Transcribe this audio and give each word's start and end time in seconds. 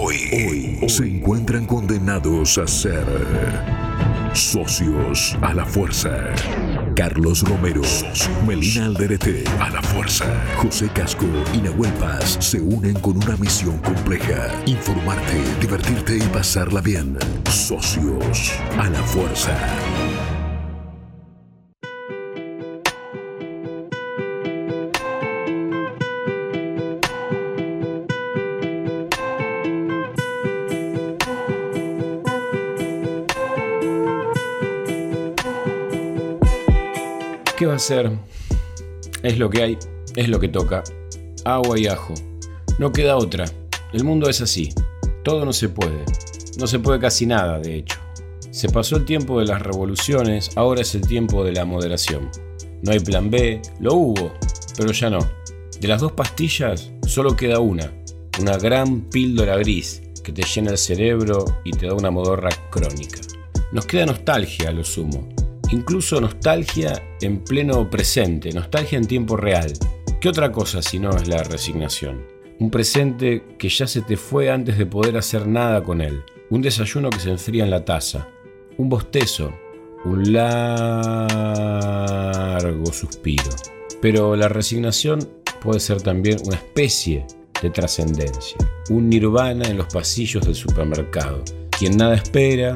hoy, 0.00 0.78
se 0.88 1.04
encuentran 1.04 1.66
condenados 1.66 2.58
a 2.58 2.66
ser 2.66 3.06
socios 4.34 5.36
a 5.42 5.52
la 5.52 5.64
fuerza. 5.66 6.10
Carlos 6.96 7.42
Romero, 7.42 7.82
Melina 8.46 8.86
Alderete, 8.86 9.44
a 9.60 9.70
la 9.70 9.82
fuerza. 9.82 10.26
José 10.56 10.88
Casco 10.88 11.26
y 11.52 11.58
Nahuel 11.58 11.92
Paz 11.94 12.38
se 12.40 12.60
unen 12.60 12.94
con 12.94 13.16
una 13.16 13.36
misión 13.36 13.78
compleja. 13.78 14.50
Informarte, 14.66 15.42
divertirte 15.60 16.16
y 16.16 16.22
pasarla 16.28 16.80
bien. 16.80 17.18
Socios 17.50 18.52
a 18.78 18.88
la 18.88 19.02
fuerza. 19.02 19.56
A 37.72 37.78
ser? 37.78 38.10
Es 39.22 39.38
lo 39.38 39.50
que 39.50 39.62
hay, 39.62 39.78
es 40.16 40.28
lo 40.28 40.38
que 40.38 40.48
toca. 40.48 40.82
Agua 41.44 41.78
y 41.78 41.86
ajo. 41.86 42.14
No 42.78 42.92
queda 42.92 43.16
otra. 43.16 43.44
El 43.92 44.04
mundo 44.04 44.28
es 44.28 44.40
así. 44.40 44.72
Todo 45.24 45.44
no 45.44 45.52
se 45.52 45.68
puede. 45.68 46.04
No 46.58 46.66
se 46.66 46.78
puede 46.78 46.98
casi 46.98 47.26
nada, 47.26 47.58
de 47.58 47.76
hecho. 47.76 47.98
Se 48.50 48.68
pasó 48.68 48.96
el 48.96 49.04
tiempo 49.04 49.40
de 49.40 49.46
las 49.46 49.62
revoluciones, 49.62 50.50
ahora 50.56 50.82
es 50.82 50.94
el 50.94 51.06
tiempo 51.06 51.44
de 51.44 51.52
la 51.52 51.64
moderación. 51.64 52.30
No 52.82 52.92
hay 52.92 53.00
plan 53.00 53.30
B, 53.30 53.62
lo 53.80 53.94
hubo, 53.94 54.32
pero 54.76 54.92
ya 54.92 55.08
no. 55.08 55.20
De 55.80 55.88
las 55.88 56.00
dos 56.00 56.12
pastillas, 56.12 56.90
solo 57.06 57.34
queda 57.34 57.60
una. 57.60 57.92
Una 58.40 58.58
gran 58.58 59.02
píldora 59.02 59.56
gris 59.56 60.02
que 60.22 60.32
te 60.32 60.42
llena 60.42 60.72
el 60.72 60.78
cerebro 60.78 61.44
y 61.64 61.70
te 61.70 61.86
da 61.86 61.94
una 61.94 62.10
modorra 62.10 62.50
crónica. 62.70 63.20
Nos 63.72 63.86
queda 63.86 64.06
nostalgia 64.06 64.68
a 64.68 64.72
lo 64.72 64.84
sumo, 64.84 65.28
incluso 65.72 66.20
nostalgia 66.20 67.02
en 67.20 67.42
pleno 67.42 67.90
presente, 67.90 68.52
nostalgia 68.52 68.98
en 68.98 69.06
tiempo 69.06 69.36
real. 69.36 69.72
¿Qué 70.20 70.28
otra 70.28 70.52
cosa 70.52 70.82
si 70.82 70.98
no 70.98 71.10
es 71.16 71.26
la 71.26 71.42
resignación? 71.42 72.24
Un 72.60 72.70
presente 72.70 73.42
que 73.58 73.68
ya 73.68 73.86
se 73.88 74.02
te 74.02 74.16
fue 74.16 74.50
antes 74.50 74.78
de 74.78 74.86
poder 74.86 75.16
hacer 75.16 75.48
nada 75.48 75.82
con 75.82 76.00
él. 76.00 76.22
Un 76.50 76.62
desayuno 76.62 77.10
que 77.10 77.18
se 77.18 77.30
enfría 77.30 77.64
en 77.64 77.70
la 77.70 77.84
taza. 77.84 78.28
Un 78.76 78.88
bostezo. 78.88 79.52
Un 80.04 80.32
largo 80.32 80.52
suspiro. 82.92 83.50
Pero 84.00 84.36
la 84.36 84.48
resignación 84.48 85.18
puede 85.60 85.80
ser 85.80 86.02
también 86.02 86.38
una 86.44 86.56
especie 86.56 87.26
de 87.60 87.70
trascendencia. 87.70 88.58
Un 88.90 89.08
nirvana 89.08 89.66
en 89.68 89.78
los 89.78 89.92
pasillos 89.92 90.44
del 90.44 90.54
supermercado. 90.54 91.42
Quien 91.70 91.96
nada 91.96 92.14
espera, 92.14 92.74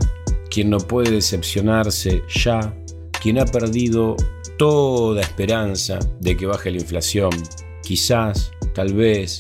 quien 0.51 0.71
no 0.71 0.79
puede 0.79 1.11
decepcionarse 1.11 2.23
ya, 2.29 2.75
quien 3.21 3.39
ha 3.39 3.45
perdido 3.45 4.17
toda 4.59 5.21
esperanza 5.21 5.99
de 6.21 6.37
que 6.37 6.47
baje 6.47 6.71
la 6.71 6.79
inflación, 6.79 7.31
quizás, 7.83 8.53
tal 8.75 8.95
vez, 8.95 9.39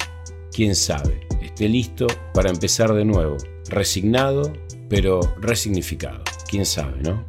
quién 0.52 0.74
sabe, 0.74 1.26
esté 1.42 1.68
listo 1.68 2.06
para 2.34 2.50
empezar 2.50 2.92
de 2.92 3.04
nuevo, 3.04 3.36
resignado, 3.68 4.52
pero 4.88 5.20
resignificado, 5.40 6.22
quién 6.48 6.64
sabe, 6.64 7.00
¿no? 7.02 7.26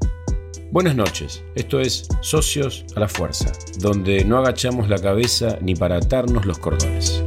Buenas 0.72 0.96
noches, 0.96 1.44
esto 1.56 1.80
es 1.80 2.08
Socios 2.22 2.86
a 2.96 3.00
la 3.00 3.08
Fuerza, 3.08 3.52
donde 3.80 4.26
no 4.26 4.38
agachamos 4.38 4.90
la 4.90 5.00
cabeza 5.00 5.58
ni 5.62 5.76
para 5.76 5.98
atarnos 5.98 6.46
los 6.46 6.60
cordones. 6.60 7.24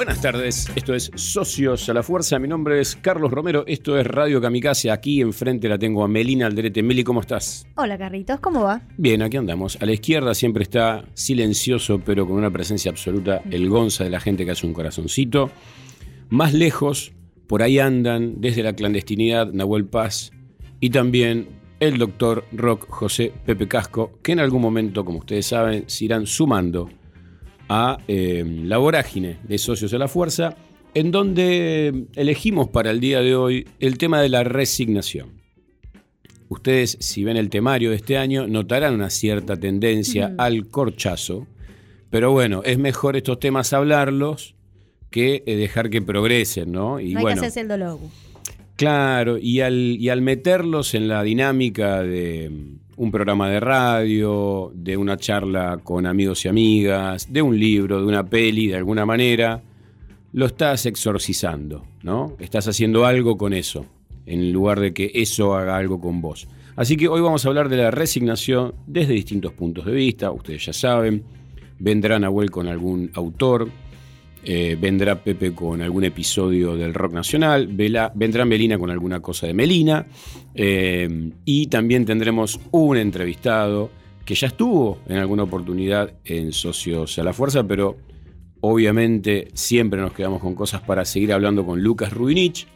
Buenas 0.00 0.22
tardes, 0.22 0.66
esto 0.74 0.94
es 0.94 1.10
Socios 1.14 1.86
a 1.90 1.92
la 1.92 2.02
Fuerza, 2.02 2.38
mi 2.38 2.48
nombre 2.48 2.80
es 2.80 2.96
Carlos 2.96 3.30
Romero, 3.30 3.64
esto 3.66 3.98
es 3.98 4.06
Radio 4.06 4.40
Kamikaze, 4.40 4.90
aquí 4.90 5.20
enfrente 5.20 5.68
la 5.68 5.78
tengo 5.78 6.02
a 6.02 6.08
Melina 6.08 6.46
Alderete. 6.46 6.82
Meli, 6.82 7.04
¿cómo 7.04 7.20
estás? 7.20 7.66
Hola 7.76 7.98
Carlitos, 7.98 8.40
¿cómo 8.40 8.62
va? 8.62 8.80
Bien, 8.96 9.20
aquí 9.20 9.36
andamos. 9.36 9.76
A 9.78 9.84
la 9.84 9.92
izquierda 9.92 10.32
siempre 10.32 10.62
está 10.62 11.04
silencioso, 11.12 12.00
pero 12.02 12.26
con 12.26 12.36
una 12.38 12.50
presencia 12.50 12.90
absoluta, 12.90 13.42
el 13.50 13.68
Gonza 13.68 14.02
de 14.02 14.08
la 14.08 14.20
gente 14.20 14.46
que 14.46 14.52
hace 14.52 14.66
un 14.66 14.72
corazoncito. 14.72 15.50
Más 16.30 16.54
lejos, 16.54 17.12
por 17.46 17.62
ahí 17.62 17.78
andan, 17.78 18.40
desde 18.40 18.62
la 18.62 18.72
clandestinidad, 18.72 19.52
Nahuel 19.52 19.84
Paz 19.84 20.32
y 20.80 20.88
también 20.88 21.46
el 21.78 21.98
doctor 21.98 22.46
Rock 22.52 22.88
José 22.88 23.34
Pepe 23.44 23.68
Casco, 23.68 24.18
que 24.22 24.32
en 24.32 24.40
algún 24.40 24.62
momento, 24.62 25.04
como 25.04 25.18
ustedes 25.18 25.44
saben, 25.44 25.84
se 25.88 26.06
irán 26.06 26.24
sumando 26.24 26.88
a 27.72 27.98
eh, 28.08 28.44
la 28.64 28.78
vorágine 28.78 29.38
de 29.44 29.56
Socios 29.56 29.94
a 29.94 29.98
la 29.98 30.08
Fuerza, 30.08 30.56
en 30.92 31.12
donde 31.12 32.06
elegimos 32.16 32.68
para 32.68 32.90
el 32.90 32.98
día 32.98 33.20
de 33.20 33.36
hoy 33.36 33.68
el 33.78 33.96
tema 33.96 34.20
de 34.20 34.28
la 34.28 34.42
resignación. 34.42 35.40
Ustedes, 36.48 36.96
si 36.98 37.22
ven 37.22 37.36
el 37.36 37.48
temario 37.48 37.90
de 37.90 37.96
este 37.96 38.18
año, 38.18 38.48
notarán 38.48 38.94
una 38.94 39.08
cierta 39.08 39.56
tendencia 39.56 40.34
al 40.36 40.66
corchazo, 40.66 41.46
pero 42.10 42.32
bueno, 42.32 42.62
es 42.64 42.76
mejor 42.76 43.16
estos 43.16 43.38
temas 43.38 43.72
hablarlos 43.72 44.56
que 45.10 45.44
eh, 45.46 45.54
dejar 45.54 45.90
que 45.90 46.02
progresen, 46.02 46.72
¿no? 46.72 46.98
Y 46.98 47.12
no 47.12 47.20
hay 47.20 47.22
bueno, 47.22 47.40
que 47.40 47.46
hacerse 47.46 47.60
el 47.60 47.68
dologu. 47.68 48.10
Claro, 48.74 49.38
y 49.38 49.60
al, 49.60 49.74
y 49.74 50.08
al 50.08 50.22
meterlos 50.22 50.94
en 50.94 51.06
la 51.06 51.22
dinámica 51.22 52.02
de 52.02 52.50
un 53.00 53.10
programa 53.10 53.48
de 53.48 53.60
radio, 53.60 54.70
de 54.74 54.94
una 54.94 55.16
charla 55.16 55.80
con 55.82 56.04
amigos 56.04 56.44
y 56.44 56.48
amigas, 56.48 57.32
de 57.32 57.40
un 57.40 57.58
libro, 57.58 57.98
de 57.98 58.04
una 58.04 58.26
peli, 58.26 58.66
de 58.66 58.76
alguna 58.76 59.06
manera, 59.06 59.62
lo 60.34 60.44
estás 60.44 60.84
exorcizando, 60.84 61.86
¿no? 62.02 62.36
Estás 62.38 62.68
haciendo 62.68 63.06
algo 63.06 63.38
con 63.38 63.54
eso, 63.54 63.86
en 64.26 64.52
lugar 64.52 64.80
de 64.80 64.92
que 64.92 65.10
eso 65.14 65.54
haga 65.56 65.78
algo 65.78 65.98
con 65.98 66.20
vos. 66.20 66.46
Así 66.76 66.98
que 66.98 67.08
hoy 67.08 67.22
vamos 67.22 67.46
a 67.46 67.48
hablar 67.48 67.70
de 67.70 67.78
la 67.78 67.90
resignación 67.90 68.74
desde 68.86 69.14
distintos 69.14 69.54
puntos 69.54 69.86
de 69.86 69.92
vista, 69.92 70.30
ustedes 70.30 70.66
ya 70.66 70.74
saben. 70.74 71.24
Vendrá 71.78 72.18
Nahuel 72.18 72.50
con 72.50 72.68
algún 72.68 73.10
autor, 73.14 73.70
eh, 74.42 74.76
vendrá 74.80 75.22
Pepe 75.22 75.52
con 75.52 75.82
algún 75.82 76.04
episodio 76.04 76.76
del 76.76 76.94
rock 76.94 77.12
nacional, 77.12 77.66
vendrá 77.66 78.44
Melina 78.44 78.78
con 78.78 78.90
alguna 78.90 79.20
cosa 79.20 79.46
de 79.46 79.54
Melina, 79.54 80.06
eh, 80.54 81.30
y 81.44 81.66
también 81.66 82.04
tendremos 82.04 82.58
un 82.70 82.96
entrevistado 82.96 83.90
que 84.24 84.34
ya 84.34 84.46
estuvo 84.46 84.98
en 85.08 85.18
alguna 85.18 85.42
oportunidad 85.42 86.14
en 86.24 86.52
Socios 86.52 87.18
a 87.18 87.24
la 87.24 87.32
Fuerza, 87.32 87.64
pero 87.64 87.98
obviamente 88.60 89.48
siempre 89.54 90.00
nos 90.00 90.12
quedamos 90.12 90.40
con 90.40 90.54
cosas 90.54 90.80
para 90.82 91.04
seguir 91.04 91.32
hablando 91.32 91.66
con 91.66 91.82
Lucas 91.82 92.12
Rubinich, 92.12 92.66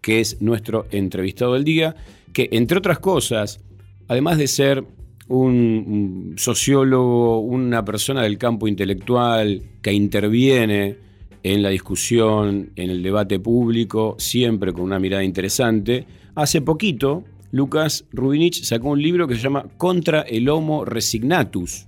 que 0.00 0.20
es 0.20 0.42
nuestro 0.42 0.86
entrevistado 0.90 1.54
del 1.54 1.64
día, 1.64 1.94
que 2.32 2.48
entre 2.52 2.78
otras 2.78 2.98
cosas, 2.98 3.60
además 4.08 4.38
de 4.38 4.46
ser 4.46 4.84
un, 5.30 6.34
sociólogo, 6.36 7.38
una 7.38 7.84
persona 7.84 8.22
del 8.22 8.36
campo 8.36 8.66
intelectual 8.66 9.62
que 9.80 9.92
interviene 9.92 10.96
en 11.42 11.62
la 11.62 11.70
discusión, 11.70 12.70
en 12.76 12.90
el 12.90 13.02
debate 13.02 13.38
público, 13.38 14.16
siempre 14.18 14.72
con 14.72 14.82
una 14.82 14.98
mirada 14.98 15.22
interesante. 15.22 16.04
Hace 16.34 16.60
poquito, 16.62 17.24
Lucas 17.52 18.04
Rubinich 18.12 18.64
sacó 18.64 18.90
un 18.90 19.02
libro 19.02 19.28
que 19.28 19.36
se 19.36 19.42
llama 19.42 19.66
Contra 19.78 20.22
el 20.22 20.48
Homo 20.48 20.84
Resignatus, 20.84 21.86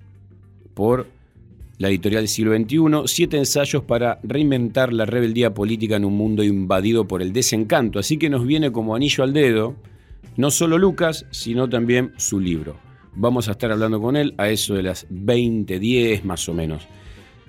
por 0.75 1.09
la 1.79 1.89
editorial 1.89 2.23
del 2.23 2.29
siglo 2.29 2.57
XXI, 2.57 3.13
siete 3.13 3.39
ensayos 3.39 3.83
para 3.83 4.21
reinventar 4.23 4.93
la 4.93 5.05
rebeldía 5.05 5.53
política 5.53 5.97
en 5.97 6.05
un 6.05 6.17
mundo 6.17 6.45
invadido 6.45 7.09
por 7.09 7.21
el 7.23 7.33
desencanto. 7.33 7.99
Así 7.99 8.19
que 8.19 8.31
nos 8.31 8.47
viene 8.47 8.71
como 8.71 8.95
anillo 8.95 9.25
al 9.25 9.33
dedo, 9.33 9.75
no 10.37 10.53
solo 10.53 10.79
Lucas, 10.79 11.27
sino 11.31 11.69
también 11.69 12.13
su 12.17 12.39
libro. 12.39 12.92
Vamos 13.15 13.49
a 13.49 13.53
estar 13.53 13.71
hablando 13.71 14.01
con 14.01 14.17
él 14.17 14.35
a 14.39 14.49
eso 14.49 14.75
de 14.75 14.83
las 14.83 15.09
20.10 15.09 16.23
más 16.23 16.49
o 16.49 16.55
menos. 16.55 16.87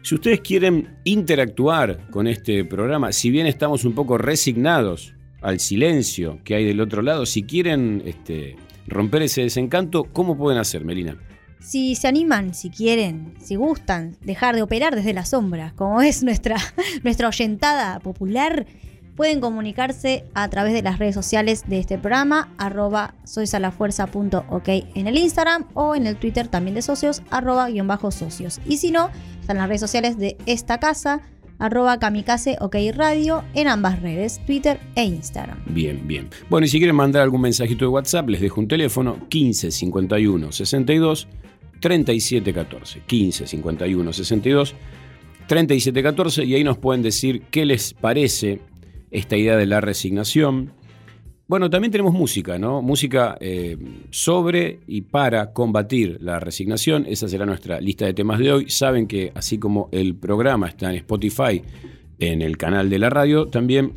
Si 0.01 0.15
ustedes 0.15 0.41
quieren 0.41 0.97
interactuar 1.05 2.09
con 2.09 2.27
este 2.27 2.65
programa, 2.65 3.13
si 3.13 3.31
bien 3.31 3.47
estamos 3.47 3.85
un 3.85 3.93
poco 3.93 4.17
resignados 4.17 5.13
al 5.41 5.61
silencio 5.61 6.39
que 6.43 6.55
hay 6.55 6.65
del 6.65 6.81
otro 6.81 7.01
lado, 7.01 7.25
si 7.25 7.43
quieren 7.43 8.03
este, 8.05 8.57
romper 8.87 9.21
ese 9.21 9.43
desencanto, 9.43 10.03
¿cómo 10.11 10.37
pueden 10.37 10.59
hacer, 10.59 10.83
Melina? 10.83 11.17
Si 11.59 11.95
se 11.95 12.09
animan, 12.09 12.53
si 12.53 12.69
quieren, 12.69 13.33
si 13.39 13.55
gustan, 13.55 14.17
dejar 14.19 14.55
de 14.55 14.63
operar 14.63 14.93
desde 14.95 15.13
la 15.13 15.23
sombra, 15.23 15.71
como 15.77 16.01
es 16.01 16.21
nuestra, 16.21 16.57
nuestra 17.03 17.29
oyentada 17.29 17.99
popular, 18.01 18.65
Pueden 19.15 19.41
comunicarse 19.41 20.25
a 20.33 20.49
través 20.49 20.73
de 20.73 20.81
las 20.81 20.97
redes 20.97 21.13
sociales 21.13 21.63
de 21.67 21.77
este 21.77 21.99
programa, 21.99 22.51
arroba 22.57 23.13
soysalafuerza.ok 23.25 24.69
en 24.95 25.07
el 25.07 25.17
Instagram 25.17 25.65
o 25.75 25.95
en 25.95 26.07
el 26.07 26.15
Twitter 26.15 26.47
también 26.47 26.73
de 26.73 26.81
socios, 26.81 27.21
arroba 27.29 27.69
guion 27.69 27.87
bajo 27.87 28.09
socios. 28.09 28.59
Y 28.67 28.77
si 28.77 28.89
no, 28.89 29.11
están 29.39 29.57
las 29.57 29.67
redes 29.67 29.81
sociales 29.81 30.17
de 30.17 30.35
esta 30.47 30.79
casa, 30.79 31.21
arroba 31.59 31.99
kamikaze 31.99 32.57
ok 32.59 32.75
radio 32.95 33.43
en 33.53 33.67
ambas 33.67 34.01
redes, 34.01 34.41
Twitter 34.47 34.79
e 34.95 35.03
Instagram. 35.03 35.59
Bien, 35.67 36.07
bien. 36.07 36.29
Bueno, 36.49 36.65
y 36.65 36.69
si 36.69 36.79
quieren 36.79 36.95
mandar 36.95 37.21
algún 37.21 37.41
mensajito 37.41 37.85
de 37.85 37.89
WhatsApp, 37.89 38.29
les 38.29 38.41
dejo 38.41 38.61
un 38.61 38.67
teléfono 38.67 39.29
15 39.29 39.69
51 39.69 40.51
62 40.51 41.27
37 41.79 42.53
14. 42.53 43.01
15 43.05 43.45
51 43.45 44.13
62 44.13 44.75
37 45.45 46.01
14 46.03 46.45
y 46.45 46.55
ahí 46.55 46.63
nos 46.63 46.77
pueden 46.79 47.03
decir 47.03 47.43
qué 47.51 47.65
les 47.65 47.93
parece 47.93 48.61
esta 49.13 49.37
idea 49.37 49.55
de 49.55 49.65
la 49.65 49.79
resignación. 49.79 50.73
Bueno, 51.47 51.69
también 51.69 51.91
tenemos 51.91 52.13
música, 52.13 52.57
¿no? 52.57 52.81
Música 52.81 53.37
eh, 53.39 53.77
sobre 54.09 54.79
y 54.87 55.01
para 55.01 55.53
combatir 55.53 56.17
la 56.21 56.39
resignación. 56.39 57.05
Esa 57.07 57.27
será 57.27 57.45
nuestra 57.45 57.79
lista 57.79 58.05
de 58.05 58.13
temas 58.13 58.39
de 58.39 58.51
hoy. 58.51 58.69
Saben 58.69 59.07
que 59.07 59.31
así 59.35 59.59
como 59.59 59.89
el 59.91 60.15
programa 60.15 60.67
está 60.67 60.89
en 60.89 60.97
Spotify, 60.97 61.61
en 62.19 62.41
el 62.41 62.57
canal 62.57 62.89
de 62.89 62.99
la 62.99 63.09
radio, 63.09 63.45
también 63.45 63.93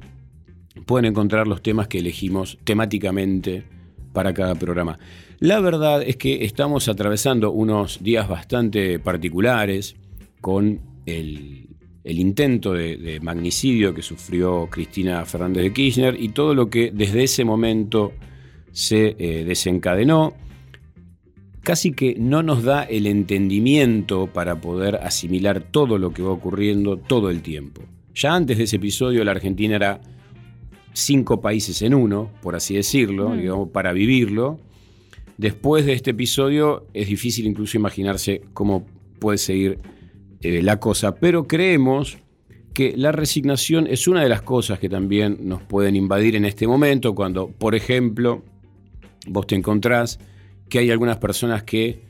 pueden 0.85 1.07
encontrar 1.07 1.47
los 1.47 1.62
temas 1.62 1.89
que 1.89 1.99
elegimos 1.99 2.59
temáticamente 2.65 3.65
para 4.12 4.35
cada 4.35 4.55
programa. 4.55 4.99
La 5.39 5.61
verdad 5.61 6.03
es 6.03 6.17
que 6.17 6.45
estamos 6.45 6.89
atravesando 6.89 7.53
unos 7.53 8.03
días 8.03 8.29
bastante 8.29 8.99
particulares 8.99 9.97
con 10.41 10.81
el 11.07 11.75
el 12.06 12.20
intento 12.20 12.73
de, 12.73 13.19
magnicidio 13.20 13.93
que 13.93 14.00
sufrió 14.00 14.69
Cristina 14.70 15.25
Fernández 15.25 15.64
de 15.64 15.73
Kirchner 15.73 16.17
y 16.19 16.29
todo 16.29 16.55
lo 16.55 16.70
que 16.70 16.93
desde 16.94 17.25
ese 17.25 17.44
momento 17.44 18.12
se 18.70 19.17
eh, 19.19 19.44
desencadenó, 19.44 20.35
casi 21.62 21.93
que 21.93 22.14
no 22.17 22.44
nos 22.44 22.62
da 22.62 22.85
el 22.85 23.08
entendimiento 23.08 24.29
para 24.29 24.61
poder 24.61 24.97
asimilar 24.97 25.61
todo 25.61 25.99
lo 25.99 26.12
que 26.12 26.23
va 26.23 26.31
ocurriendo 26.31 26.97
todo 26.97 27.29
el 27.29 27.43
tiempo. 27.43 27.82
Ya 28.14 28.37
antes 28.37 28.56
de 28.59 28.64
ese 28.64 28.76
episodio 28.76 29.25
la 29.25 29.32
Argentina 29.32 29.75
era 29.75 30.00
cinco 30.93 31.41
países 31.41 31.82
en 31.82 31.93
uno, 31.93 32.31
por 32.41 32.55
así 32.55 32.76
decirlo, 32.76 33.31
mm. 33.31 33.38
digamos, 33.41 33.69
para 33.70 33.93
vivirlo. 33.93 34.61
Después 35.38 35.85
de 35.85 35.94
este 35.94 36.12
episodio 36.12 36.87
es 36.94 37.09
difícil 37.09 37.47
incluso 37.47 37.76
imaginarse 37.76 38.43
cómo 38.55 38.87
puede 39.19 39.38
seguir 39.38 39.81
eh, 40.41 40.62
la 40.62 40.79
cosa, 40.79 41.15
pero 41.15 41.47
creemos 41.47 42.19
que 42.75 42.94
la 42.97 43.11
resignación 43.11 43.87
es 43.87 44.06
una 44.06 44.23
de 44.23 44.29
las 44.29 44.43
cosas 44.43 44.79
que 44.79 44.88
también 44.88 45.38
nos 45.41 45.62
pueden 45.62 45.97
invadir 45.97 46.37
en 46.37 46.44
este 46.44 46.67
momento, 46.67 47.15
cuando, 47.15 47.49
por 47.49 47.75
ejemplo, 47.75 48.43
vos 49.27 49.47
te 49.47 49.55
encontrás 49.55 50.19
que 50.69 50.81
hay 50.81 50.91
algunas 50.91 51.17
personas 51.17 51.62
que, 51.62 52.00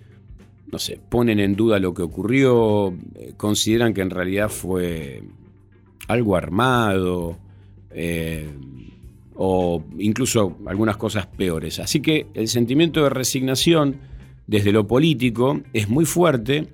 no 0.72 0.78
sé, 0.78 0.98
ponen 1.08 1.38
en 1.38 1.54
duda 1.54 1.78
lo 1.78 1.94
que 1.94 2.02
ocurrió, 2.02 2.92
eh, 3.14 3.34
consideran 3.36 3.94
que 3.94 4.00
en 4.00 4.10
realidad 4.10 4.48
fue 4.48 5.22
algo 6.08 6.36
armado, 6.36 7.38
eh, 7.90 8.50
o 9.36 9.84
incluso 9.98 10.56
algunas 10.66 10.96
cosas 10.96 11.26
peores. 11.26 11.78
Así 11.78 12.00
que 12.00 12.26
el 12.34 12.48
sentimiento 12.48 13.02
de 13.02 13.10
resignación 13.10 13.96
desde 14.46 14.72
lo 14.72 14.86
político 14.86 15.60
es 15.72 15.88
muy 15.88 16.04
fuerte 16.04 16.68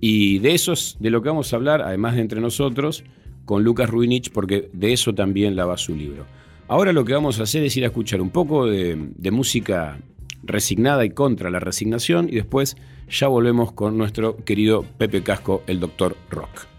y 0.00 0.38
de 0.38 0.54
eso 0.54 0.72
es 0.72 0.96
de 1.00 1.10
lo 1.10 1.22
que 1.22 1.28
vamos 1.28 1.52
a 1.52 1.56
hablar, 1.56 1.82
además 1.82 2.14
de 2.14 2.22
entre 2.22 2.40
nosotros, 2.40 3.04
con 3.44 3.64
Lucas 3.64 3.88
Ruinich, 3.88 4.30
porque 4.30 4.68
de 4.72 4.92
eso 4.92 5.14
también 5.14 5.56
la 5.56 5.64
va 5.64 5.76
su 5.76 5.94
libro. 5.94 6.26
Ahora 6.68 6.92
lo 6.92 7.04
que 7.04 7.14
vamos 7.14 7.40
a 7.40 7.44
hacer 7.44 7.64
es 7.64 7.76
ir 7.76 7.84
a 7.84 7.88
escuchar 7.88 8.20
un 8.20 8.30
poco 8.30 8.66
de, 8.66 9.10
de 9.16 9.30
música 9.30 9.98
resignada 10.42 11.04
y 11.04 11.10
contra 11.10 11.50
la 11.50 11.58
resignación 11.58 12.28
y 12.28 12.36
después 12.36 12.76
ya 13.08 13.26
volvemos 13.28 13.72
con 13.72 13.96
nuestro 13.96 14.36
querido 14.44 14.84
Pepe 14.98 15.22
Casco, 15.22 15.62
el 15.66 15.80
doctor 15.80 16.16
Rock. 16.30 16.77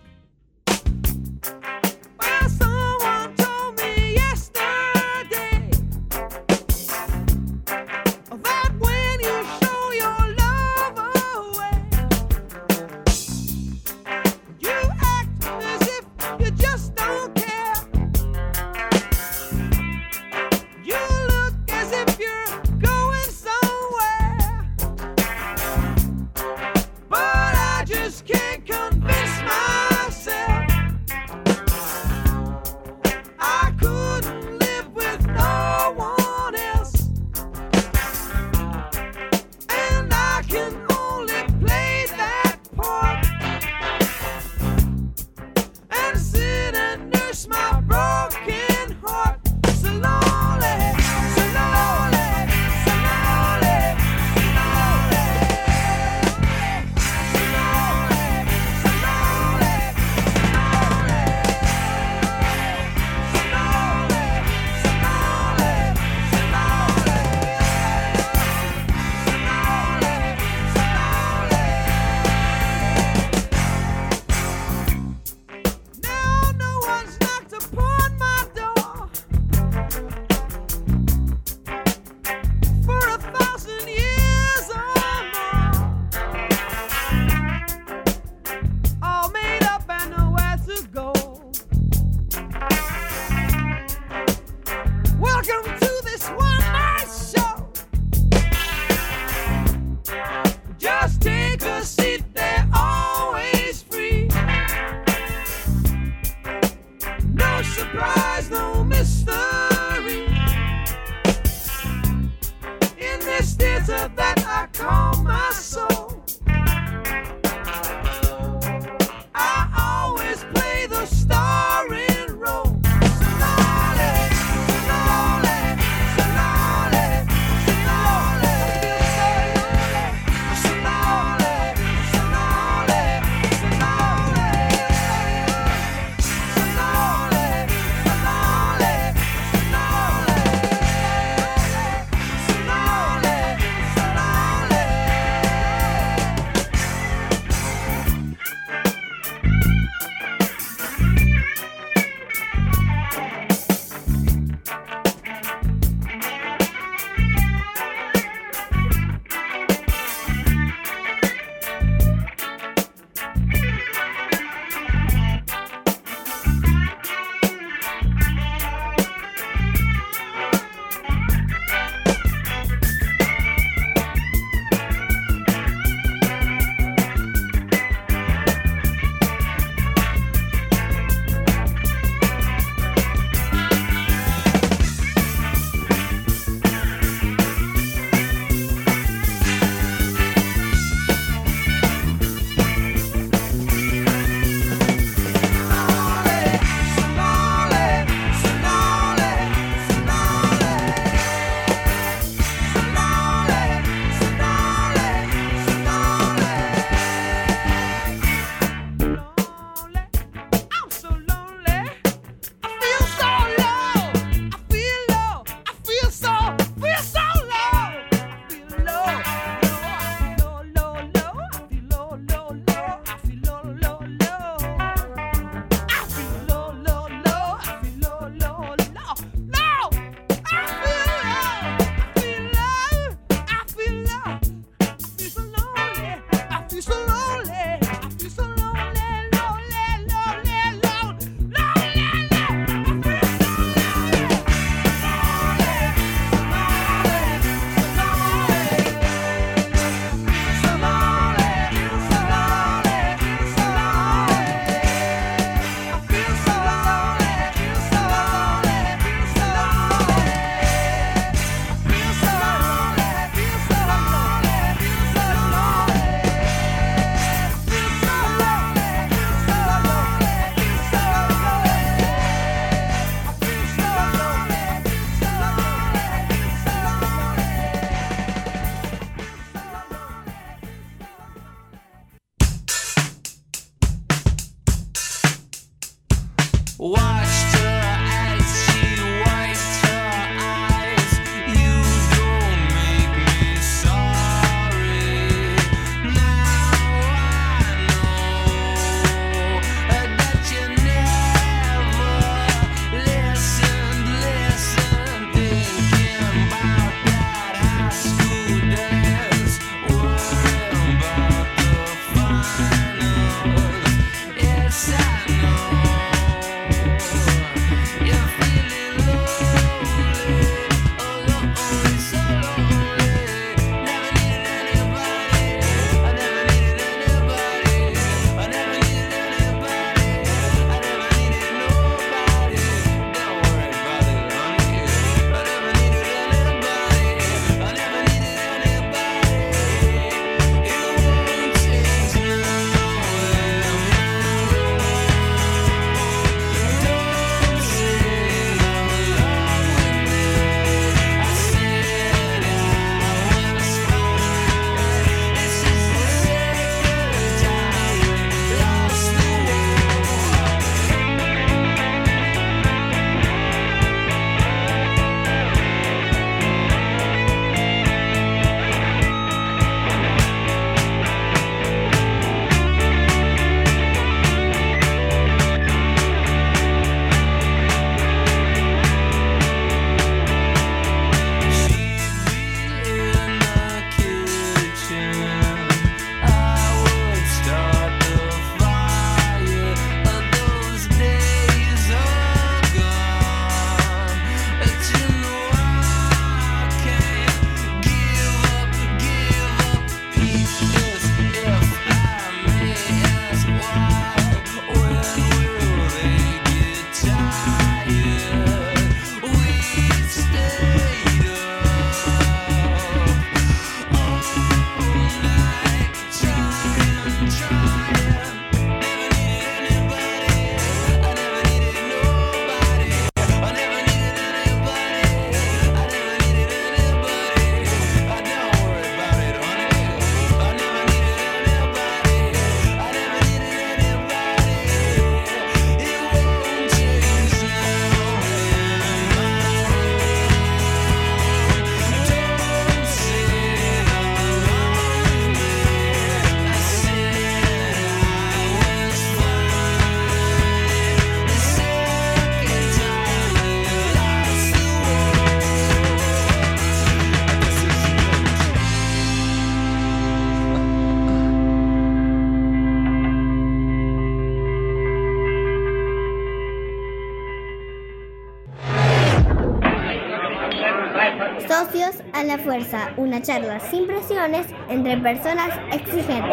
Una 473.09 473.21
charla 473.23 473.59
sin 473.59 473.87
presiones 473.87 474.45
entre 474.69 474.95
personas 474.99 475.49
exigentes. 475.73 476.29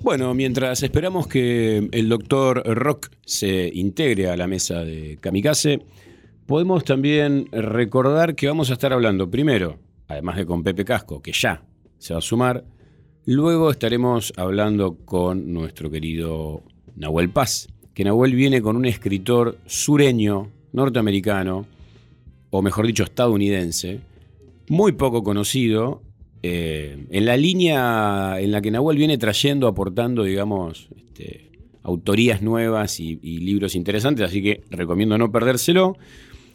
Bueno, 0.00 0.34
mientras 0.34 0.82
esperamos 0.82 1.28
que 1.28 1.88
el 1.92 2.08
doctor 2.08 2.64
Rock 2.66 3.10
se 3.24 3.70
integre 3.72 4.28
a 4.28 4.36
la 4.36 4.48
mesa 4.48 4.82
de 4.82 5.18
Kamikaze, 5.20 5.78
podemos 6.44 6.82
también 6.82 7.46
recordar 7.52 8.34
que 8.34 8.48
vamos 8.48 8.70
a 8.70 8.72
estar 8.72 8.92
hablando 8.92 9.30
primero, 9.30 9.78
además 10.08 10.38
de 10.38 10.46
con 10.46 10.64
Pepe 10.64 10.84
Casco, 10.84 11.22
que 11.22 11.30
ya 11.30 11.62
se 11.98 12.14
va 12.14 12.18
a 12.18 12.22
sumar, 12.22 12.64
luego 13.26 13.70
estaremos 13.70 14.32
hablando 14.36 14.96
con 15.04 15.52
nuestro 15.52 15.88
querido 15.88 16.64
Nahuel 16.96 17.30
Paz, 17.30 17.68
que 17.94 18.02
Nahuel 18.02 18.34
viene 18.34 18.60
con 18.60 18.74
un 18.74 18.86
escritor 18.86 19.58
sureño, 19.66 20.50
norteamericano, 20.72 21.66
o 22.50 22.62
mejor 22.62 22.86
dicho, 22.86 23.04
estadounidense, 23.04 24.00
muy 24.68 24.92
poco 24.92 25.22
conocido, 25.22 26.02
eh, 26.42 27.06
en 27.10 27.26
la 27.26 27.36
línea 27.36 28.40
en 28.40 28.52
la 28.52 28.60
que 28.60 28.70
Nahuel 28.70 28.96
viene 28.96 29.18
trayendo, 29.18 29.66
aportando, 29.66 30.22
digamos, 30.22 30.88
este, 30.96 31.50
autorías 31.82 32.42
nuevas 32.42 33.00
y, 33.00 33.18
y 33.22 33.38
libros 33.38 33.74
interesantes, 33.74 34.26
así 34.26 34.42
que 34.42 34.62
recomiendo 34.70 35.18
no 35.18 35.32
perdérselo. 35.32 35.96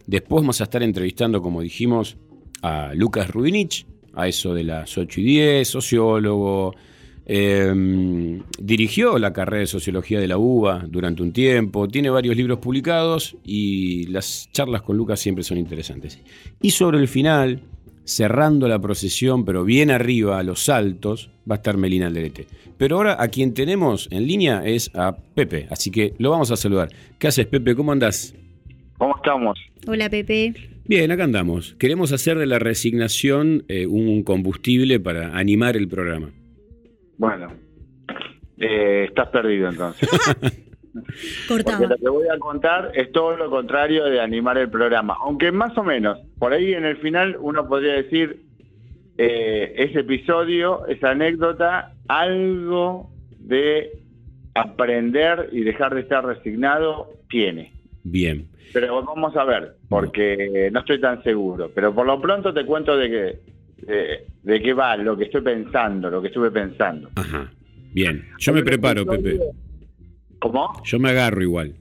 Después 0.06 0.42
vamos 0.42 0.62
a 0.62 0.66
estar 0.66 0.84
entrevistando, 0.84 1.42
como 1.42 1.62
dijimos, 1.62 2.18
a 2.62 2.94
Lucas 2.94 3.30
Rubinich, 3.30 3.86
a 4.14 4.28
eso 4.28 4.54
de 4.54 4.64
las 4.64 4.98
8 4.98 5.20
y 5.20 5.24
10, 5.24 5.68
sociólogo. 5.68 6.76
Eh, 7.26 8.42
dirigió 8.60 9.18
la 9.18 9.34
carrera 9.34 9.62
de 9.62 9.68
sociología 9.68 10.20
de 10.20 10.28
la 10.28 10.38
UBA 10.38 10.86
durante 10.90 11.24
un 11.24 11.32
tiempo, 11.32 11.88
tiene 11.88 12.10
varios 12.10 12.36
libros 12.36 12.60
publicados 12.60 13.38
y 13.44 14.08
las 14.08 14.50
charlas 14.52 14.82
con 14.82 14.98
Lucas 14.98 15.20
siempre 15.20 15.44
son 15.44 15.58
interesantes. 15.58 16.20
Y 16.62 16.72
sobre 16.72 17.00
el 17.00 17.08
final, 17.08 17.62
cerrando 18.04 18.68
la 18.68 18.80
procesión, 18.80 19.46
pero 19.46 19.64
bien 19.64 19.92
arriba, 19.92 20.40
a 20.40 20.44
los 20.44 20.66
saltos, 20.66 21.30
va 21.50 21.56
a 21.56 21.58
estar 21.58 21.78
Melina 21.78 22.08
Alderete. 22.08 22.48
Pero 22.78 22.98
ahora 22.98 23.22
a 23.22 23.28
quien 23.30 23.54
tenemos 23.54 24.08
en 24.12 24.28
línea 24.28 24.64
es 24.66 24.92
a 24.94 25.16
Pepe, 25.16 25.68
así 25.70 25.92
que 25.92 26.14
lo 26.18 26.32
vamos 26.32 26.52
a 26.52 26.58
saludar. 26.58 26.90
¿Qué 27.20 27.28
haces, 27.28 27.46
Pepe? 27.46 27.76
¿Cómo 27.76 27.92
andás? 27.92 28.36
¿Cómo 28.98 29.16
estamos? 29.16 29.60
Hola, 29.88 30.10
Pepe. 30.10 30.54
Bien, 30.86 31.12
acá 31.12 31.24
andamos. 31.24 31.76
Queremos 31.80 32.12
hacer 32.12 32.38
de 32.38 32.46
la 32.46 32.60
resignación 32.60 33.64
eh, 33.70 33.88
un 33.88 34.24
combustible 34.24 35.00
para 35.00 35.38
animar 35.38 35.78
el 35.78 35.88
programa. 35.88 36.32
Bueno, 37.24 37.48
eh, 38.58 39.06
estás 39.08 39.30
perdido 39.30 39.70
entonces. 39.70 40.10
Porque 41.48 41.88
lo 41.88 41.96
que 41.96 42.10
voy 42.10 42.28
a 42.28 42.38
contar 42.38 42.92
es 42.96 43.14
todo 43.14 43.38
lo 43.38 43.50
contrario 43.50 44.04
de 44.04 44.20
animar 44.20 44.58
el 44.58 44.70
programa. 44.70 45.16
Aunque 45.22 45.50
más 45.54 45.78
o 45.78 45.86
menos, 45.86 46.20
por 46.38 46.52
ahí 46.52 46.74
en 46.74 46.84
el 46.84 46.98
final 46.98 47.38
uno 47.40 47.66
podría 47.66 47.94
decir, 47.94 48.44
eh, 49.18 49.74
ese 49.78 50.02
episodio, 50.02 50.86
esa 50.88 51.12
anécdota, 51.12 51.94
algo 52.10 53.10
de 53.40 54.02
aprender 54.54 55.48
y 55.54 55.62
dejar 55.62 55.96
de 55.96 56.02
estar 56.02 56.26
resignado 56.26 57.08
tiene. 57.30 57.72
Bien. 58.04 58.50
Pero 58.74 59.02
vamos 59.02 59.34
a 59.38 59.46
ver, 59.46 59.78
porque 59.88 60.70
no 60.74 60.82
estoy 60.82 61.00
tan 61.00 61.24
seguro. 61.24 61.72
Pero 61.74 61.96
por 61.96 62.06
lo 62.06 62.20
pronto 62.20 62.54
te 62.54 62.66
cuento 62.66 62.98
de 62.98 63.10
qué 63.10 63.53
de, 63.78 64.28
de 64.44 64.62
qué 64.62 64.74
va, 64.74 64.96
lo 64.98 65.18
que 65.18 65.26
estoy 65.26 65.42
pensando, 65.42 66.10
lo 66.10 66.22
que 66.22 66.28
estuve 66.28 66.52
pensando. 66.52 67.10
Ajá. 67.16 67.52
Bien. 67.94 68.26
Yo 68.40 68.54
me 68.54 68.64
preparo, 68.64 69.06
Pepe. 69.06 69.40
¿Cómo? 70.40 70.82
Yo 70.84 71.00
me 71.00 71.10
agarro 71.10 71.42
igual. 71.42 71.76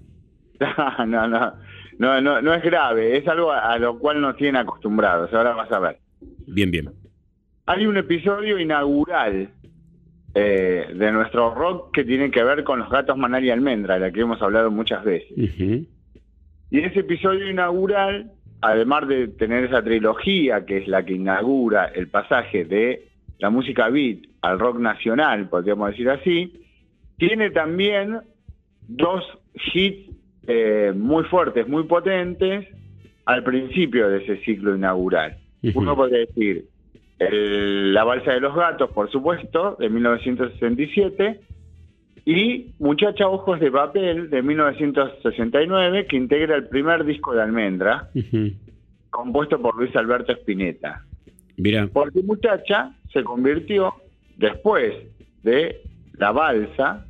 no, 1.06 1.28
no, 1.28 1.54
no, 1.98 2.20
no, 2.20 2.42
no 2.42 2.54
es 2.54 2.62
grave, 2.62 3.16
es 3.16 3.26
algo 3.26 3.50
a, 3.50 3.72
a 3.72 3.78
lo 3.78 3.98
cual 3.98 4.20
nos 4.20 4.36
tienen 4.36 4.56
acostumbrados. 4.56 5.32
Ahora 5.32 5.54
vas 5.54 5.72
a 5.72 5.78
ver. 5.78 5.98
Bien, 6.46 6.70
bien. 6.70 6.90
Hay 7.66 7.86
un 7.86 7.96
episodio 7.96 8.58
inaugural 8.58 9.50
eh, 10.34 10.86
de 10.94 11.12
nuestro 11.12 11.54
rock 11.54 11.92
que 11.94 12.04
tiene 12.04 12.30
que 12.30 12.42
ver 12.42 12.64
con 12.64 12.78
los 12.78 12.88
gatos 12.88 13.18
Manal 13.18 13.44
y 13.44 13.50
Almendra, 13.50 13.94
de 13.94 14.00
la 14.00 14.10
que 14.10 14.20
hemos 14.20 14.40
hablado 14.40 14.70
muchas 14.70 15.04
veces. 15.04 15.30
Y 15.36 16.78
ese 16.80 17.00
episodio 17.00 17.50
inaugural, 17.50 18.32
además 18.62 19.06
de 19.08 19.28
tener 19.28 19.64
esa 19.64 19.82
trilogía 19.82 20.64
que 20.64 20.78
es 20.78 20.88
la 20.88 21.04
que 21.04 21.14
inaugura 21.14 21.86
el 21.86 22.08
pasaje 22.08 22.64
de 22.64 23.08
la 23.38 23.50
música 23.50 23.88
beat 23.88 24.18
al 24.40 24.58
rock 24.58 24.78
nacional, 24.78 25.48
podríamos 25.48 25.90
decir 25.90 26.08
así, 26.08 26.52
tiene 27.18 27.50
también 27.50 28.18
dos 28.88 29.24
hits 29.74 30.10
eh, 30.46 30.92
muy 30.96 31.24
fuertes, 31.24 31.68
muy 31.68 31.84
potentes 31.84 32.66
al 33.26 33.44
principio 33.44 34.08
de 34.08 34.24
ese 34.24 34.38
ciclo 34.44 34.74
inaugural. 34.74 35.36
Uno 35.74 35.94
podría 35.96 36.20
decir 36.20 36.64
el- 37.18 37.94
La 37.94 38.02
Balsa 38.04 38.32
de 38.32 38.40
los 38.40 38.54
Gatos, 38.54 38.90
por 38.90 39.08
supuesto, 39.10 39.76
de 39.78 39.88
1967, 39.88 41.40
y 42.24 42.72
Muchacha 42.78 43.28
Ojos 43.28 43.58
de 43.58 43.70
Papel, 43.70 44.30
de 44.30 44.42
1969, 44.42 46.06
que 46.06 46.16
integra 46.16 46.56
el 46.56 46.68
primer 46.68 47.04
disco 47.04 47.34
de 47.34 47.42
Almendra, 47.42 48.10
compuesto 49.10 49.60
por 49.60 49.76
Luis 49.76 49.94
Alberto 49.96 50.32
Spinetta. 50.32 51.04
Mira. 51.56 51.88
Porque 51.92 52.22
Muchacha 52.22 52.94
se 53.12 53.24
convirtió, 53.24 53.94
después 54.36 54.94
de 55.42 55.82
La 56.16 56.30
Balsa, 56.32 57.06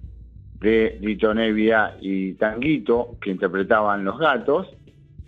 de 0.61 0.99
Lito 1.01 1.35
Nevia 1.35 1.97
y 2.01 2.33
Tanguito, 2.35 3.17
que 3.21 3.31
interpretaban 3.31 4.05
Los 4.05 4.19
Gatos, 4.19 4.69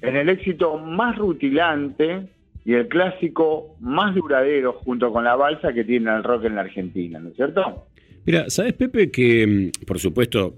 en 0.01 0.17
el 0.17 0.29
éxito 0.29 0.79
más 0.79 1.17
rutilante 1.17 2.29
y 2.65 2.75
el 2.75 2.89
clásico 2.89 3.77
más 3.81 4.15
duradero 4.15 4.73
junto 4.73 5.13
con 5.13 5.25
La 5.25 5.37
Balsa 5.37 5.73
que 5.73 5.85
tiene 5.85 6.15
el 6.15 6.25
rock 6.25 6.45
en 6.45 6.55
la 6.55 6.63
Argentina, 6.63 7.19
¿no 7.19 7.29
es 7.29 7.37
cierto? 7.37 7.87
Mira, 8.27 8.49
¿sabes, 8.51 8.73
Pepe, 8.75 9.11
que 9.11 9.47
mm, 9.47 9.85
por 9.87 9.99
supuesto 9.99 10.55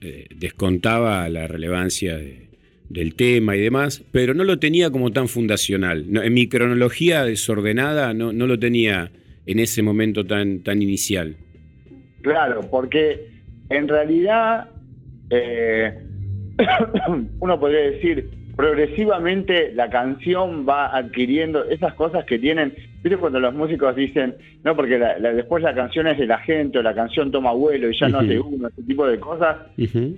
eh, 0.00 0.26
descontaba 0.36 1.28
la 1.28 1.46
relevancia 1.46 2.16
de- 2.16 2.48
del 2.88 3.14
tema 3.14 3.56
y 3.56 3.60
demás, 3.60 4.02
pero 4.10 4.34
no 4.34 4.42
lo 4.44 4.58
tenía 4.58 4.90
como 4.90 5.12
tan 5.12 5.28
fundacional? 5.28 6.06
En 6.22 6.34
mi 6.34 6.48
cronología 6.48 7.24
desordenada 7.24 8.14
no, 8.14 8.32
no 8.32 8.46
lo 8.46 8.58
tenía 8.58 9.10
en 9.46 9.58
ese 9.58 9.82
momento 9.82 10.26
tan, 10.26 10.60
tan 10.60 10.82
inicial. 10.82 11.36
Claro, 12.22 12.60
porque 12.70 13.28
en 13.68 13.86
realidad 13.88 14.68
eh, 15.30 15.94
uno 17.40 17.60
podría 17.60 17.80
decir 17.90 18.28
progresivamente 18.56 19.72
la 19.74 19.88
canción 19.88 20.66
va 20.68 20.94
adquiriendo 20.96 21.64
esas 21.64 21.94
cosas 21.94 22.24
que 22.26 22.38
tienen, 22.38 22.74
viste 23.02 23.16
cuando 23.18 23.40
los 23.40 23.54
músicos 23.54 23.94
dicen, 23.96 24.34
no, 24.62 24.76
porque 24.76 24.98
la- 24.98 25.18
la- 25.18 25.32
después 25.32 25.62
la 25.62 25.74
canción 25.74 26.06
es 26.06 26.18
de 26.18 26.26
la 26.26 26.38
gente 26.38 26.78
o 26.78 26.82
la 26.82 26.94
canción 26.94 27.30
toma 27.30 27.52
vuelo 27.52 27.90
y 27.90 27.98
ya 27.98 28.08
no 28.08 28.20
es 28.20 28.28
de 28.28 28.40
uno, 28.40 28.68
ese 28.68 28.82
tipo 28.82 29.06
de 29.06 29.18
cosas, 29.18 29.56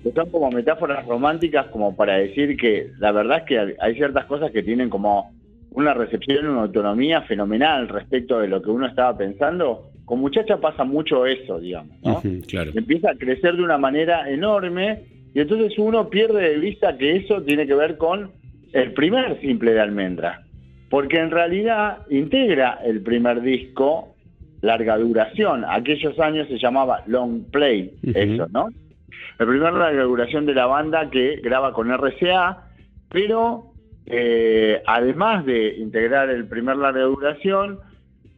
que 0.03 0.13
son 0.15 0.31
como 0.31 0.51
metáforas 0.51 1.07
románticas 1.07 1.67
como 1.67 1.95
para 1.97 2.17
decir 2.19 2.57
que 2.57 2.89
la 2.99 3.13
verdad 3.13 3.39
es 3.39 3.45
que 3.45 3.77
hay- 3.81 3.95
ciertas 3.95 4.25
cosas 4.27 4.51
que 4.51 4.63
tienen 4.63 4.89
como 4.91 5.31
una 5.71 5.95
recepción, 5.95 6.47
una 6.49 6.63
autonomía 6.63 7.23
fenomenal 7.23 7.89
respecto 7.89 8.39
de 8.41 8.49
lo 8.49 8.61
que 8.61 8.71
uno 8.71 8.87
estaba 8.87 9.17
pensando. 9.17 9.89
Con 10.05 10.19
muchacha 10.21 10.59
pasa 10.59 10.85
mucho 10.85 11.25
eso, 11.25 11.59
digamos, 11.61 11.97
¿no? 12.03 12.19
Ujú, 12.19 12.41
claro. 12.49 12.73
empieza 12.75 13.11
a 13.11 13.15
crecer 13.15 13.57
de 13.57 13.63
una 13.63 13.79
manera 13.79 14.29
enorme 14.29 15.05
y 15.33 15.41
entonces 15.41 15.79
uno 15.79 16.11
pierde 16.11 16.51
de 16.51 16.59
vista 16.59 16.99
que 16.99 17.17
eso 17.17 17.41
tiene 17.43 17.67
que 17.67 17.75
ver 17.75 17.97
con 17.97 18.33
el 18.73 18.93
primer 18.93 19.41
simple 19.41 19.73
de 19.73 19.81
Almendra, 19.81 20.43
porque 20.93 21.19
en 21.19 21.31
realidad 21.31 22.01
integra 22.11 22.79
el 22.85 23.01
primer 23.01 23.41
disco 23.41 24.15
larga 24.61 24.99
duración, 24.99 25.65
aquellos 25.67 26.21
años 26.21 26.47
se 26.49 26.59
llamaba 26.59 27.03
long 27.07 27.45
play, 27.51 27.95
eso, 28.03 28.47
¿no? 28.53 28.69
El 29.39 29.47
primer 29.47 29.73
larga 29.73 30.03
duración 30.03 30.45
de 30.45 30.53
la 30.53 30.67
banda 30.67 31.09
que 31.09 31.37
graba 31.43 31.73
con 31.73 31.91
RCA, 31.91 32.65
pero 33.09 33.73
eh, 34.05 34.83
además 34.87 35.47
de 35.47 35.77
integrar 35.79 36.29
el 36.29 36.47
primer 36.47 36.77
larga 36.77 37.05
duración, 37.05 37.79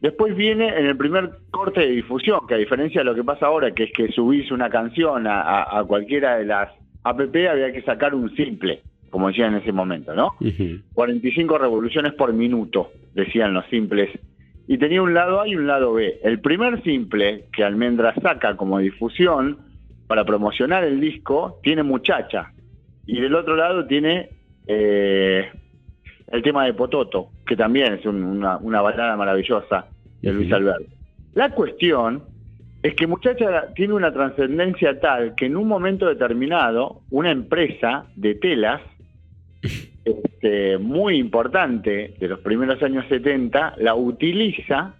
Después 0.01 0.35
viene 0.35 0.67
en 0.67 0.85
el 0.85 0.95
primer 0.95 1.31
corte 1.49 1.79
de 1.79 1.87
difusión, 1.87 2.41
que 2.47 2.53
a 2.53 2.57
diferencia 2.57 3.01
de 3.01 3.05
lo 3.05 3.15
que 3.15 3.23
pasa 3.23 3.47
ahora, 3.47 3.71
que 3.71 3.85
es 3.85 3.91
que 3.91 4.11
subís 4.11 4.51
una 4.51 4.69
canción 4.69 5.25
a 5.25 5.83
cualquiera 5.87 6.37
de 6.37 6.45
las 6.45 6.69
app, 7.03 7.19
había 7.19 7.71
que 7.71 7.81
sacar 7.81 8.13
un 8.13 8.35
simple, 8.35 8.81
como 9.15 9.29
decían 9.29 9.53
en 9.53 9.61
ese 9.61 9.71
momento, 9.71 10.13
¿no? 10.13 10.33
Ujú. 10.41 10.81
45 10.93 11.57
revoluciones 11.57 12.11
por 12.15 12.33
minuto, 12.33 12.91
decían 13.13 13.53
los 13.53 13.65
simples. 13.67 14.09
Y 14.67 14.77
tenía 14.77 15.01
un 15.01 15.13
lado 15.13 15.39
A 15.39 15.47
y 15.47 15.55
un 15.55 15.67
lado 15.67 15.93
B. 15.93 16.19
El 16.21 16.41
primer 16.41 16.83
simple 16.83 17.45
que 17.53 17.63
Almendra 17.63 18.13
saca 18.15 18.57
como 18.57 18.79
difusión 18.79 19.57
para 20.07 20.25
promocionar 20.25 20.83
el 20.83 20.99
disco 20.99 21.59
tiene 21.63 21.81
Muchacha. 21.83 22.51
Y 23.05 23.21
del 23.21 23.35
otro 23.35 23.55
lado 23.55 23.85
tiene 23.87 24.31
eh, 24.67 25.49
el 26.27 26.41
tema 26.43 26.65
de 26.65 26.73
Pototo, 26.73 27.29
que 27.47 27.55
también 27.55 27.93
es 27.93 28.05
un- 28.05 28.21
una, 28.21 28.57
una 28.57 28.81
balada 28.81 29.15
maravillosa 29.15 29.85
de 30.21 30.33
Luis. 30.33 30.51
Alberto. 30.51 30.91
La 31.35 31.51
cuestión 31.51 32.23
es 32.83 32.95
que 32.95 33.07
Muchacha 33.07 33.73
tiene 33.75 33.93
una 33.93 34.11
trascendencia 34.11 34.99
tal 34.99 35.35
que 35.35 35.45
en 35.45 35.55
un 35.55 35.67
momento 35.69 36.05
determinado 36.05 37.01
una 37.11 37.31
empresa 37.31 38.07
de 38.17 38.35
telas 38.35 38.81
este, 40.03 40.77
muy 40.77 41.17
importante 41.17 42.15
de 42.19 42.27
los 42.27 42.39
primeros 42.39 42.81
años 42.83 43.05
70 43.09 43.75
la 43.77 43.95
utiliza 43.95 44.95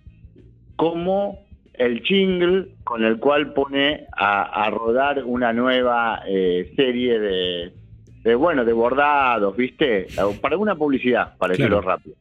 como 0.76 1.46
el 1.74 2.02
jingle 2.02 2.68
con 2.84 3.04
el 3.04 3.20
cual 3.20 3.54
pone 3.54 4.06
a, 4.16 4.70
rodar 4.70 5.24
una 5.24 5.54
nueva 5.54 6.24
eh, 6.28 6.72
serie 6.76 7.20
de, 7.20 8.36
bueno, 8.36 8.66
de 8.66 8.74
bordados, 8.74 9.56
¿viste? 9.56 10.08
Para 10.42 10.58
una 10.58 10.76
publicidad, 10.76 11.38
para 11.38 11.52
decirlo 11.52 11.82
rápido. 11.82 12.16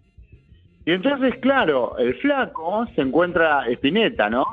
Y 0.87 0.93
entonces, 0.93 1.37
claro, 1.37 1.97
el 1.99 2.15
flaco 2.17 2.87
se 2.95 3.01
encuentra, 3.01 3.67
Espineta, 3.69 4.29
¿no? 4.29 4.45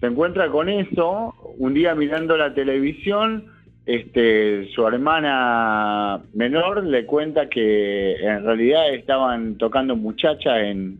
Se 0.00 0.06
encuentra 0.06 0.48
con 0.48 0.68
eso, 0.68 1.34
un 1.58 1.74
día 1.74 1.94
mirando 1.94 2.36
la 2.36 2.52
televisión, 2.52 3.46
este, 3.88 4.68
su 4.74 4.86
hermana 4.86 6.20
menor 6.34 6.84
le 6.84 7.06
cuenta 7.06 7.48
que 7.48 8.16
en 8.16 8.44
realidad 8.44 8.92
estaban 8.92 9.56
tocando 9.56 9.96
muchacha 9.96 10.60
en, 10.60 10.98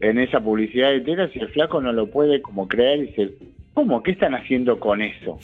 en 0.00 0.18
esa 0.18 0.40
publicidad 0.40 0.90
de 0.90 1.02
telas 1.02 1.30
y 1.36 1.38
el 1.38 1.50
flaco 1.50 1.80
no 1.80 1.92
lo 1.92 2.08
puede 2.08 2.42
como 2.42 2.66
creer 2.66 2.98
y 2.98 3.06
dice, 3.06 3.30
¿cómo? 3.74 4.02
¿Qué 4.02 4.10
están 4.10 4.34
haciendo 4.34 4.80
con 4.80 5.00
eso? 5.00 5.38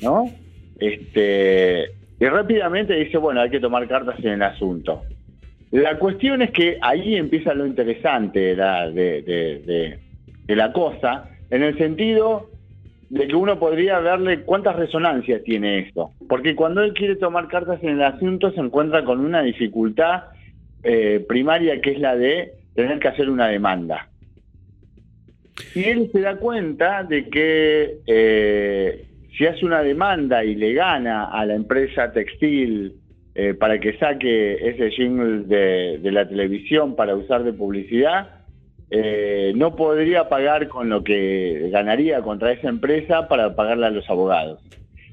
¿No? 0.00 0.28
Este, 0.80 1.92
y 2.18 2.26
rápidamente 2.26 2.94
dice, 2.94 3.18
bueno, 3.18 3.40
hay 3.40 3.50
que 3.50 3.60
tomar 3.60 3.86
cartas 3.86 4.18
en 4.24 4.32
el 4.32 4.42
asunto. 4.42 5.02
La 5.70 6.00
cuestión 6.00 6.42
es 6.42 6.50
que 6.50 6.78
ahí 6.80 7.14
empieza 7.14 7.54
lo 7.54 7.64
interesante 7.64 8.56
de, 8.56 10.00
de 10.46 10.56
la 10.56 10.72
cosa, 10.72 11.30
en 11.48 11.62
el 11.62 11.78
sentido 11.78 12.50
de 13.12 13.28
que 13.28 13.36
uno 13.36 13.58
podría 13.58 13.98
verle 13.98 14.40
cuántas 14.40 14.74
resonancias 14.74 15.42
tiene 15.42 15.80
esto. 15.80 16.12
Porque 16.30 16.56
cuando 16.56 16.82
él 16.82 16.94
quiere 16.94 17.16
tomar 17.16 17.46
cartas 17.46 17.78
en 17.82 17.90
el 17.90 18.02
asunto 18.02 18.50
se 18.52 18.60
encuentra 18.60 19.04
con 19.04 19.20
una 19.20 19.42
dificultad 19.42 20.22
eh, 20.82 21.22
primaria 21.28 21.78
que 21.82 21.90
es 21.90 21.98
la 21.98 22.16
de 22.16 22.54
tener 22.74 22.98
que 23.00 23.08
hacer 23.08 23.28
una 23.28 23.48
demanda. 23.48 24.08
Y 25.74 25.84
él 25.84 26.08
se 26.10 26.22
da 26.22 26.36
cuenta 26.36 27.04
de 27.04 27.28
que 27.28 27.98
eh, 28.06 29.04
si 29.36 29.44
hace 29.44 29.66
una 29.66 29.82
demanda 29.82 30.42
y 30.42 30.54
le 30.54 30.72
gana 30.72 31.26
a 31.26 31.44
la 31.44 31.54
empresa 31.54 32.12
textil 32.12 32.94
eh, 33.34 33.52
para 33.52 33.78
que 33.78 33.98
saque 33.98 34.54
ese 34.54 34.90
jingle 34.90 35.44
de 35.98 36.10
la 36.12 36.26
televisión 36.26 36.96
para 36.96 37.14
usar 37.14 37.44
de 37.44 37.52
publicidad, 37.52 38.41
eh, 38.94 39.54
no 39.56 39.74
podría 39.74 40.28
pagar 40.28 40.68
con 40.68 40.90
lo 40.90 41.02
que 41.02 41.70
ganaría 41.72 42.20
contra 42.20 42.52
esa 42.52 42.68
empresa 42.68 43.26
para 43.26 43.56
pagarle 43.56 43.86
a 43.86 43.90
los 43.90 44.08
abogados. 44.10 44.60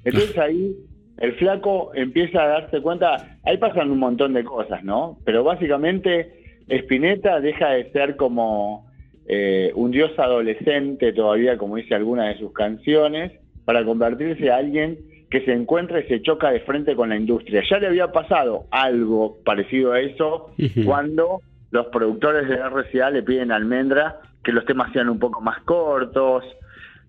Entonces 0.04 0.38
ahí 0.38 0.76
el 1.18 1.32
flaco 1.36 1.92
empieza 1.96 2.44
a 2.44 2.48
darse 2.48 2.82
cuenta, 2.82 3.38
ahí 3.46 3.56
pasan 3.58 3.90
un 3.90 4.00
montón 4.00 4.34
de 4.34 4.44
cosas, 4.44 4.84
¿no? 4.84 5.18
Pero 5.24 5.46
básicamente 5.46 6.60
Spinetta 6.68 7.40
deja 7.40 7.70
de 7.70 7.90
ser 7.92 8.18
como 8.18 8.92
eh, 9.30 9.72
un 9.76 9.92
dios 9.92 10.12
adolescente 10.18 11.14
todavía, 11.14 11.58
como 11.58 11.78
dice 11.78 11.96
alguna 11.96 12.28
de 12.28 12.38
sus 12.38 12.52
canciones, 12.52 13.32
para 13.64 13.86
convertirse 13.86 14.44
en 14.44 14.52
alguien 14.52 14.98
que 15.30 15.46
se 15.46 15.54
encuentra 15.54 16.02
y 16.02 16.08
se 16.10 16.22
choca 16.22 16.52
de 16.52 16.60
frente 16.62 16.98
con 16.98 17.10
la 17.10 17.16
industria. 17.16 17.64
Ya 17.70 17.80
le 17.80 17.88
había 17.88 18.12
pasado 18.12 18.66
algo 18.72 19.38
parecido 19.46 19.94
a 19.94 20.02
eso 20.02 20.52
cuando 20.86 21.42
los 21.72 21.88
productores 21.88 22.48
de 22.48 22.56
RCA 22.58 23.12
le 23.12 23.24
piden 23.24 23.52
a 23.52 23.56
Almendra 23.56 24.20
que 24.44 24.52
los 24.52 24.66
temas 24.66 24.92
sean 24.94 25.10
un 25.10 25.20
poco 25.20 25.42
más 25.42 25.60
cortos. 25.62 26.44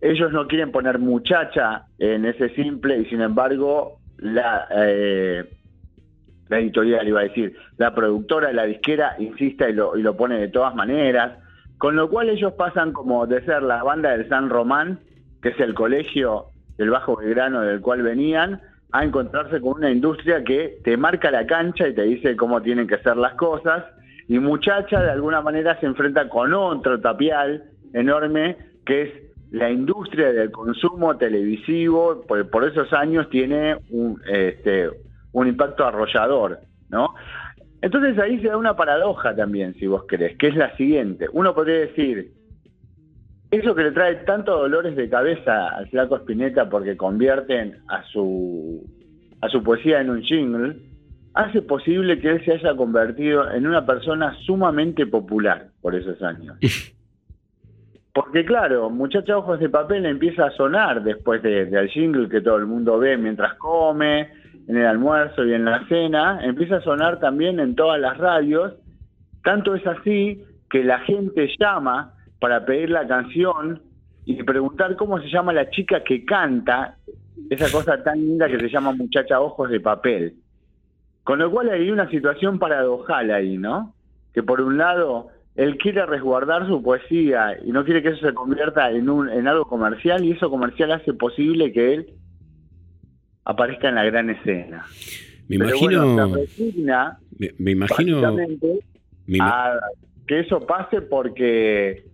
Ellos 0.00 0.32
no 0.32 0.46
quieren 0.46 0.72
poner 0.72 0.98
muchacha 0.98 1.84
en 1.98 2.24
ese 2.24 2.50
simple 2.50 2.98
y 2.98 3.06
sin 3.06 3.20
embargo 3.20 3.98
la, 4.18 4.66
eh, 4.74 5.44
la 6.48 6.58
editorial 6.58 7.06
iba 7.06 7.20
a 7.20 7.24
decir, 7.24 7.56
la 7.76 7.94
productora 7.94 8.52
la 8.52 8.64
disquera 8.64 9.14
insiste 9.18 9.70
y 9.70 9.72
lo, 9.72 9.96
y 9.96 10.02
lo 10.02 10.16
pone 10.16 10.38
de 10.38 10.48
todas 10.48 10.74
maneras. 10.74 11.38
Con 11.78 11.96
lo 11.96 12.10
cual 12.10 12.28
ellos 12.28 12.52
pasan 12.54 12.92
como 12.92 13.26
de 13.26 13.42
ser 13.44 13.62
la 13.62 13.82
banda 13.82 14.10
del 14.10 14.28
San 14.28 14.50
Román, 14.50 14.98
que 15.40 15.50
es 15.50 15.60
el 15.60 15.72
colegio 15.72 16.46
del 16.76 16.90
Bajo 16.90 17.16
Belgrano 17.16 17.62
del 17.62 17.80
cual 17.80 18.02
venían, 18.02 18.60
a 18.92 19.04
encontrarse 19.04 19.60
con 19.60 19.74
una 19.74 19.90
industria 19.90 20.44
que 20.44 20.78
te 20.84 20.96
marca 20.96 21.30
la 21.30 21.46
cancha 21.46 21.88
y 21.88 21.94
te 21.94 22.02
dice 22.02 22.36
cómo 22.36 22.60
tienen 22.60 22.86
que 22.86 22.98
ser 22.98 23.16
las 23.16 23.34
cosas 23.34 23.84
y 24.30 24.38
Muchacha 24.38 25.02
de 25.02 25.10
alguna 25.10 25.40
manera 25.40 25.76
se 25.80 25.86
enfrenta 25.86 26.28
con 26.28 26.54
otro 26.54 27.00
tapial 27.00 27.64
enorme 27.92 28.56
que 28.86 29.02
es 29.02 29.10
la 29.50 29.68
industria 29.68 30.32
del 30.32 30.52
consumo 30.52 31.16
televisivo, 31.16 32.24
por, 32.28 32.48
por 32.48 32.62
esos 32.62 32.92
años 32.92 33.28
tiene 33.28 33.78
un, 33.90 34.22
este, 34.30 34.88
un 35.32 35.48
impacto 35.48 35.84
arrollador, 35.84 36.60
¿no? 36.90 37.12
Entonces 37.82 38.16
ahí 38.20 38.40
se 38.40 38.46
da 38.46 38.56
una 38.56 38.76
paradoja 38.76 39.34
también, 39.34 39.74
si 39.74 39.88
vos 39.88 40.04
querés, 40.04 40.38
que 40.38 40.46
es 40.46 40.54
la 40.54 40.76
siguiente. 40.76 41.26
Uno 41.32 41.52
podría 41.52 41.80
decir, 41.80 42.30
eso 43.50 43.74
que 43.74 43.82
le 43.82 43.90
trae 43.90 44.14
tantos 44.26 44.60
dolores 44.60 44.94
de 44.94 45.10
cabeza 45.10 45.70
al 45.70 45.88
flaco 45.88 46.14
Spinetta 46.18 46.70
porque 46.70 46.96
convierten 46.96 47.78
a 47.88 48.04
su, 48.04 48.88
a 49.40 49.48
su 49.48 49.60
poesía 49.64 50.00
en 50.00 50.10
un 50.10 50.22
jingle, 50.22 50.76
hace 51.40 51.62
posible 51.62 52.20
que 52.20 52.30
él 52.30 52.44
se 52.44 52.52
haya 52.52 52.74
convertido 52.74 53.50
en 53.50 53.66
una 53.66 53.84
persona 53.84 54.36
sumamente 54.46 55.06
popular 55.06 55.68
por 55.80 55.94
esos 55.94 56.22
años. 56.22 56.56
Porque 58.12 58.44
claro, 58.44 58.90
Muchacha 58.90 59.36
Ojos 59.36 59.60
de 59.60 59.68
Papel 59.68 60.04
empieza 60.04 60.46
a 60.46 60.50
sonar 60.50 61.02
después 61.02 61.42
del 61.42 61.70
de, 61.70 61.88
jingle 61.88 62.28
que 62.28 62.40
todo 62.40 62.56
el 62.56 62.66
mundo 62.66 62.98
ve 62.98 63.16
mientras 63.16 63.54
come, 63.54 64.28
en 64.66 64.76
el 64.76 64.86
almuerzo 64.86 65.44
y 65.44 65.52
en 65.52 65.64
la 65.64 65.86
cena, 65.88 66.40
empieza 66.42 66.76
a 66.76 66.80
sonar 66.82 67.18
también 67.18 67.60
en 67.60 67.74
todas 67.74 68.00
las 68.00 68.16
radios, 68.18 68.74
tanto 69.42 69.74
es 69.74 69.86
así 69.86 70.44
que 70.68 70.84
la 70.84 71.00
gente 71.00 71.48
llama 71.58 72.14
para 72.40 72.64
pedir 72.64 72.90
la 72.90 73.06
canción 73.06 73.82
y 74.24 74.42
preguntar 74.42 74.96
cómo 74.96 75.20
se 75.20 75.28
llama 75.28 75.52
la 75.52 75.70
chica 75.70 76.02
que 76.04 76.24
canta 76.24 76.96
esa 77.48 77.70
cosa 77.70 78.02
tan 78.02 78.18
linda 78.18 78.48
que 78.48 78.58
se 78.58 78.68
llama 78.68 78.92
Muchacha 78.92 79.40
Ojos 79.40 79.70
de 79.70 79.80
Papel. 79.80 80.34
Con 81.24 81.38
lo 81.38 81.50
cual 81.50 81.70
hay 81.70 81.90
una 81.90 82.08
situación 82.10 82.58
paradojal 82.58 83.30
ahí, 83.30 83.58
¿no? 83.58 83.94
Que 84.32 84.42
por 84.42 84.60
un 84.60 84.78
lado 84.78 85.28
él 85.56 85.76
quiere 85.76 86.06
resguardar 86.06 86.66
su 86.66 86.82
poesía 86.82 87.58
y 87.64 87.72
no 87.72 87.84
quiere 87.84 88.02
que 88.02 88.10
eso 88.10 88.26
se 88.26 88.34
convierta 88.34 88.90
en, 88.90 89.08
un, 89.10 89.28
en 89.28 89.46
algo 89.48 89.64
comercial 89.66 90.24
y 90.24 90.32
eso 90.32 90.48
comercial 90.48 90.92
hace 90.92 91.12
posible 91.12 91.72
que 91.72 91.94
él 91.94 92.06
aparezca 93.44 93.88
en 93.88 93.96
la 93.96 94.04
gran 94.04 94.30
escena. 94.30 94.86
Me 95.48 95.56
imagino... 95.56 96.28
me, 97.58 97.70
imagino... 97.72 98.36
que 100.26 100.40
eso 100.40 100.60
pase 100.60 101.02
porque 101.02 102.04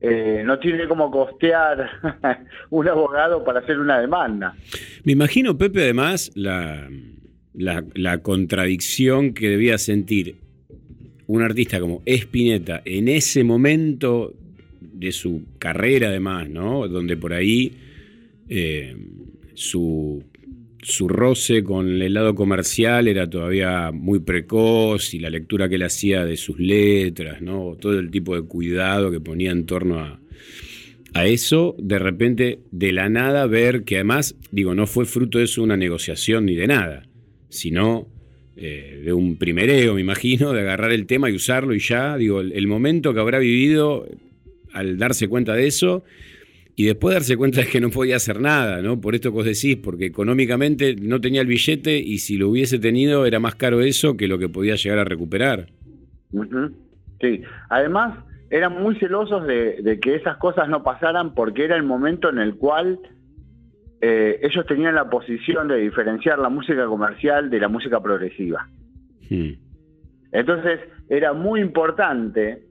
eh, 0.00 0.42
no 0.44 0.58
tiene 0.58 0.86
como 0.86 1.10
costear 1.10 1.90
un 2.70 2.88
abogado 2.88 3.44
para 3.44 3.60
hacer 3.60 3.78
una 3.78 3.98
demanda. 4.00 4.54
Me 5.04 5.12
imagino, 5.12 5.58
Pepe, 5.58 5.82
además, 5.82 6.30
la 6.34 6.88
la, 7.56 8.18
contradicción 8.18 9.32
que 9.32 9.48
debía 9.48 9.78
sentir 9.78 10.36
un 11.26 11.42
artista 11.42 11.80
como 11.80 12.02
Spinetta 12.06 12.82
en 12.84 13.08
ese 13.08 13.44
momento 13.44 14.34
de 14.80 15.12
su 15.12 15.42
carrera 15.58 16.08
además, 16.08 16.48
¿no? 16.48 16.86
Donde 16.86 17.16
por 17.16 17.32
ahí 17.32 17.72
eh, 18.48 18.96
su, 19.54 20.22
su, 20.82 21.08
roce 21.08 21.64
con 21.64 22.00
el 22.00 22.14
lado 22.14 22.34
comercial 22.34 23.08
era 23.08 23.28
todavía 23.28 23.90
muy 23.92 24.20
precoz 24.20 25.14
y 25.14 25.18
la 25.18 25.30
lectura 25.30 25.68
que 25.68 25.74
él 25.74 25.82
hacía 25.82 26.24
de 26.24 26.36
sus 26.36 26.58
letras, 26.58 27.42
¿no? 27.42 27.76
Todo 27.80 27.98
el 27.98 28.10
tipo 28.10 28.36
de 28.36 28.42
cuidado 28.42 29.10
que 29.10 29.20
ponía 29.20 29.50
en 29.50 29.66
torno 29.66 29.98
a, 29.98 30.20
a 31.14 31.26
eso, 31.26 31.74
de 31.78 31.98
repente, 31.98 32.60
de 32.70 32.92
la 32.92 33.08
nada, 33.08 33.46
ver 33.46 33.82
que 33.82 33.96
además, 33.96 34.36
digo, 34.52 34.74
no 34.74 34.86
fue 34.86 35.06
fruto 35.06 35.38
de 35.38 35.44
eso 35.44 35.62
una 35.62 35.76
negociación 35.76 36.46
ni 36.46 36.54
de 36.54 36.68
nada 36.68 37.06
sino 37.48 38.06
eh, 38.58 39.02
de 39.04 39.12
un 39.12 39.36
primereo, 39.36 39.94
me 39.94 40.00
imagino, 40.00 40.54
de 40.54 40.62
agarrar 40.62 40.90
el 40.92 41.06
tema 41.06 41.28
y 41.28 41.34
usarlo 41.34 41.74
y 41.74 41.78
ya, 41.78 42.16
digo, 42.16 42.40
el, 42.40 42.66
momento 42.66 43.12
que 43.12 43.20
habrá 43.20 43.38
vivido 43.38 44.06
al 44.72 44.96
darse 44.96 45.28
cuenta 45.28 45.52
de 45.52 45.66
eso 45.66 46.04
y 46.74 46.86
después 46.86 47.14
darse 47.14 47.36
cuenta 47.36 47.60
de 47.60 47.66
que 47.66 47.82
no 47.82 47.90
podía 47.90 48.16
hacer 48.16 48.40
nada, 48.40 48.80
¿no? 48.80 48.98
Por 48.98 49.14
esto 49.14 49.30
que 49.30 49.34
vos 49.34 49.44
decís, 49.44 49.76
porque 49.76 50.06
económicamente 50.06 50.96
no 50.96 51.20
tenía 51.20 51.42
el 51.42 51.46
billete 51.46 51.98
y 51.98 52.18
si 52.18 52.38
lo 52.38 52.48
hubiese 52.48 52.78
tenido 52.78 53.26
era 53.26 53.40
más 53.40 53.56
caro 53.56 53.82
eso 53.82 54.16
que 54.16 54.26
lo 54.26 54.38
que 54.38 54.48
podía 54.48 54.76
llegar 54.76 55.00
a 55.00 55.04
recuperar. 55.04 55.68
Sí, 57.20 57.42
además 57.68 58.24
eran 58.48 58.80
muy 58.82 58.98
celosos 58.98 59.46
de 59.46 59.98
que 60.00 60.14
esas 60.14 60.38
cosas 60.38 60.68
no 60.70 60.82
pasaran 60.82 61.34
porque 61.34 61.64
era 61.64 61.76
el 61.76 61.82
momento 61.82 62.30
en 62.30 62.38
el 62.38 62.54
cual 62.54 63.00
eh, 64.00 64.38
ellos 64.42 64.66
tenían 64.66 64.94
la 64.94 65.08
posición 65.08 65.68
de 65.68 65.76
diferenciar 65.76 66.38
la 66.38 66.48
música 66.48 66.86
comercial 66.86 67.50
de 67.50 67.60
la 67.60 67.68
música 67.68 68.00
progresiva. 68.00 68.68
Hmm. 69.28 69.52
Entonces 70.32 70.80
era 71.08 71.32
muy 71.32 71.60
importante 71.60 72.62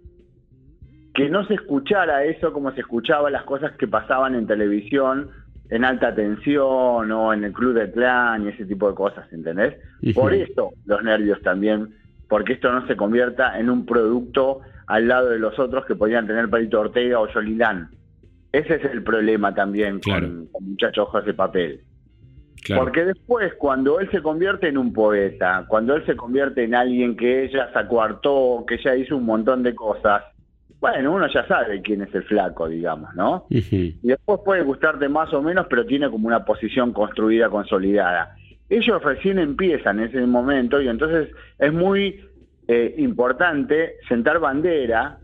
que 1.14 1.30
no 1.30 1.46
se 1.48 1.56
escuchara 1.56 2.26
eso 2.26 2.52
como 2.52 2.72
se 2.74 2.82
escuchaba 2.82 3.30
las 3.30 3.44
cosas 3.44 3.72
que 3.78 3.88
pasaban 3.88 4.36
en 4.36 4.46
televisión 4.46 5.30
en 5.70 5.84
alta 5.84 6.14
tensión 6.14 7.12
o 7.12 7.34
en 7.34 7.44
el 7.44 7.52
club 7.52 7.74
de 7.74 7.92
clan 7.92 8.46
y 8.46 8.50
ese 8.50 8.66
tipo 8.66 8.90
de 8.90 8.96
cosas, 8.96 9.32
¿entendés? 9.34 9.76
Por 10.14 10.34
eso 10.34 10.74
los 10.86 11.04
nervios 11.04 11.42
también 11.42 11.96
porque 12.28 12.54
esto 12.54 12.72
no 12.72 12.86
se 12.88 12.96
convierta 12.96 13.60
en 13.60 13.70
un 13.70 13.86
producto 13.86 14.62
al 14.88 15.08
lado 15.08 15.30
de 15.30 15.40
los 15.40 15.58
otros 15.58 15.86
que 15.86 15.96
podrían 15.96 16.28
tener 16.28 16.50
Palito 16.50 16.82
Ortega 16.82 17.20
o 17.20 17.28
Yolilán. 17.28 17.90
Ese 18.56 18.76
es 18.76 18.86
el 18.86 19.04
problema 19.04 19.54
también 19.54 20.00
con, 20.00 20.48
con 20.48 20.70
Muchachos 20.70 21.08
Ojos 21.10 21.26
de 21.26 21.34
Papel. 21.34 21.82
Porque 22.74 23.04
después, 23.04 23.54
cuando 23.56 24.00
él 24.00 24.10
se 24.12 24.22
convierte 24.22 24.70
en 24.70 24.78
un 24.78 24.94
poeta, 24.94 25.66
cuando 25.68 25.94
él 25.94 26.06
se 26.06 26.16
convierte 26.16 26.64
en 26.64 26.74
alguien 26.74 27.18
que 27.18 27.44
ella 27.44 27.70
se 27.72 27.78
acuartó, 27.78 28.64
que 28.66 28.76
ella 28.76 28.96
hizo 28.96 29.18
un 29.18 29.26
montón 29.26 29.62
de 29.62 29.76
cosas, 29.76 30.24
bueno, 30.80 31.14
uno 31.14 31.28
ya 31.28 31.46
sabe 31.48 31.82
quién 31.82 32.02
es 32.04 32.16
el 32.16 32.24
flaco, 32.24 32.70
digamos, 32.70 33.14
¿no? 33.14 33.46
Y 34.02 34.08
después 34.08 34.40
puede 34.46 34.64
gustarte 34.64 35.10
más 35.10 35.34
o 35.34 35.42
menos, 35.42 35.68
pero 35.70 35.86
tiene 35.86 36.10
como 36.10 36.28
una 36.28 36.46
posición 36.46 36.94
construida, 36.94 37.50
consolidada. 37.50 38.36
Ellos 38.70 39.04
recién 39.04 39.38
empiezan 39.38 40.00
en 40.00 40.08
ese 40.08 40.26
momento 40.26 40.82
y 40.82 40.88
entonces 40.88 41.30
es 41.60 41.74
muy 41.74 42.24
eh, 42.70 42.96
importante 42.98 43.96
sentar 44.08 44.40
bandera 44.40 45.20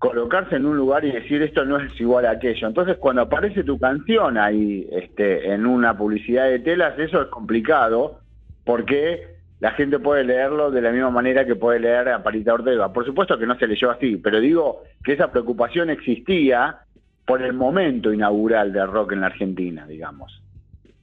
colocarse 0.00 0.56
en 0.56 0.64
un 0.64 0.78
lugar 0.78 1.04
y 1.04 1.12
decir 1.12 1.42
esto 1.42 1.62
no 1.66 1.78
es 1.78 2.00
igual 2.00 2.24
a 2.24 2.30
aquello. 2.30 2.66
Entonces 2.66 2.96
cuando 2.96 3.20
aparece 3.20 3.62
tu 3.62 3.78
canción 3.78 4.38
ahí 4.38 4.88
este, 4.90 5.52
en 5.52 5.66
una 5.66 5.96
publicidad 5.96 6.46
de 6.46 6.58
telas, 6.58 6.98
eso 6.98 7.20
es 7.20 7.28
complicado 7.28 8.18
porque 8.64 9.28
la 9.60 9.72
gente 9.72 9.98
puede 9.98 10.24
leerlo 10.24 10.70
de 10.70 10.80
la 10.80 10.90
misma 10.90 11.10
manera 11.10 11.44
que 11.44 11.54
puede 11.54 11.80
leer 11.80 12.08
a 12.08 12.22
Parita 12.22 12.54
Ortega. 12.54 12.90
Por 12.94 13.04
supuesto 13.04 13.38
que 13.38 13.46
no 13.46 13.58
se 13.58 13.66
leyó 13.66 13.90
así, 13.90 14.16
pero 14.16 14.40
digo 14.40 14.84
que 15.04 15.12
esa 15.12 15.30
preocupación 15.30 15.90
existía 15.90 16.78
por 17.26 17.42
el 17.42 17.52
momento 17.52 18.10
inaugural 18.10 18.72
del 18.72 18.88
rock 18.88 19.12
en 19.12 19.20
la 19.20 19.26
Argentina, 19.26 19.86
digamos. 19.86 20.42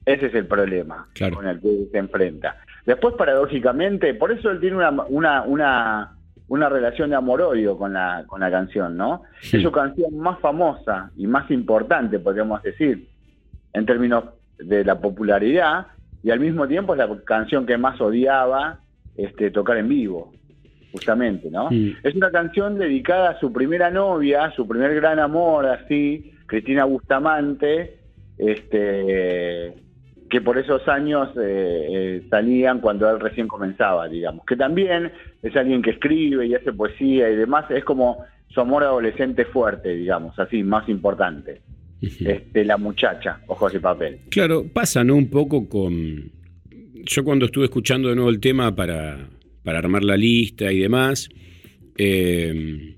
Ese 0.04 0.26
es 0.26 0.34
el 0.34 0.46
problema 0.46 1.06
con 1.32 1.46
el 1.46 1.60
que 1.60 1.86
se 1.92 1.98
enfrenta. 1.98 2.56
Después, 2.84 3.14
paradójicamente, 3.14 4.12
por 4.14 4.32
eso 4.32 4.50
él 4.50 4.58
tiene 4.58 4.76
una, 4.76 4.90
una, 4.90 5.42
una 5.42 6.17
una 6.48 6.68
relación 6.68 7.10
de 7.10 7.16
amor-odio 7.16 7.76
con 7.76 7.92
la, 7.92 8.24
con 8.26 8.40
la 8.40 8.50
canción, 8.50 8.96
¿no? 8.96 9.22
Es 9.42 9.62
su 9.62 9.70
canción 9.70 10.16
más 10.18 10.38
famosa 10.40 11.10
y 11.16 11.26
más 11.26 11.50
importante, 11.50 12.18
podríamos 12.18 12.62
decir, 12.62 13.06
en 13.72 13.86
términos 13.86 14.24
de 14.58 14.84
la 14.84 14.98
popularidad, 14.98 15.86
y 16.22 16.30
al 16.30 16.40
mismo 16.40 16.66
tiempo 16.66 16.94
es 16.94 16.98
la 16.98 17.08
canción 17.24 17.66
que 17.66 17.78
más 17.78 18.00
odiaba 18.00 18.80
este, 19.16 19.50
tocar 19.50 19.76
en 19.76 19.88
vivo, 19.88 20.32
justamente, 20.90 21.50
¿no? 21.50 21.68
Es 22.02 22.14
una 22.14 22.30
canción 22.30 22.78
dedicada 22.78 23.30
a 23.30 23.38
su 23.38 23.52
primera 23.52 23.90
novia, 23.90 24.50
su 24.56 24.66
primer 24.66 24.94
gran 24.94 25.18
amor, 25.18 25.66
así, 25.66 26.32
Cristina 26.46 26.84
Bustamante, 26.84 27.98
este 28.38 29.74
que 30.28 30.40
por 30.40 30.58
esos 30.58 30.86
años 30.88 31.30
eh, 31.36 31.86
eh, 31.90 32.22
salían 32.28 32.80
cuando 32.80 33.08
él 33.10 33.20
recién 33.20 33.48
comenzaba, 33.48 34.08
digamos. 34.08 34.44
Que 34.46 34.56
también 34.56 35.10
es 35.42 35.56
alguien 35.56 35.82
que 35.82 35.90
escribe 35.90 36.46
y 36.46 36.54
hace 36.54 36.72
poesía 36.72 37.30
y 37.30 37.36
demás, 37.36 37.70
es 37.70 37.84
como 37.84 38.24
su 38.48 38.60
amor 38.60 38.82
adolescente 38.82 39.44
fuerte, 39.44 39.94
digamos, 39.94 40.38
así, 40.38 40.62
más 40.62 40.88
importante. 40.88 41.62
Este, 42.00 42.64
la 42.64 42.76
muchacha, 42.76 43.40
ojos 43.48 43.72
de 43.72 43.80
papel. 43.80 44.20
Claro, 44.30 44.64
pasa, 44.72 45.02
¿no? 45.02 45.16
Un 45.16 45.28
poco 45.28 45.68
con... 45.68 46.30
Yo 46.94 47.24
cuando 47.24 47.46
estuve 47.46 47.64
escuchando 47.64 48.08
de 48.08 48.14
nuevo 48.14 48.30
el 48.30 48.38
tema 48.38 48.74
para, 48.74 49.28
para 49.64 49.78
armar 49.78 50.04
la 50.04 50.16
lista 50.16 50.70
y 50.70 50.78
demás, 50.78 51.28
eh, 51.96 52.96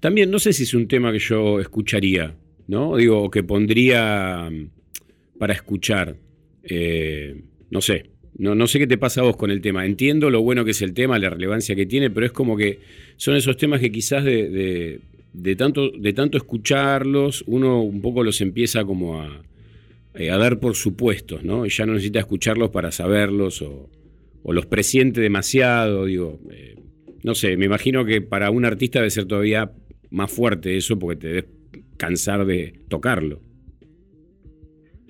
también 0.00 0.30
no 0.30 0.38
sé 0.38 0.52
si 0.52 0.64
es 0.64 0.74
un 0.74 0.86
tema 0.86 1.10
que 1.10 1.18
yo 1.18 1.58
escucharía, 1.60 2.34
¿no? 2.66 2.96
Digo, 2.96 3.30
que 3.30 3.42
pondría 3.42 4.50
para 5.38 5.54
escuchar. 5.54 6.16
Eh, 6.68 7.40
no 7.70 7.80
sé, 7.80 8.10
no, 8.36 8.54
no 8.54 8.66
sé 8.66 8.78
qué 8.78 8.86
te 8.86 8.98
pasa 8.98 9.20
a 9.20 9.24
vos 9.24 9.36
con 9.36 9.50
el 9.50 9.60
tema. 9.60 9.84
Entiendo 9.84 10.30
lo 10.30 10.42
bueno 10.42 10.64
que 10.64 10.70
es 10.70 10.82
el 10.82 10.94
tema, 10.94 11.18
la 11.18 11.30
relevancia 11.30 11.74
que 11.74 11.86
tiene, 11.86 12.10
pero 12.10 12.26
es 12.26 12.32
como 12.32 12.56
que 12.56 12.78
son 13.16 13.36
esos 13.36 13.56
temas 13.56 13.80
que 13.80 13.90
quizás 13.90 14.24
de, 14.24 15.00
de, 15.32 15.56
tanto, 15.56 15.90
de 15.90 16.12
tanto 16.12 16.38
escucharlos, 16.38 17.42
uno 17.46 17.82
un 17.82 18.00
poco 18.00 18.22
los 18.22 18.40
empieza 18.40 18.84
como 18.84 19.20
a, 19.20 19.42
eh, 20.14 20.30
a 20.30 20.36
dar 20.36 20.60
por 20.60 20.74
supuestos, 20.74 21.42
¿no? 21.42 21.66
Y 21.66 21.70
ya 21.70 21.86
no 21.86 21.94
necesita 21.94 22.20
escucharlos 22.20 22.70
para 22.70 22.92
saberlos 22.92 23.62
o, 23.62 23.90
los 24.44 24.66
presiente 24.66 25.20
demasiado, 25.20 26.06
digo. 26.06 26.40
Eh, 26.50 26.76
no 27.22 27.34
sé, 27.34 27.56
me 27.56 27.66
imagino 27.66 28.04
que 28.04 28.22
para 28.22 28.50
un 28.50 28.64
artista 28.64 29.00
debe 29.00 29.10
ser 29.10 29.26
todavía 29.26 29.72
más 30.10 30.32
fuerte 30.32 30.76
eso 30.76 30.98
porque 30.98 31.20
te 31.20 31.26
debes 31.26 31.44
cansar 31.98 32.46
de 32.46 32.74
tocarlo. 32.88 33.40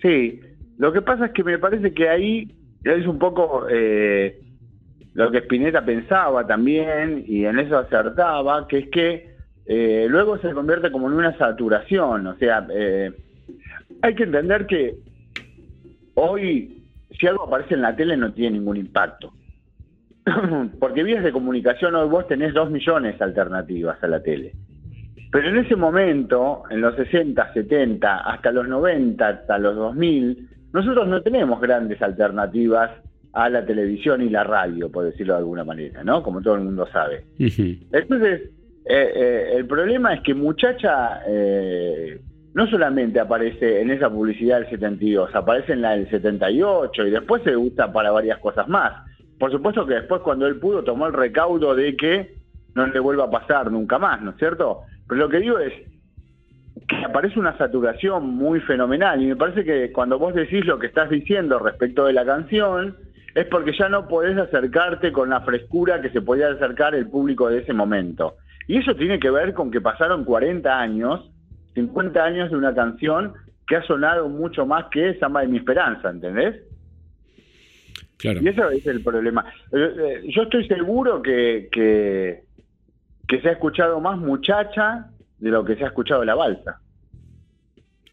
Sí, 0.03 0.41
lo 0.79 0.93
que 0.93 1.03
pasa 1.03 1.27
es 1.27 1.33
que 1.33 1.45
me 1.45 1.59
parece 1.59 1.93
que 1.93 2.09
ahí 2.09 2.55
es 2.85 3.07
un 3.07 3.19
poco 3.19 3.67
eh, 3.69 4.41
lo 5.15 5.31
que 5.31 5.39
Spinetta 5.39 5.85
pensaba 5.85 6.47
también, 6.47 7.25
y 7.27 7.45
en 7.45 7.59
eso 7.59 7.77
acertaba, 7.79 8.69
que 8.69 8.79
es 8.79 8.89
que 8.89 9.37
eh, 9.67 10.07
luego 10.09 10.39
se 10.39 10.53
convierte 10.53 10.93
como 10.93 11.09
en 11.09 11.15
una 11.15 11.37
saturación. 11.37 12.27
O 12.29 12.37
sea, 12.37 12.67
eh, 12.71 13.13
hay 14.01 14.15
que 14.15 14.23
entender 14.23 14.67
que 14.67 14.95
hoy, 16.15 16.85
si 17.19 17.27
algo 17.27 17.45
aparece 17.45 17.75
en 17.75 17.83
la 17.83 17.97
tele, 17.97 18.17
no 18.17 18.33
tiene 18.33 18.59
ningún 18.59 18.77
impacto. 18.77 19.33
Porque 20.79 21.03
vías 21.03 21.25
de 21.25 21.33
comunicación 21.33 21.97
hoy 21.97 22.09
vos 22.09 22.29
tenés 22.29 22.55
dos 22.55 22.71
millones 22.71 23.19
de 23.19 23.25
alternativas 23.25 24.03
a 24.03 24.07
la 24.07 24.23
tele. 24.23 24.53
Pero 25.31 25.49
en 25.49 25.59
ese 25.59 25.77
momento, 25.77 26.63
en 26.71 26.81
los 26.81 26.95
60, 26.95 27.53
70, 27.53 28.19
hasta 28.21 28.53
los 28.53 28.69
90, 28.69 29.29
hasta 29.29 29.59
los 29.59 29.75
2000, 29.77 30.48
nosotros 30.73 31.09
no 31.09 31.23
tenemos 31.23 31.61
grandes 31.61 32.01
alternativas 32.03 32.91
a 33.33 33.49
la 33.49 33.65
televisión 33.65 34.23
y 34.23 34.29
la 34.29 34.45
radio, 34.45 34.91
por 34.91 35.05
decirlo 35.05 35.35
de 35.35 35.41
alguna 35.41 35.65
manera, 35.65 36.03
¿no? 36.03 36.23
Como 36.23 36.41
todo 36.41 36.57
el 36.57 36.63
mundo 36.63 36.87
sabe. 36.93 37.25
Entonces, 37.39 38.51
eh, 38.85 39.13
eh, 39.15 39.53
el 39.57 39.67
problema 39.67 40.15
es 40.15 40.23
que 40.23 40.35
muchacha 40.35 41.21
eh, 41.27 42.21
no 42.55 42.67
solamente 42.69 43.21
aparece 43.21 43.81
en 43.81 43.91
esa 43.91 44.11
publicidad 44.11 44.61
del 44.61 44.71
72, 44.71 45.35
aparece 45.35 45.75
en 45.75 45.83
la 45.83 45.91
del 45.91 46.09
78 46.11 47.07
y 47.07 47.11
después 47.11 47.43
se 47.43 47.55
gusta 47.55 47.93
para 47.93 48.11
varias 48.11 48.39
cosas 48.39 48.67
más. 48.69 48.93
Por 49.39 49.53
supuesto 49.53 49.87
que 49.87 49.95
después 49.95 50.23
cuando 50.23 50.47
él 50.47 50.57
pudo 50.57 50.83
tomó 50.83 51.07
el 51.07 51.13
recaudo 51.13 51.75
de 51.75 51.97
que 51.97 52.35
no 52.75 52.87
le 52.87 52.99
vuelva 52.99 53.25
a 53.25 53.31
pasar 53.31 53.71
nunca 53.71 53.99
más, 53.99 54.21
¿no 54.23 54.31
es 54.31 54.37
cierto? 54.39 54.81
Pero 55.07 55.21
lo 55.21 55.29
que 55.29 55.41
digo 55.41 55.59
es, 55.59 55.73
que 56.89 56.97
aparece 57.05 57.39
una 57.39 57.57
saturación 57.59 58.31
muy 58.31 58.61
fenomenal 58.61 59.23
y 59.23 59.27
me 59.27 59.37
parece 59.37 59.63
que 59.63 59.93
cuando 59.93 60.19
vos 60.19 60.35
decís 60.35 60.65
lo 60.65 60.79
que 60.79 60.87
estás 60.87 61.11
diciendo 61.11 61.59
respecto 61.59 62.07
de 62.07 62.15
la 62.15 62.25
canción 62.25 62.97
es 63.35 63.45
porque 63.47 63.77
ya 63.79 63.91
no 63.91 64.09
podés 64.09 64.39
acercarte 64.39 65.13
con 65.13 65.29
la 65.29 65.43
frescura 65.43 66.01
que 66.01 66.09
se 66.11 66.23
podía 66.23 66.49
acercar 66.49 66.95
el 66.95 67.07
público 67.09 67.49
de 67.51 67.59
ese 67.59 67.75
momento. 67.75 68.37
Y 68.67 68.79
eso 68.79 68.95
tiene 68.97 69.21
que 69.21 69.31
ver 69.31 69.53
con 69.53 69.71
que 69.71 69.83
pasaron 69.83 70.25
40 70.25 70.81
años, 70.81 71.31
50 71.75 72.25
años 72.25 72.51
de 72.51 72.57
una 72.57 72.75
canción 72.75 73.35
que 73.67 73.77
ha 73.77 73.83
sonado 73.83 74.29
mucho 74.29 74.65
más 74.65 74.87
que 74.87 75.15
Samba 75.19 75.43
de 75.43 75.49
mi 75.49 75.59
Esperanza, 75.59 76.09
¿entendés? 76.09 76.57
Claro. 78.17 78.41
Y 78.43 78.49
eso 78.49 78.71
es 78.71 78.87
el 78.87 79.03
problema. 79.03 79.45
Eh, 79.73 79.95
eh, 79.99 80.23
yo 80.35 80.43
estoy 80.43 80.67
seguro 80.67 81.21
que, 81.21 81.69
que, 81.71 82.45
que 83.29 83.41
se 83.43 83.49
ha 83.51 83.53
escuchado 83.53 84.01
más 84.01 84.19
muchacha 84.19 85.11
de 85.39 85.51
lo 85.51 85.65
que 85.65 85.77
se 85.77 85.85
ha 85.85 85.89
escuchado 85.89 86.25
la 86.25 86.35
balsa. 86.35 86.81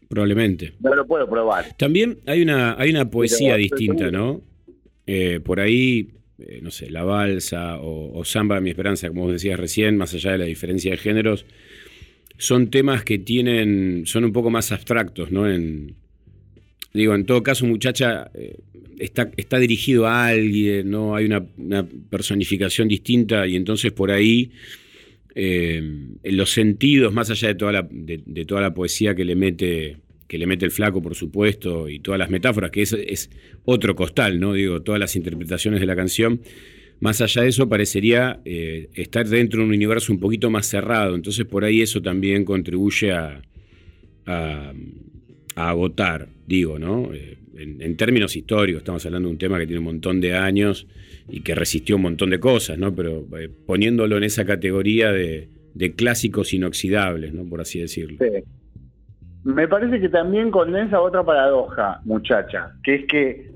Probablemente. 0.08 0.74
No 0.80 0.94
lo 0.94 1.06
puedo 1.06 1.28
probar. 1.28 1.76
También 1.76 2.18
hay 2.26 2.42
una, 2.42 2.74
hay 2.78 2.90
una 2.90 3.10
poesía 3.10 3.56
distinta, 3.56 4.10
¿no? 4.10 4.40
Eh, 5.06 5.40
por 5.40 5.60
ahí, 5.60 6.10
eh, 6.38 6.60
no 6.62 6.70
sé, 6.70 6.90
la 6.90 7.04
balsa 7.04 7.78
o, 7.80 8.24
samba 8.24 8.56
de 8.56 8.60
mi 8.60 8.70
esperanza, 8.70 9.08
como 9.08 9.22
vos 9.22 9.32
decías 9.32 9.58
recién, 9.58 9.96
más 9.96 10.14
allá 10.14 10.32
de 10.32 10.38
la 10.38 10.44
diferencia 10.44 10.92
de 10.92 10.96
géneros, 10.96 11.44
son 12.38 12.70
temas 12.70 13.02
que 13.02 13.18
tienen, 13.18 14.04
son 14.06 14.24
un 14.24 14.32
poco 14.32 14.50
más 14.50 14.70
abstractos, 14.70 15.32
¿no? 15.32 15.50
En, 15.50 15.96
digo, 16.92 17.14
en 17.14 17.24
todo 17.24 17.42
caso, 17.42 17.66
muchacha, 17.66 18.30
eh, 18.34 18.58
está, 18.98 19.30
está 19.36 19.58
dirigido 19.58 20.06
a 20.06 20.26
alguien, 20.26 20.90
¿no? 20.90 21.16
Hay 21.16 21.24
una, 21.24 21.44
una 21.56 21.84
personificación 21.84 22.86
distinta 22.86 23.46
y 23.46 23.56
entonces 23.56 23.90
por 23.92 24.10
ahí 24.10 24.52
eh, 25.38 25.82
los 26.24 26.50
sentidos, 26.50 27.12
más 27.12 27.30
allá 27.30 27.48
de 27.48 27.54
toda, 27.54 27.72
la, 27.72 27.88
de, 27.90 28.44
toda 28.46 28.62
la 28.62 28.72
poesía 28.72 29.14
que 29.14 29.24
le 29.24 29.36
mete 29.36 29.98
que 30.26 30.38
le 30.38 30.46
mete 30.46 30.64
el 30.64 30.72
flaco, 30.72 31.00
por 31.00 31.14
supuesto, 31.14 31.88
y 31.88 32.00
todas 32.00 32.18
las 32.18 32.30
metáforas, 32.30 32.72
que 32.72 32.82
es, 32.82 32.92
es, 32.92 33.30
otro 33.64 33.94
costal, 33.94 34.40
¿no? 34.40 34.54
Digo, 34.54 34.82
todas 34.82 34.98
las 34.98 35.14
interpretaciones 35.14 35.78
de 35.78 35.86
la 35.86 35.94
canción. 35.94 36.40
Más 36.98 37.20
allá 37.20 37.42
de 37.42 37.48
eso, 37.48 37.68
parecería 37.68 38.40
eh, 38.44 38.88
estar 38.94 39.28
dentro 39.28 39.60
de 39.60 39.66
un 39.66 39.72
universo 39.72 40.12
un 40.12 40.18
poquito 40.18 40.50
más 40.50 40.66
cerrado. 40.66 41.14
Entonces, 41.14 41.44
por 41.44 41.62
ahí 41.64 41.80
eso 41.80 42.02
también 42.02 42.44
contribuye 42.44 43.12
a, 43.12 43.40
agotar, 45.56 46.28
digo, 46.46 46.78
¿no? 46.78 47.12
Eh, 47.12 47.38
en, 47.58 47.96
términos 47.96 48.36
históricos, 48.36 48.80
estamos 48.80 49.04
hablando 49.06 49.28
de 49.28 49.32
un 49.32 49.38
tema 49.38 49.58
que 49.58 49.66
tiene 49.66 49.78
un 49.78 49.86
montón 49.86 50.20
de 50.20 50.36
años 50.36 50.86
y 51.28 51.40
que 51.40 51.54
resistió 51.54 51.96
un 51.96 52.02
montón 52.02 52.30
de 52.30 52.38
cosas, 52.38 52.78
¿no? 52.78 52.94
Pero 52.94 53.24
eh, 53.38 53.48
poniéndolo 53.66 54.18
en 54.18 54.24
esa 54.24 54.44
categoría 54.44 55.10
de, 55.10 55.48
clásicos 55.96 56.52
inoxidables, 56.52 57.32
¿no? 57.32 57.48
Por 57.48 57.62
así 57.62 57.80
decirlo. 57.80 58.18
Me 59.44 59.66
parece 59.68 60.00
que 60.00 60.08
también 60.08 60.50
condensa 60.50 61.00
otra 61.00 61.24
paradoja, 61.24 62.00
muchacha, 62.04 62.72
que 62.84 62.94
es 62.96 63.06
que 63.06 63.50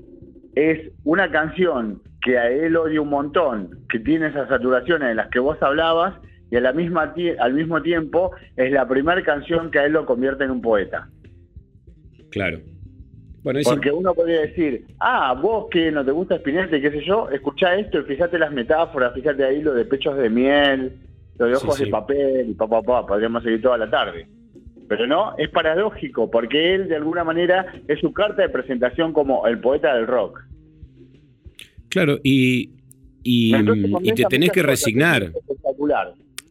es 0.55 0.91
una 1.03 1.29
canción 1.29 2.01
que 2.23 2.37
a 2.37 2.49
él 2.49 2.75
odia 2.77 3.01
un 3.01 3.09
montón, 3.09 3.79
que 3.89 3.99
tiene 3.99 4.27
esas 4.27 4.49
saturaciones 4.49 5.09
de 5.09 5.15
las 5.15 5.29
que 5.29 5.39
vos 5.39 5.57
hablabas, 5.61 6.15
y 6.49 6.55
a 6.55 6.61
la 6.61 6.73
misma 6.73 7.13
al 7.39 7.53
mismo 7.53 7.81
tiempo 7.81 8.31
es 8.55 8.71
la 8.71 8.87
primera 8.87 9.23
canción 9.23 9.71
que 9.71 9.79
a 9.79 9.85
él 9.85 9.93
lo 9.93 10.05
convierte 10.05 10.43
en 10.43 10.51
un 10.51 10.61
poeta. 10.61 11.09
Claro. 12.31 12.59
Porque 13.43 13.91
uno 13.91 14.13
podría 14.13 14.41
decir, 14.41 14.85
ah, 14.99 15.33
vos 15.33 15.65
que 15.71 15.91
no 15.91 16.05
te 16.05 16.11
gusta 16.11 16.35
Spinetta 16.35 16.79
qué 16.79 16.91
sé 16.91 17.03
yo, 17.03 17.27
escucha 17.29 17.75
esto 17.75 17.99
y 17.99 18.03
fíjate 18.03 18.37
las 18.37 18.51
metáforas, 18.51 19.13
fíjate 19.15 19.43
ahí 19.43 19.61
lo 19.63 19.73
de 19.73 19.85
pechos 19.85 20.15
de 20.15 20.29
miel, 20.29 20.93
lo 21.39 21.47
de 21.47 21.55
ojos 21.55 21.79
de 21.79 21.87
papel 21.87 22.51
y 22.51 22.53
papá, 22.53 22.83
papá, 22.83 23.07
podríamos 23.07 23.43
seguir 23.43 23.61
toda 23.61 23.79
la 23.79 23.89
tarde. 23.89 24.27
Pero 24.87 25.07
no, 25.07 25.35
es 25.37 25.49
paradójico, 25.49 26.29
porque 26.29 26.75
él 26.75 26.87
de 26.87 26.97
alguna 26.97 27.23
manera 27.23 27.73
es 27.87 27.99
su 27.99 28.13
carta 28.13 28.43
de 28.43 28.49
presentación 28.49 29.11
como 29.11 29.47
el 29.47 29.59
poeta 29.59 29.95
del 29.95 30.05
rock. 30.05 30.43
Claro, 31.89 32.19
y, 32.23 32.69
y, 33.23 33.51
te 34.13 34.25
tenés 34.25 34.51
que 34.51 34.61
resignar. 34.61 35.31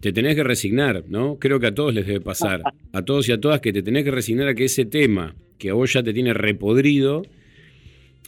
Te 0.00 0.12
tenés 0.12 0.34
que 0.34 0.42
resignar, 0.42 1.04
¿no? 1.08 1.38
Creo 1.38 1.60
que 1.60 1.68
a 1.68 1.74
todos 1.74 1.94
les 1.94 2.06
debe 2.06 2.20
pasar, 2.20 2.62
a 2.92 3.02
todos 3.02 3.28
y 3.28 3.32
a 3.32 3.40
todas, 3.40 3.60
que 3.60 3.72
te 3.72 3.82
tenés 3.82 4.02
que 4.02 4.10
resignar 4.10 4.48
a 4.48 4.54
que 4.54 4.64
ese 4.64 4.86
tema 4.86 5.36
que 5.60 5.70
a 5.70 5.74
vos 5.74 5.92
ya 5.92 6.02
te 6.02 6.12
tiene 6.12 6.34
repodrido 6.34 7.22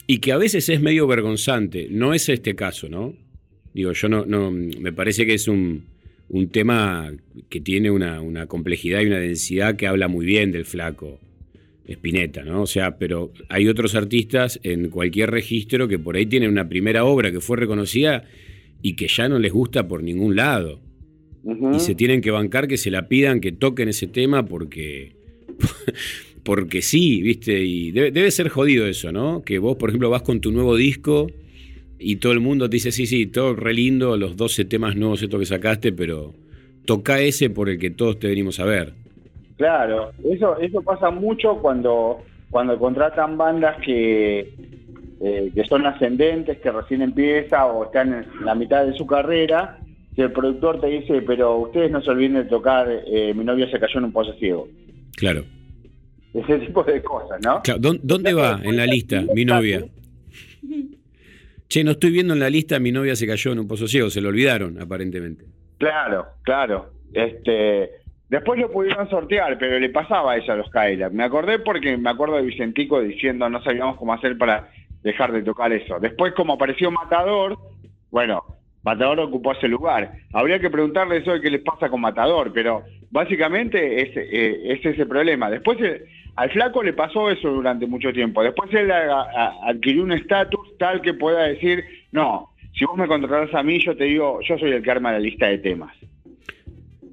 y 0.07 0.19
que 0.19 0.31
a 0.31 0.37
veces 0.37 0.69
es 0.69 0.81
medio 0.81 1.09
vergonzante, 1.09 1.89
no 1.91 2.15
es 2.15 2.29
este 2.29 2.55
caso, 2.55 2.89
¿no? 2.89 3.17
Digo, 3.75 3.93
yo 3.93 4.09
no, 4.09 4.25
no 4.25 4.53
me 4.53 4.93
parece 4.93 5.27
que 5.27 5.35
es 5.35 5.49
un, 5.49 5.87
un 6.33 6.49
tema 6.49 7.13
que 7.51 7.61
tiene 7.61 7.91
una, 7.91 8.47
complejidad 8.47 9.03
y 9.03 9.07
una 9.07 9.19
densidad 9.19 9.77
que 9.77 9.87
habla 9.87 10.09
muy 10.09 10.25
bien 10.25 10.51
del 10.51 10.65
flaco 10.65 11.21
Spinetta, 11.87 12.43
¿no? 12.43 12.63
O 12.63 12.67
sea, 12.67 12.97
pero 12.97 13.33
hay 13.51 13.69
otros 13.69 13.95
artistas 13.95 14.59
en 14.63 14.89
cualquier 14.89 15.31
registro 15.31 15.89
que 15.89 15.99
por 15.99 16.17
ahí 16.17 16.25
tienen 16.25 16.51
una 16.51 16.71
primera 16.71 17.05
obra 17.05 17.31
que 17.31 17.41
fue 17.41 17.59
reconocida 17.59 18.25
y 18.81 18.95
que 18.95 19.09
ya 19.09 19.29
no 19.29 19.39
les 19.39 19.53
gusta 19.53 19.87
por 19.87 20.03
ningún 20.03 20.35
lado. 20.35 20.81
Y 21.75 21.81
se 21.81 21.95
tienen 21.95 22.23
que 22.23 22.31
bancar 22.31 22.67
que 22.67 22.79
se 22.79 22.91
la 22.91 23.09
pidan, 23.09 23.41
que 23.41 23.53
toquen 23.53 23.89
ese 23.89 24.07
tema 24.07 24.47
porque... 24.47 25.13
porque 26.45 26.83
sí, 26.83 27.23
¿viste? 27.23 27.63
Y 27.63 27.93
debe, 27.93 28.11
debe 28.11 28.31
ser 28.31 28.49
jodido 28.49 28.87
eso, 28.87 29.13
¿no? 29.13 29.43
Que 29.43 29.59
vos, 29.59 29.77
por 29.77 29.91
ejemplo, 29.91 30.11
vas 30.11 30.23
con 30.23 30.41
tu 30.41 30.51
nuevo 30.53 30.77
disco 30.77 31.29
y 31.99 32.17
todo 32.17 32.33
el 32.33 32.41
mundo 32.41 32.69
te 32.69 32.77
dice, 32.77 32.93
sí, 32.93 33.07
sí, 33.07 33.27
todo 33.27 33.55
re 33.55 33.75
lindo, 33.75 34.17
los 34.17 34.37
12 34.37 34.65
temas 34.65 34.97
nuevos 34.97 35.23
estos 35.23 35.39
que 35.39 35.47
sacaste, 35.47 35.93
pero 35.93 36.35
toca 36.85 37.21
ese 37.21 37.49
por 37.51 37.69
el 37.69 37.79
que 37.79 37.91
todos 37.91 38.19
te 38.19 38.29
venimos 38.29 38.59
a 38.59 38.65
ver. 38.65 38.93
Claro, 39.57 40.11
eso, 40.25 40.59
eso 40.59 40.83
pasa 40.83 41.11
mucho 41.11 41.59
cuando, 41.59 42.19
cuando 42.51 42.77
contratan 42.79 43.39
bandas 43.39 43.77
que, 43.85 44.53
eh, 45.21 45.53
que 45.55 45.65
son 45.65 45.87
ascendentes, 45.87 46.59
que 46.59 46.73
recién 46.73 47.03
empieza 47.03 47.67
o 47.67 47.85
están 47.85 48.13
en 48.13 48.45
la 48.45 48.57
mitad 48.57 48.85
de 48.85 48.95
su 48.95 49.07
carrera, 49.07 49.79
que 50.17 50.23
el 50.23 50.33
productor 50.33 50.81
te 50.81 50.89
dice, 50.89 51.23
pero 51.23 51.59
ustedes 51.59 51.91
no 51.93 52.03
se 52.03 52.11
olviden 52.11 52.35
de 52.35 52.45
tocar 52.45 52.89
eh, 52.91 53.33
Mi 53.35 53.45
novia 53.45 53.71
se 53.71 53.79
cayó 53.79 53.99
en 53.99 54.07
un 54.07 54.13
pozo 54.13 54.33
ciego. 54.35 54.69
Claro. 55.17 55.45
Ese 56.35 56.59
tipo 56.59 56.83
de 56.83 57.03
cosas, 57.03 57.41
¿no? 57.43 57.63
¿Dónde 57.79 58.33
va 58.33 58.61
en 58.63 58.77
la 58.77 58.87
lista 58.87 59.23
mi 59.35 59.45
novia? 59.45 59.85
Che, 61.69 61.85
no 61.85 61.93
estoy 61.93 62.11
viendo 62.11 62.35
en 62.35 62.41
la 62.41 62.51
lista, 62.51 62.79
mi 62.79 62.93
novia 62.93 63.17
se 63.17 63.27
cayó 63.27 63.53
en 63.53 63.61
un 63.61 63.69
pozo 63.69 63.87
ciego, 63.87 64.11
se 64.11 64.21
lo 64.21 64.29
olvidaron, 64.29 64.81
aparentemente. 64.81 65.45
Claro, 65.79 66.27
claro. 66.43 66.93
Este, 67.13 67.91
después 68.29 68.61
lo 68.61 68.71
pudieron 68.71 69.09
sortear, 69.09 69.57
pero 69.59 69.79
le 69.79 69.89
pasaba 69.89 70.37
eso 70.37 70.53
a 70.53 70.57
los 70.57 70.71
Kyla. 70.71 71.11
Me 71.11 71.25
acordé 71.25 71.59
porque 71.59 71.97
me 71.97 72.11
acuerdo 72.11 72.37
de 72.37 72.43
Vicentico 72.43 73.01
diciendo 73.01 73.49
no 73.49 73.63
sabíamos 73.63 73.97
cómo 73.97 74.13
hacer 74.13 74.37
para 74.37 74.69
dejar 75.03 75.33
de 75.33 75.43
tocar 75.43 75.73
eso. 75.73 75.99
Después, 75.99 76.35
como 76.35 76.55
apareció 76.55 76.91
Matador, 76.91 77.59
bueno, 78.11 78.45
Matador 78.83 79.21
ocupó 79.21 79.53
ese 79.53 79.69
lugar. 79.69 80.13
Habría 80.33 80.59
que 80.59 80.71
preguntarle 80.71 81.19
eso 81.19 81.33
de 81.33 81.41
qué 81.41 81.51
les 81.51 81.63
pasa 81.63 81.89
con 81.89 82.01
Matador, 82.01 82.53
pero 82.53 82.85
básicamente 83.11 84.03
es, 84.03 84.11
eh, 84.17 84.73
es 84.73 84.85
ese 84.85 85.07
problema. 85.07 85.49
Después 85.51 85.79
eh, 85.81 86.05
al 86.37 86.51
flaco 86.51 86.83
le 86.83 86.93
pasó 86.93 87.31
eso 87.31 87.51
durante 87.51 87.87
mucho 87.87 88.13
tiempo. 88.13 88.43
Después 88.43 88.73
él 88.75 88.91
adquirió 88.91 90.03
un 90.03 90.13
estatus 90.13 90.77
tal 90.79 91.03
que 91.03 91.15
pueda 91.15 91.45
decir, 91.45 91.85
no, 92.11 92.51
si 92.77 92.85
vos 92.85 92.97
me 92.97 93.07
contratás 93.07 93.55
a 93.55 93.63
mí, 93.63 93.79
yo 93.85 93.97
te 93.97 94.05
digo, 94.05 94.41
yo 94.49 94.59
soy 94.59 94.71
el 94.71 94.83
que 94.83 94.91
arma 94.91 95.13
la 95.13 95.19
lista 95.19 95.47
de 95.49 95.59
temas. 95.59 95.95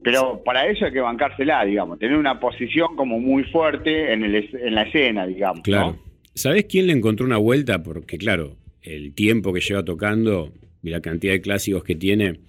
Pero 0.02 0.42
para 0.46 0.68
eso 0.68 0.86
hay 0.86 0.94
que 0.94 1.02
bancársela, 1.02 1.66
digamos, 1.66 2.00
tener 2.00 2.18
una 2.18 2.40
posición 2.40 2.96
como 2.96 3.20
muy 3.20 3.44
fuerte 3.44 4.14
en, 4.14 4.24
en 4.24 4.76
la 4.76 4.84
escena, 4.84 5.28
digamos. 5.28 5.62
Claro. 5.64 5.98
¿Sabés 6.34 6.66
quién 6.66 6.88
le 6.88 6.94
encontró 6.94 7.26
una 7.26 7.38
vuelta? 7.38 7.84
Porque, 7.84 8.18
claro, 8.18 8.56
el 8.82 9.14
tiempo 9.14 9.52
que 9.52 9.60
lleva 9.60 9.84
tocando 9.84 10.54
y 10.82 10.90
la 10.90 11.02
cantidad 11.02 11.34
de 11.34 11.42
clásicos 11.42 11.84
que 11.84 11.96
tiene 11.96 12.40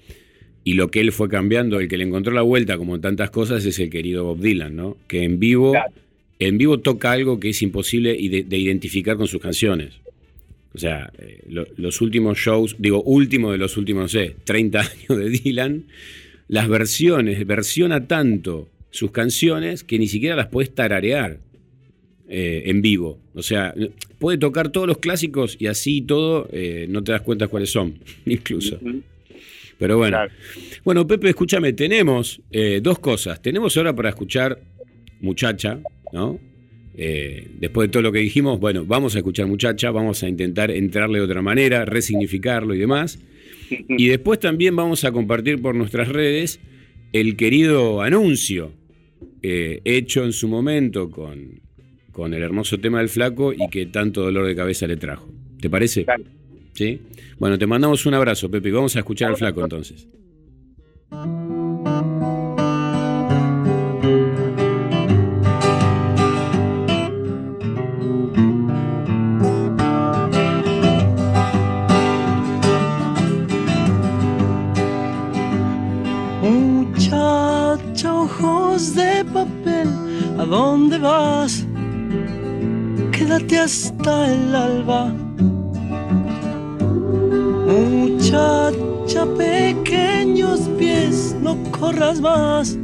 y 0.63 0.75
lo 0.75 0.93
que 0.93 1.01
él 1.01 1.11
fue 1.11 1.29
cambiando, 1.29 1.81
el 1.81 1.89
que 1.89 1.97
le 1.97 2.05
encontró 2.05 2.33
la 2.33 2.43
vuelta, 2.43 2.79
como 2.79 3.01
tantas 3.01 3.31
cosas, 3.31 3.65
es 3.65 3.79
el 3.81 3.91
querido 3.91 4.25
Bob 4.25 4.39
Dylan, 4.39 4.77
¿no? 4.77 4.97
Que 5.09 5.25
en 5.25 5.41
vivo 5.41 5.73
en 6.41 6.57
vivo 6.57 6.81
toca 6.81 7.13
algo 7.13 7.39
que 7.39 7.51
es 7.51 7.63
imposible 7.63 8.15
de, 8.15 8.59
identificar 8.59 9.17
con 9.17 9.29
sus 9.29 9.41
canciones. 9.41 10.01
O 10.73 10.79
sea, 10.79 11.13
eh, 11.19 11.45
los 11.77 12.01
últimos 12.01 12.39
shows, 12.39 12.77
digo, 12.79 13.03
último 13.03 13.53
de 13.53 13.59
los 13.59 13.77
últimos, 13.77 14.03
no 14.03 14.09
sé, 14.09 14.37
30 14.45 14.81
años 15.09 15.19
de 15.19 15.29
Dylan, 15.29 15.85
las 16.49 16.67
versiones, 16.69 17.47
versiona 17.47 18.07
tanto 18.07 18.69
sus 18.91 19.11
canciones 19.11 19.85
que 19.85 19.99
ni 19.99 20.09
siquiera 20.09 20.35
las 20.35 20.49
puedes 20.49 20.75
tararear 20.75 21.39
eh, 22.29 22.63
en 22.67 22.81
vivo. 22.81 23.19
O 23.35 23.43
sea, 23.43 23.75
puede 24.19 24.39
tocar 24.39 24.71
todos 24.71 24.87
los 24.87 24.99
clásicos 24.99 25.57
y 25.61 25.67
así 25.67 26.01
todo 26.01 26.49
eh, 26.53 26.87
no 26.89 27.05
te 27.05 27.13
das 27.13 27.21
cuenta 27.21 27.49
cuáles 27.49 27.71
son, 27.71 27.99
incluso. 28.25 28.81
Pero 29.79 29.99
bueno. 29.99 30.19
Bueno, 30.85 31.07
Pepe, 31.07 31.29
escúchame, 31.31 31.73
tenemos 31.73 32.41
dos 32.83 32.99
cosas. 32.99 33.41
Tenemos 33.41 33.77
ahora 33.79 33.97
para 33.97 34.11
escuchar 34.11 34.61
Muchacha, 35.21 35.81
¿no? 36.13 36.39
Eh, 36.95 37.49
después 37.59 37.89
de 37.89 37.93
todo 37.93 38.03
lo 38.03 38.13
que 38.13 38.19
dijimos, 38.19 38.61
bueno, 38.61 38.85
vamos 38.85 39.15
a 39.15 39.19
escuchar 39.19 39.47
muchacha, 39.47 39.91
vamos 39.91 40.23
a 40.23 40.29
intentar 40.29 40.71
entrarle 40.71 41.19
de 41.19 41.25
otra 41.25 41.43
manera, 41.43 41.85
resignificarlo 41.85 42.75
y 42.75 42.79
demás. 42.79 43.19
Y 43.89 44.09
después 44.09 44.41
también 44.41 44.75
vamos 44.75 45.05
a 45.05 45.13
compartir 45.13 45.63
por 45.63 45.75
nuestras 45.75 46.09
redes 46.09 46.61
el 47.13 47.37
querido 47.37 48.03
anuncio 48.03 48.73
eh, 49.43 49.81
hecho 49.85 50.25
en 50.25 50.33
su 50.33 50.49
momento 50.49 51.11
con, 51.11 51.61
con 52.13 52.35
el 52.35 52.43
hermoso 52.43 52.79
tema 52.79 52.99
del 52.99 53.09
flaco 53.09 53.53
y 53.53 53.69
que 53.71 53.87
tanto 53.87 54.23
dolor 54.23 54.47
de 54.47 54.57
cabeza 54.57 54.87
le 54.87 54.97
trajo. 54.97 55.29
¿Te 55.61 55.71
parece? 55.71 56.05
¿Sí? 56.73 57.01
Bueno, 57.39 57.59
te 57.59 57.67
mandamos 57.67 58.05
un 58.07 58.15
abrazo, 58.15 58.51
Pepe, 58.51 58.71
vamos 58.71 58.97
a 58.97 58.99
escuchar 59.01 59.31
al 59.31 59.37
flaco 59.37 59.63
entonces. 59.63 60.07
¿A 80.39 80.45
dónde 80.47 80.97
vas? 80.97 81.67
Quédate 83.13 83.59
hasta 83.59 84.33
el 84.33 84.55
alba. 84.55 85.13
Muchacha, 87.69 89.27
pequeños 89.37 90.61
pies, 90.79 91.37
no 91.43 91.59
corras 91.79 92.23
más. 92.23 92.79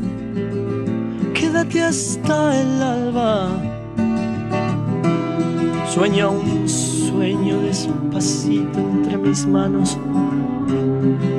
Quédate 1.32 1.82
hasta 1.84 2.60
el 2.60 2.82
alba. 2.82 3.48
Sueña 5.88 6.28
un 6.28 6.68
sueño 6.68 7.62
despacito 7.62 8.78
entre 8.78 9.16
mis 9.16 9.46
manos 9.46 9.96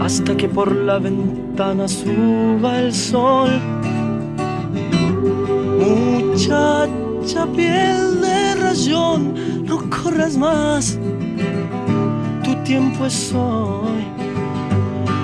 hasta 0.01 0.35
que 0.35 0.49
por 0.49 0.75
la 0.75 0.97
ventana 0.97 1.87
suba 1.87 2.79
el 2.79 2.91
sol 2.91 3.76
Muchacha 5.87 7.45
piel 7.55 8.19
de 8.19 8.55
rayón, 8.55 9.63
no 9.65 9.89
corras 9.89 10.35
más, 10.35 10.99
tu 12.43 12.53
tiempo 12.63 13.05
es 13.05 13.33
hoy. 13.33 14.03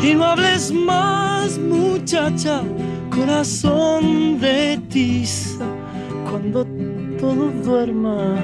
Y 0.02 0.14
no 0.16 0.24
hables 0.24 0.72
más, 0.72 1.58
muchacha, 1.58 2.62
corazón 3.14 4.40
de 4.40 4.80
tiza. 4.90 5.66
Cuando 6.30 6.66
todo 7.20 7.52
duerma, 7.64 8.36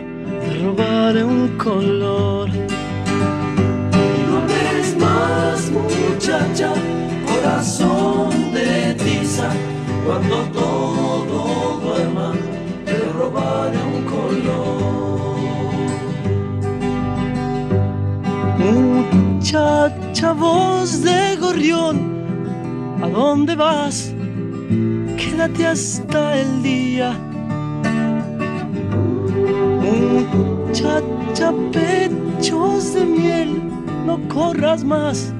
te 0.41 0.63
robaré 0.63 1.23
un 1.23 1.57
color. 1.57 2.49
Y 2.49 4.21
no 4.27 4.37
hables 4.39 4.97
más, 4.97 5.71
muchacha, 5.71 6.73
corazón 7.27 8.53
de 8.53 8.93
tiza. 8.95 9.49
Cuando 10.05 10.37
todo 10.53 11.25
robaré 11.25 11.88
Muchacha 18.59 20.33
voz 20.33 21.01
de 21.01 21.37
gorrión, 21.37 21.95
¿a 23.01 23.07
dónde 23.07 23.55
vas? 23.55 24.13
Quédate 25.17 25.65
hasta 25.65 26.39
el 26.39 26.61
día. 26.61 27.17
Muchacha 29.81 31.53
pechos 31.71 32.93
de 32.93 33.05
miel, 33.05 33.61
no 34.05 34.19
corras 34.27 34.83
más. 34.83 35.33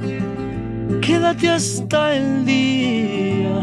Quédate 1.02 1.50
hasta 1.50 2.16
el 2.16 2.46
día. 2.46 3.62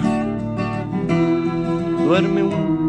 Duerme 2.04 2.42
un 2.42 2.85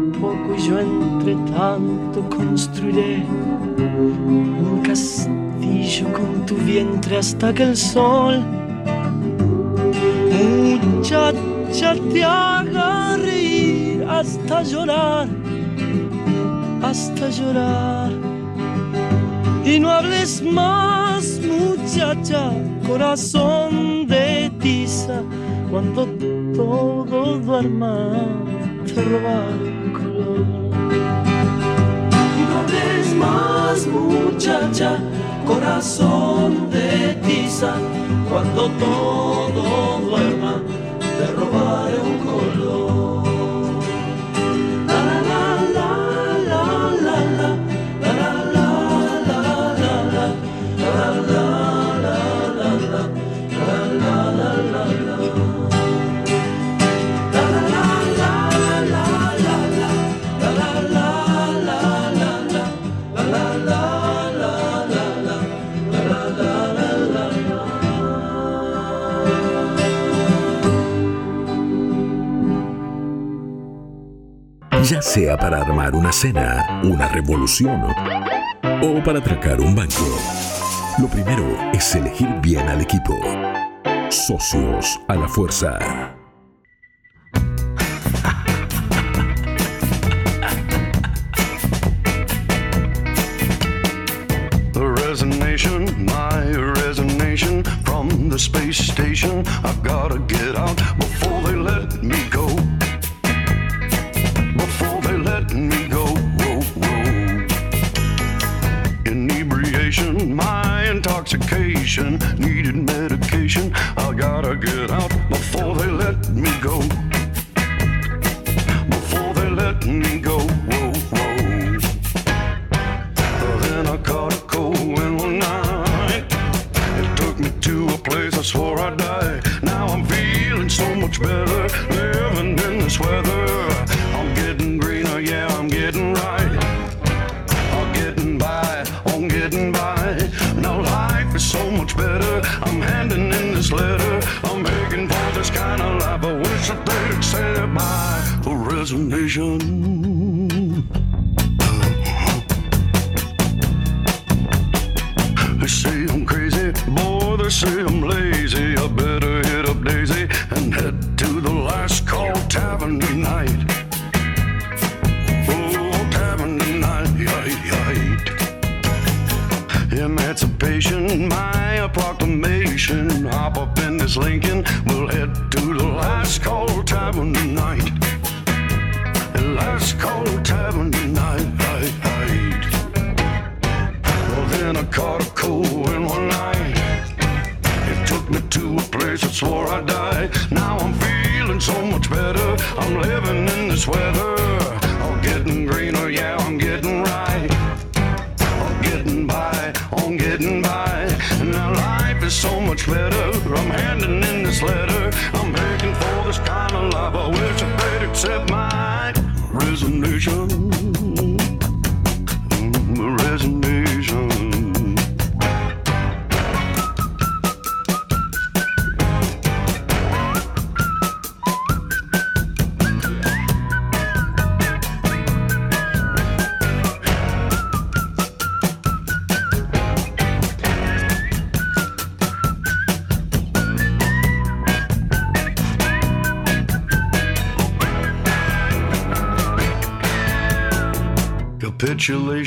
yo 0.58 0.78
entre 0.78 1.34
tanto 1.56 2.28
construiré 2.28 3.24
un 3.88 4.80
castillo 4.82 6.12
con 6.12 6.46
tu 6.46 6.56
vientre 6.56 7.18
hasta 7.18 7.52
que 7.52 7.62
el 7.62 7.76
sol, 7.76 8.44
muchacha, 10.98 11.94
te 12.12 12.24
haga 12.24 13.16
reír 13.16 14.04
hasta 14.08 14.62
llorar, 14.62 15.28
hasta 16.82 17.30
llorar. 17.30 18.10
Y 19.64 19.78
no 19.78 19.90
hables 19.90 20.42
más, 20.42 21.40
muchacha, 21.40 22.52
corazón 22.86 24.06
de 24.06 24.50
tiza, 24.60 25.22
cuando 25.70 26.06
todo 26.54 27.38
duerma 27.38 28.12
te 28.86 29.02
robaré. 29.02 29.67
más 33.18 33.86
muchacha, 33.86 34.98
corazón 35.46 36.70
de 36.70 37.14
tiza, 37.26 37.74
cuando 38.30 38.70
todo 38.70 40.00
duerma, 40.08 40.62
te 41.18 41.26
robaré 41.32 41.98
un 42.00 42.18
color. 42.28 43.22
la 44.86 45.00
la 45.30 45.44
la 45.76 45.90
la 46.50 46.64
la 47.06 47.16
la 47.32 48.20
la 48.28 48.68
la 48.98 49.38
la 50.84 51.06
la 51.32 51.47
sea 75.18 75.36
para 75.36 75.62
armar 75.62 75.96
una 75.96 76.12
cena, 76.12 76.80
una 76.84 77.08
revolución 77.08 77.82
o 78.62 79.02
para 79.02 79.18
atracar 79.18 79.60
un 79.60 79.74
banco. 79.74 80.06
Lo 80.96 81.08
primero 81.08 81.44
es 81.72 81.92
elegir 81.96 82.28
bien 82.40 82.68
al 82.68 82.80
equipo. 82.80 83.16
Socios 84.10 85.00
a 85.08 85.16
la 85.16 85.26
fuerza. 85.26 86.07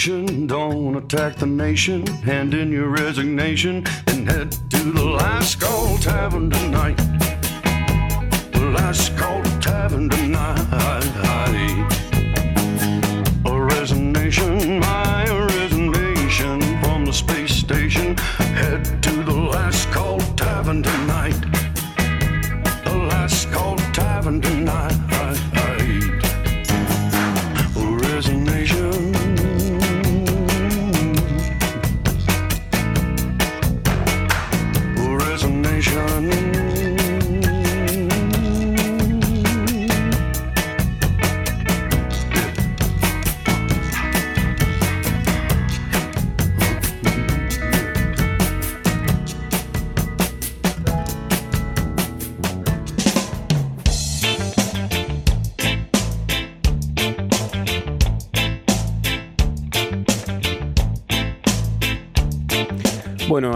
Don't 0.04 0.96
attack 0.96 1.36
the 1.36 1.46
nation. 1.46 2.08
Hand 2.08 2.56
in 2.56 2.72
your 2.72 2.88
resignation 2.88 3.86
and 4.08 4.28
head 4.28 4.71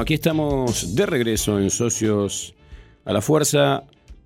aquí 0.05 0.13
estamos 0.13 0.93
de 0.93 1.07
regreso 1.07 1.59
en 1.59 1.71
Socios 1.71 2.53
a 3.05 3.11
la 3.11 3.21
Fuerza. 3.21 3.85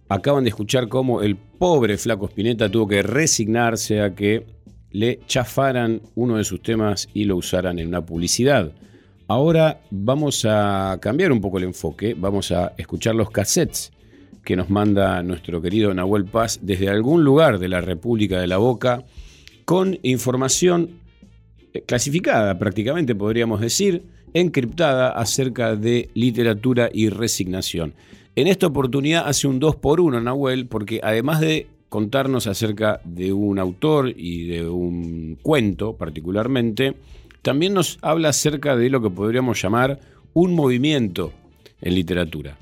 Acaban 0.10 0.44
de 0.44 0.50
escuchar 0.50 0.90
cómo 0.90 1.22
el 1.22 1.38
pobre 1.38 1.98
Flaco 1.98 2.26
Spinetta 2.26 2.70
tuvo 2.70 2.86
que 2.86 3.02
resignarse 3.02 4.02
a 4.02 4.14
que 4.14 4.46
le 4.92 5.22
chafaran 5.26 6.02
uno 6.16 6.36
de 6.36 6.44
sus 6.44 6.62
temas 6.62 7.08
y 7.14 7.24
lo 7.24 7.38
usaran 7.38 7.80
en 7.80 7.88
una 7.88 8.06
publicidad. 8.06 8.74
Ahora 9.30 9.80
vamos 9.90 10.44
a 10.44 10.98
cambiar 11.02 11.32
un 11.32 11.40
poco 11.40 11.60
el 11.60 11.64
enfoque, 11.64 12.14
vamos 12.14 12.52
a 12.52 12.74
escuchar 12.78 13.16
los 13.16 13.32
cassettes 13.32 13.94
que 14.44 14.58
nos 14.58 14.70
manda 14.70 15.24
nuestro 15.24 15.62
querido 15.62 15.94
Nahuel 15.94 16.26
Paz 16.26 16.60
desde 16.62 16.90
algún 16.90 17.24
lugar 17.24 17.58
de 17.58 17.70
la 17.70 17.80
República 17.80 18.42
de 18.42 18.48
la 18.48 18.58
Boca 18.58 19.06
con 19.64 19.98
información 20.04 21.00
eh, 21.74 21.84
clasificada 21.84 22.60
prácticamente, 22.60 23.16
podríamos 23.16 23.62
decir, 23.62 24.19
encriptada 24.34 25.10
acerca 25.10 25.76
de 25.76 26.10
literatura 26.14 26.90
y 26.94 27.10
resignación. 27.10 27.94
En 28.36 28.48
esta 28.48 28.68
oportunidad 28.68 29.28
hace 29.28 29.48
un 29.48 29.60
2 29.60 29.76
por 29.78 30.00
1 30.00 30.22
Nahuel, 30.22 30.68
porque 30.68 31.02
además 31.04 31.42
de 31.42 31.68
contarnos 31.90 32.48
acerca 32.48 33.02
de 33.04 33.34
un 33.34 33.60
autor 33.60 34.14
y 34.16 34.48
de 34.48 34.68
un 34.68 35.38
cuento 35.42 35.94
particularmente, 35.98 36.96
también 37.42 37.74
nos 37.74 37.98
habla 38.02 38.30
acerca 38.30 38.76
de 38.76 38.90
lo 38.90 39.02
que 39.02 39.10
podríamos 39.10 39.62
llamar 39.62 40.00
un 40.34 40.54
movimiento 40.54 41.34
en 41.82 41.96
literatura. 41.96 42.58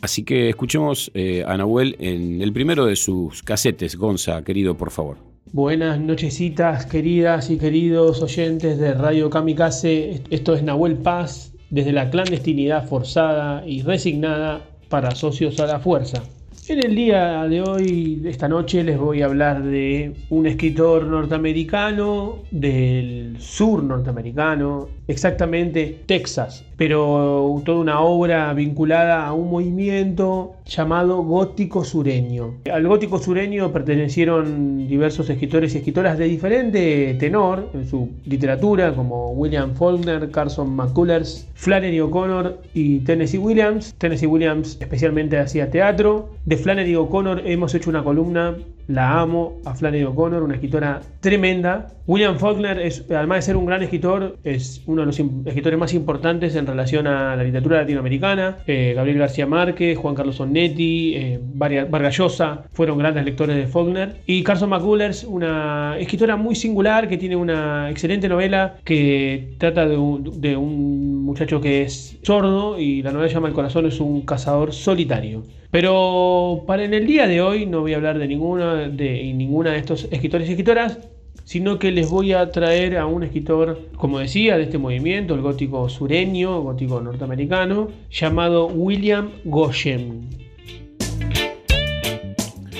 Así 0.00 0.24
que 0.24 0.48
escuchemos 0.48 1.10
eh, 1.14 1.44
a 1.46 1.56
Nahuel 1.56 1.96
en 1.98 2.40
el 2.40 2.52
primero 2.52 2.86
de 2.86 2.96
sus 2.96 3.42
casetes. 3.42 3.96
Gonza, 3.96 4.42
querido, 4.44 4.76
por 4.76 4.90
favor. 4.90 5.27
Buenas 5.52 5.98
nochecitas, 5.98 6.84
queridas 6.84 7.48
y 7.48 7.56
queridos 7.56 8.22
oyentes 8.22 8.78
de 8.78 8.92
Radio 8.92 9.30
Kamikaze. 9.30 10.20
Esto 10.28 10.52
es 10.52 10.62
Nahuel 10.62 10.98
Paz 10.98 11.54
desde 11.70 11.92
la 11.92 12.10
clandestinidad 12.10 12.86
forzada 12.86 13.66
y 13.66 13.80
resignada 13.80 14.68
para 14.90 15.12
socios 15.12 15.58
a 15.58 15.66
la 15.66 15.78
fuerza. 15.78 16.22
En 16.68 16.84
el 16.84 16.94
día 16.94 17.44
de 17.44 17.62
hoy, 17.62 18.20
esta 18.26 18.46
noche, 18.46 18.84
les 18.84 18.98
voy 18.98 19.22
a 19.22 19.24
hablar 19.24 19.62
de 19.62 20.12
un 20.28 20.46
escritor 20.46 21.06
norteamericano 21.06 22.40
del 22.50 23.36
sur 23.40 23.82
norteamericano, 23.82 24.90
exactamente 25.06 26.02
Texas, 26.04 26.62
pero 26.78 27.60
toda 27.64 27.80
una 27.80 28.00
obra 28.00 28.54
vinculada 28.54 29.26
a 29.26 29.34
un 29.34 29.50
movimiento 29.50 30.54
llamado 30.64 31.22
gótico 31.24 31.84
sureño. 31.84 32.54
Al 32.72 32.86
gótico 32.86 33.18
sureño 33.18 33.72
pertenecieron 33.72 34.86
diversos 34.86 35.28
escritores 35.28 35.74
y 35.74 35.78
escritoras 35.78 36.16
de 36.16 36.26
diferente 36.26 37.16
tenor 37.18 37.68
en 37.74 37.84
su 37.84 38.10
literatura, 38.24 38.94
como 38.94 39.32
William 39.32 39.74
Faulkner, 39.74 40.30
Carson 40.30 40.70
McCullers, 40.76 41.48
Flannery 41.54 41.98
O'Connor 41.98 42.62
y 42.72 43.00
Tennessee 43.00 43.38
Williams. 43.38 43.94
Tennessee 43.98 44.26
Williams 44.26 44.78
especialmente 44.80 45.36
hacía 45.36 45.70
teatro. 45.70 46.30
De 46.44 46.56
Flannery 46.56 46.94
O'Connor 46.94 47.42
hemos 47.44 47.74
hecho 47.74 47.90
una 47.90 48.04
columna 48.04 48.56
la 48.88 49.20
amo 49.20 49.60
a 49.64 49.74
Flannery 49.74 50.04
O'Connor, 50.04 50.42
una 50.42 50.54
escritora 50.54 51.00
tremenda. 51.20 51.92
William 52.06 52.38
Faulkner, 52.38 52.80
es, 52.80 53.04
además 53.10 53.38
de 53.38 53.42
ser 53.42 53.56
un 53.56 53.66
gran 53.66 53.82
escritor, 53.82 54.38
es 54.44 54.82
uno 54.86 55.02
de 55.02 55.06
los 55.06 55.20
escritores 55.20 55.78
más 55.78 55.92
importantes 55.92 56.56
en 56.56 56.66
relación 56.66 57.06
a 57.06 57.36
la 57.36 57.44
literatura 57.44 57.82
latinoamericana. 57.82 58.58
Eh, 58.66 58.94
Gabriel 58.96 59.18
García 59.18 59.46
Márquez, 59.46 59.98
Juan 59.98 60.14
Carlos 60.14 60.40
Onetti, 60.40 61.14
eh, 61.16 61.38
Vargas 61.42 62.16
Llosa 62.16 62.64
fueron 62.72 62.98
grandes 62.98 63.26
lectores 63.26 63.56
de 63.56 63.66
Faulkner. 63.66 64.16
Y 64.26 64.42
Carson 64.42 64.70
McCullers, 64.70 65.24
una 65.24 65.98
escritora 65.98 66.36
muy 66.36 66.54
singular 66.54 67.08
que 67.08 67.18
tiene 67.18 67.36
una 67.36 67.90
excelente 67.90 68.26
novela 68.26 68.76
que 68.84 69.54
trata 69.58 69.86
de 69.86 69.98
un, 69.98 70.40
de 70.40 70.56
un 70.56 71.22
muchacho 71.22 71.60
que 71.60 71.82
es 71.82 72.18
sordo 72.22 72.78
y 72.78 73.02
la 73.02 73.12
novela 73.12 73.30
llama 73.30 73.48
El 73.48 73.54
corazón 73.54 73.84
es 73.84 74.00
un 74.00 74.22
cazador 74.22 74.72
solitario. 74.72 75.44
Pero 75.70 76.64
para 76.66 76.84
en 76.84 76.94
el 76.94 77.06
día 77.06 77.26
de 77.26 77.42
hoy 77.42 77.66
no 77.66 77.80
voy 77.82 77.92
a 77.92 77.96
hablar 77.96 78.18
de 78.18 78.26
ninguna 78.26 78.88
de 78.88 79.32
ninguna 79.34 79.72
de 79.72 79.78
estos 79.78 80.08
escritores 80.10 80.48
y 80.48 80.52
escritoras, 80.52 80.98
sino 81.44 81.78
que 81.78 81.90
les 81.90 82.08
voy 82.08 82.32
a 82.32 82.50
traer 82.50 82.96
a 82.96 83.06
un 83.06 83.22
escritor, 83.22 83.88
como 83.96 84.18
decía, 84.18 84.56
de 84.56 84.64
este 84.64 84.78
movimiento, 84.78 85.34
el 85.34 85.42
gótico 85.42 85.88
sureño, 85.88 86.60
gótico 86.62 87.00
norteamericano, 87.00 87.88
llamado 88.10 88.66
William 88.66 89.30
Goshen. 89.44 90.28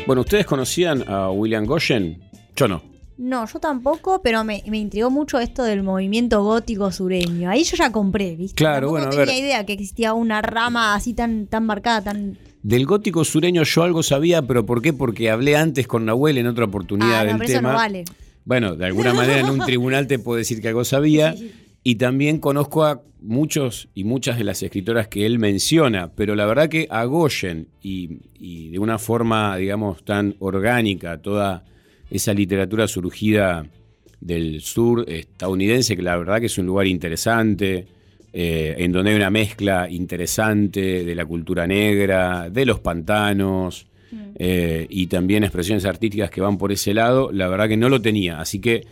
Bueno, 0.07 0.23
¿ustedes 0.23 0.47
conocían 0.47 1.05
a 1.07 1.31
William 1.31 1.67
Goshen? 1.67 2.23
Yo 2.57 2.69
no. 2.69 2.83
No, 3.19 3.47
yo 3.47 3.59
tampoco, 3.59 4.23
pero 4.23 4.45
me, 4.45 4.63
me, 4.69 4.79
intrigó 4.79 5.11
mucho 5.11 5.39
esto 5.41 5.65
del 5.65 5.83
movimiento 5.83 6.43
gótico 6.43 6.93
sureño. 6.93 7.51
Ahí 7.51 7.65
yo 7.65 7.77
ya 7.77 7.91
compré, 7.91 8.37
¿viste? 8.37 8.55
Claro, 8.55 8.87
Tampoco 8.87 8.93
bueno, 8.93 9.07
a 9.09 9.11
tenía 9.11 9.25
ver. 9.27 9.45
idea 9.45 9.67
que 9.67 9.73
existía 9.73 10.15
una 10.15 10.41
rama 10.41 10.95
así 10.95 11.15
tan, 11.15 11.47
tan 11.47 11.67
marcada, 11.67 12.05
tan... 12.05 12.39
Del 12.69 12.85
gótico 12.85 13.25
sureño 13.25 13.63
yo 13.63 13.83
algo 13.83 14.03
sabía, 14.03 14.43
pero 14.43 14.67
¿por 14.67 14.83
qué? 14.83 14.93
Porque 14.93 15.31
hablé 15.31 15.57
antes 15.57 15.87
con 15.87 16.05
Nahuel 16.05 16.37
en 16.37 16.47
otra 16.49 16.67
oportunidad 16.67 17.21
Ah, 17.21 17.25
no, 17.25 17.33
del 17.39 17.43
eso 17.43 17.53
tema. 17.55 17.71
no 17.71 17.75
vale. 17.77 18.05
Bueno, 18.45 18.77
de 18.77 18.85
alguna 18.85 19.15
manera 19.15 19.41
en 19.41 19.49
un 19.49 19.61
tribunal 19.61 20.07
te 20.07 20.19
puedo 20.19 20.37
decir 20.37 20.61
que 20.61 20.69
algo 20.69 20.85
sabía. 20.85 21.35
Y 21.85 21.95
también 21.95 22.39
conozco 22.39 22.85
a 22.85 23.01
muchos 23.23 23.89
y 23.95 24.05
muchas 24.05 24.37
de 24.37 24.45
las 24.45 24.63
escritoras 24.63 25.09
que 25.09 25.25
él 25.25 25.39
menciona, 25.39 26.11
pero 26.15 26.35
la 26.35 26.45
verdad 26.45 26.69
que 26.69 26.87
a 26.91 27.05
Goyen 27.05 27.69
y, 27.83 28.19
y 28.39 28.69
de 28.71 28.79
una 28.81 28.99
forma, 28.99 29.57
digamos, 29.57 30.05
tan 30.05 30.35
orgánica, 30.41 31.23
toda 31.23 31.65
esa 32.11 32.35
literatura 32.35 32.89
surgida 32.89 33.65
del 34.21 34.61
sur 34.61 35.05
estadounidense, 35.09 35.97
que 35.97 36.03
la 36.03 36.17
verdad 36.17 36.41
que 36.41 36.47
es 36.47 36.59
un 36.59 36.67
lugar 36.67 36.89
interesante, 36.89 37.87
eh, 38.41 38.77
en 38.85 38.93
donde 38.93 39.11
hay 39.11 39.17
una 39.17 39.31
mezcla 39.31 39.89
interesante 39.91 41.03
de 41.05 41.15
la 41.17 41.27
cultura 41.27 41.67
negra, 41.67 42.49
de 42.51 42.65
los 42.67 42.79
pantanos, 42.79 43.87
eh, 44.37 44.87
y 44.89 45.09
también 45.09 45.43
expresiones 45.43 45.85
artísticas 45.85 46.31
que 46.31 46.41
van 46.41 46.57
por 46.57 46.71
ese 46.71 46.95
lado, 46.95 47.33
la 47.33 47.49
verdad 47.49 47.67
que 47.69 47.77
no 47.77 47.89
lo 47.89 48.01
tenía. 48.01 48.39
Así 48.41 48.61
que 48.61 48.85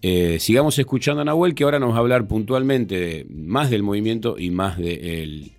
eh, 0.00 0.38
sigamos 0.40 0.78
escuchando 0.78 1.20
a 1.20 1.24
Nahuel, 1.26 1.54
que 1.54 1.64
ahora 1.64 1.78
nos 1.78 1.92
va 1.92 1.96
a 1.96 1.98
hablar 2.00 2.26
puntualmente 2.26 2.98
de- 2.98 3.26
más 3.30 3.68
del 3.70 3.82
movimiento 3.82 4.36
y 4.38 4.48
más 4.50 4.78
de 4.78 5.22
el- 5.22 5.52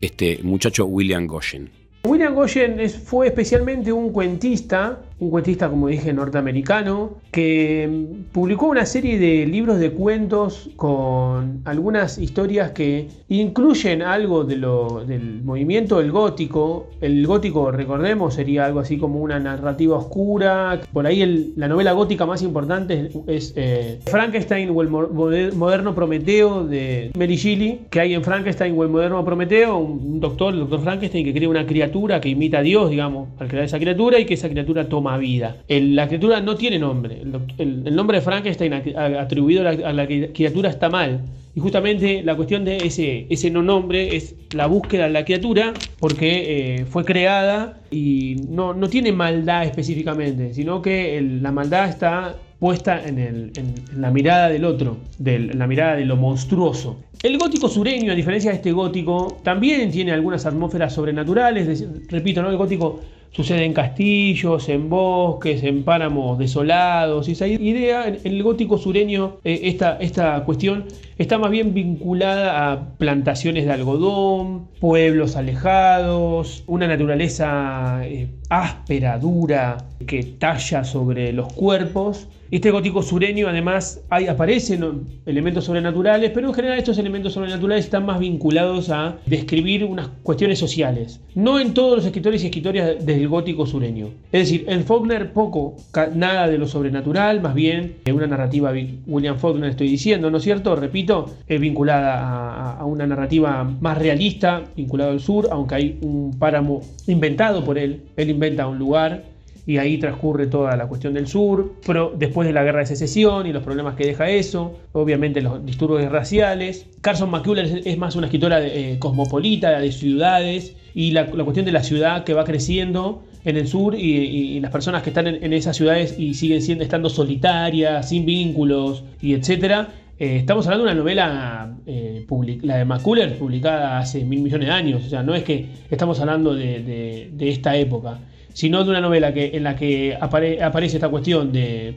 este 0.00 0.40
muchacho 0.42 0.84
William 0.84 1.26
Goshen. 1.26 1.70
William 2.04 2.34
Goyen 2.34 2.78
es- 2.80 2.96
fue 2.98 3.28
especialmente 3.28 3.92
un 3.92 4.10
cuentista, 4.12 5.00
un 5.22 5.30
cuentista 5.30 5.70
como 5.70 5.86
dije 5.86 6.12
norteamericano, 6.12 7.10
que 7.30 7.88
mm, 7.88 8.32
publicó 8.32 8.66
una 8.66 8.84
serie 8.86 9.18
de 9.20 9.46
libros 9.46 9.78
de 9.78 9.92
cuentos 9.92 10.68
con 10.74 11.60
algunas 11.64 12.18
historias 12.18 12.72
que 12.72 13.06
incluyen 13.28 14.02
algo 14.02 14.42
de 14.44 14.56
lo, 14.56 15.04
del 15.06 15.42
movimiento 15.44 15.98
del 15.98 16.10
gótico. 16.10 16.88
El 17.00 17.24
gótico, 17.26 17.70
recordemos, 17.70 18.34
sería 18.34 18.66
algo 18.66 18.80
así 18.80 18.98
como 18.98 19.20
una 19.20 19.38
narrativa 19.38 19.96
oscura. 19.96 20.80
Por 20.92 21.06
ahí 21.06 21.22
el- 21.22 21.52
la 21.56 21.68
novela 21.68 21.92
gótica 21.92 22.26
más 22.26 22.42
importante 22.42 23.08
es, 23.08 23.16
es, 23.28 23.52
eh, 23.56 24.00
Frankenstein 24.06 24.70
o 24.74 24.82
el 24.82 24.88
mo- 24.88 25.08
moder- 25.08 25.54
moderno 25.54 25.94
Prometeo 25.94 26.64
de 26.66 27.12
Mary 27.16 27.36
Shelley, 27.36 27.82
que 27.90 28.00
hay 28.00 28.14
en 28.14 28.24
Frankenstein 28.24 28.74
o 28.76 28.82
el 28.82 28.88
moderno 28.88 29.24
Prometeo, 29.24 29.76
un, 29.78 30.00
un 30.04 30.20
doctor, 30.20 30.52
el 30.52 30.60
doctor 30.60 30.80
Frankenstein, 30.80 31.24
que 31.24 31.32
crea 31.32 31.48
una 31.48 31.64
criatura 31.64 32.20
que 32.20 32.28
imita 32.28 32.58
a 32.58 32.62
Dios, 32.62 32.90
digamos, 32.90 33.28
al 33.38 33.46
crear 33.46 33.64
esa 33.64 33.78
criatura 33.78 34.18
y 34.18 34.24
que 34.26 34.34
esa 34.34 34.48
criatura 34.48 34.88
toma 34.88 35.11
vida. 35.18 35.56
El- 35.68 35.94
la 35.96 36.06
criatura 36.08 36.40
no 36.40 36.54
tiene 36.56 36.78
nombre. 36.78 37.22
El, 37.58 37.84
el- 37.86 37.96
nombre 37.96 38.18
de 38.18 38.22
Frankenstein 38.22 38.72
atribuido 38.74 39.66
a 39.68 39.92
la, 39.92 40.06
criatura 40.06 40.70
está 40.70 40.88
mal. 40.88 41.20
Y 41.54 41.60
justamente 41.60 42.22
la 42.22 42.34
cuestión 42.34 42.64
de 42.64 42.78
ese, 42.78 43.50
no 43.50 43.62
nombre 43.62 44.16
es 44.16 44.34
la 44.54 44.66
búsqueda 44.66 45.04
de 45.04 45.10
la 45.10 45.24
criatura 45.24 45.74
porque 45.98 46.76
eh, 46.80 46.84
fue 46.86 47.04
creada 47.04 47.78
y 47.90 48.36
no, 48.48 48.72
no 48.72 48.88
tiene 48.88 49.12
maldad 49.12 49.64
específicamente, 49.64 50.54
sino 50.54 50.80
que 50.80 51.20
la 51.42 51.52
maldad 51.52 51.90
está 51.90 52.36
puesta 52.58 53.02
en, 53.06 53.18
el- 53.18 53.52
la 53.98 54.10
mirada 54.10 54.48
del 54.48 54.64
otro, 54.64 54.96
del- 55.18 55.50
en 55.50 55.58
la 55.58 55.66
mirada 55.66 55.96
de 55.96 56.06
lo 56.06 56.16
monstruoso. 56.16 57.00
El 57.22 57.36
gótico 57.38 57.68
sureño, 57.68 58.12
a 58.12 58.14
diferencia 58.14 58.50
de 58.50 58.56
este 58.56 58.72
gótico, 58.72 59.38
también 59.44 59.90
tiene 59.90 60.12
algunas 60.12 60.46
atmósferas 60.46 60.94
sobrenaturales. 60.94 61.84
repito, 62.08 62.40
¿no? 62.42 62.50
el 62.50 62.56
gótico 62.56 63.00
sucede 63.32 63.64
en 63.64 63.72
castillos, 63.72 64.68
en 64.68 64.88
bosques, 64.88 65.62
en 65.64 65.82
páramos 65.82 66.38
desolados. 66.38 67.28
Y 67.28 67.32
esa 67.32 67.46
idea, 67.46 68.06
en 68.06 68.18
el 68.24 68.42
gótico 68.42 68.78
sureño, 68.78 69.38
eh, 69.42 69.60
esta, 69.64 69.96
esta 69.96 70.44
cuestión 70.44 70.84
está 71.18 71.38
más 71.38 71.50
bien 71.50 71.74
vinculada 71.74 72.72
a 72.72 72.96
plantaciones 72.98 73.64
de 73.64 73.72
algodón, 73.72 74.68
pueblos 74.80 75.36
alejados, 75.36 76.62
una 76.66 76.86
naturaleza 76.86 78.02
eh, 78.04 78.28
áspera, 78.52 79.18
dura, 79.18 79.78
que 80.06 80.22
talla 80.24 80.84
sobre 80.84 81.32
los 81.32 81.52
cuerpos 81.54 82.28
Este 82.52 82.70
gótico 82.70 83.02
sureño 83.02 83.48
además 83.48 84.02
hay, 84.10 84.26
aparecen 84.26 85.06
elementos 85.24 85.64
sobrenaturales, 85.64 86.32
pero 86.32 86.48
en 86.48 86.54
general 86.54 86.76
estos 86.76 86.98
elementos 86.98 87.32
sobrenaturales 87.32 87.86
están 87.86 88.04
más 88.04 88.20
vinculados 88.20 88.90
a 88.90 89.16
describir 89.24 89.86
unas 89.86 90.08
cuestiones 90.22 90.58
sociales. 90.58 91.18
No 91.34 91.58
en 91.58 91.72
todos 91.72 91.96
los 91.96 92.04
escritores 92.04 92.42
y 92.42 92.48
escritoras 92.48 93.06
del 93.06 93.26
gótico 93.26 93.64
sureño. 93.64 94.08
Es 94.32 94.42
decir, 94.42 94.66
en 94.68 94.84
Faulkner 94.84 95.32
poco, 95.32 95.76
nada 96.14 96.46
de 96.46 96.58
lo 96.58 96.68
sobrenatural, 96.68 97.40
más 97.40 97.54
bien 97.54 97.94
una 98.12 98.26
narrativa, 98.26 98.70
William 99.06 99.38
Faulkner 99.38 99.70
estoy 99.70 99.88
diciendo, 99.88 100.30
¿no 100.30 100.36
es 100.36 100.42
cierto? 100.42 100.76
Repito, 100.76 101.30
es 101.48 101.58
vinculada 101.58 102.20
a, 102.20 102.76
a 102.80 102.84
una 102.84 103.06
narrativa 103.06 103.64
más 103.80 103.96
realista, 103.96 104.62
vinculado 104.76 105.12
al 105.12 105.20
sur, 105.20 105.48
aunque 105.50 105.74
hay 105.74 105.98
un 106.02 106.36
páramo 106.38 106.82
inventado 107.06 107.64
por 107.64 107.78
él. 107.78 108.02
Él 108.18 108.28
inventa 108.42 108.66
un 108.66 108.78
lugar 108.78 109.22
y 109.66 109.78
ahí 109.78 109.98
transcurre 109.98 110.48
toda 110.48 110.76
la 110.76 110.88
cuestión 110.88 111.14
del 111.14 111.28
sur, 111.28 111.74
pero 111.86 112.12
después 112.16 112.48
de 112.48 112.52
la 112.52 112.64
guerra 112.64 112.80
de 112.80 112.86
secesión 112.86 113.46
y 113.46 113.52
los 113.52 113.62
problemas 113.62 113.94
que 113.94 114.04
deja 114.04 114.28
eso, 114.28 114.76
obviamente 114.92 115.40
los 115.40 115.64
disturbios 115.64 116.10
raciales. 116.10 116.86
Carson 117.00 117.30
McCullers 117.30 117.72
es 117.84 117.96
más 117.96 118.16
una 118.16 118.26
escritora 118.26 118.60
eh, 118.60 118.96
cosmopolita, 118.98 119.78
de 119.78 119.92
ciudades, 119.92 120.74
y 120.94 121.12
la, 121.12 121.26
cuestión 121.26 121.64
de 121.64 121.72
la 121.72 121.84
ciudad 121.84 122.24
que 122.24 122.34
va 122.34 122.44
creciendo 122.44 123.22
en 123.44 123.56
el 123.56 123.68
sur 123.68 123.94
y, 123.94 124.58
las 124.60 124.72
personas 124.72 125.02
que 125.02 125.10
están 125.10 125.28
en, 125.28 125.52
esas 125.52 125.76
ciudades 125.76 126.18
y 126.18 126.34
siguen 126.34 126.60
siendo, 126.60 126.82
estando 126.82 127.08
solitarias, 127.08 128.08
sin 128.08 128.26
vínculos 128.26 129.04
y 129.20 129.34
etcétera. 129.34 129.90
Eh, 130.18 130.36
estamos 130.36 130.66
hablando 130.66 130.86
de 130.86 130.92
una 130.92 131.00
novela, 131.00 131.76
eh, 131.86 132.26
de 132.28 132.84
McCullers, 132.84 133.34
publicada 133.34 133.98
hace 133.98 134.24
mil 134.24 134.42
millones 134.42 134.68
de 134.68 134.74
años, 134.74 135.06
o 135.06 135.08
sea, 135.08 135.22
no 135.22 135.34
es 135.36 135.44
que 135.44 135.66
estamos 135.88 136.18
hablando 136.20 136.54
de 136.54 137.30
esta 137.38 137.76
época 137.76 138.18
sino 138.52 138.84
de 138.84 138.90
una 138.90 139.00
novela 139.00 139.32
que, 139.32 139.50
en 139.54 139.64
la 139.64 139.76
que 139.76 140.16
aparece 140.20 140.96
esta 140.96 141.08
cuestión 141.08 141.52
de, 141.52 141.94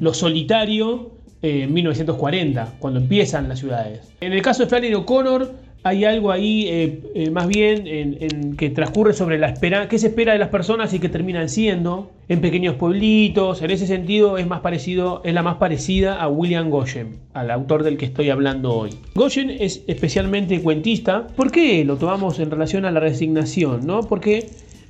lo 0.00 0.14
solitario 0.14 1.12
en 1.42 1.72
1940, 1.72 2.74
cuando 2.78 3.00
empiezan 3.00 3.48
las 3.48 3.60
ciudades. 3.60 4.12
En 4.20 4.32
el 4.32 4.42
caso 4.42 4.64
de 4.64 4.68
Flannery 4.68 4.94
O'Connor, 4.94 5.52
hay 5.84 6.04
algo 6.04 6.32
ahí 6.32 6.66
eh, 6.66 7.00
eh, 7.14 7.30
más 7.30 7.46
bien 7.46 7.86
en, 7.86 8.56
que 8.56 8.70
transcurre 8.70 9.12
sobre 9.12 9.38
la 9.38 9.48
espera, 9.48 9.88
qué 9.88 9.98
se 9.98 10.08
espera 10.08 10.32
de 10.32 10.38
las 10.38 10.48
personas 10.48 10.92
y 10.92 10.98
qué 10.98 11.08
terminan 11.08 11.48
siendo 11.48 12.10
en 12.28 12.40
pequeños 12.40 12.74
pueblitos. 12.74 13.62
En 13.62 13.70
ese 13.70 13.86
sentido 13.86 14.38
es 14.38 14.46
más 14.46 14.60
parecido, 14.60 15.22
es 15.24 15.32
la 15.32 15.42
más 15.42 15.56
parecida 15.56 16.20
a 16.20 16.28
William 16.28 16.68
Goshen, 16.68 17.18
al 17.32 17.50
autor 17.50 17.84
del 17.84 17.96
que 17.96 18.06
estoy 18.06 18.30
hablando 18.30 18.74
hoy. 18.74 18.90
Goshen 19.14 19.50
es 19.50 19.84
especialmente 19.86 20.60
cuentista. 20.60 21.28
¿Por 21.28 21.52
qué 21.52 21.84
lo 21.84 21.96
tomamos 21.96 22.40
en 22.40 22.50
relación 22.50 22.84
a 22.84 22.90
la 22.90 23.00
resignación? 23.00 23.86
¿no? 23.86 24.00
Porque 24.00 24.48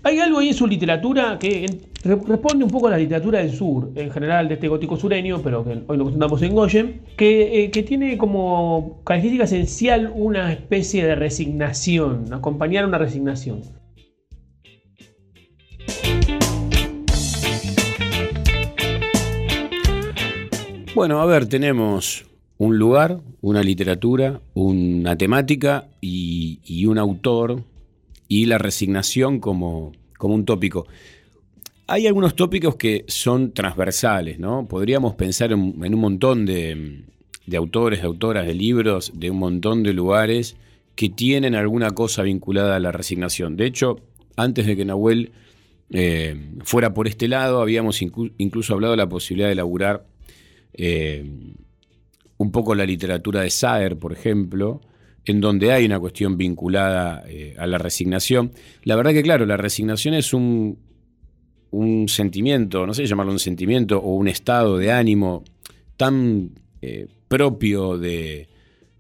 hay 0.09 0.21
algo 0.21 0.39
ahí 0.39 0.49
en 0.49 0.55
su 0.55 0.67
literatura 0.67 1.39
que 1.39 1.67
responde 2.03 2.65
un 2.65 2.71
poco 2.71 2.89
a 2.89 2.93
la 2.93 2.97
literatura 2.97 3.41
del 3.41 3.53
sur, 3.53 3.93
en 3.95 4.11
general 4.11 4.49
de 4.49 4.55
este 4.55 4.67
gótico 4.67 4.97
sureño, 4.97 5.43
pero 5.43 5.63
que 5.63 5.83
hoy 5.87 5.99
lo 5.99 6.05
presentamos 6.05 6.41
en 6.41 6.55
Goyen, 6.55 7.01
que, 7.17 7.65
eh, 7.65 7.71
que, 7.71 7.83
tiene 7.83 8.17
como 8.17 9.03
característica 9.05 9.45
esencial 9.45 10.11
una 10.15 10.51
especie 10.51 11.05
de 11.05 11.15
resignación, 11.15 12.33
acompañar 12.33 12.87
una 12.87 12.97
resignación. 12.97 13.61
Bueno, 20.95 21.21
a 21.21 21.27
ver, 21.27 21.47
tenemos 21.47 22.25
un 22.57 22.79
lugar, 22.79 23.19
una 23.43 23.63
literatura, 23.63 24.41
una 24.55 25.17
temática 25.17 25.87
y 26.01 26.87
un 26.87 26.97
autor 26.97 27.63
y 28.29 28.45
la 28.47 28.59
resignación 28.59 29.41
como, 29.41 29.93
como 30.19 30.35
un 30.35 30.45
tópico. 30.45 30.87
Hay 31.87 32.07
algunos 32.07 32.37
tópicos 32.37 32.77
que 32.77 33.05
son 33.09 33.53
transversales, 33.53 34.39
¿no? 34.39 34.69
Podríamos 34.69 35.15
pensar 35.15 35.53
en, 35.53 35.61
un 35.61 36.01
montón 36.01 36.45
de, 36.45 37.05
autores, 37.57 38.03
de 38.03 38.07
autoras, 38.07 38.47
de 38.47 38.55
libros, 38.55 39.13
de 39.15 39.31
un 39.31 39.39
montón 39.39 39.83
de 39.83 39.95
lugares 39.95 40.57
que 40.95 41.09
tienen 41.09 41.55
alguna 41.55 41.93
cosa 41.93 42.23
vinculada 42.23 42.77
a 42.77 42.81
la 42.81 42.93
resignación. 42.93 43.57
De 43.57 43.65
hecho, 43.65 44.01
antes 44.37 44.67
de 44.67 44.77
que 44.77 44.85
Nahuel 44.85 45.33
eh, 45.91 46.37
fuera 46.63 46.93
por 46.93 47.09
este 47.09 47.27
lado, 47.27 47.63
habíamos 47.63 48.03
incluso 48.03 48.75
hablado 48.75 48.93
de 48.93 48.99
la 48.99 49.09
posibilidad 49.09 49.49
de 49.49 49.53
elaborar 49.53 50.05
eh, 50.75 51.25
un 52.37 52.53
poco 52.53 52.75
la 52.75 52.85
literatura 52.85 53.41
de 53.41 53.51
Saer, 53.51 53.99
por 53.99 54.13
ejemplo, 54.13 54.83
en 55.29 55.41
donde 55.41 55.73
hay 55.73 55.85
una 55.85 56.01
cuestión 56.01 56.37
vinculada 56.37 57.23
eh, 57.29 57.55
a 57.59 57.67
la 57.67 57.79
resignación. 57.79 58.53
La 58.85 58.97
verdad 58.97 59.13
que, 59.13 59.23
claro, 59.23 59.47
la 59.47 59.57
resignación 59.57 60.15
es 60.15 60.33
un, 60.33 60.79
un 61.71 62.09
sentimiento, 62.09 62.87
no 62.87 62.95
sé 62.95 63.07
llamarlo 63.07 63.33
un 63.33 63.39
sentimiento 63.39 63.99
o 63.99 64.15
un 64.15 64.29
estado 64.29 64.79
de 64.79 64.91
ánimo 64.91 65.45
tan 65.97 66.51
eh, 66.81 67.09
propio 67.29 67.99
de, 67.99 68.49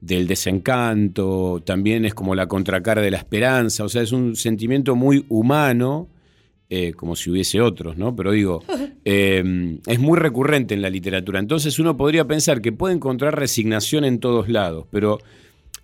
del 0.00 0.26
desencanto, 0.26 1.62
también 1.64 2.04
es 2.04 2.14
como 2.14 2.34
la 2.34 2.46
contracara 2.46 3.00
de 3.00 3.10
la 3.10 3.18
esperanza, 3.18 3.84
o 3.84 3.88
sea, 3.88 4.02
es 4.02 4.12
un 4.12 4.36
sentimiento 4.36 4.96
muy 4.96 5.24
humano, 5.28 6.08
eh, 6.70 6.92
como 6.92 7.16
si 7.16 7.30
hubiese 7.30 7.62
otros, 7.62 7.96
¿no? 7.96 8.14
Pero 8.14 8.32
digo, 8.32 8.62
es 9.04 9.98
muy 9.98 10.18
recurrente 10.18 10.74
en 10.74 10.82
la 10.82 10.90
literatura, 10.90 11.38
entonces 11.38 11.78
uno 11.78 11.96
podría 11.96 12.26
pensar 12.26 12.60
que 12.60 12.72
puede 12.72 12.94
encontrar 12.94 13.38
resignación 13.38 14.04
en 14.04 14.18
todos 14.18 14.48
lados, 14.48 14.86
pero 14.90 15.18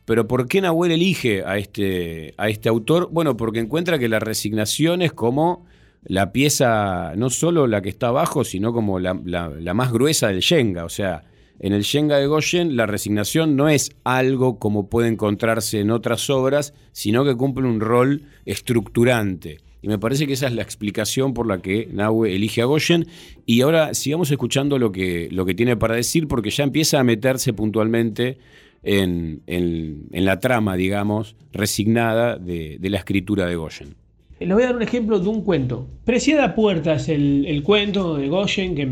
pero 0.05 0.29
¿por 0.29 0.49
qué 0.49 0.61
Nahuel 0.61 0.93
elige 0.93 1.45
a 1.45 1.57
este, 1.57 2.35
a 2.37 2.49
este 2.49 2.69
autor? 2.69 3.09
Bueno, 3.11 3.37
porque 3.37 3.61
encuentra 3.61 3.99
que 3.99 4.09
la 4.09 4.19
resignación 4.19 5.01
es 5.01 5.13
como 5.13 5.65
la 6.05 6.33
pieza, 6.33 7.15
no 7.17 7.31
solo 7.31 7.67
la 7.67 7.81
que 7.81 7.89
está 7.89 8.09
abajo, 8.09 8.45
sino 8.45 8.73
como 8.73 8.99
la, 8.99 9.15
más 9.15 9.93
gruesa 9.93 10.29
del 10.29 10.41
Shenga. 10.41 10.85
O 10.85 10.91
sea, 10.91 11.25
en 11.59 11.73
el 11.73 11.83
Shenga 11.83 12.19
de 12.19 12.27
Goshen 12.27 12.77
la 12.77 12.87
resignación 12.87 13.57
no 13.57 13.69
es 13.69 13.93
algo 14.05 14.59
como 14.59 14.91
puede 14.91 15.09
encontrarse 15.09 15.81
en 15.81 15.91
otras 15.91 16.29
obras, 16.29 16.75
sino 16.93 17.25
que 17.25 17.35
cumple 17.35 17.67
un 17.67 17.81
rol 17.81 18.23
estructurante. 18.45 19.61
Y 19.81 19.89
me 19.89 19.99
parece 19.99 20.27
que 20.27 20.33
esa 20.33 20.47
es 20.47 20.55
la 20.55 20.63
explicación 20.63 21.35
por 21.35 21.47
la 21.47 21.61
que 21.61 21.89
Nahue 21.93 22.35
elige 22.35 22.63
a 22.63 22.65
Goshen. 22.65 23.07
Y 23.45 23.61
ahora 23.61 23.93
sigamos 23.93 24.31
escuchando 24.31 24.79
lo 24.79 24.93
que, 24.93 25.29
lo 25.31 25.45
que 25.45 25.55
tiene 25.55 25.77
para 25.77 25.95
decir, 25.95 26.27
porque 26.27 26.49
ya 26.49 26.65
empieza 26.65 27.01
a 27.01 27.05
meterse 27.05 27.53
puntualmente 27.53 28.39
en, 28.85 29.43
la 30.11 30.41
trama, 30.41 30.76
digamos, 30.76 31.37
resignada 31.53 32.37
de, 32.37 32.78
la 32.82 32.99
escritura 32.99 33.47
de 33.47 33.57
Goyen. 33.57 33.95
Les 34.41 34.53
voy 34.53 34.62
a 34.62 34.66
dar 34.66 34.76
un 34.76 34.82
ejemplo 34.82 35.18
de 35.18 35.28
un 35.28 35.43
cuento. 35.43 35.87
Preciada 36.05 36.55
Puerta 36.55 36.95
es 36.95 37.09
el, 37.09 37.62
cuento 37.64 38.16
de 38.16 38.28
Goyen 38.28 38.74
que 38.74 38.89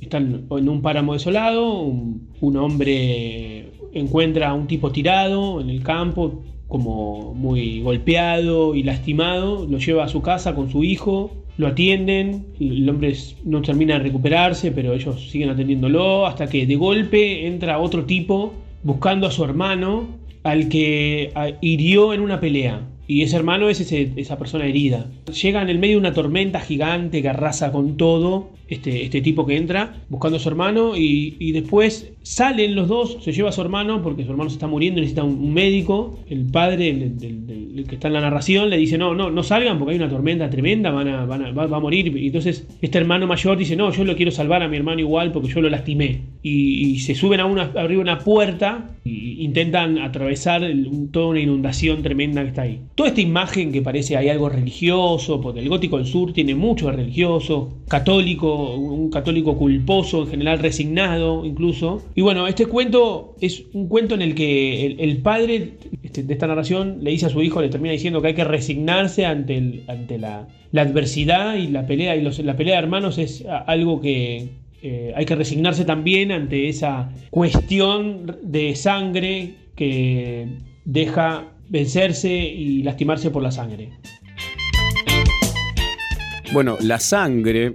está 0.00 0.18
en 0.18 0.68
un 0.68 0.82
páramo 0.82 1.14
desolado, 1.14 1.80
un, 1.80 2.28
un 2.40 2.56
hombre 2.56 3.70
encuentra 3.92 4.50
a 4.50 4.54
un 4.54 4.66
tipo 4.66 4.92
tirado 4.92 5.60
en 5.60 5.70
el 5.70 5.82
campo, 5.82 6.42
como 6.68 7.34
muy 7.34 7.82
golpeado 7.82 8.74
y 8.74 8.84
lastimado, 8.84 9.66
lo 9.66 9.78
lleva 9.78 10.04
a 10.04 10.08
su 10.08 10.22
casa 10.22 10.54
con 10.54 10.70
su 10.70 10.84
hijo, 10.84 11.32
lo 11.58 11.66
atienden, 11.66 12.46
el 12.60 12.88
hombre 12.88 13.14
no 13.44 13.60
termina 13.60 13.94
de 13.94 14.04
recuperarse, 14.04 14.70
pero 14.70 14.94
ellos 14.94 15.30
siguen 15.30 15.50
atendiéndolo 15.50 16.26
hasta 16.26 16.46
que 16.46 16.66
de 16.66 16.76
golpe 16.76 17.46
entra 17.46 17.78
otro 17.78 18.04
tipo 18.04 18.54
buscando 18.82 19.26
a 19.26 19.30
su 19.30 19.44
hermano 19.44 20.08
al 20.42 20.68
que 20.68 21.32
hirió 21.60 22.14
en 22.14 22.20
una 22.20 22.40
pelea. 22.40 22.82
Y 23.06 23.22
ese 23.22 23.36
hermano 23.36 23.68
es 23.68 23.80
esa 23.80 24.38
persona 24.38 24.66
herida. 24.66 25.06
Llega 25.42 25.62
en 25.62 25.68
el 25.68 25.78
medio 25.80 25.94
de 25.94 26.00
una 26.00 26.14
tormenta 26.14 26.60
gigante 26.60 27.22
que 27.22 27.28
arrasa 27.28 27.72
con 27.72 27.96
todo 27.96 28.50
este, 28.70 29.04
este 29.04 29.20
tipo 29.20 29.44
que 29.44 29.56
entra 29.56 29.96
buscando 30.08 30.36
a 30.36 30.40
su 30.40 30.48
hermano 30.48 30.96
y, 30.96 31.50
después 31.52 32.12
salen 32.22 32.76
los 32.76 32.86
dos, 32.86 33.18
se 33.20 33.32
lleva 33.32 33.48
a 33.48 33.52
su 33.52 33.60
hermano 33.60 34.02
porque 34.02 34.24
su 34.24 34.30
hermano 34.30 34.48
se 34.48 34.54
está 34.54 34.68
muriendo 34.68 35.00
y 35.00 35.02
necesita 35.02 35.24
un, 35.24 35.52
médico. 35.52 36.18
El 36.28 36.44
padre, 36.46 36.90
el, 36.90 37.84
que 37.88 37.96
está 37.96 38.08
en 38.08 38.14
la 38.14 38.20
narración, 38.20 38.70
le 38.70 38.76
dice, 38.76 38.96
no, 38.96 39.14
no, 39.14 39.30
no 39.30 39.42
salgan 39.42 39.78
porque 39.78 39.92
hay 39.92 39.98
una 39.98 40.08
tormenta 40.08 40.48
tremenda, 40.48 40.90
van 40.90 41.08
a, 41.08 41.24
van 41.24 41.46
a, 41.46 41.50
va, 41.50 41.76
a 41.76 41.80
morir. 41.80 42.16
Y 42.16 42.26
entonces 42.26 42.68
este 42.80 42.98
hermano 42.98 43.26
mayor 43.26 43.58
dice, 43.58 43.74
no, 43.74 43.90
yo 43.90 44.04
lo 44.04 44.14
quiero 44.14 44.30
salvar 44.30 44.62
a 44.62 44.68
mi 44.68 44.76
hermano 44.76 45.00
igual 45.00 45.32
porque 45.32 45.48
yo 45.48 45.60
lo 45.60 45.68
lastimé. 45.68 46.20
Y, 46.42 47.00
se 47.00 47.14
suben 47.14 47.40
a 47.40 47.46
una, 47.46 47.72
abrir 47.74 47.98
una 47.98 48.18
puerta 48.18 48.90
e 49.04 49.08
intentan 49.10 49.98
atravesar 49.98 50.62
toda 51.10 51.28
una 51.28 51.40
inundación 51.40 52.02
tremenda 52.02 52.42
que 52.42 52.48
está 52.48 52.62
ahí. 52.62 52.80
Toda 52.94 53.08
esta 53.08 53.20
imagen 53.20 53.72
que 53.72 53.82
parece 53.82 54.16
hay 54.16 54.28
algo 54.28 54.48
religioso, 54.48 55.40
porque 55.40 55.60
el 55.60 55.68
gótico 55.68 55.96
del 55.96 56.06
sur 56.06 56.32
tiene 56.32 56.54
mucho 56.54 56.86
de 56.86 56.92
religioso, 56.92 57.72
católico, 57.88 58.59
un 58.76 59.10
católico 59.10 59.56
culposo, 59.56 60.22
en 60.22 60.28
general 60.28 60.58
resignado 60.58 61.44
incluso. 61.44 62.02
Y 62.14 62.22
bueno, 62.22 62.46
este 62.46 62.66
cuento 62.66 63.36
es 63.40 63.64
un 63.72 63.88
cuento 63.88 64.14
en 64.14 64.22
el 64.22 64.34
que 64.34 64.86
el, 64.98 65.18
padre 65.18 65.74
este, 66.02 66.22
de 66.22 66.32
esta 66.32 66.46
narración 66.46 66.98
le 67.02 67.10
dice 67.10 67.26
a 67.26 67.30
su 67.30 67.42
hijo, 67.42 67.60
le 67.60 67.68
termina 67.68 67.92
diciendo 67.92 68.20
que 68.22 68.28
hay 68.28 68.34
que 68.34 68.44
resignarse 68.44 69.26
ante, 69.26 69.84
ante 69.88 70.18
la, 70.18 70.48
adversidad 70.74 71.56
y 71.56 71.68
la 71.68 71.86
pelea, 71.86 72.16
y 72.16 72.22
la 72.22 72.56
pelea 72.56 72.74
de 72.74 72.82
hermanos 72.82 73.18
es 73.18 73.44
algo 73.66 74.00
que, 74.00 74.60
eh, 74.82 75.12
hay 75.14 75.26
que 75.26 75.34
resignarse 75.34 75.84
también 75.84 76.32
ante 76.32 76.68
esa 76.68 77.12
cuestión 77.30 78.38
de 78.42 78.74
sangre 78.76 79.54
que 79.76 80.48
deja 80.86 81.52
vencerse 81.68 82.32
y 82.32 82.82
lastimarse 82.82 83.30
por 83.30 83.42
la 83.42 83.50
sangre. 83.50 83.90
Bueno, 86.52 86.78
la 86.80 86.98
sangre 86.98 87.74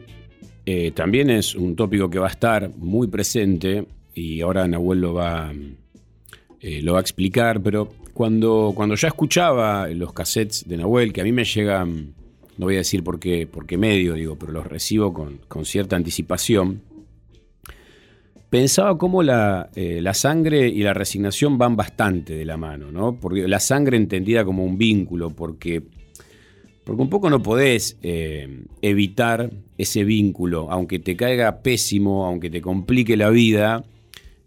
eh, 0.66 0.91
también 0.91 1.30
es 1.30 1.55
un 1.55 1.76
tópico 1.76 2.09
que 2.09 2.20
va 2.20 2.28
a 2.28 2.32
estar 2.32 2.72
muy 2.78 3.07
presente 3.07 3.86
y 4.13 4.41
ahora 4.41 4.68
Nahuel 4.68 5.01
lo 5.01 5.13
va, 5.13 5.53
eh, 6.61 6.82
lo 6.82 6.93
va 6.93 6.99
a 6.99 7.01
explicar, 7.01 7.61
pero 7.61 7.93
cuando, 8.13 8.72
cuando 8.76 8.95
ya 8.95 9.09
escuchaba 9.09 9.88
los 9.89 10.13
cassettes 10.13 10.68
de 10.68 10.78
Nahuel, 10.78 11.13
que 11.13 11.22
a 11.22 11.24
mí 11.24 11.32
me 11.32 11.43
llegan, 11.43 12.13
no 12.57 12.66
voy 12.66 12.76
a 12.76 12.80
decir 12.80 13.03
por 13.03 13.20
qué, 13.20 13.45
por 13.45 13.66
qué 13.66 13.78
medio, 13.78 14.13
digo, 14.13 14.38
pero 14.38 14.53
los 14.53 14.66
recibo 14.66 15.13
con, 15.13 15.39
con 15.47 15.66
cierta 15.66 15.95
anticipación, 15.97 16.82
pensaba 18.49 18.97
cómo 18.97 19.22
la, 19.22 19.70
eh, 19.76 19.99
la, 20.01 20.13
sangre 20.13 20.70
y 20.70 20.82
la 20.82 20.93
resignación 20.93 21.57
van 21.57 21.76
bastante 21.76 22.36
de 22.36 22.45
la 22.45 22.55
mano, 22.55 22.89
¿no? 22.89 23.20
Porque 23.20 23.47
la 23.47 23.59
sangre 23.59 23.97
entendida 23.97 24.45
como 24.45 24.63
un 24.63 24.78
vínculo, 24.78 25.30
porque, 25.32 25.84
porque 26.86 27.02
un 27.02 27.10
poco 27.10 27.30
no 27.30 27.42
podés 27.42 27.98
eh, 28.04 28.64
evitar 28.82 29.52
ese 29.78 30.04
vínculo, 30.04 30.72
aunque 30.72 31.00
te 31.00 31.18
caiga 31.18 31.62
pésimo, 31.62 32.26
aunque 32.26 32.52
te 32.52 32.62
complique 32.62 33.18
la 33.18 33.32
vida, 33.32 33.84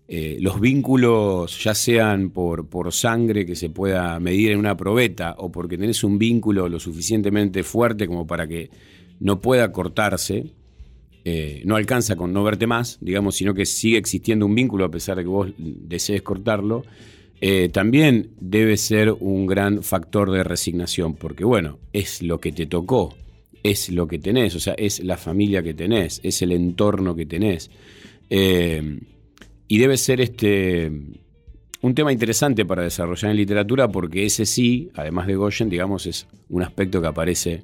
eh, 0.07 0.39
los 0.41 0.61
vínculos, 0.61 1.63
ya 1.63 1.75
sean 1.75 2.31
por, 2.31 2.69
por 2.69 2.93
sangre 2.93 3.45
que 3.45 3.57
se 3.57 3.71
pueda 3.71 4.19
medir 4.21 4.53
en 4.53 4.61
una 4.61 4.77
probeta 4.77 5.35
o 5.37 5.51
porque 5.51 5.77
tenés 5.77 6.05
un 6.05 6.17
vínculo 6.17 6.69
lo 6.69 6.79
suficientemente 6.79 7.65
fuerte 7.65 8.07
como 8.07 8.25
para 8.27 8.47
que 8.47 8.71
no 9.19 9.41
pueda 9.41 9.73
cortarse, 9.73 10.47
eh, 11.25 11.61
no 11.65 11.75
alcanza 11.75 12.15
con 12.15 12.33
no 12.33 12.45
verte 12.45 12.69
más, 12.69 12.99
digamos, 13.01 13.35
sino 13.35 13.53
que 13.53 13.67
sigue 13.67 13.99
existiendo 13.99 14.47
un 14.47 14.55
vínculo 14.55 14.85
a 14.85 14.91
pesar 14.91 15.17
de 15.17 15.25
que 15.25 15.29
vos 15.29 15.51
desees 15.59 16.23
cortarlo, 16.23 16.85
eh, 17.41 17.69
también 17.69 18.31
debe 18.41 18.77
ser 18.77 19.13
un 19.13 19.47
gran 19.47 19.83
factor 19.83 20.31
de 20.31 20.43
resignación, 20.43 21.15
porque 21.15 21.45
bueno, 21.45 21.79
es 21.93 22.23
lo 22.23 22.41
que 22.41 22.53
te 22.53 22.67
tocó, 22.67 23.15
es 23.63 23.91
lo 23.91 24.09
que 24.09 24.19
tenés, 24.19 24.55
o 24.55 24.61
sea, 24.61 24.75
es 24.75 25.03
la 25.05 25.17
familia 25.17 25.63
que 25.63 25.75
tenés, 25.75 26.21
es 26.23 26.43
el 26.43 26.53
entorno 26.53 27.15
que 27.15 27.27
tenés. 27.27 27.71
Eh, 28.31 29.01
y 29.69 29.79
debe 29.79 29.97
ser 29.97 30.21
este 30.21 30.91
un 31.81 31.95
tema 31.95 32.13
interesante 32.13 32.65
para 32.65 32.83
desarrollar 32.83 33.31
en 33.31 33.37
literatura 33.37 33.89
porque 33.89 34.27
ese 34.27 34.45
sí, 34.47 34.91
además 34.95 35.29
de 35.29 35.37
Goyen, 35.37 35.69
digamos, 35.69 36.07
es 36.07 36.27
un 36.49 36.63
aspecto 36.63 37.01
que 37.01 37.07
aparece 37.07 37.63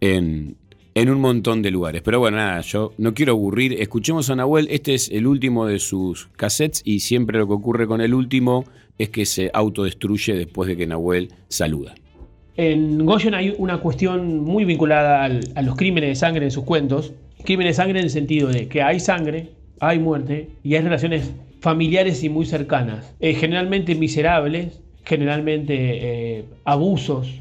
en, 0.00 0.56
en 0.98 1.10
un 1.10 1.20
montón 1.20 1.62
de 1.62 1.70
lugares. 1.70 2.02
Pero 2.02 2.18
bueno, 2.18 2.38
nada, 2.38 2.60
yo 2.62 2.92
no 2.98 3.14
quiero 3.14 3.32
aburrir. 3.32 3.80
Escuchemos 3.80 4.30
a 4.30 4.36
Nahuel, 4.36 4.66
este 4.70 4.94
es 4.94 5.08
el 5.10 5.28
último 5.28 5.64
de 5.66 5.78
sus 5.78 6.26
cassettes 6.36 6.82
y 6.84 7.00
siempre 7.00 7.38
lo 7.38 7.46
que 7.46 7.52
ocurre 7.52 7.86
con 7.86 8.00
el 8.00 8.14
último 8.14 8.64
es 8.98 9.08
que 9.10 9.24
se 9.24 9.48
autodestruye 9.54 10.34
después 10.34 10.68
de 10.68 10.76
que 10.76 10.88
Nahuel 10.88 11.30
saluda. 11.46 11.94
En 12.56 13.06
Goyen 13.06 13.34
hay 13.34 13.54
una 13.58 13.78
cuestión 13.78 14.40
muy 14.40 14.64
vinculada 14.64 15.24
a 15.24 15.62
los 15.62 15.76
crímenes 15.76 16.10
de 16.10 16.14
sangre 16.16 16.46
en 16.46 16.50
sus 16.50 16.64
cuentos. 16.64 17.12
Crímenes 17.44 17.76
de 17.76 17.82
sangre 17.82 18.00
en 18.00 18.06
el 18.06 18.10
sentido 18.10 18.48
de 18.48 18.66
que 18.66 18.82
hay 18.82 18.98
sangre, 18.98 19.50
hay 19.78 20.00
muerte 20.00 20.48
y 20.64 20.74
hay 20.74 20.82
relaciones 20.82 21.32
familiares 21.60 22.24
y 22.24 22.28
muy 22.28 22.44
cercanas. 22.44 23.14
Eh, 23.20 23.34
generalmente 23.34 23.94
miserables, 23.94 24.80
generalmente 25.04 25.76
eh, 25.78 26.44
abusos 26.64 27.40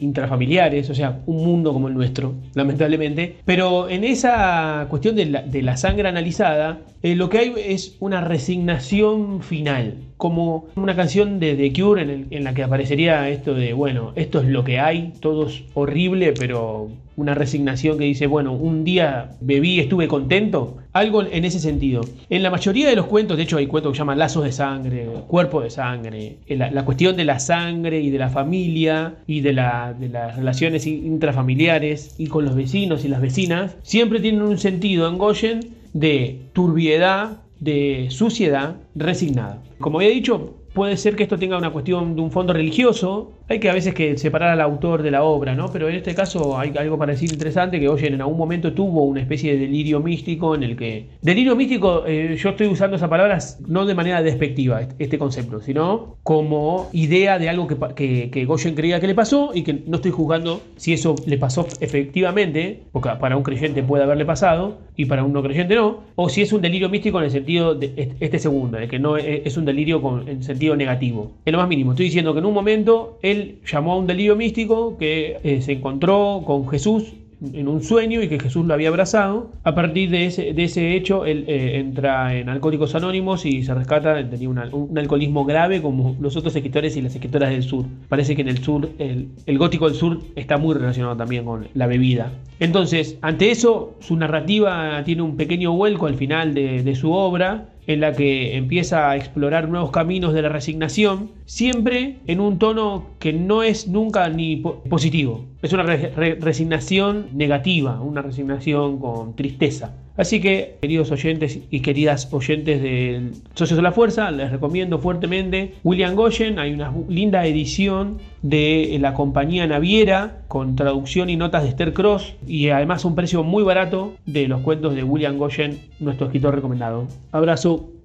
intrafamiliares, 0.00 0.90
o 0.90 0.94
sea, 0.94 1.20
un 1.26 1.44
mundo 1.44 1.72
como 1.72 1.88
el 1.88 1.94
nuestro, 1.94 2.34
lamentablemente. 2.54 3.36
Pero 3.44 3.88
en 3.88 4.04
esa 4.04 4.86
cuestión 4.88 5.16
de 5.16 5.62
la, 5.62 5.76
sangre 5.76 6.08
analizada, 6.08 6.80
eh, 7.02 7.14
lo 7.14 7.28
que 7.30 7.38
hay 7.38 7.54
es 7.56 7.96
una 8.00 8.20
resignación 8.20 9.42
final, 9.42 9.94
como 10.16 10.66
una 10.76 10.94
canción 10.94 11.40
de 11.40 11.54
The 11.54 11.72
Cure 11.72 12.02
en, 12.02 12.26
en, 12.30 12.44
la 12.44 12.52
que 12.52 12.62
aparecería 12.62 13.28
esto 13.30 13.54
de, 13.54 13.72
bueno, 13.72 14.12
esto 14.16 14.40
es 14.40 14.46
lo 14.46 14.64
que 14.64 14.78
hay, 14.78 15.12
todo 15.20 15.46
es 15.46 15.62
horrible, 15.74 16.34
pero 16.38 16.90
una 17.16 17.34
resignación 17.34 17.98
que 17.98 18.04
dice, 18.04 18.26
bueno, 18.26 18.52
un 18.52 18.82
día 18.84 19.32
bebí, 19.40 19.78
estuve 19.78 20.08
contento, 20.08 20.78
algo 20.92 21.22
en 21.22 21.44
ese 21.44 21.60
sentido. 21.60 22.02
En 22.28 22.42
la 22.42 22.50
mayoría 22.50 22.88
de 22.88 22.96
los 22.96 23.06
cuentos, 23.06 23.36
de 23.36 23.44
hecho 23.44 23.58
hay 23.58 23.66
cuentos 23.66 23.92
que 23.92 23.98
llaman 23.98 24.18
lazos 24.18 24.44
de 24.44 24.52
sangre, 24.52 25.06
cuerpo 25.26 25.60
de 25.60 25.70
sangre, 25.70 26.38
la, 26.48 26.84
cuestión 26.84 27.16
de 27.16 27.24
la 27.24 27.38
sangre 27.38 28.00
y 28.00 28.10
de 28.10 28.18
la 28.18 28.28
familia 28.28 29.14
y 29.26 29.40
de 29.40 29.52
las 29.52 30.36
relaciones 30.36 30.86
intrafamiliares 30.86 32.14
y 32.18 32.26
con 32.26 32.44
los 32.44 32.54
vecinos 32.54 33.04
y 33.04 33.08
las 33.08 33.20
vecinas, 33.20 33.76
siempre 33.82 34.20
tienen 34.20 34.42
un 34.42 34.58
sentido 34.58 35.08
en 35.08 35.18
Goyen 35.18 35.60
de 35.92 36.40
turbiedad, 36.52 37.42
de 37.60 38.08
suciedad 38.10 38.76
resignada. 38.94 39.62
Como 39.78 39.98
había 39.98 40.10
dicho, 40.10 40.54
puede 40.72 40.96
ser 40.96 41.16
que 41.16 41.24
esto 41.24 41.38
tenga 41.38 41.58
una 41.58 41.70
cuestión 41.70 42.14
de 42.14 42.22
un 42.22 42.30
fondo 42.30 42.52
religioso. 42.52 43.32
Hay 43.48 43.58
que 43.58 43.68
a 43.68 43.74
veces 43.74 43.94
que 43.94 44.16
separar 44.16 44.50
al 44.50 44.60
autor 44.60 45.02
de 45.02 45.10
la 45.10 45.24
obra, 45.24 45.54
¿no? 45.54 45.70
Pero 45.72 45.88
en 45.88 45.96
este 45.96 46.14
caso 46.14 46.58
hay 46.58 46.72
algo 46.78 46.98
para 46.98 47.12
decir 47.12 47.32
interesante 47.32 47.80
que 47.80 47.88
Oyen 47.88 48.14
en 48.14 48.20
algún 48.20 48.38
momento 48.38 48.72
tuvo 48.72 49.04
una 49.04 49.20
especie 49.20 49.52
de 49.52 49.58
delirio 49.58 50.00
místico 50.00 50.54
en 50.54 50.62
el 50.62 50.76
que... 50.76 51.08
Delirio 51.22 51.56
místico, 51.56 52.04
eh, 52.06 52.36
yo 52.36 52.50
estoy 52.50 52.68
usando 52.68 52.96
esa 52.96 53.08
palabra 53.08 53.38
no 53.66 53.86
de 53.86 53.94
manera 53.94 54.22
despectiva, 54.22 54.82
este 54.98 55.18
concepto, 55.18 55.60
sino 55.60 56.16
como 56.22 56.88
idea 56.92 57.38
de 57.38 57.48
algo 57.48 57.66
que, 57.66 58.30
que, 58.30 58.44
Goyen 58.44 58.74
creía 58.74 59.00
que 59.00 59.08
le 59.08 59.14
pasó 59.14 59.50
y 59.54 59.62
que 59.62 59.82
no 59.86 59.96
estoy 59.96 60.12
juzgando 60.12 60.60
si 60.76 60.92
eso 60.92 61.16
le 61.26 61.38
pasó 61.38 61.66
efectivamente, 61.80 62.82
porque 62.92 63.10
para 63.20 63.36
un 63.36 63.42
creyente 63.42 63.82
puede 63.82 64.04
haberle 64.04 64.24
pasado 64.24 64.78
y 64.96 65.06
para 65.06 65.24
un 65.24 65.32
no 65.32 65.42
creyente 65.42 65.74
no, 65.74 66.00
o 66.14 66.28
si 66.28 66.42
es 66.42 66.52
un 66.52 66.60
delirio 66.60 66.88
místico 66.88 67.18
en 67.18 67.24
el 67.24 67.30
sentido 67.30 67.74
de 67.74 68.14
este 68.20 68.38
segundo, 68.38 68.78
de 68.78 68.86
que 68.86 68.98
no 68.98 69.16
es 69.16 69.56
un 69.56 69.64
delirio 69.64 70.00
con, 70.00 70.28
en 70.28 70.42
sentido 70.42 70.59
negativo. 70.76 71.32
En 71.44 71.52
lo 71.52 71.58
más 71.58 71.68
mínimo, 71.68 71.92
estoy 71.92 72.06
diciendo 72.06 72.32
que 72.32 72.40
en 72.40 72.44
un 72.46 72.54
momento 72.54 73.18
él 73.22 73.58
llamó 73.66 73.94
a 73.94 73.96
un 73.96 74.06
delirio 74.06 74.36
místico 74.36 74.96
que 74.98 75.38
eh, 75.42 75.62
se 75.62 75.72
encontró 75.72 76.42
con 76.46 76.68
Jesús 76.68 77.14
en 77.54 77.68
un 77.68 77.82
sueño 77.82 78.22
y 78.22 78.28
que 78.28 78.38
Jesús 78.38 78.66
lo 78.66 78.74
había 78.74 78.88
abrazado. 78.88 79.50
A 79.64 79.74
partir 79.74 80.10
de 80.10 80.26
ese, 80.26 80.52
de 80.52 80.64
ese 80.64 80.94
hecho, 80.94 81.24
él 81.24 81.44
eh, 81.48 81.78
entra 81.78 82.36
en 82.36 82.48
Alcohólicos 82.48 82.94
Anónimos 82.94 83.46
y 83.46 83.62
se 83.62 83.74
rescata, 83.74 84.28
tenía 84.28 84.48
un, 84.48 84.98
alcoholismo 84.98 85.44
grave 85.44 85.80
como 85.80 86.16
los 86.20 86.36
otros 86.36 86.54
escritores 86.54 86.96
y 86.96 87.02
las 87.02 87.14
escritoras 87.14 87.50
del 87.50 87.62
sur. 87.62 87.86
Parece 88.08 88.36
que 88.36 88.42
en 88.42 88.48
el 88.48 88.58
sur, 88.58 88.90
el, 88.98 89.28
el, 89.46 89.58
gótico 89.58 89.88
del 89.88 89.96
sur 89.96 90.20
está 90.36 90.58
muy 90.58 90.74
relacionado 90.74 91.16
también 91.16 91.44
con 91.44 91.68
la 91.74 91.86
bebida. 91.86 92.30
Entonces, 92.58 93.16
ante 93.22 93.50
eso, 93.50 93.94
su 94.00 94.16
narrativa 94.16 95.02
tiene 95.04 95.22
un 95.22 95.36
pequeño 95.36 95.72
vuelco 95.72 96.06
al 96.06 96.16
final 96.16 96.52
de 96.52 96.94
su 96.94 97.12
obra 97.12 97.70
en 97.92 98.00
la 98.00 98.12
que 98.12 98.56
empieza 98.56 99.10
a 99.10 99.16
explorar 99.16 99.68
nuevos 99.68 99.90
caminos 99.90 100.32
de 100.32 100.42
la 100.42 100.48
resignación, 100.48 101.32
siempre 101.44 102.20
en 102.26 102.40
un 102.40 102.58
tono 102.58 103.16
que 103.18 103.32
no 103.32 103.62
es 103.62 103.88
nunca 103.88 104.28
ni 104.28 104.56
po 104.56 104.82
positivo. 104.84 105.49
Es 105.62 105.72
una 105.72 105.82
re 105.82 106.12
re 106.16 106.36
resignación 106.40 107.26
negativa, 107.34 108.00
una 108.00 108.22
resignación 108.22 108.98
con 108.98 109.36
tristeza. 109.36 109.94
Así 110.16 110.40
que, 110.40 110.76
queridos 110.80 111.10
oyentes 111.12 111.60
y 111.70 111.80
queridas 111.80 112.32
oyentes 112.32 112.82
de 112.82 113.30
Socios 113.54 113.76
de 113.76 113.82
la 113.82 113.92
Fuerza, 113.92 114.30
les 114.30 114.50
recomiendo 114.50 114.98
fuertemente 114.98 115.74
William 115.82 116.14
Goyen. 116.14 116.58
Hay 116.58 116.72
una 116.72 116.92
linda 117.08 117.46
edición 117.46 118.18
de 118.42 118.98
la 119.00 119.14
compañía 119.14 119.66
Naviera 119.66 120.42
con 120.48 120.76
traducción 120.76 121.30
y 121.30 121.36
notas 121.36 121.62
de 121.62 121.70
Esther 121.70 121.92
Cross 121.92 122.34
y 122.46 122.68
además 122.68 123.04
un 123.04 123.14
precio 123.14 123.42
muy 123.44 123.62
barato 123.62 124.14
de 124.26 124.48
los 124.48 124.60
cuentos 124.60 124.94
de 124.94 125.04
William 125.04 125.38
Goyen, 125.38 125.78
nuestro 126.00 126.26
escritor 126.26 126.54
recomendado. 126.54 127.06
Abrazo. 127.32 127.99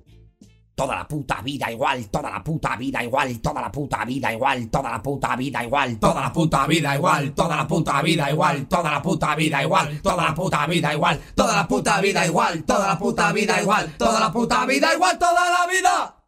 Toda 0.76 0.96
la 0.96 1.08
puta 1.08 1.42
vida 1.42 1.72
igual, 1.72 2.06
toda 2.10 2.30
la 2.30 2.44
puta 2.44 2.76
vida 2.76 3.02
igual, 3.02 3.40
toda 3.40 3.62
la 3.62 3.72
puta 3.72 4.04
vida 4.04 4.34
igual, 4.34 4.70
toda 4.70 4.92
la 4.92 5.02
puta 5.02 5.36
vida 5.38 5.64
igual, 5.64 6.00
toda 6.00 6.22
la 6.22 6.34
puta 6.34 6.68
vida 6.68 6.96
igual, 6.96 7.34
toda 7.34 7.56
la 7.56 7.68
puta 7.70 8.02
vida 8.02 8.30
igual, 8.30 8.68
toda 8.68 8.92
la 8.92 9.02
puta 9.02 9.36
vida 9.36 9.64
igual, 9.64 10.02
toda 10.02 10.26
la 10.26 10.36
puta 10.36 10.66
vida 10.68 10.94
igual, 10.94 11.24
toda 11.34 11.56
la 11.56 11.66
puta 11.66 12.02
vida 12.02 12.26
igual, 12.26 12.64
toda 12.66 12.88
la 12.88 13.00
puta 13.00 13.32
vida 13.32 13.62
igual, 13.62 13.94
toda 13.98 14.20
la 14.20 14.32
puta 14.34 14.66
vida 14.66 14.94
igual, 14.94 15.18
toda 15.18 15.50
la 15.50 15.68
vida. 15.68 16.25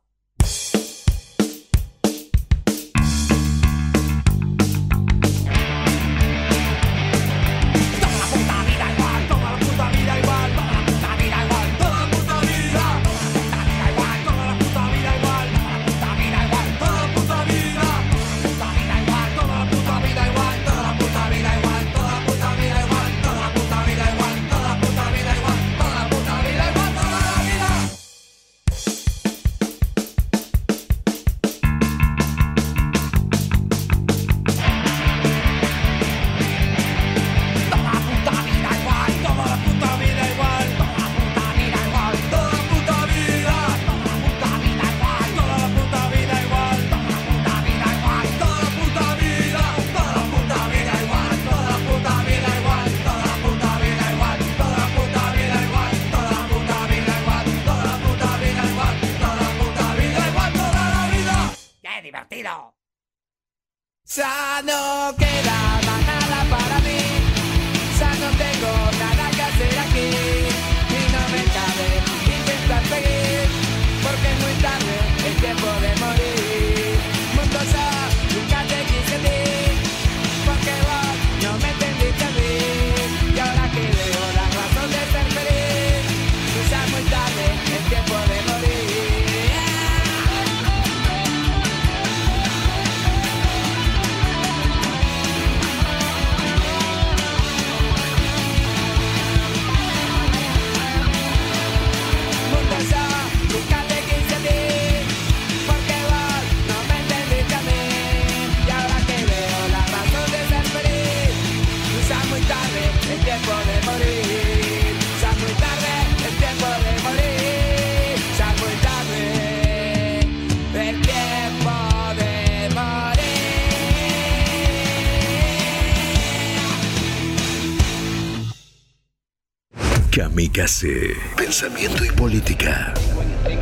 Pensamiento 131.36 132.06
y 132.06 132.10
política. 132.10 132.94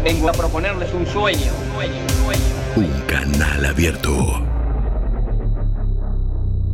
Vengo 0.03 0.27
a 0.27 0.33
proponerles 0.33 0.93
un 0.93 1.05
sueño, 1.05 1.53
un 1.61 1.71
sueño, 1.73 2.01
un 2.01 2.09
sueño. 2.25 2.41
Un 2.75 2.91
canal 3.07 3.65
abierto. 3.65 4.45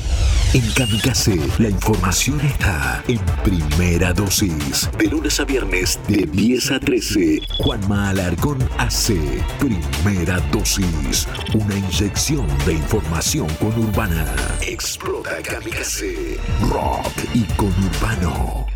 En 0.54 0.70
Kamikaze, 0.74 1.40
la 1.60 1.70
información 1.70 2.42
está 2.42 3.02
en 3.08 3.20
primera 3.42 4.12
dosis. 4.12 4.90
De 4.98 5.08
lunes 5.08 5.40
a 5.40 5.46
viernes, 5.46 5.98
de 6.10 6.26
10 6.26 6.72
a 6.72 6.80
13. 6.82 7.42
Juanma 7.60 8.10
Alarcón 8.10 8.58
hace 8.78 9.18
primera 9.60 10.42
dosis. 10.52 11.26
Una 11.54 11.78
inyección 11.78 12.46
de 12.66 12.74
información 12.74 13.48
conurbana. 13.62 14.26
Explota 14.68 15.42
Kamikaze. 15.42 16.38
Rock 16.70 17.14
y 17.34 17.44
conurbano. 17.56 18.68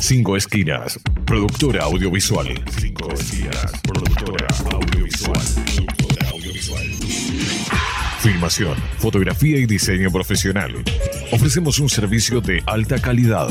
Cinco 0.00 0.36
Esquinas, 0.36 1.00
productora 1.24 1.84
audiovisual. 1.84 2.46
Cinco 2.78 3.10
Esquinas, 3.10 3.72
productora 3.82 4.46
audiovisual. 4.70 5.40
Productora 5.64 6.28
audiovisual. 6.28 7.89
Filmación, 8.20 8.76
fotografía 8.98 9.56
y 9.56 9.64
diseño 9.64 10.10
profesional. 10.10 10.74
Ofrecemos 11.32 11.78
un 11.78 11.88
servicio 11.88 12.42
de 12.42 12.62
alta 12.66 13.00
calidad. 13.00 13.48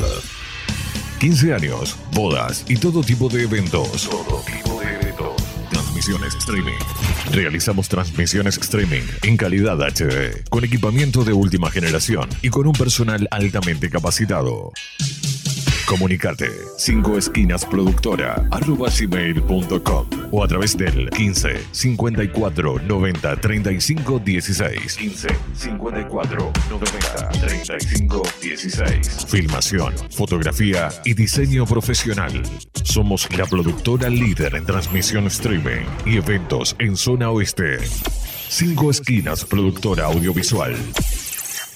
15 1.20 1.56
años, 1.56 1.98
bodas 2.14 2.66
y 2.70 2.78
todo 2.78 3.02
tipo 3.02 3.30
de 3.30 3.46
eventos. 3.46 4.08
Todo 4.08 4.44
tipo 4.46 4.80
de 4.80 4.94
eventos. 4.94 5.44
Transmisiones 5.72 6.36
streaming. 6.36 6.78
Realizamos 7.32 7.90
transmisiones 7.90 8.60
streaming 8.60 9.02
en 9.24 9.38
calidad 9.38 9.82
HD, 9.82 10.48
con 10.50 10.64
equipamiento 10.64 11.24
de 11.24 11.34
última 11.34 11.72
generación 11.72 12.30
y 12.44 12.50
con 12.50 12.68
un 12.68 12.74
personal 12.74 13.28
altamente 13.32 13.90
capacitado. 13.90 14.72
Comunicate 15.90 16.52
5 16.78 17.18
esquinas 17.18 17.66
productora 17.66 18.46
arroba 18.52 18.90
gmail.com 18.90 20.08
o 20.32 20.44
a 20.44 20.48
través 20.48 20.78
del 20.78 21.10
15 21.10 21.66
54 21.72 22.80
90 22.84 23.36
35 23.38 24.20
16 24.20 24.96
15 24.96 25.28
54 25.56 26.52
90 26.70 27.30
35 27.30 28.24
16 28.40 29.26
Filmación, 29.28 29.96
fotografía 30.12 30.90
y 31.06 31.16
diseño 31.16 31.66
profesional. 31.66 32.44
Somos 32.84 33.28
la 33.36 33.48
productora 33.48 34.10
líder 34.10 34.58
en 34.58 34.66
transmisión 34.68 35.26
streaming 35.26 35.86
y 36.06 36.18
eventos 36.18 36.76
en 36.78 36.96
zona 36.96 37.32
oeste. 37.32 37.80
5 38.50 38.92
esquinas 38.92 39.44
productora 39.44 40.06
audiovisual. 40.06 40.76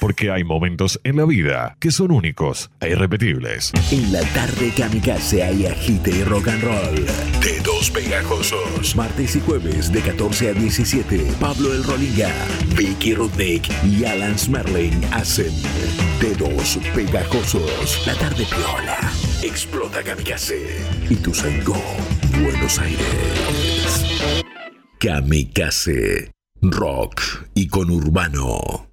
Porque 0.03 0.31
hay 0.31 0.43
momentos 0.43 0.99
en 1.05 1.15
la 1.15 1.23
vida 1.23 1.77
que 1.79 1.89
son 1.89 2.11
únicos 2.11 2.69
e 2.81 2.89
irrepetibles. 2.89 3.71
En 3.89 4.11
la 4.11 4.19
tarde 4.33 4.73
Kamikaze 4.75 5.41
hay 5.41 5.65
agite 5.65 6.11
y 6.11 6.23
rock 6.25 6.49
and 6.49 6.61
roll. 6.61 7.05
Dedos 7.41 7.89
pegajosos. 7.89 8.97
Martes 8.97 9.37
y 9.37 9.39
jueves 9.39 9.93
de 9.93 10.01
14 10.01 10.49
a 10.49 10.53
17. 10.55 11.35
Pablo 11.39 11.73
El 11.73 11.85
Rolinga, 11.85 12.33
Vicky 12.75 13.15
Rudnick 13.15 13.69
y 13.85 14.03
Alan 14.03 14.37
Smerling 14.37 15.05
hacen 15.13 15.53
Dedos 16.19 16.77
pegajosos. 16.93 18.05
La 18.05 18.13
tarde 18.15 18.45
piola. 18.49 18.97
Explota 19.41 20.03
Kamikaze. 20.03 20.81
Y 21.09 21.15
tu 21.15 21.33
Sango, 21.33 21.81
Buenos 22.41 22.77
Aires. 22.77 24.43
Kamikaze. 24.99 26.29
Rock 26.61 27.21
y 27.53 27.69
conurbano. 27.69 28.92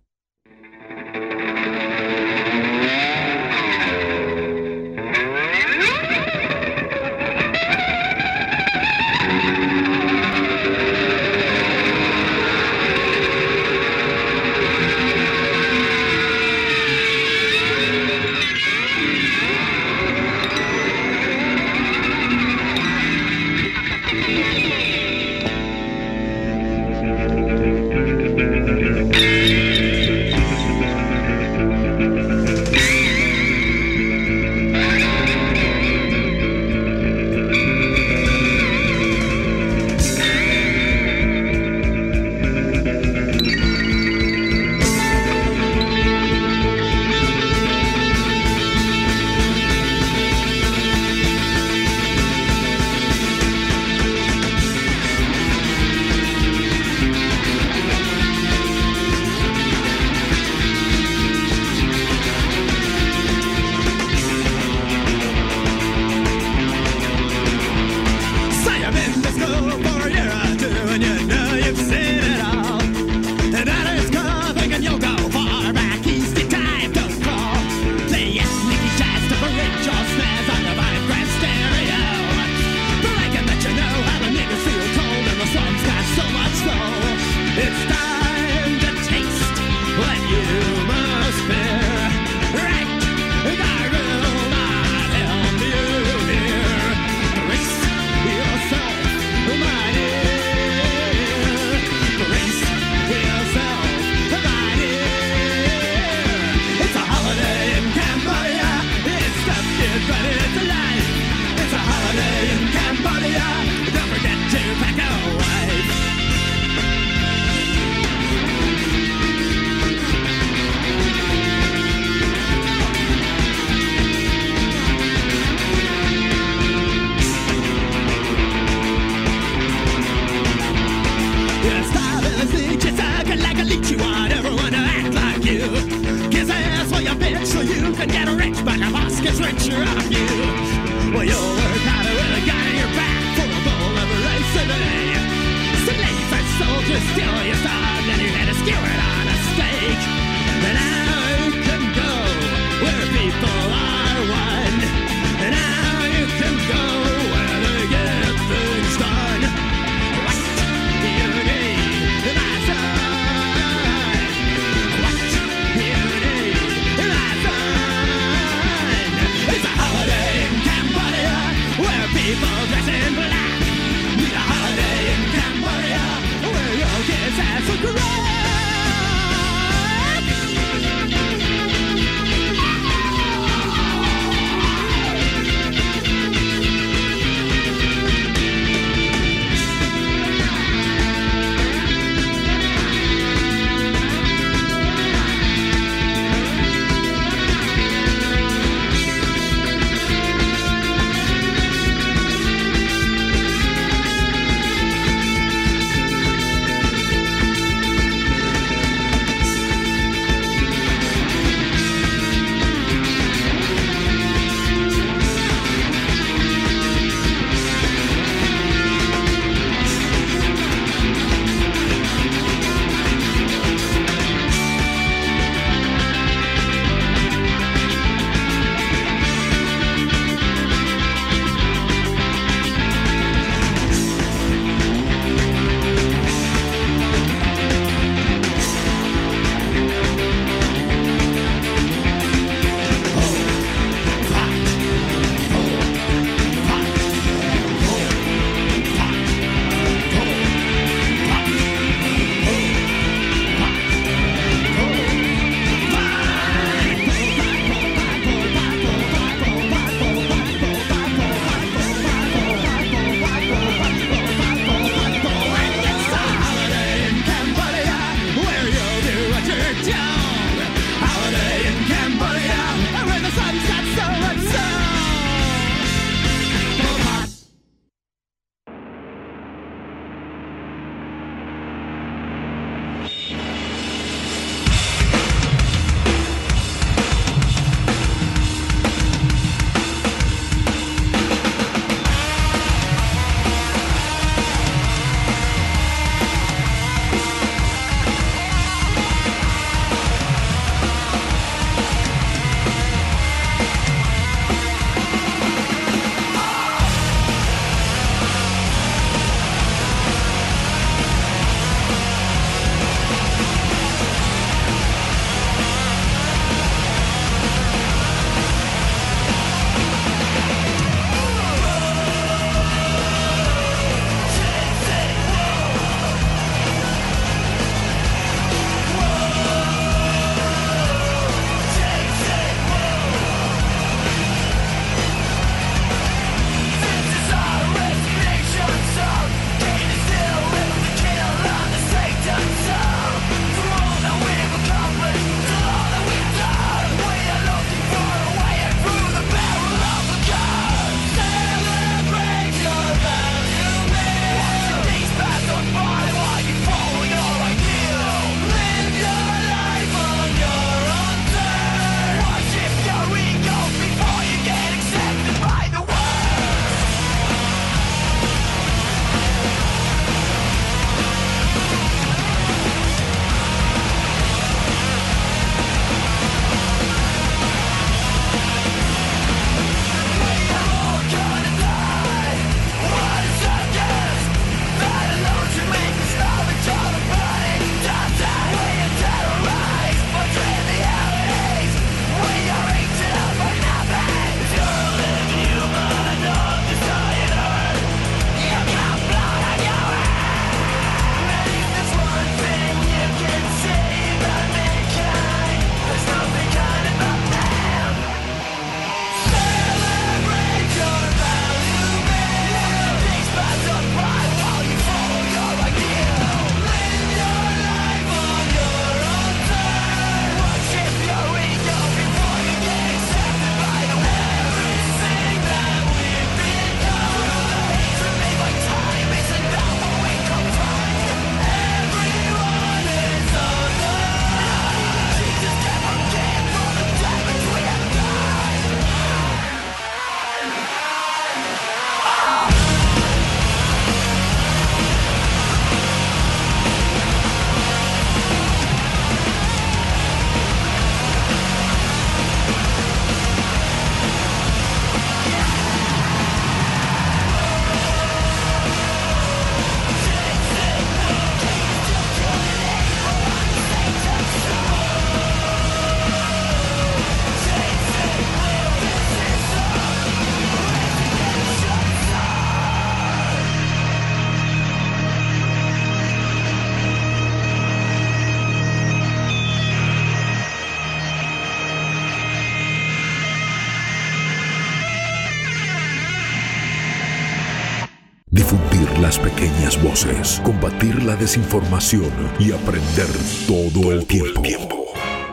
Voces, 489.82 490.40
combatir 490.44 491.02
la 491.02 491.16
desinformación 491.16 492.10
y 492.38 492.52
aprender 492.52 493.06
todo 493.46 493.92
el 493.92 494.06
tiempo. 494.06 494.86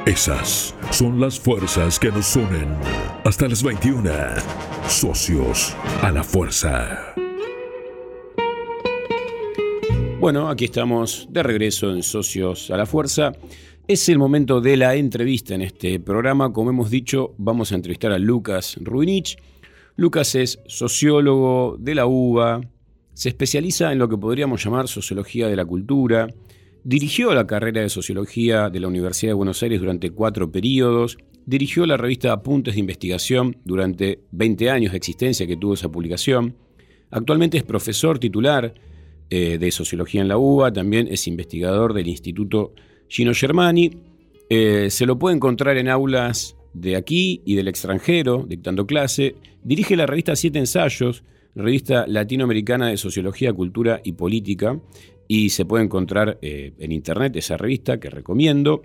Esas 0.06 0.74
son 0.92 1.20
las 1.20 1.40
fuerzas 1.40 2.00
que 2.00 2.12
nos 2.12 2.36
unen. 2.36 2.70
Hasta 3.26 3.48
las 3.48 3.62
21. 3.62 4.10
Socios 4.88 5.76
a 6.02 6.12
la 6.12 6.24
fuerza. 6.24 7.14
Bueno, 10.20 10.50
aquí 10.50 10.66
estamos 10.66 11.28
de 11.30 11.44
regreso 11.44 11.92
en 11.92 12.02
Socios 12.04 12.72
a 12.72 12.78
la 12.78 12.86
Fuerza. 12.86 13.34
Es 13.88 14.10
el 14.10 14.18
momento 14.18 14.62
de 14.62 14.76
la 14.76 14.96
entrevista 14.96 15.56
en 15.56 15.62
este 15.62 16.00
programa. 16.00 16.52
Como 16.52 16.72
hemos 16.72 16.90
dicho, 16.90 17.36
vamos 17.38 17.72
a 17.72 17.76
entrevistar 17.76 18.12
a 18.12 18.18
Lucas 18.18 18.78
Ruinich. 18.82 19.38
Lucas 19.96 20.36
es 20.36 20.60
sociólogo 20.68 21.78
de 21.80 21.96
la 21.96 22.08
UBA, 22.08 22.62
se 23.18 23.30
especializa 23.30 23.92
en 23.92 23.98
lo 23.98 24.08
que 24.08 24.16
podríamos 24.16 24.64
llamar 24.64 24.88
sociología 24.88 25.48
de 25.48 25.56
la 25.56 25.66
cultura, 25.66 26.28
dirigió 26.84 27.34
la 27.34 27.48
carrera 27.48 27.82
de 27.82 27.90
sociología 27.90 28.70
de 28.70 28.80
la 28.80 28.88
Universidad 28.88 29.32
de 29.32 29.34
Buenos 29.34 29.64
Aires 29.64 29.80
durante 29.80 30.12
cuatro 30.12 30.52
periodos, 30.52 31.18
dirigió 31.44 31.88
la 31.88 31.98
revista 31.98 32.32
Apuntes 32.32 32.76
de 32.76 32.80
Investigación 32.80 33.58
durante 33.66 34.20
20 34.34 34.70
años 34.70 34.92
de 34.92 34.98
existencia 34.98 35.48
que 35.48 35.58
tuvo 35.58 35.74
esa 35.74 35.90
publicación, 35.90 36.58
actualmente 37.10 37.58
es 37.58 37.64
profesor 37.64 38.20
titular 38.20 38.76
eh, 39.32 39.58
de 39.58 39.72
Sociología 39.72 40.22
en 40.22 40.28
la 40.28 40.38
UBA, 40.38 40.72
también 40.72 41.08
es 41.10 41.28
investigador 41.28 41.96
del 41.96 42.10
Instituto 42.10 42.76
Gino 43.08 43.34
Germani. 43.34 43.98
Eh, 44.48 44.92
se 44.92 45.08
lo 45.08 45.18
puede 45.18 45.38
encontrar 45.38 45.78
en 45.78 45.90
aulas 45.90 46.56
de 46.76 46.96
aquí 46.96 47.42
y 47.46 47.56
del 47.56 47.68
extranjero, 47.68 48.46
dictando 48.48 48.86
clase. 48.86 49.38
Dirige 49.64 49.96
la 49.96 50.06
revista 50.06 50.36
Siete 50.36 50.60
Ensayos, 50.60 51.24
revista 51.58 52.06
latinoamericana 52.08 52.88
de 52.88 52.98
Sociología, 52.98 53.54
Cultura 53.54 54.02
y 54.04 54.14
Política, 54.14 54.80
y 55.28 55.50
se 55.50 55.66
puede 55.66 55.84
encontrar 55.84 56.38
eh, 56.42 56.74
en 56.78 56.92
internet 56.92 57.36
esa 57.36 57.58
revista 57.58 58.00
que 58.00 58.10
recomiendo. 58.10 58.82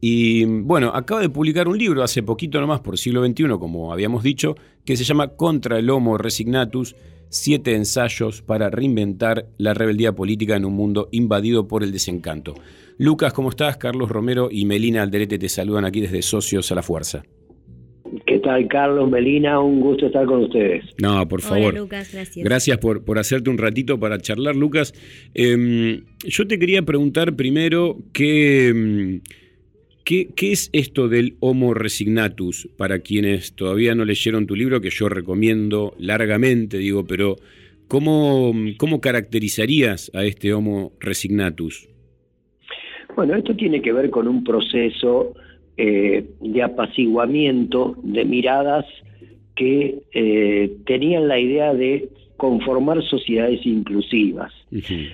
Y 0.00 0.44
bueno, 0.44 0.90
acaba 0.94 1.20
de 1.20 1.28
publicar 1.28 1.68
un 1.68 1.78
libro 1.78 2.02
hace 2.02 2.22
poquito 2.22 2.60
nomás, 2.60 2.80
por 2.80 2.98
siglo 2.98 3.24
XXI, 3.24 3.44
como 3.60 3.92
habíamos 3.92 4.22
dicho, 4.22 4.56
que 4.84 4.96
se 4.96 5.04
llama 5.04 5.28
Contra 5.28 5.78
el 5.78 5.90
Homo 5.90 6.18
Resignatus, 6.18 6.96
siete 7.28 7.74
ensayos 7.74 8.42
para 8.42 8.68
reinventar 8.68 9.48
la 9.58 9.74
rebeldía 9.74 10.12
política 10.12 10.56
en 10.56 10.64
un 10.64 10.74
mundo 10.74 11.08
invadido 11.12 11.68
por 11.68 11.82
el 11.82 11.92
desencanto. 11.92 12.54
Lucas, 12.98 13.32
¿cómo 13.32 13.50
estás? 13.50 13.76
Carlos 13.76 14.08
Romero 14.08 14.48
y 14.50 14.64
Melina 14.66 15.02
Alderete 15.02 15.38
te 15.38 15.48
saludan 15.48 15.84
aquí 15.84 16.00
desde 16.00 16.22
Socios 16.22 16.70
a 16.72 16.74
la 16.74 16.82
Fuerza. 16.82 17.22
¿Qué 18.42 18.48
tal, 18.48 18.66
Carlos, 18.66 19.08
Melina? 19.08 19.60
Un 19.60 19.78
gusto 19.78 20.06
estar 20.06 20.26
con 20.26 20.42
ustedes. 20.42 20.84
No, 21.00 21.28
por 21.28 21.42
favor. 21.42 21.78
Lucas, 21.78 22.12
gracias. 22.12 22.44
Gracias 22.44 22.78
por, 22.78 23.04
por 23.04 23.20
hacerte 23.20 23.50
un 23.50 23.56
ratito 23.56 24.00
para 24.00 24.18
charlar, 24.18 24.56
Lucas. 24.56 24.92
Em, 25.32 26.02
yo 26.24 26.48
te 26.48 26.58
quería 26.58 26.82
preguntar 26.82 27.36
primero 27.36 27.98
qué, 28.12 28.66
em, 28.66 29.20
qué, 30.04 30.30
qué, 30.34 30.50
es 30.50 30.70
esto 30.72 31.08
del 31.08 31.36
Homo 31.38 31.72
Resignatus 31.72 32.68
para 32.76 32.98
quienes 32.98 33.54
todavía 33.54 33.94
no 33.94 34.04
leyeron 34.04 34.48
tu 34.48 34.56
libro, 34.56 34.80
que 34.80 34.90
yo 34.90 35.08
recomiendo 35.08 35.94
largamente, 36.00 36.78
digo, 36.78 37.06
pero 37.06 37.36
¿cómo, 37.86 38.52
cómo 38.76 39.00
caracterizarías 39.00 40.10
a 40.14 40.24
este 40.24 40.52
Homo 40.52 40.94
Resignatus? 40.98 41.88
Bueno, 43.14 43.36
esto 43.36 43.54
tiene 43.54 43.80
que 43.80 43.92
ver 43.92 44.10
con 44.10 44.26
un 44.26 44.42
proceso 44.42 45.32
eh, 45.76 46.26
de 46.40 46.62
apaciguamiento 46.62 47.96
de 48.02 48.24
miradas 48.24 48.84
que 49.54 50.02
eh, 50.12 50.76
tenían 50.86 51.28
la 51.28 51.38
idea 51.38 51.74
de 51.74 52.08
conformar 52.36 53.02
sociedades 53.04 53.64
inclusivas. 53.64 54.52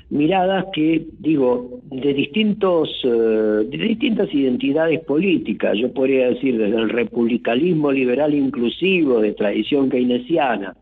Miradas 0.09 0.65
que, 0.73 1.05
digo, 1.19 1.81
de 1.91 2.15
distintos, 2.15 2.89
eh, 3.05 3.67
de 3.69 3.77
distintas 3.77 4.33
identidades 4.33 5.01
políticas, 5.01 5.77
yo 5.77 5.93
podría 5.93 6.29
decir 6.31 6.57
desde 6.57 6.77
el 6.77 6.89
republicanismo 6.89 7.93
liberal 7.93 8.33
inclusivo 8.35 9.21
de 9.21 9.35
tradición 9.35 9.91
keynesiana, 9.91 10.75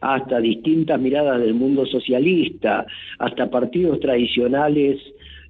hasta 0.00 0.40
distintas 0.40 1.00
miradas 1.00 1.40
del 1.40 1.54
mundo 1.54 1.84
socialista, 1.84 2.86
hasta 3.18 3.50
partidos 3.50 4.00
tradicionales 4.00 4.98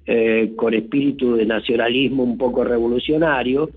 eh, 0.07 0.53
con 0.55 0.73
espíritu 0.73 1.35
de 1.35 1.45
nacionalismo 1.45 2.23
un 2.23 2.37
poco 2.37 2.63
revolucionario, 2.63 3.69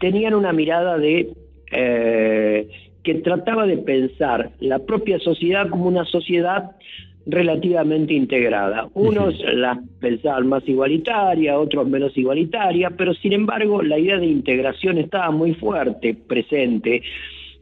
tenían 0.00 0.34
una 0.34 0.52
mirada 0.52 0.98
de 0.98 1.28
eh, 1.70 2.68
que 3.02 3.14
trataba 3.16 3.66
de 3.66 3.78
pensar 3.78 4.50
la 4.60 4.78
propia 4.80 5.18
sociedad 5.18 5.68
como 5.68 5.86
una 5.86 6.04
sociedad 6.04 6.72
relativamente 7.26 8.14
integrada. 8.14 8.88
Unos 8.94 9.34
la 9.52 9.80
pensaban 10.00 10.48
más 10.48 10.66
igualitaria, 10.68 11.58
otros 11.58 11.88
menos 11.88 12.16
igualitaria, 12.16 12.90
pero 12.90 13.14
sin 13.14 13.32
embargo 13.32 13.82
la 13.82 13.98
idea 13.98 14.18
de 14.18 14.26
integración 14.26 14.98
estaba 14.98 15.30
muy 15.30 15.54
fuerte, 15.54 16.14
presente 16.14 17.02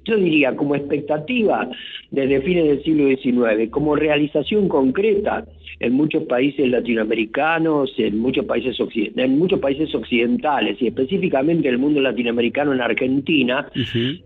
yo 0.04 0.16
diría 0.16 0.54
como 0.54 0.74
expectativa 0.74 1.68
desde 2.10 2.42
fines 2.42 2.64
del 2.64 2.82
siglo 2.82 3.08
XIX, 3.08 3.70
como 3.70 3.96
realización 3.96 4.68
concreta 4.68 5.44
en 5.80 5.92
muchos 5.92 6.24
países 6.24 6.68
latinoamericanos, 6.68 7.92
en 7.98 8.18
muchos 8.18 8.44
países, 8.44 8.76
en 9.16 9.38
muchos 9.38 9.60
países 9.60 9.94
occidentales 9.94 10.80
y 10.80 10.88
específicamente 10.88 11.68
en 11.68 11.74
el 11.74 11.80
mundo 11.80 12.01
latinoamericano 12.01 12.72
en 12.72 12.80
Argentina, 12.80 13.68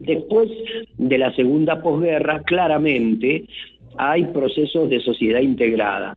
después 0.01 0.51
de 0.97 1.19
la 1.19 1.35
segunda 1.35 1.83
posguerra, 1.83 2.43
claramente 2.43 3.45
hay 3.97 4.25
procesos 4.27 4.89
de 4.91 5.01
sociedad 5.01 5.41
integrada. 5.41 6.17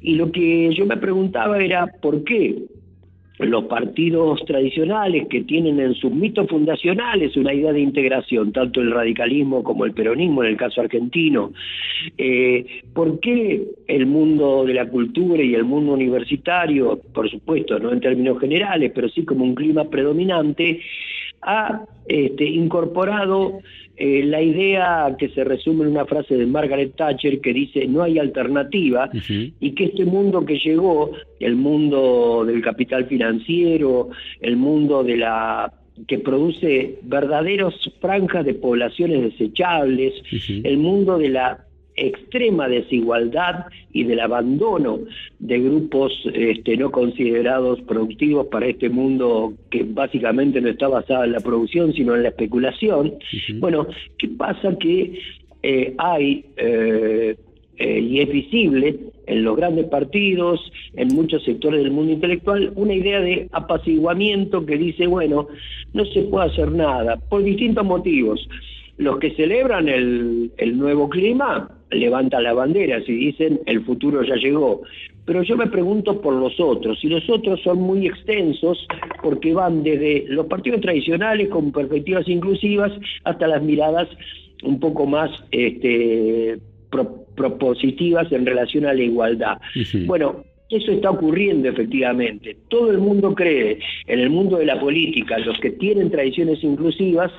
Y 0.00 0.14
lo 0.14 0.30
que 0.30 0.72
yo 0.74 0.86
me 0.86 0.96
preguntaba 0.96 1.58
era, 1.58 1.86
¿por 2.00 2.22
qué? 2.24 2.56
Los 3.38 3.64
partidos 3.64 4.44
tradicionales 4.44 5.28
que 5.28 5.42
tienen 5.42 5.78
en 5.80 5.94
sus 5.94 6.12
mitos 6.12 6.48
fundacionales 6.48 7.36
una 7.36 7.54
idea 7.54 7.72
de 7.72 7.80
integración, 7.80 8.52
tanto 8.52 8.80
el 8.80 8.90
radicalismo 8.90 9.62
como 9.62 9.84
el 9.84 9.92
peronismo 9.92 10.42
en 10.42 10.50
el 10.50 10.56
caso 10.56 10.80
argentino. 10.80 11.52
Eh, 12.16 12.82
¿Por 12.92 13.20
qué 13.20 13.62
el 13.86 14.06
mundo 14.06 14.64
de 14.64 14.74
la 14.74 14.88
cultura 14.88 15.42
y 15.42 15.54
el 15.54 15.64
mundo 15.64 15.92
universitario, 15.92 17.00
por 17.14 17.30
supuesto, 17.30 17.78
no 17.78 17.92
en 17.92 18.00
términos 18.00 18.40
generales, 18.40 18.92
pero 18.94 19.08
sí 19.08 19.24
como 19.24 19.44
un 19.44 19.54
clima 19.54 19.84
predominante, 19.84 20.80
ha 21.42 21.84
este, 22.08 22.44
incorporado 22.44 23.60
eh, 24.00 24.22
la 24.24 24.40
idea 24.40 25.16
que 25.18 25.28
se 25.30 25.42
resume 25.42 25.84
en 25.84 25.90
una 25.90 26.06
frase 26.06 26.36
de 26.36 26.46
Margaret 26.46 26.94
Thatcher 26.94 27.40
que 27.40 27.52
dice 27.52 27.86
no 27.88 28.04
hay 28.04 28.18
alternativa 28.18 29.10
y 29.60 29.72
que 29.72 29.86
este 29.86 30.04
mundo 30.04 30.44
que 30.46 30.58
llegó, 30.58 31.10
el 31.40 31.56
mundo 31.56 32.44
del 32.46 32.62
capital 32.62 33.06
financiero, 33.06 34.10
el 34.40 34.56
mundo 34.56 35.02
de 35.02 35.16
la 35.16 35.72
que 36.06 36.18
produce 36.18 37.00
verdaderos 37.02 37.74
franjas 38.00 38.44
de 38.44 38.54
poblaciones 38.54 39.32
desechables, 39.32 40.14
el 40.62 40.78
mundo 40.78 41.18
de 41.18 41.30
la 41.30 41.64
extrema 41.98 42.68
desigualdad 42.68 43.66
y 43.92 44.04
del 44.04 44.20
abandono 44.20 45.00
de 45.38 45.58
grupos 45.60 46.12
este, 46.32 46.76
no 46.76 46.90
considerados 46.90 47.80
productivos 47.82 48.46
para 48.46 48.66
este 48.66 48.88
mundo 48.88 49.54
que 49.70 49.84
básicamente 49.84 50.60
no 50.60 50.68
está 50.68 50.88
basado 50.88 51.24
en 51.24 51.32
la 51.32 51.40
producción 51.40 51.92
sino 51.92 52.14
en 52.14 52.22
la 52.22 52.28
especulación. 52.30 53.14
Bueno, 53.58 53.86
¿qué 54.18 54.28
pasa? 54.28 54.76
Que 54.78 55.18
eh, 55.62 55.94
hay, 55.98 56.44
eh, 56.56 57.36
eh, 57.78 58.00
y 58.00 58.20
es 58.20 58.28
visible 58.28 58.98
en 59.26 59.44
los 59.44 59.56
grandes 59.56 59.86
partidos, 59.86 60.60
en 60.94 61.08
muchos 61.08 61.44
sectores 61.44 61.82
del 61.82 61.92
mundo 61.92 62.12
intelectual, 62.12 62.72
una 62.76 62.94
idea 62.94 63.20
de 63.20 63.48
apaciguamiento 63.52 64.64
que 64.64 64.78
dice, 64.78 65.06
bueno, 65.06 65.48
no 65.92 66.04
se 66.06 66.22
puede 66.22 66.46
hacer 66.46 66.72
nada, 66.72 67.16
por 67.28 67.42
distintos 67.42 67.84
motivos. 67.84 68.48
Los 68.98 69.18
que 69.18 69.34
celebran 69.34 69.88
el, 69.88 70.52
el 70.58 70.78
nuevo 70.78 71.08
clima 71.08 71.70
levantan 71.90 72.42
la 72.42 72.52
bandera 72.52 73.00
y 73.06 73.12
dicen 73.12 73.60
el 73.66 73.84
futuro 73.84 74.22
ya 74.22 74.36
llegó. 74.36 74.82
Pero 75.24 75.42
yo 75.42 75.56
me 75.56 75.66
pregunto 75.66 76.20
por 76.20 76.34
los 76.34 76.58
otros, 76.58 77.04
y 77.04 77.08
los 77.08 77.28
otros 77.28 77.60
son 77.62 77.82
muy 77.82 78.06
extensos 78.06 78.86
porque 79.22 79.52
van 79.52 79.82
desde 79.82 80.24
los 80.28 80.46
partidos 80.46 80.80
tradicionales 80.80 81.48
con 81.48 81.70
perspectivas 81.70 82.26
inclusivas 82.28 82.92
hasta 83.24 83.46
las 83.46 83.62
miradas 83.62 84.08
un 84.62 84.80
poco 84.80 85.06
más 85.06 85.30
este, 85.50 86.58
propositivas 87.36 88.32
en 88.32 88.46
relación 88.46 88.86
a 88.86 88.94
la 88.94 89.02
igualdad. 89.02 89.58
Bueno, 90.06 90.44
eso 90.70 90.92
está 90.92 91.10
ocurriendo 91.10 91.68
efectivamente. 91.68 92.56
Todo 92.68 92.90
el 92.90 92.98
mundo 92.98 93.34
cree, 93.34 93.78
en 94.06 94.20
el 94.20 94.30
mundo 94.30 94.56
de 94.56 94.66
la 94.66 94.80
política, 94.80 95.38
los 95.38 95.58
que 95.60 95.70
tienen 95.70 96.10
tradiciones 96.10 96.64
inclusivas, 96.64 97.30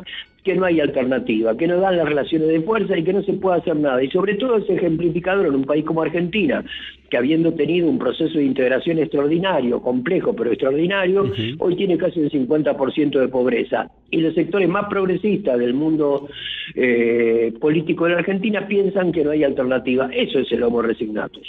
que 0.43 0.55
no 0.55 0.65
hay 0.65 0.79
alternativa, 0.79 1.55
que 1.57 1.67
no 1.67 1.79
dan 1.79 1.97
las 1.97 2.07
relaciones 2.07 2.47
de 2.47 2.61
fuerza 2.61 2.97
y 2.97 3.03
que 3.03 3.13
no 3.13 3.23
se 3.23 3.33
puede 3.33 3.57
hacer 3.57 3.75
nada. 3.75 4.03
Y 4.03 4.09
sobre 4.09 4.35
todo 4.35 4.57
es 4.57 4.69
ejemplificador 4.69 5.47
en 5.47 5.55
un 5.55 5.63
país 5.65 5.85
como 5.85 6.01
Argentina, 6.01 6.63
que 7.09 7.17
habiendo 7.17 7.53
tenido 7.53 7.89
un 7.89 7.99
proceso 7.99 8.37
de 8.37 8.45
integración 8.45 8.99
extraordinario, 8.99 9.81
complejo 9.81 10.35
pero 10.35 10.51
extraordinario, 10.51 11.31
hoy 11.57 11.75
tiene 11.75 11.97
casi 11.97 12.21
el 12.21 12.31
50% 12.31 13.19
de 13.19 13.27
pobreza. 13.27 13.91
Y 14.11 14.21
los 14.21 14.33
sectores 14.33 14.69
más 14.69 14.85
progresistas 14.89 15.59
del 15.59 15.73
mundo 15.73 16.29
eh, 16.75 17.53
político 17.59 18.05
de 18.05 18.11
la 18.11 18.19
Argentina 18.19 18.67
piensan 18.67 19.11
que 19.11 19.23
no 19.23 19.31
hay 19.31 19.43
alternativa. 19.43 20.09
Eso 20.13 20.39
es 20.39 20.51
el 20.51 20.63
homo 20.63 20.81
resignatus. 20.81 21.47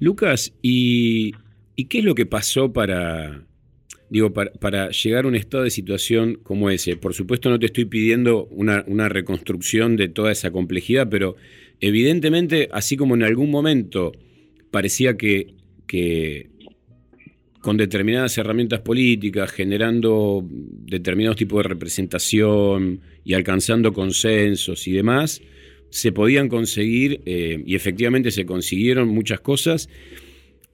Lucas, 0.00 0.52
¿y, 0.62 1.32
¿y 1.76 1.84
qué 1.86 1.98
es 1.98 2.04
lo 2.04 2.14
que 2.14 2.26
pasó 2.26 2.72
para 2.72 3.42
digo, 4.12 4.30
para, 4.34 4.90
llegar 4.90 5.24
a 5.24 5.28
un 5.28 5.34
estado 5.34 5.64
de 5.64 5.70
situación 5.70 6.38
como 6.42 6.68
ese. 6.68 6.96
Por 6.96 7.14
supuesto 7.14 7.48
no 7.48 7.58
te 7.58 7.64
estoy 7.64 7.86
pidiendo 7.86 8.44
una, 8.50 9.08
reconstrucción 9.08 9.96
de 9.96 10.08
toda 10.08 10.30
esa 10.30 10.50
complejidad, 10.50 11.08
pero 11.08 11.36
evidentemente, 11.80 12.68
así 12.72 12.98
como 12.98 13.14
en 13.14 13.22
algún 13.22 13.50
momento 13.50 14.12
parecía 14.70 15.16
que, 15.16 15.54
con 17.62 17.78
determinadas 17.78 18.36
herramientas 18.36 18.80
políticas, 18.80 19.50
generando 19.50 20.46
determinados 20.46 21.38
tipos 21.38 21.62
de 21.62 21.70
representación 21.70 23.00
y 23.24 23.32
alcanzando 23.32 23.94
consensos 23.94 24.86
y 24.88 24.92
demás, 24.92 25.40
se 25.88 26.12
podían 26.12 26.50
conseguir, 26.50 27.22
eh, 27.24 27.62
y 27.64 27.74
efectivamente 27.76 28.30
se 28.30 28.44
consiguieron 28.44 29.08
muchas 29.08 29.40
cosas, 29.40 29.88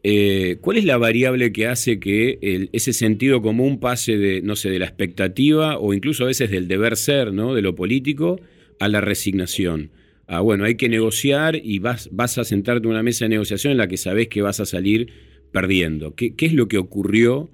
eh, 0.05 0.59
¿Cuál 0.61 0.77
es 0.77 0.85
la 0.85 0.97
variable 0.97 1.53
que 1.53 1.67
hace 1.67 1.99
que 1.99 2.69
ese 2.73 2.93
sentido 2.93 3.43
común 3.43 3.81
pase 3.81 4.17
de, 4.17 4.43
no 4.43 4.55
sé, 4.55 4.71
de 4.71 4.79
la 4.79 4.87
expectativa 4.87 5.79
o 5.79 5.93
incluso 5.93 6.25
a 6.25 6.29
veces 6.29 6.51
del 6.51 6.69
deber 6.69 6.97
ser, 6.97 7.33
¿no? 7.33 7.55
De 7.55 7.63
lo 7.63 7.75
político 7.75 8.41
a 8.79 8.89
la 8.89 9.01
resignación. 9.01 9.91
Ah, 10.29 10.41
bueno, 10.41 10.65
hay 10.65 10.77
que 10.77 10.89
negociar 10.89 11.57
y 11.57 11.79
vas, 11.81 12.11
vas 12.13 12.39
a 12.39 12.45
sentarte 12.45 12.87
en 12.87 12.93
una 12.93 13.03
mesa 13.03 13.25
de 13.25 13.31
negociación 13.31 13.73
en 13.73 13.79
la 13.79 13.89
que 13.89 13.97
sabes 13.97 14.29
que 14.29 14.43
vas 14.43 14.61
a 14.61 14.67
salir 14.67 15.09
perdiendo. 15.53 16.15
¿Qué, 16.15 16.35
es 16.39 16.53
lo 16.53 16.69
que 16.69 16.79
ocurrió? 16.79 17.51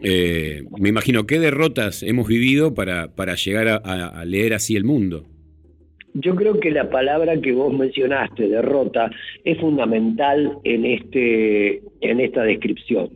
Eh, 0.00 0.62
me 0.78 0.88
imagino, 0.88 1.26
¿qué 1.26 1.38
derrotas 1.38 2.02
hemos 2.02 2.28
vivido 2.28 2.74
para, 2.74 3.14
para 3.14 3.34
llegar 3.34 3.82
a 3.84 4.24
leer 4.24 4.54
así 4.54 4.76
el 4.76 4.84
mundo? 4.84 5.26
Yo 6.18 6.34
creo 6.34 6.58
que 6.58 6.70
la 6.70 6.88
palabra 6.88 7.38
que 7.40 7.52
vos 7.52 7.72
mencionaste, 7.76 8.48
derrota, 8.48 9.10
es 9.44 9.58
fundamental 9.58 10.58
en, 10.64 10.86
este, 10.86 11.82
en 12.00 12.20
esta 12.20 12.42
descripción. 12.42 13.10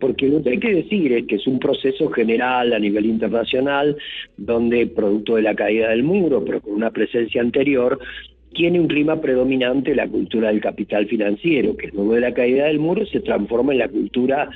Porque 0.00 0.26
lo 0.26 0.42
que 0.42 0.50
hay 0.50 0.58
que 0.58 0.74
decir 0.74 1.12
es 1.12 1.26
que 1.26 1.36
es 1.36 1.46
un 1.46 1.60
proceso 1.60 2.10
general 2.10 2.72
a 2.72 2.80
nivel 2.80 3.06
internacional, 3.06 3.96
donde 4.36 4.88
producto 4.88 5.36
de 5.36 5.42
la 5.42 5.54
caída 5.54 5.90
del 5.90 6.02
muro, 6.02 6.44
pero 6.44 6.60
con 6.60 6.74
una 6.74 6.90
presencia 6.90 7.40
anterior, 7.40 8.00
tiene 8.52 8.80
un 8.80 8.88
clima 8.88 9.20
predominante 9.20 9.94
la 9.94 10.08
cultura 10.08 10.48
del 10.48 10.60
capital 10.60 11.06
financiero, 11.06 11.76
que 11.76 11.88
luego 11.88 12.14
de 12.14 12.22
la 12.22 12.34
caída 12.34 12.64
del 12.64 12.80
muro 12.80 13.06
se 13.06 13.20
transforma 13.20 13.72
en 13.72 13.78
la 13.78 13.88
cultura 13.88 14.50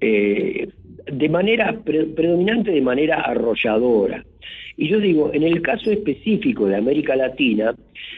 eh, 0.00 0.68
de 1.10 1.28
manera 1.28 1.80
predominante 1.84 2.70
de 2.70 2.80
manera 2.80 3.20
arrolladora. 3.22 4.24
Y 4.76 4.88
yo 4.88 5.00
digo, 5.00 5.30
en 5.32 5.42
el 5.42 5.62
caso 5.62 5.90
específico 5.90 6.66
de 6.66 6.76
América 6.76 7.16
Latina, 7.16 7.74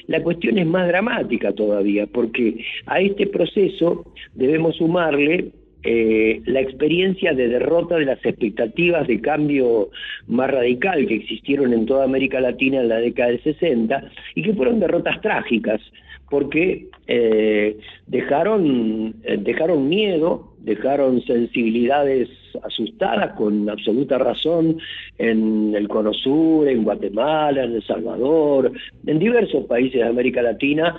la 0.07 0.23
cuestión 0.23 0.59
es 0.59 0.67
más 0.67 0.89
dramática 0.89 1.53
todavía, 1.53 2.07
porque 2.07 2.65
a 2.87 3.01
este 3.01 3.27
proceso 3.27 4.13
debemos 4.35 4.77
sumarle 4.77 5.53
eh, 5.85 6.43
la 6.47 6.61
experiencia 6.61 7.33
de 7.33 7.49
derrota 7.49 7.97
de 7.97 8.05
las 8.05 8.25
expectativas 8.25 9.07
de 9.07 9.21
cambio 9.21 9.91
más 10.27 10.51
radical 10.51 11.07
que 11.07 11.15
existieron 11.15 11.73
en 11.73 11.87
toda 11.87 12.05
América 12.05 12.41
Latina 12.41 12.81
en 12.81 12.89
la 12.89 12.99
década 12.99 13.31
del 13.31 13.43
60 13.45 14.11
y 14.35 14.43
que 14.43 14.55
fueron 14.55 14.81
derrotas 14.81 15.21
trágicas 15.21 15.81
porque 16.29 16.89
eh, 17.07 17.79
dejaron, 18.07 19.15
eh, 19.23 19.39
dejaron 19.41 19.89
miedo, 19.89 20.48
dejaron 20.61 21.23
sensibilidades 21.23 22.29
asustadas 22.63 23.35
con 23.35 23.69
absoluta 23.69 24.19
razón 24.19 24.79
en 25.19 25.75
el 25.75 25.89
Cono 25.89 26.13
Sur, 26.13 26.69
en 26.69 26.85
Guatemala, 26.85 27.65
en 27.65 27.75
El 27.75 27.83
Salvador, 27.85 28.73
en 29.07 29.19
diversos 29.19 29.65
países 29.67 30.01
de 30.01 30.07
América 30.07 30.43
Latina, 30.43 30.97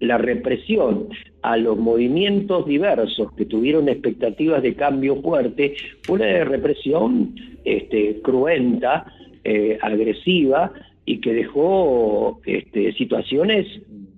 la 0.00 0.16
represión 0.16 1.08
a 1.42 1.56
los 1.56 1.76
movimientos 1.78 2.66
diversos 2.66 3.32
que 3.32 3.44
tuvieron 3.44 3.88
expectativas 3.88 4.62
de 4.62 4.74
cambio 4.74 5.16
fuerte 5.16 5.74
fue 6.02 6.16
una 6.16 6.44
represión 6.44 7.34
este, 7.64 8.20
cruenta, 8.22 9.06
eh, 9.44 9.78
agresiva 9.80 10.72
y 11.04 11.20
que 11.20 11.34
dejó 11.34 12.40
este, 12.46 12.92
situaciones 12.94 13.66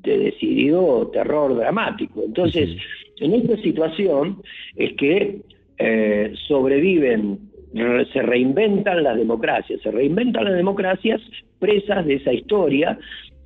de 0.02 0.18
decidido 0.18 1.08
terror 1.12 1.56
dramático. 1.56 2.22
Entonces, 2.24 2.76
en 3.24 3.34
esta 3.34 3.56
situación 3.58 4.42
es 4.76 4.92
que 4.94 5.40
eh, 5.78 6.32
sobreviven, 6.48 7.38
se 8.12 8.22
reinventan 8.22 9.02
las 9.02 9.16
democracias, 9.16 9.80
se 9.80 9.90
reinventan 9.90 10.44
las 10.44 10.54
democracias 10.54 11.20
presas 11.58 12.04
de 12.04 12.14
esa 12.14 12.32
historia 12.32 12.98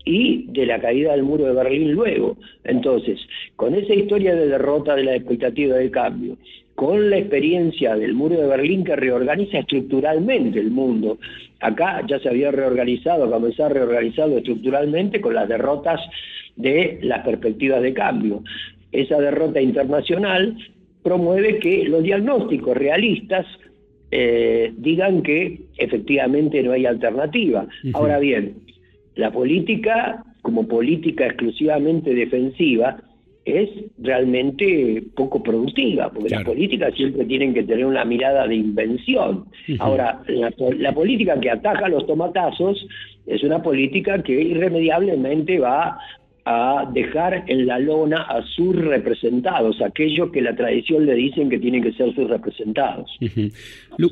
y 0.04 0.46
de 0.48 0.66
la 0.66 0.80
caída 0.80 1.12
del 1.12 1.22
muro 1.22 1.44
de 1.44 1.52
Berlín 1.52 1.92
luego. 1.92 2.36
Entonces, 2.64 3.20
con 3.56 3.74
esa 3.74 3.94
historia 3.94 4.34
de 4.34 4.48
derrota 4.48 4.94
de 4.94 5.04
la 5.04 5.16
expectativa 5.16 5.76
de 5.76 5.90
cambio, 5.90 6.36
con 6.76 7.08
la 7.10 7.16
experiencia 7.16 7.96
del 7.96 8.14
muro 8.14 8.38
de 8.38 8.46
Berlín 8.46 8.84
que 8.84 8.94
reorganiza 8.94 9.58
estructuralmente 9.58 10.60
el 10.60 10.70
mundo. 10.70 11.18
Acá 11.60 12.02
ya 12.06 12.20
se 12.20 12.28
había 12.28 12.50
reorganizado, 12.50 13.30
comenzó 13.30 13.64
a 13.64 13.70
reorganizado 13.70 14.36
estructuralmente 14.36 15.20
con 15.20 15.34
las 15.34 15.48
derrotas 15.48 16.00
de 16.54 16.98
las 17.02 17.24
perspectivas 17.24 17.82
de 17.82 17.94
cambio. 17.94 18.42
Esa 18.97 19.20
derrota 19.20 19.60
internacional 19.60 20.56
promueve 21.02 21.59
que 21.59 21.85
los 21.85 22.02
diagnósticos 22.02 22.77
realistas 22.77 23.47
eh, 24.10 24.73
digan 24.77 25.23
que 25.23 25.60
efectivamente 25.78 26.62
no 26.62 26.73
hay 26.73 26.86
alternativa. 26.86 27.66
Ahora 27.93 28.18
bien, 28.18 28.55
la 29.14 29.31
política, 29.31 30.24
como 30.43 30.66
política 30.66 31.27
exclusivamente 31.27 32.14
defensiva, 32.14 32.97
es 33.44 33.70
realmente 33.98 35.05
poco 35.14 35.40
productiva, 35.40 36.10
porque 36.12 36.31
las 36.31 36.44
políticas 36.44 36.93
siempre 36.94 37.24
tienen 37.27 37.55
que 37.55 37.62
tener 37.62 37.86
una 37.86 38.05
mirada 38.05 38.47
de 38.48 38.56
invención. 38.56 39.44
Ahora, 39.78 40.20
la, 40.27 40.93
política 40.93 41.39
que 41.39 41.51
ataca 41.51 41.89
los 41.89 42.06
tomatazos 42.06 42.85
es 43.24 43.44
una 43.44 43.62
política 43.62 44.20
que 44.23 44.32
irremediablemente 44.32 45.60
va 45.60 45.97
a 46.48 46.89
dejar 46.94 47.44
en 47.48 47.66
la 47.66 47.81
lona 47.81 48.23
a 48.23 48.40
sus 48.55 48.77
representados, 48.77 49.82
aquellos 49.82 50.31
que 50.31 50.40
la 50.40 50.55
tradición 50.55 51.05
le 51.05 51.14
dicen 51.14 51.51
que 51.51 51.59
tienen 51.59 51.82
que 51.82 51.93
ser 51.94 52.14
sus 52.14 52.31
representados. 52.31 53.10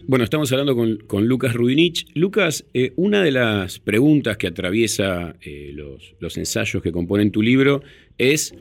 Bueno, 0.08 0.24
estamos 0.24 0.50
hablando 0.50 0.74
con, 1.06 1.28
Lucas 1.28 1.54
Rubinich. 1.54 2.06
Lucas, 2.14 2.66
eh, 2.74 2.92
una 2.96 3.22
de 3.22 3.30
las 3.30 3.78
preguntas 3.78 4.36
que 4.36 4.48
atraviesa 4.48 5.36
eh, 5.42 5.72
los, 5.74 6.36
ensayos 6.36 6.82
que 6.82 6.90
componen 6.90 7.30
tu 7.30 7.40
libro 7.40 7.82
es 8.18 8.52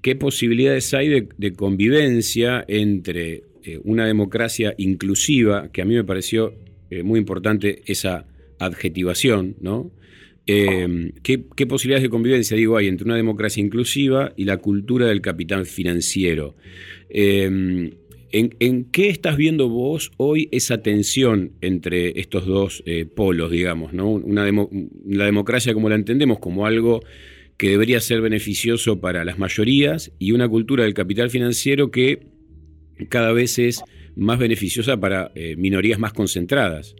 qué 0.00 0.16
posibilidades 0.16 0.94
hay 0.94 1.26
de, 1.36 1.52
convivencia 1.52 2.64
entre 2.66 3.42
eh, 3.62 3.78
una 3.84 4.06
democracia 4.06 4.72
inclusiva, 4.78 5.68
que 5.70 5.82
a 5.82 5.84
mí 5.84 5.94
me 5.94 6.04
pareció 6.04 6.54
muy 7.04 7.18
importante 7.18 7.82
esa 7.84 8.24
adjetivación, 8.58 9.56
¿no? 9.60 9.90
Em, 10.50 11.12
¿qué, 11.22 11.38
posibilidades 11.66 12.04
de 12.04 12.08
convivencia, 12.08 12.56
digo, 12.56 12.78
hay 12.78 12.88
entre 12.88 13.04
una 13.04 13.16
democracia 13.16 13.62
inclusiva 13.62 14.32
y 14.34 14.44
la 14.46 14.56
cultura 14.56 15.06
del 15.06 15.20
capital 15.20 15.66
financiero? 15.66 16.56
Em, 17.10 17.90
¿en, 18.32 18.84
qué 18.84 19.10
estás 19.10 19.36
viendo 19.36 19.68
vos 19.68 20.10
hoy 20.16 20.48
esa 20.50 20.80
tensión 20.82 21.52
entre 21.60 22.18
estos 22.18 22.46
dos 22.46 22.82
eh, 22.86 23.04
polos, 23.04 23.50
digamos? 23.50 23.92
¿no? 23.92 24.10
Una 24.10 24.50
la 25.06 25.26
democracia 25.26 25.74
como 25.74 25.90
la 25.90 25.96
entendemos 25.96 26.38
como 26.38 26.64
algo 26.64 27.02
que 27.58 27.68
debería 27.68 28.00
ser 28.00 28.22
beneficioso 28.22 29.02
para 29.02 29.26
las 29.26 29.38
mayorías 29.38 30.12
y 30.18 30.32
una 30.32 30.48
cultura 30.48 30.84
del 30.84 30.94
capital 30.94 31.28
financiero 31.28 31.90
que 31.90 32.20
cada 33.10 33.32
vez 33.32 33.58
es 33.58 33.82
más 34.16 34.38
beneficiosa 34.38 34.98
para 34.98 35.30
eh, 35.34 35.56
minorías 35.56 35.98
más 35.98 36.14
concentradas. 36.14 36.96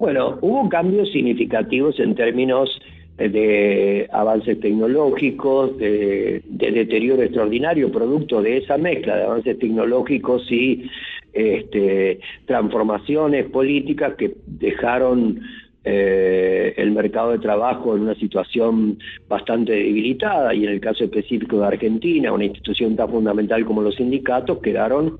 Bueno, 0.00 0.38
hubo 0.40 0.66
cambios 0.70 1.12
significativos 1.12 2.00
en 2.00 2.14
términos 2.14 2.70
de 3.18 4.08
avances 4.10 4.58
tecnológicos, 4.58 5.76
de, 5.76 6.42
deterioro 6.48 7.22
extraordinario, 7.22 7.92
producto 7.92 8.40
de 8.40 8.56
esa 8.56 8.78
mezcla 8.78 9.14
de 9.14 9.24
avances 9.24 9.58
tecnológicos 9.58 10.50
y 10.50 10.90
este, 11.34 12.18
transformaciones 12.46 13.50
políticas 13.50 14.14
que 14.14 14.36
dejaron 14.46 15.42
eh, 15.84 16.72
el 16.78 16.92
mercado 16.92 17.32
de 17.32 17.38
trabajo 17.38 17.94
en 17.94 18.00
una 18.04 18.14
situación 18.14 18.98
bastante 19.28 19.72
debilitada. 19.72 20.54
Y 20.54 20.64
en 20.64 20.70
el 20.70 20.80
caso 20.80 21.04
específico 21.04 21.60
de 21.60 21.66
Argentina, 21.66 22.32
una 22.32 22.46
institución 22.46 22.96
tan 22.96 23.10
fundamental 23.10 23.66
como 23.66 23.82
los 23.82 23.96
sindicatos 23.96 24.60
quedaron 24.60 25.18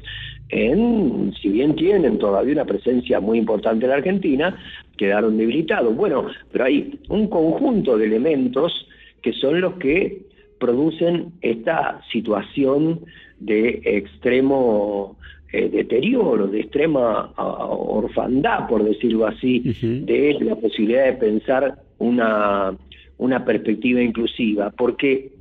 en, 0.51 1.32
si 1.40 1.48
bien 1.48 1.74
tienen 1.77 2.18
todavía 2.18 2.55
una 2.55 2.64
presencia 2.64 3.20
muy 3.20 3.39
importante 3.39 3.85
en 3.85 3.90
la 3.90 3.97
Argentina, 3.97 4.56
quedaron 4.97 5.39
debilitados. 5.39 5.94
Bueno, 5.97 6.27
pero 6.52 6.64
hay 6.64 6.98
un 7.09 7.28
conjunto 7.28 7.97
de 7.97 8.06
elementos 8.06 8.86
que 9.22 9.32
son 9.32 9.60
los 9.60 9.74
que 9.74 10.22
producen 10.59 11.32
esta 11.40 12.01
situación 12.10 13.01
de 13.39 13.81
extremo 13.85 15.16
eh, 15.52 15.68
deterioro, 15.68 16.47
de 16.47 16.60
extrema 16.60 17.32
orfandad, 17.36 18.68
por 18.68 18.85
decirlo 18.85 19.27
así, 19.27 19.60
de 19.82 20.36
la 20.40 20.56
posibilidad 20.56 21.06
de 21.06 21.12
pensar 21.14 21.78
una, 21.98 22.77
una 23.18 23.44
perspectiva 23.44 24.02
inclusiva. 24.02 24.70
Porque 24.77 25.32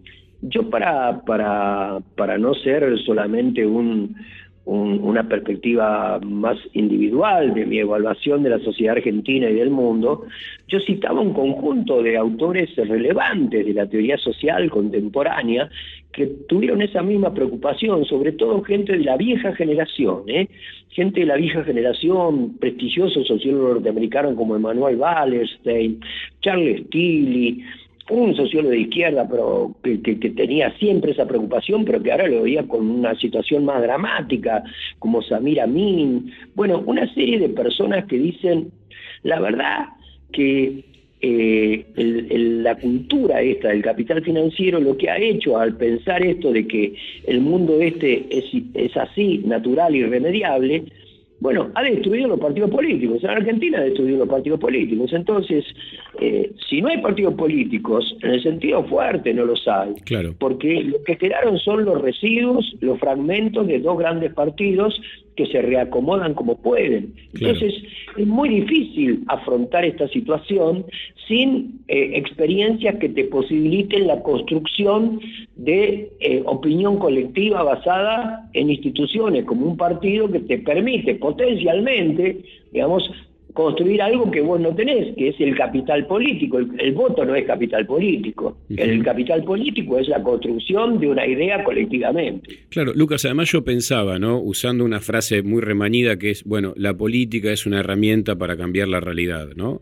yo 0.42 0.70
para, 0.70 1.22
para, 1.26 2.00
para 2.16 2.38
no 2.38 2.54
ser 2.54 2.98
solamente 3.06 3.66
un, 3.66 4.16
una 4.66 5.28
perspectiva 5.28 6.20
más 6.20 6.58
individual 6.74 7.54
de 7.54 7.66
mi 7.66 7.80
evaluación 7.80 8.44
de 8.44 8.52
la 8.52 8.60
sociedad 8.60 8.98
argentina 8.98 9.50
y 9.50 9.56
del 9.56 9.72
mundo, 9.72 10.26
yo 10.68 10.80
citaba 10.82 11.22
un 11.22 11.34
conjunto 11.34 12.04
de 12.04 12.18
autores 12.18 12.76
relevantes 12.76 13.66
de 13.66 13.74
la 13.74 13.88
teoría 13.88 14.18
social 14.18 14.70
contemporánea 14.70 15.70
que 16.12 16.28
tuvieron 16.48 16.82
esa 16.82 17.02
misma 17.02 17.34
preocupación, 17.34 18.06
sobre 18.06 18.32
todo 18.32 18.62
gente 18.64 18.94
de 18.94 19.04
la 19.04 19.18
vieja 19.18 19.56
generación, 19.56 20.24
¿eh? 20.28 20.48
gente 20.90 21.22
de 21.22 21.28
la 21.28 21.36
vieja 21.36 21.64
generación, 21.64 22.58
prestigiosos 22.60 23.28
sociólogos 23.28 23.76
norteamericanos 23.76 24.36
como 24.36 24.56
Emmanuel 24.56 24.98
Wallerstein, 24.98 26.00
Charles 26.42 26.90
Tilly, 26.90 27.64
un 28.10 28.36
sociólogo 28.36 28.72
de 28.72 28.82
izquierda, 28.82 29.28
pero 29.30 29.76
que, 29.84 30.16
tenía 30.16 30.72
siempre 30.78 31.12
esa 31.12 31.28
preocupación, 31.28 31.86
pero 31.86 32.02
que 32.02 32.12
ahora 32.12 32.28
lo 32.28 32.44
veía 32.44 32.68
con 32.68 32.90
una 32.90 33.16
situación 33.16 33.66
más 33.66 33.82
dramática, 33.82 34.64
como 34.98 35.22
Samir 35.22 35.62
Amin. 35.62 36.32
Bueno, 36.56 36.84
una 36.86 37.12
serie 37.14 37.40
de 37.40 37.50
personas 37.50 38.06
que 38.06 38.18
dicen, 38.18 38.72
la 39.24 39.40
verdad 39.40 39.88
que 40.32 40.86
eh, 41.22 41.86
la 42.64 42.76
cultura 42.76 43.42
esta 43.42 43.68
del 43.70 43.82
capital 43.82 44.24
financiero 44.24 44.80
lo 44.80 44.96
que 44.96 45.10
ha 45.10 45.18
hecho 45.18 45.58
al 45.58 45.76
pensar 45.76 46.24
esto 46.24 46.54
de 46.54 46.66
que 46.66 46.94
el 47.28 47.42
mundo 47.42 47.82
este 47.82 48.26
es, 48.30 48.96
así, 48.96 49.42
natural, 49.46 49.96
irremediable, 49.96 50.86
bueno, 51.40 51.72
ha 51.76 51.84
destruido 51.84 52.28
los 52.28 52.40
partidos 52.40 52.70
políticos. 52.70 53.24
En 53.24 53.30
Argentina 53.30 53.80
ha 53.80 53.84
destruido 53.84 54.20
los 54.20 54.28
partidos 54.28 54.60
políticos. 54.60 55.12
Entonces, 55.14 55.64
eh, 56.20 56.52
si 56.70 56.82
no 56.82 56.90
hay 56.90 56.98
partidos 56.98 57.36
políticos, 57.36 58.18
en 58.22 58.32
el 58.32 58.44
sentido 58.44 58.84
fuerte 58.84 59.34
no 59.34 59.46
los 59.46 59.66
hay. 59.68 59.94
Claro. 60.06 60.36
Porque 60.38 60.84
lo 60.84 61.02
que 61.04 61.18
quedaron 61.18 61.58
son 61.60 61.86
los 61.86 62.02
residuos, 62.02 62.76
los 62.82 63.00
fragmentos 63.00 63.68
de 63.68 63.80
dos 63.80 63.98
grandes 63.98 64.34
partidos 64.34 65.00
que 65.40 65.46
se 65.46 65.62
reacomodan 65.62 66.34
como 66.34 66.58
pueden. 66.58 67.14
Entonces, 67.34 67.74
es 68.18 68.28
muy 68.28 68.50
difícil 68.50 69.24
afrontar 69.28 69.86
esta 69.86 70.10
situación 70.10 70.84
sin 71.30 71.80
eh, 71.88 72.12
experiencias 72.16 72.96
que 72.96 73.08
te 73.08 73.24
posibiliten 73.24 74.08
la 74.08 74.22
construcción 74.22 75.22
de 75.56 76.12
eh, 76.20 76.44
opinión 76.46 77.00
colectiva 77.00 77.64
basada 77.64 78.50
en 78.52 78.70
instituciones, 78.70 79.46
como 79.46 79.66
un 79.66 79.78
partido 79.78 80.30
que 80.30 80.42
te 80.42 80.58
permite 80.58 81.16
potencialmente, 81.16 82.40
digamos, 82.74 83.10
construir 83.54 84.02
algo 84.02 84.30
que 84.30 84.42
vos 84.42 84.60
no 84.60 84.76
tenés, 84.76 85.16
que 85.16 85.30
es 85.30 85.36
el 85.40 85.56
capital 85.56 86.06
político. 86.06 86.60
El, 86.60 86.94
voto 86.94 87.26
no 87.26 87.36
es 87.36 87.46
capital 87.46 87.86
político. 87.86 88.58
El 88.70 89.04
capital 89.04 89.44
político 89.44 89.98
es 89.98 90.08
la 90.08 90.22
construcción 90.22 91.00
de 91.00 91.08
una 91.08 91.26
idea 91.26 91.64
colectivamente. 91.64 92.60
Claro, 92.70 92.94
Lucas, 92.94 93.26
además 93.26 93.52
yo 93.52 93.64
pensaba, 93.64 94.20
¿no? 94.20 94.40
Usando 94.40 94.86
una 94.86 95.00
frase 95.00 95.42
muy 95.42 95.62
remanida 95.62 96.18
que 96.18 96.32
es, 96.32 96.44
bueno, 96.44 96.74
la 96.78 96.96
política 96.96 97.52
es 97.52 97.66
una 97.66 97.80
herramienta 97.80 98.38
para 98.38 98.56
cambiar 98.56 98.88
la 98.88 99.00
realidad, 99.00 99.50
¿no? 99.56 99.82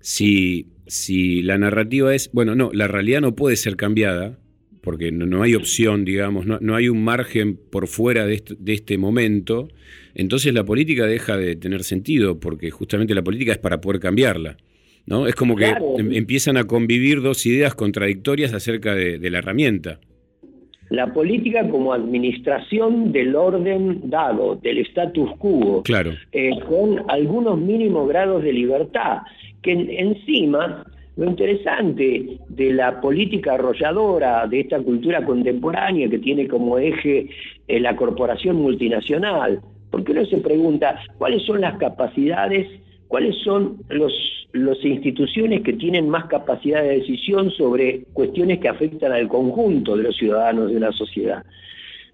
Si, 0.00 0.66
si 0.86 1.42
la 1.42 1.58
narrativa 1.58 2.14
es, 2.14 2.30
bueno, 2.32 2.54
no, 2.54 2.70
la 2.72 2.88
realidad 2.88 3.20
no 3.20 3.34
puede 3.34 3.56
ser 3.56 3.76
cambiada, 3.76 4.38
porque 4.80 5.12
no, 5.12 5.42
hay 5.42 5.54
opción, 5.54 6.04
digamos, 6.04 6.46
no, 6.46 6.74
hay 6.74 6.88
un 6.88 7.02
margen 7.02 7.58
por 7.70 7.88
fuera 7.88 8.26
de 8.26 8.42
este, 8.66 8.98
momento, 8.98 9.68
entonces 10.14 10.54
la 10.54 10.64
política 10.64 11.06
deja 11.06 11.36
de 11.36 11.56
tener 11.56 11.84
sentido, 11.84 12.38
porque 12.38 12.70
justamente 12.70 13.14
la 13.14 13.22
política 13.22 13.52
es 13.52 13.58
para 13.58 13.80
poder 13.80 14.00
cambiarla. 14.00 14.56
¿no? 15.06 15.26
Es 15.26 15.34
como 15.34 15.56
que 15.56 15.66
em, 15.98 16.12
empiezan 16.12 16.56
a 16.56 16.64
convivir 16.64 17.22
dos 17.22 17.46
ideas 17.46 17.74
contradictorias 17.74 18.52
acerca 18.52 18.94
de, 18.94 19.30
la 19.30 19.38
herramienta. 19.38 20.00
La 20.90 21.12
política 21.12 21.68
como 21.68 21.92
administración 21.92 23.12
del 23.12 23.34
orden 23.36 24.10
dado, 24.10 24.56
del 24.56 24.78
status 24.78 25.30
quo, 25.38 25.82
claro. 25.82 26.12
Eh, 26.32 26.50
con 26.66 27.04
algunos 27.08 27.58
mínimos 27.58 28.08
grados 28.08 28.42
de 28.42 28.52
libertad, 28.52 29.18
que 29.62 29.72
encima 29.72 30.84
lo 31.18 31.28
interesante 31.28 32.38
de 32.48 32.72
la 32.72 33.00
política 33.00 33.54
arrolladora 33.54 34.46
de 34.46 34.60
esta 34.60 34.78
cultura 34.78 35.24
contemporánea 35.24 36.08
que 36.08 36.20
tiene 36.20 36.46
como 36.46 36.78
eje 36.78 37.28
eh, 37.66 37.80
la 37.80 37.96
corporación 37.96 38.54
multinacional, 38.54 39.60
porque 39.90 40.12
uno 40.12 40.24
se 40.26 40.38
pregunta 40.38 41.00
cuáles 41.18 41.42
son 41.42 41.60
las 41.60 41.76
capacidades, 41.76 42.68
cuáles 43.08 43.34
son 43.42 43.78
los, 43.88 44.12
las 44.52 44.82
instituciones 44.84 45.62
que 45.62 45.72
tienen 45.72 46.08
más 46.08 46.26
capacidad 46.26 46.84
de 46.84 47.00
decisión 47.00 47.50
sobre 47.50 48.04
cuestiones 48.12 48.60
que 48.60 48.68
afectan 48.68 49.10
al 49.10 49.26
conjunto 49.26 49.96
de 49.96 50.04
los 50.04 50.16
ciudadanos 50.16 50.70
de 50.70 50.76
una 50.76 50.92
sociedad. 50.92 51.42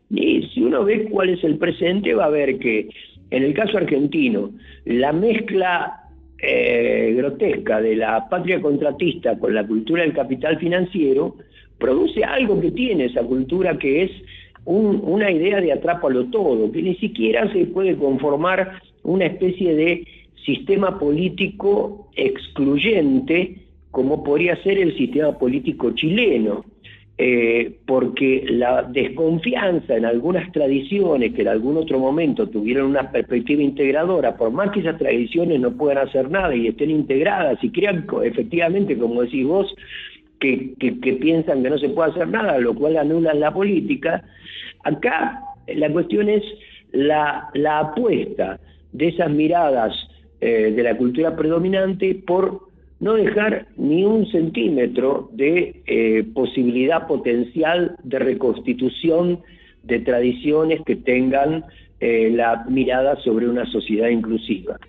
Y 0.08 0.48
si 0.54 0.62
uno 0.62 0.82
ve 0.82 1.10
cuál 1.10 1.28
es 1.28 1.44
el 1.44 1.58
presente, 1.58 2.14
va 2.14 2.24
a 2.24 2.30
ver 2.30 2.58
que 2.58 2.88
en 3.30 3.42
el 3.42 3.52
caso 3.52 3.76
argentino, 3.76 4.52
la 4.86 5.12
mezcla 5.12 6.03
eh, 6.38 7.14
grotesca 7.16 7.80
de 7.80 7.96
la 7.96 8.28
patria 8.28 8.60
contratista 8.60 9.38
con 9.38 9.54
la 9.54 9.66
cultura 9.66 10.02
del 10.02 10.12
capital 10.12 10.58
financiero 10.58 11.36
produce 11.78 12.24
algo 12.24 12.60
que 12.60 12.70
tiene 12.70 13.06
esa 13.06 13.22
cultura 13.22 13.78
que 13.78 14.04
es 14.04 14.10
una 14.66 15.30
idea 15.30 15.60
de 15.60 15.72
atrápalo 15.72 16.26
todo, 16.26 16.72
que 16.72 16.82
ni 16.82 16.94
siquiera 16.96 17.52
se 17.52 17.66
puede 17.66 17.96
conformar 17.96 18.80
una 19.02 19.26
especie 19.26 19.74
de 19.74 20.06
sistema 20.44 20.98
político 20.98 22.08
excluyente 22.16 23.58
como 23.90 24.24
podría 24.24 24.60
ser 24.62 24.78
el 24.78 24.96
sistema 24.96 25.38
político 25.38 25.92
chileno. 25.92 26.64
Eh, 27.16 27.76
porque 27.86 28.44
la 28.48 28.82
desconfianza 28.82 29.96
en 29.96 30.04
algunas 30.04 30.50
tradiciones 30.50 31.32
que 31.32 31.42
en 31.42 31.48
algún 31.48 31.76
otro 31.76 32.00
momento 32.00 32.48
tuvieron 32.48 32.86
una 32.86 33.12
perspectiva 33.12 33.62
integradora, 33.62 34.36
por 34.36 34.50
más 34.50 34.72
que 34.72 34.80
esas 34.80 34.98
tradiciones 34.98 35.60
no 35.60 35.70
puedan 35.76 36.08
hacer 36.08 36.28
nada 36.28 36.56
y 36.56 36.66
estén 36.66 36.90
integradas 36.90 37.62
y 37.62 37.70
crean 37.70 38.04
efectivamente, 38.24 38.98
como 38.98 39.22
decís 39.22 39.46
vos, 39.46 39.72
que, 40.40 40.74
piensan 41.20 41.62
que 41.62 41.70
no 41.70 41.78
se 41.78 41.88
puede 41.90 42.10
hacer 42.10 42.26
nada, 42.26 42.58
lo 42.58 42.74
cual 42.74 42.96
anulan 42.96 43.38
la 43.38 43.54
política, 43.54 44.24
acá 44.82 45.40
la 45.68 45.90
cuestión 45.90 46.28
es 46.28 46.42
la, 46.90 47.48
apuesta 47.78 48.58
de 48.92 49.08
esas 49.08 49.30
miradas 49.30 49.94
eh, 50.40 50.72
de 50.74 50.82
la 50.82 50.96
cultura 50.96 51.36
predominante 51.36 52.16
por 52.26 52.63
no 53.04 53.12
dejar 53.16 53.68
ni 53.76 54.02
un 54.02 54.26
centímetro 54.32 55.28
de 55.34 55.82
eh, 55.86 56.24
posibilidad 56.32 57.06
potencial 57.06 57.96
de 58.02 58.18
reconstitución 58.18 59.40
de 59.82 59.98
tradiciones 59.98 60.80
que 60.86 60.96
tengan 60.96 61.66
eh, 62.00 62.30
la 62.34 62.64
mirada 62.66 63.22
sobre 63.22 63.46
una 63.46 63.70
sociedad 63.70 64.08
inclusiva. 64.08 64.80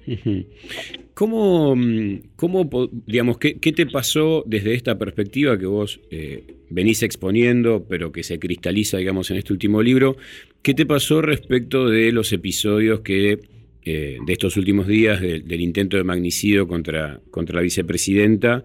¿Cómo, 1.14 1.76
cómo 2.38 2.70
digamos, 3.06 3.38
qué, 3.38 3.54
te 3.54 3.86
pasó 3.86 4.46
desde 4.46 4.76
esta 4.76 4.98
perspectiva 4.98 5.58
que 5.58 5.66
vos 5.66 6.00
eh, 6.10 6.56
venís 6.70 7.04
exponiendo, 7.04 7.86
pero 7.90 8.14
que 8.14 8.24
se 8.24 8.40
cristaliza, 8.40 8.98
digamos, 8.98 9.30
en 9.30 9.38
este 9.38 9.52
último 9.52 9.82
libro? 9.82 10.16
¿Qué 10.62 10.74
te 10.74 10.86
pasó 10.86 11.22
respecto 11.22 11.90
de 11.90 12.14
los 12.14 12.32
episodios 12.32 13.02
que 13.02 13.40
eh, 13.86 14.18
de 14.26 14.34
estos 14.34 14.58
últimos 14.58 14.88
días 14.88 15.22
del 15.22 15.62
intento 15.62 15.96
de 15.96 16.04
magnicidio 16.04 16.68
contra, 16.68 17.22
contra 17.30 17.58
la 17.58 17.62
vicepresidenta 17.62 18.64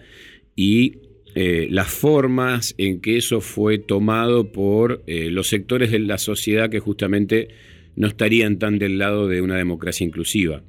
y 0.57 0.95
eh, 1.35 1.69
las 1.71 1.89
formas 1.89 2.75
en 2.77 3.01
que 3.01 3.17
eso 3.17 3.41
fue 3.41 3.79
tomado 3.79 4.51
por 4.51 5.03
eh, 5.07 5.31
los 5.31 5.49
sectores 5.49 5.93
de 5.93 6.01
la 6.01 6.19
sociedad 6.19 6.69
que 6.71 6.81
justamente 6.81 7.49
no 7.95 8.09
estarían 8.09 8.59
tan 8.59 8.79
del 8.79 8.99
lado 8.99 9.29
de 9.29 9.41
una 9.41 9.57
democracia 9.57 10.05
inclusiva. 10.05 10.63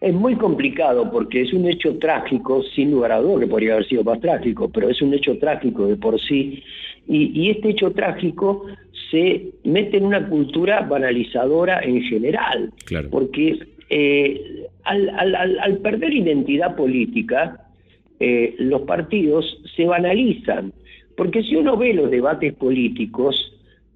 Es 0.00 0.14
muy 0.14 0.36
complicado 0.36 1.10
porque 1.10 1.42
es 1.42 1.52
un 1.52 1.66
hecho 1.66 1.98
trágico, 1.98 2.62
sin 2.74 2.90
lugar 2.90 3.12
a 3.12 3.20
dudas 3.20 3.40
que 3.40 3.46
podría 3.46 3.74
haber 3.74 3.86
sido 3.86 4.04
más 4.04 4.20
trágico, 4.20 4.70
pero 4.70 4.88
es 4.88 5.00
un 5.02 5.12
hecho 5.12 5.36
trágico 5.38 5.86
de 5.86 5.96
por 5.96 6.20
sí. 6.20 6.62
Y, 7.06 7.38
y 7.38 7.50
este 7.50 7.70
hecho 7.70 7.90
trágico 7.90 8.66
se 9.14 9.50
mete 9.62 9.98
en 9.98 10.06
una 10.06 10.28
cultura 10.28 10.80
banalizadora 10.80 11.80
en 11.82 12.02
general, 12.02 12.72
porque 13.10 13.58
eh, 13.88 14.66
al, 14.82 15.08
al- 15.10 15.34
al- 15.36 15.58
al 15.60 15.76
perder 15.78 16.12
identidad 16.12 16.74
política, 16.74 17.60
eh, 18.18 18.54
los 18.58 18.82
partidos 18.82 19.44
se 19.76 19.84
banalizan. 19.84 20.72
Porque 21.16 21.42
si 21.44 21.54
uno 21.54 21.76
ve 21.76 21.94
los 21.94 22.10
debates 22.10 22.52
políticos, 22.54 23.34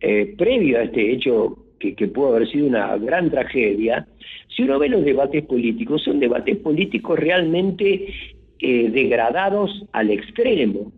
eh, 0.00 0.34
previo 0.38 0.78
a 0.78 0.82
este 0.84 1.12
hecho 1.12 1.58
que, 1.80 1.94
que 1.96 2.06
pudo 2.06 2.28
haber 2.36 2.48
sido 2.48 2.66
una 2.68 2.96
gran 2.98 3.28
tragedia, 3.30 4.06
si 4.54 4.62
uno 4.62 4.78
ve 4.78 4.88
los 4.88 5.04
debates 5.04 5.44
políticos, 5.44 6.02
son 6.04 6.20
debates 6.20 6.56
políticos 6.58 7.18
realmente 7.18 8.06
degradados 8.60 9.84
al 9.92 10.10
extremo. 10.10 10.92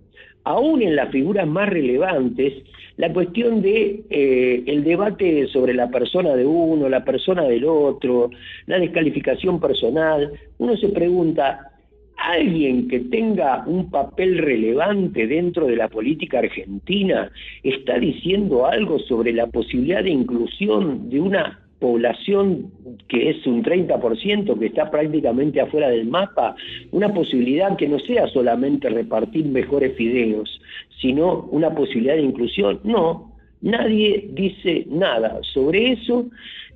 Aún 0.50 0.82
en 0.82 0.96
las 0.96 1.10
figuras 1.10 1.46
más 1.46 1.68
relevantes, 1.68 2.52
la 2.96 3.12
cuestión 3.12 3.62
de 3.62 4.02
eh, 4.10 4.64
el 4.66 4.82
debate 4.82 5.46
sobre 5.46 5.74
la 5.74 5.88
persona 5.90 6.34
de 6.34 6.44
uno, 6.44 6.88
la 6.88 7.04
persona 7.04 7.44
del 7.44 7.64
otro, 7.66 8.30
la 8.66 8.80
descalificación 8.80 9.60
personal, 9.60 10.32
uno 10.58 10.76
se 10.76 10.88
pregunta, 10.88 11.70
alguien 12.16 12.88
que 12.88 12.98
tenga 12.98 13.62
un 13.64 13.90
papel 13.90 14.38
relevante 14.38 15.28
dentro 15.28 15.66
de 15.68 15.76
la 15.76 15.86
política 15.88 16.40
argentina 16.40 17.30
está 17.62 18.00
diciendo 18.00 18.66
algo 18.66 18.98
sobre 18.98 19.32
la 19.32 19.46
posibilidad 19.46 20.02
de 20.02 20.10
inclusión 20.10 21.08
de 21.10 21.20
una 21.20 21.59
población 21.80 22.70
que 23.08 23.30
es 23.30 23.46
un 23.46 23.64
30%, 23.64 24.58
que 24.58 24.66
está 24.66 24.90
prácticamente 24.90 25.60
afuera 25.60 25.88
del 25.88 26.06
mapa, 26.06 26.54
una 26.92 27.12
posibilidad 27.12 27.76
que 27.76 27.88
no 27.88 27.98
sea 27.98 28.28
solamente 28.28 28.88
repartir 28.88 29.46
mejores 29.46 29.96
fideos, 29.96 30.60
sino 31.00 31.48
una 31.50 31.74
posibilidad 31.74 32.14
de 32.14 32.22
inclusión. 32.22 32.80
No, 32.84 33.32
nadie 33.62 34.28
dice 34.32 34.86
nada 34.88 35.40
sobre 35.52 35.92
eso 35.92 36.26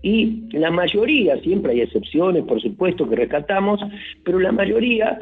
y 0.03 0.49
la 0.53 0.71
mayoría, 0.71 1.39
siempre 1.41 1.73
hay 1.73 1.81
excepciones, 1.83 2.45
por 2.45 2.61
supuesto, 2.61 3.09
que 3.09 3.17
rescatamos, 3.17 3.81
pero 4.23 4.39
la 4.39 4.53
mayoría 4.53 5.19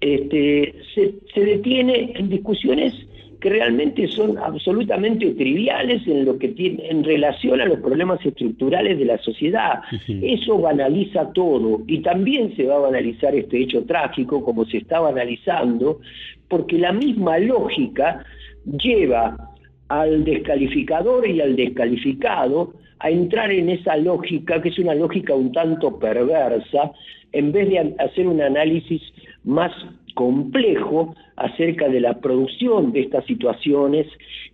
este, 0.00 0.74
se, 0.94 1.14
se 1.32 1.40
detiene 1.40 2.12
en 2.16 2.28
discusiones 2.28 2.94
que 3.40 3.50
realmente 3.50 4.08
son 4.08 4.38
absolutamente 4.38 5.32
triviales 5.32 6.06
en 6.06 6.24
lo 6.24 6.38
que 6.38 6.48
tiene 6.48 6.88
en 6.88 7.04
relación 7.04 7.60
a 7.60 7.66
los 7.66 7.80
problemas 7.80 8.24
estructurales 8.24 8.98
de 8.98 9.04
la 9.04 9.18
sociedad. 9.18 9.80
Eso 10.08 10.58
banaliza 10.58 11.32
todo 11.32 11.82
y 11.86 12.00
también 12.00 12.54
se 12.56 12.64
va 12.66 12.76
a 12.76 12.80
banalizar 12.80 13.34
este 13.34 13.62
hecho 13.62 13.84
trágico 13.84 14.42
como 14.42 14.64
se 14.64 14.78
está 14.78 15.00
banalizando, 15.00 16.00
porque 16.48 16.78
la 16.78 16.92
misma 16.92 17.38
lógica 17.38 18.24
lleva 18.64 19.36
al 19.88 20.24
descalificador 20.24 21.28
y 21.28 21.40
al 21.40 21.56
descalificado 21.56 22.72
a 22.98 23.10
entrar 23.10 23.50
en 23.50 23.68
esa 23.68 23.96
lógica, 23.96 24.62
que 24.62 24.70
es 24.70 24.78
una 24.78 24.94
lógica 24.94 25.34
un 25.34 25.52
tanto 25.52 25.98
perversa, 25.98 26.92
en 27.32 27.52
vez 27.52 27.68
de 27.68 27.94
hacer 27.98 28.26
un 28.26 28.40
análisis 28.40 29.02
más 29.44 29.72
complejo 30.14 31.14
acerca 31.36 31.88
de 31.88 32.00
la 32.00 32.20
producción 32.20 32.92
de 32.92 33.00
estas 33.00 33.24
situaciones 33.26 34.06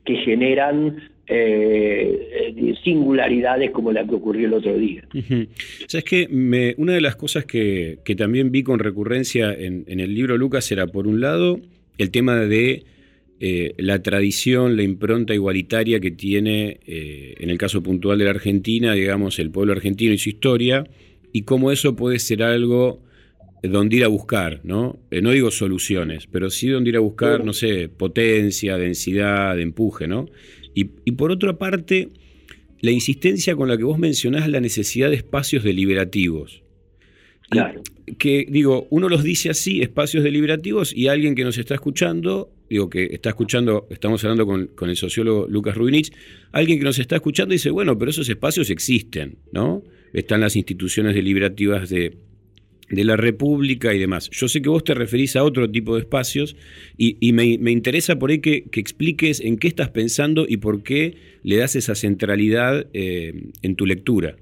que 0.05 0.17
generan 0.17 0.97
eh, 1.29 2.53
eh, 2.57 2.75
singularidades 2.83 3.71
como 3.71 3.93
la 3.93 4.05
que 4.07 4.15
ocurrió 4.15 4.49
el 4.49 4.55
otro 4.55 4.77
día. 4.77 5.05
Ujú. 5.15 5.47
Sabes 5.87 6.05
que 6.05 6.29
me- 6.29 6.75
una 6.79 6.95
de 6.95 7.01
las 7.01 7.17
cosas 7.17 7.45
que, 7.47 7.99
que 8.05 8.15
también 8.17 8.51
vi 8.51 8.63
con 8.63 8.81
recurrencia 8.81 9.53
en, 9.53 9.85
en 9.87 10.01
el 10.01 10.15
libro 10.15 10.37
Lucas 10.37 10.71
era, 10.73 10.87
por 10.89 11.07
un 11.07 11.21
lado, 11.21 11.61
el 11.99 12.11
tema 12.11 12.37
de 12.37 12.85
eh, 13.41 13.75
la 13.79 14.03
tradición, 14.03 14.77
la 14.77 14.83
impronta 14.83 15.35
igualitaria 15.35 16.01
que 16.01 16.11
tiene, 16.11 16.79
eh, 16.87 17.35
en 17.39 17.51
el 17.51 17.59
caso 17.59 17.83
puntual 17.83 18.19
de 18.19 18.25
la 18.25 18.31
Argentina, 18.31 18.93
digamos, 18.95 19.39
el 19.39 19.51
pueblo 19.51 19.73
argentino 19.73 20.13
y 20.13 20.19
su 20.19 20.29
historia, 20.29 20.85
y 21.33 21.43
cómo 21.43 21.71
eso 21.73 21.97
puede 21.97 22.19
ser 22.19 22.43
algo 22.43 23.01
donde 23.71 23.97
ir 23.97 24.05
a 24.05 24.09
buscar, 24.09 24.61
¿no? 24.65 24.99
Eh, 25.11 25.23
no 25.23 25.31
digo 25.31 25.51
soluciones, 25.51 26.27
pero 26.27 26.51
sí 26.51 26.69
donde 26.69 26.91
ir 26.91 26.97
a 26.97 27.01
buscar, 27.01 27.45
no 27.45 27.53
sé, 27.53 27.89
potencia, 27.89 28.77
densidad, 28.77 29.59
empuje, 29.61 30.09
¿no? 30.09 30.27
Y, 30.75 30.91
y 31.05 31.13
por 31.13 31.31
otra 31.31 31.59
parte, 31.59 32.09
la 32.81 32.91
insistencia 32.91 33.55
con 33.55 33.69
la 33.69 33.77
que 33.77 33.85
vos 33.85 33.99
mencionás 33.99 34.49
la 34.49 34.61
necesidad 34.61 35.11
de 35.11 35.17
espacios 35.17 35.63
deliberativos. 35.63 36.63
Claro. 37.49 37.83
Que, 38.19 38.47
digo, 38.49 38.89
uno 38.91 39.09
los 39.09 39.23
dice 39.23 39.51
así, 39.51 39.83
espacios 39.83 40.25
deliberativos, 40.25 40.93
y 40.97 41.09
alguien 41.09 41.35
que 41.35 41.45
nos 41.45 41.59
está 41.59 41.75
escuchando, 41.75 42.51
digo, 42.69 42.91
que 42.91 43.05
está 43.13 43.29
escuchando, 43.29 43.87
estamos 43.91 44.25
hablando 44.25 44.47
con, 44.47 44.67
con 44.69 44.91
el 44.91 44.97
sociólogo 44.97 45.47
Lucas 45.49 45.77
Rubinich, 45.77 46.13
alguien 46.51 46.79
que 46.79 46.85
nos 46.85 46.99
está 46.99 47.17
escuchando 47.17 47.53
dice, 47.53 47.71
bueno, 47.71 47.97
pero 47.99 48.11
esos 48.11 48.29
espacios 48.29 48.71
existen, 48.71 49.37
¿no? 49.53 49.85
Están 50.13 50.41
las 50.41 50.57
instituciones 50.57 51.15
deliberativas 51.15 51.89
de, 51.89 52.17
de 52.93 53.05
la 53.05 53.17
República 53.17 53.93
y 53.95 53.99
demás. 53.99 54.29
Yo 54.31 54.49
sé 54.49 54.61
que 54.63 54.69
vos 54.69 54.85
te 54.85 54.95
referís 54.95 55.35
a 55.35 55.43
otro 55.43 55.69
tipo 55.69 55.95
de 55.95 56.01
espacios 56.01 56.55
y, 56.97 57.33
me, 57.33 57.59
me 57.59 57.73
interesa 57.73 58.19
por 58.19 58.31
ahí 58.31 58.41
que, 58.41 58.65
que 58.71 58.81
expliques 58.81 59.41
en 59.41 59.57
qué 59.57 59.67
estás 59.69 59.89
pensando 59.89 60.45
y 60.47 60.59
por 60.59 60.83
qué 60.83 61.17
le 61.43 61.57
das 61.57 61.75
esa 61.75 61.95
centralidad 61.95 62.87
eh, 62.93 63.33
en 63.63 63.77
tu 63.77 63.87
lectura. 63.87 64.37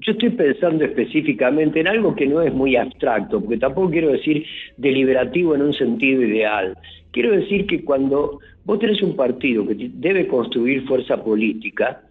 Yo 0.00 0.12
estoy 0.12 0.30
pensando 0.30 0.84
específicamente 0.84 1.80
en 1.80 1.88
algo 1.88 2.14
que 2.14 2.26
no 2.26 2.42
es 2.42 2.52
muy 2.52 2.76
abstracto, 2.76 3.40
porque 3.40 3.56
tampoco 3.56 3.90
quiero 3.90 4.12
decir 4.12 4.44
deliberativo 4.76 5.54
en 5.54 5.62
un 5.62 5.74
sentido 5.74 6.22
ideal. 6.22 6.76
Quiero 7.10 7.32
decir 7.32 7.66
que 7.66 7.82
cuando 7.82 8.38
vos 8.64 8.78
tenés 8.78 9.02
un 9.02 9.16
partido 9.16 9.66
que 9.66 9.90
debe 9.94 10.28
construir 10.28 10.86
fuerza 10.86 11.22
política, 11.22 12.02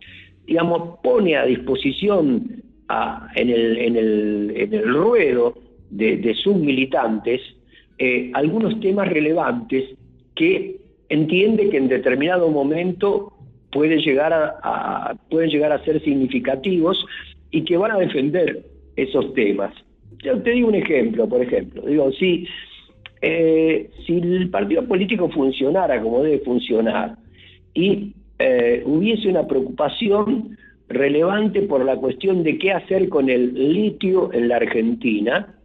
digamos, 0.46 1.00
pone 1.02 1.38
a 1.38 1.46
disposición 1.46 2.64
en, 3.36 3.50
el, 3.50 3.78
en 3.78 3.96
el- 3.96 4.54
en 4.56 4.74
el 4.74 4.94
ruedo 4.94 5.54
de, 5.90 6.18
sus 6.36 6.56
militantes 6.56 7.42
eh, 8.00 8.30
algunos 8.34 8.80
temas 8.80 9.08
relevantes 9.10 9.84
que 10.36 10.78
entiende 11.10 11.70
que 11.70 11.78
en 11.78 11.88
determinado 11.88 12.50
momento 12.50 13.34
puede 13.72 13.98
llegar 13.98 14.34
a- 14.34 15.16
pueden 15.30 15.50
llegar 15.50 15.72
a 15.72 15.84
ser 15.84 16.02
significativos 16.04 17.04
y 17.52 17.64
que 17.64 17.78
van 17.78 17.92
a 17.92 17.98
defender 17.98 18.64
esos 18.96 19.34
temas. 19.34 19.74
Yo 20.24 20.42
te 20.42 20.52
digo 20.52 20.68
un 20.68 20.76
ejemplo, 20.76 21.28
por 21.28 21.42
ejemplo, 21.42 21.82
digo, 21.84 22.12
si, 22.14 22.48
eh, 23.22 23.90
si 24.06 24.14
el 24.18 24.50
partido 24.50 24.84
político 24.86 25.30
funcionara 25.30 26.02
como 26.02 26.24
debe 26.24 26.40
funcionar 26.40 27.16
y 27.74 28.14
eh, 28.40 28.84
hubiese 28.86 29.30
una 29.30 29.48
preocupación 29.48 30.58
relevante 30.90 31.62
por 31.64 31.84
la 31.84 31.98
cuestión 31.98 32.44
de 32.44 32.58
qué 32.58 32.72
hacer 32.72 33.10
con 33.10 33.30
el 33.30 33.74
litio 33.74 34.32
en 34.34 34.48
la 34.48 34.58
Argentina, 34.58 35.56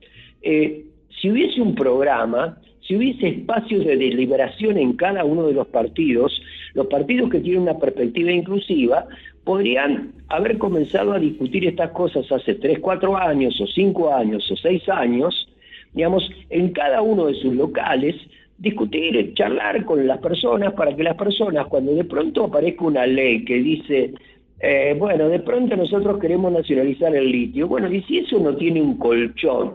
eh, 0.43 0.85
si 1.21 1.31
hubiese 1.31 1.61
un 1.61 1.75
programa, 1.75 2.59
si 2.81 2.97
hubiese 2.97 3.29
espacios 3.29 3.85
de 3.85 3.97
deliberación 3.97 4.77
en 4.77 4.95
cada 4.95 5.25
uno 5.25 5.47
de 5.47 5.55
los 5.55 5.69
partidos, 5.69 6.33
los 6.75 6.87
partidos 6.87 7.31
que 7.31 7.41
tienen 7.41 7.63
una 7.63 7.79
perspectiva 7.79 8.33
inclusiva 8.33 9.07
podrían 9.45 10.13
haber 10.29 10.59
comenzado 10.59 11.13
a 11.13 11.19
discutir 11.19 11.67
estas 11.67 11.91
cosas 11.91 12.31
hace 12.31 12.55
3, 12.55 12.79
4 12.81 13.17
años, 13.17 13.61
o 13.61 13.67
5 13.67 14.15
años, 14.15 14.51
o 14.51 14.57
6 14.57 14.89
años, 14.89 15.49
digamos, 15.93 16.29
en 16.51 16.71
cada 16.73 17.03
uno 17.03 17.27
de 17.27 17.35
sus 17.35 17.55
locales, 17.55 18.17
discutir, 18.59 19.35
charlar 19.35 19.85
con 19.85 20.07
las 20.07 20.19
personas 20.19 20.73
para 20.75 20.95
que 20.95 21.03
las 21.03 21.17
personas, 21.17 21.67
cuando 21.67 21.95
de 21.95 22.05
pronto 22.05 22.45
aparezca 22.45 22.85
una 22.85 23.07
ley 23.07 23.45
que 23.45 23.57
dice, 23.57 24.15
eh, 24.65 24.95
bueno, 24.97 25.29
de 25.29 25.41
pronto 25.41 25.75
nosotros 25.77 26.21
queremos 26.21 26.53
nacionalizar 26.53 27.15
el 27.17 27.33
litio, 27.33 27.67
bueno, 27.67 27.93
y 27.93 28.01
si 28.03 28.19
eso 28.19 28.39
no 28.39 28.55
tiene 28.57 28.81
un 28.81 28.97
colchón 28.97 29.75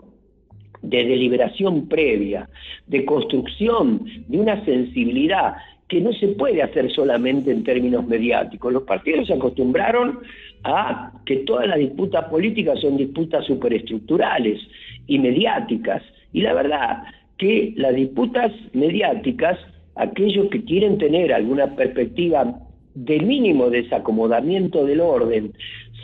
de 0.82 1.04
deliberación 1.04 1.90
previa, 1.90 2.48
de 2.86 3.04
construcción, 3.04 4.06
de 4.28 4.40
una 4.40 4.64
sensibilidad 4.64 5.56
que 5.90 6.00
no 6.00 6.14
se 6.14 6.30
puede 6.30 6.64
hacer 6.64 6.90
solamente 6.92 7.52
en 7.52 7.66
términos 7.66 8.08
mediáticos. 8.08 8.72
Los 8.72 8.84
partidos 8.84 9.28
se 9.28 9.34
acostumbraron 9.34 10.20
a 10.64 11.12
que 11.26 11.38
todas 11.38 11.68
las 11.68 11.80
disputas 11.80 12.26
políticas 12.30 12.80
son 12.80 12.96
disputas 12.96 13.46
superestructurales 13.46 14.60
y 15.08 15.20
mediáticas. 15.20 16.02
Y 16.32 16.42
la 16.42 16.54
verdad 16.54 17.04
que 17.38 17.74
las 17.76 17.94
disputas 17.94 18.54
mediáticas, 18.72 19.60
aquellos 19.96 20.50
que 20.50 20.64
quieren 20.64 20.98
tener 20.98 21.34
alguna 21.34 21.76
perspectiva 21.76 22.67
de 23.06 23.20
mínimo 23.20 23.70
desacomodamiento 23.70 24.84
del 24.84 25.02
orden, 25.02 25.54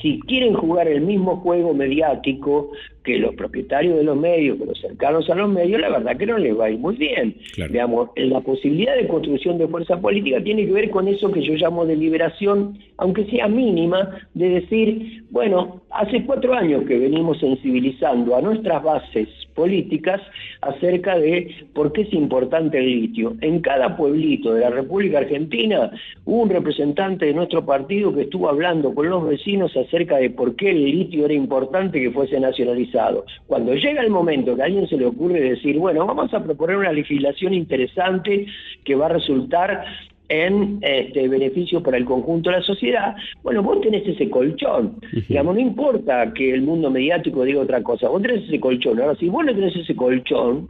si 0.02 0.20
quieren 0.28 0.54
jugar 0.54 0.88
el 0.88 1.02
mismo 1.02 1.38
juego 1.38 1.74
mediático 1.74 2.72
que 3.04 3.18
los 3.18 3.34
propietarios 3.36 3.98
de 3.98 4.04
los 4.04 4.18
medios, 4.18 4.58
que 4.60 4.66
los 4.66 4.80
cercanos 4.80 5.30
a 5.30 5.36
los 5.36 5.50
medios, 5.50 5.80
la 5.80 5.90
verdad 5.90 6.18
que 6.18 6.26
no 6.26 6.38
les 6.38 6.58
va 6.60 6.66
a 6.66 6.70
ir 6.70 6.78
muy 6.78 6.96
bien. 6.96 7.36
Digamos, 7.56 8.10
la 8.16 8.42
posibilidad 8.42 8.96
de 8.96 9.08
construcción 9.08 9.58
de 9.58 9.68
fuerza 9.68 10.00
política 10.00 10.44
tiene 10.44 10.66
que 10.66 10.74
ver 10.74 10.90
con 10.90 11.08
eso 11.08 11.32
que 11.32 11.42
yo 11.42 11.54
llamo 11.54 11.86
de 11.86 11.96
liberación, 11.96 12.78
aunque 12.98 13.26
sea 13.26 13.48
mínima, 13.48 14.28
de 14.34 14.50
decir, 14.50 15.24
bueno, 15.32 15.83
hace 15.94 16.26
cuatro 16.26 16.54
años 16.54 16.84
que 16.86 16.98
venimos 16.98 17.40
sensibilizando 17.40 18.36
a 18.36 18.42
nuestras 18.42 18.82
bases 18.84 19.30
políticas 19.54 20.22
acerca 20.62 21.18
de 21.18 21.68
por 21.74 21.94
qué 21.94 22.02
es 22.02 22.14
importante 22.14 22.80
el 22.80 23.02
litio. 23.02 23.36
En 23.42 23.62
cada 23.62 23.96
pueblito 23.96 24.54
de 24.54 24.62
la 24.62 24.72
República 24.72 25.20
Argentina 25.20 25.92
hubo 26.26 26.44
un 26.44 26.50
representante 26.50 27.28
de 27.28 27.34
nuestro 27.34 27.66
partido 27.66 28.14
que 28.14 28.24
estuvo 28.24 28.50
hablando 28.50 28.94
con 28.96 29.10
los 29.10 29.28
vecinos 29.28 29.76
acerca 29.78 30.18
de 30.18 30.32
por 30.32 30.56
qué 30.56 30.72
el 30.72 30.84
litio 30.84 31.26
era 31.26 31.34
importante 31.34 32.02
que 32.02 32.12
fuese 32.12 32.40
nacionalizado. 32.40 33.26
Cuando 33.46 33.74
llega 33.76 34.02
el 34.02 34.10
momento 34.10 34.56
que 34.56 34.64
a 34.64 34.66
alguien 34.66 34.88
se 34.88 34.98
le 34.98 35.06
ocurre 35.06 35.40
decir, 35.42 35.78
bueno, 35.78 36.06
vamos 36.06 36.34
a 36.34 36.44
proponer 36.44 36.78
una 36.78 36.92
legislación 36.92 37.54
interesante 37.54 38.48
que 38.84 38.96
va 38.96 39.06
a 39.06 39.10
resultar 39.10 39.84
en 40.30 40.80
este, 40.82 41.28
beneficio 41.28 41.84
para 41.84 41.98
el 41.98 42.06
conjunto 42.06 42.50
de 42.50 42.58
la 42.58 42.64
sociedad, 42.64 43.16
bueno, 43.44 43.62
vos 43.62 43.82
tenés 43.82 44.08
ese 44.08 44.30
colchón. 44.30 45.00
Digamos, 45.28 45.56
no 45.56 45.62
importa 45.62 46.34
que 46.34 46.52
el 46.52 46.62
mundo 46.62 46.90
mediático 46.90 47.44
diga 47.44 47.62
otra 47.62 47.84
cosa, 47.84 48.10
vos 48.10 48.22
tenés 48.22 48.46
ese 48.46 48.60
colchón. 48.60 49.00
Ahora, 49.00 49.16
si 49.16 49.30
vos 49.30 49.46
no 49.46 49.54
tenés 49.54 49.76
ese 49.76 49.96
colchón, 49.96 50.70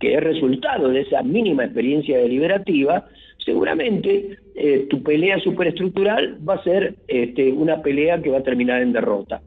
que 0.00 0.14
es 0.14 0.22
resultado 0.22 0.88
de 0.88 1.02
esa 1.02 1.22
mínima 1.22 1.64
experiencia 1.64 2.18
deliberativa, 2.18 3.06
seguramente 3.44 4.38
eh, 4.54 4.86
tu 4.88 5.02
pelea 5.02 5.38
superestructural 5.40 6.38
va 6.46 6.54
a 6.54 6.64
ser 6.64 6.96
este, 7.06 7.52
una 7.52 7.82
pelea 7.82 8.20
que 8.20 8.30
va 8.30 8.38
a 8.38 8.42
terminar 8.42 8.82
en 8.82 8.92
derrota. 8.92 9.42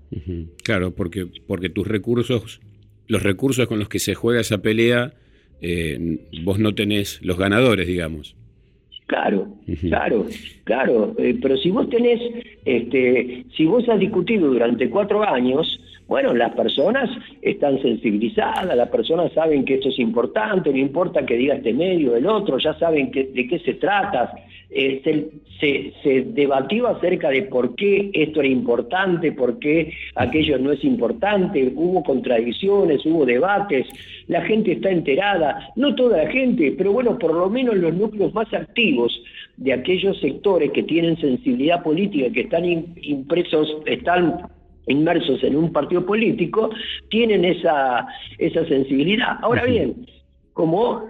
Claro, 0.63 0.95
porque, 0.95 1.27
porque 1.47 1.69
tus 1.69 1.87
recursos, 1.87 2.61
los 3.07 3.23
recursos 3.23 3.67
con 3.67 3.79
los 3.79 3.89
que 3.89 3.99
se 3.99 4.15
juega 4.15 4.39
esa 4.39 4.59
pelea, 4.59 5.13
eh, 5.61 6.19
vos 6.43 6.59
no 6.59 6.75
tenés 6.75 7.19
los 7.21 7.37
ganadores, 7.37 7.87
digamos. 7.87 8.36
Claro, 9.07 9.47
claro, 9.89 10.25
claro. 10.65 11.15
Eh, 11.17 11.39
pero 11.41 11.55
si 11.57 11.71
vos 11.71 11.89
tenés, 11.89 12.19
este, 12.65 13.45
si 13.55 13.65
vos 13.65 13.87
has 13.87 13.99
discutido 13.99 14.49
durante 14.49 14.89
cuatro 14.89 15.23
años, 15.23 15.65
bueno, 16.07 16.33
las 16.33 16.53
personas 16.53 17.09
están 17.41 17.81
sensibilizadas, 17.81 18.75
las 18.75 18.89
personas 18.89 19.31
saben 19.33 19.65
que 19.65 19.75
esto 19.75 19.89
es 19.89 19.99
importante, 19.99 20.71
no 20.71 20.77
importa 20.77 21.25
que 21.25 21.35
diga 21.35 21.55
este 21.55 21.73
medio, 21.73 22.15
el 22.15 22.25
otro, 22.27 22.57
ya 22.57 22.73
saben 22.79 23.11
que, 23.11 23.25
de 23.25 23.47
qué 23.47 23.59
se 23.59 23.73
trata. 23.75 24.33
Eh, 24.69 25.01
se, 25.59 25.93
se, 26.03 26.21
debatió 26.33 26.87
acerca 26.87 27.29
de 27.29 27.43
por 27.43 27.73
qué 27.75 28.11
esto 28.13 28.41
era 28.41 28.49
importante, 28.49 29.31
por 29.31 29.59
qué 29.59 29.93
aquello 30.15 30.59
no 30.59 30.73
es 30.73 30.83
importante, 30.83 31.71
hubo 31.73 32.03
contradicciones, 32.03 33.05
hubo 33.05 33.25
debates, 33.25 33.87
la 34.27 34.41
gente 34.41 34.73
está 34.73 34.89
enterada, 34.91 35.71
no 35.77 35.95
toda 35.95 36.23
la 36.23 36.29
gente, 36.29 36.75
pero 36.77 36.91
bueno, 36.91 37.17
por 37.17 37.33
lo 37.33 37.49
menos 37.49 37.77
los 37.77 37.93
núcleos 37.93 38.33
más 38.33 38.53
activos 38.53 39.19
de 39.55 39.71
aquellos 39.73 40.19
sectores 40.19 40.71
que 40.71 40.83
tienen 40.83 41.17
sensibilidad 41.17 41.81
política, 41.81 42.29
que 42.31 42.41
están 42.41 42.65
impresos, 42.65 43.77
están 43.85 44.49
inmersos 44.87 45.43
en 45.43 45.55
un 45.55 45.71
partido 45.71 46.05
político, 46.05 46.69
tienen 47.09 47.45
esa, 47.45 48.07
esa 48.37 48.65
sensibilidad. 48.65 49.37
Ahora 49.41 49.65
bien, 49.65 50.07
como 50.57 51.05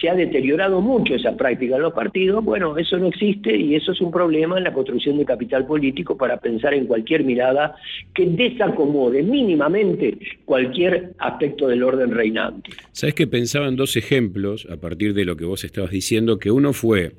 se 0.00 0.08
ha 0.08 0.14
deteriorado 0.14 0.80
mucho 0.80 1.14
esa 1.14 1.36
práctica 1.36 1.76
en 1.76 1.82
los 1.82 1.92
partidos, 1.92 2.42
bueno, 2.42 2.78
eso 2.78 2.96
no 2.96 3.08
existe 3.08 3.54
y 3.54 3.74
eso 3.74 3.92
es 3.92 4.00
un 4.00 4.10
problema 4.10 4.56
en 4.56 4.64
la 4.64 4.72
construcción 4.72 5.18
de 5.18 5.26
capital 5.26 5.66
político 5.66 6.16
para 6.16 6.38
pensar 6.38 6.72
en 6.72 6.86
cualquier 6.86 7.22
mirada 7.22 7.76
que 8.14 8.24
desacomode 8.24 9.22
mínimamente 9.22 10.16
cualquier 10.46 11.12
aspecto 11.18 11.68
del 11.68 11.82
orden 11.82 12.10
reinante. 12.10 12.70
Sabes 12.92 13.14
que 13.14 13.26
pensaba 13.26 13.68
en 13.68 13.76
dos 13.76 13.96
ejemplos 13.96 14.66
a 14.70 14.78
partir 14.78 15.12
de 15.12 15.26
lo 15.26 15.36
que 15.36 15.44
vos 15.44 15.62
estabas 15.62 15.90
diciendo, 15.90 16.38
que 16.38 16.50
uno 16.50 16.72
fue 16.72 17.12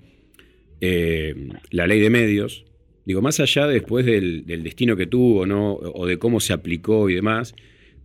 eh, 0.82 1.36
la 1.70 1.86
ley 1.86 2.00
de 2.00 2.10
medios, 2.10 2.66
digo, 3.06 3.22
más 3.22 3.40
allá 3.40 3.68
después 3.68 4.06
del, 4.06 4.46
del 4.46 4.64
destino 4.64 4.96
que 4.96 5.08
tuvo, 5.08 5.46
¿no? 5.46 5.74
o 5.74 6.06
de 6.06 6.18
cómo 6.18 6.40
se 6.40 6.54
aplicó 6.54 7.10
y 7.10 7.16
demás, 7.16 7.54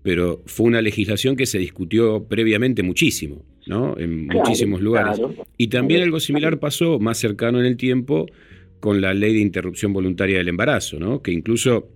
pero 0.07 0.41
fue 0.47 0.67
una 0.67 0.81
legislación 0.81 1.35
que 1.35 1.47
se 1.47 1.59
discutió 1.59 2.29
previamente 2.29 2.85
muchísimo, 2.85 3.43
¿no? 3.67 3.99
En 3.99 4.29
muchísimos 4.29 4.81
lugares. 4.81 5.21
Y 5.57 5.67
también 5.67 6.03
algo 6.03 6.21
similar 6.21 6.61
pasó 6.61 7.01
más 7.01 7.19
cercano 7.19 7.59
en 7.59 7.67
el 7.67 7.77
tiempo 7.77 8.27
con 8.79 9.01
la 9.01 9.15
ley 9.15 9.35
de 9.35 9.41
interrupción 9.41 9.93
voluntaria 9.93 10.39
del 10.39 10.47
embarazo, 10.47 11.01
¿no? 11.01 11.23
Que 11.23 11.33
incluso 11.33 11.89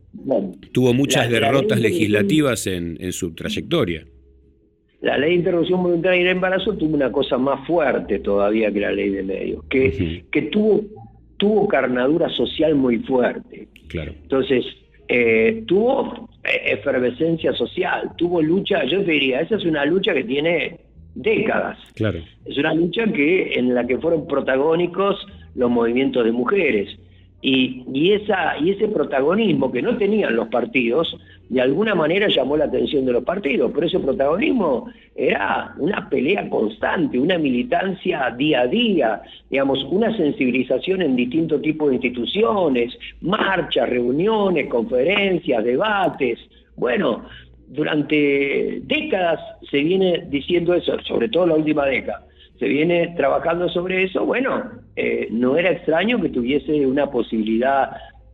tuvo 0.73 0.93
muchas 0.93 1.31
derrotas 1.31 1.81
legislativas 1.81 2.67
en, 2.67 3.13
su 3.13 3.33
trayectoria. 3.33 4.05
La 5.03 5.17
ley 5.17 5.31
de 5.31 5.37
interrupción 5.37 5.81
voluntaria 5.81 6.19
del 6.19 6.33
embarazo 6.33 6.75
tuvo 6.75 6.97
una 6.97 7.13
cosa 7.13 7.39
más 7.39 7.65
fuerte 7.65 8.19
todavía 8.19 8.73
que 8.73 8.81
la 8.81 8.91
ley 8.91 9.11
de 9.11 9.23
medios, 9.23 9.63
que, 9.71 10.25
que 10.33 10.43
tuvo, 10.43 10.83
tuvo 11.41 11.67
carnadura 11.67 12.29
social 12.29 12.75
muy 12.75 12.99
fuerte. 12.99 13.67
Claro. 13.89 14.13
Entonces, 14.23 14.63
eh, 15.09 15.65
tuvo 15.67 16.29
eh, 16.45 16.75
efervescencia 16.75 17.55
social, 17.55 18.13
tuvo 18.17 18.43
lucha, 18.43 18.85
yo 18.85 19.03
te 19.03 19.13
diría, 19.13 19.41
esa 19.41 19.57
es 19.57 19.65
una 19.65 19.87
lucha 19.87 20.13
que 20.13 20.25
tiene 20.25 20.79
décadas. 21.15 21.79
Claro. 21.95 22.21
Es 22.45 22.59
una 22.59 22.75
lucha 22.75 23.07
que 23.07 23.55
en 23.55 23.75
la 23.75 23.87
que 23.87 23.97
fueron 23.97 24.27
protagónicos 24.27 25.27
los 25.55 25.71
movimientos 25.71 26.27
de 26.27 26.31
mujeres. 26.31 26.95
Y, 27.41 27.85
y, 27.91 28.13
esa, 28.13 28.59
y 28.59 28.73
ese 28.73 28.89
protagonismo 28.89 29.73
que 29.73 29.81
no 29.81 29.97
tenían 29.97 30.37
los 30.37 30.49
partidos, 30.49 31.17
de 31.51 31.61
alguna 31.61 31.97
manera 31.97 32.29
llamó 32.29 32.57
la 32.57 32.67
atención 32.67 33.05
de 33.05 33.13
los 33.13 33.25
partidos, 33.25 33.73
pero 33.75 33.85
ese 33.85 33.99
protagonismo 33.99 34.89
era 35.17 35.75
una 35.79 36.09
pelea 36.09 36.49
constante, 36.49 37.19
una 37.19 37.39
militancia 37.39 38.33
día 38.39 38.61
a 38.61 38.67
día, 38.69 39.23
digamos, 39.51 39.85
una 39.91 40.17
sensibilización 40.17 41.03
en 41.03 41.17
distintos 41.17 41.61
tipos 41.61 41.89
de 41.89 41.97
instituciones, 41.97 42.97
marchas, 43.21 43.91
reuniones, 43.91 44.69
conferencias, 44.69 45.65
debates. 45.65 46.39
Bueno, 46.77 47.25
durante 47.67 48.81
décadas 48.85 49.41
se 49.73 49.79
viene 49.79 50.27
diciendo 50.29 50.73
eso, 50.73 51.01
sobre 51.01 51.29
todo 51.29 51.49
la 51.49 51.57
última 51.57 51.85
década 51.85 52.25
se 52.61 52.69
viene 52.69 53.15
trabajando 53.17 53.71
sobre 53.71 54.05
eso, 54.05 54.27
bueno, 54.27 54.71
eh, 54.95 55.29
no 55.31 55.57
era 55.57 55.71
extraño 55.71 56.21
que 56.21 56.29
tuviese 56.29 56.85
una 56.85 57.11
posibilidad 57.11 57.91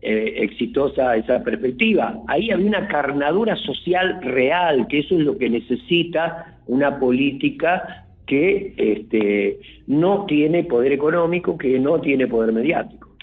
eh, 0.09 0.45
exitosa 0.45 1.17
esa 1.17 1.43
perspectiva. 1.43 2.23
Ahí 2.29 2.53
había 2.53 2.69
una 2.69 2.87
carnadura 2.87 3.57
social 3.57 4.21
real, 4.23 4.87
que 4.89 5.01
eso 5.01 5.19
es 5.19 5.25
lo 5.25 5.37
que 5.37 5.51
necesita 5.51 6.61
una 6.69 7.01
política 7.01 8.07
que 8.25 8.73
este, 8.77 9.59
no 9.89 10.25
tiene 10.27 10.63
poder 10.63 10.93
económico, 10.93 11.59
que 11.59 11.81
no 11.81 12.01
tiene 12.01 12.29
poder 12.29 12.53
mediático. 12.53 13.17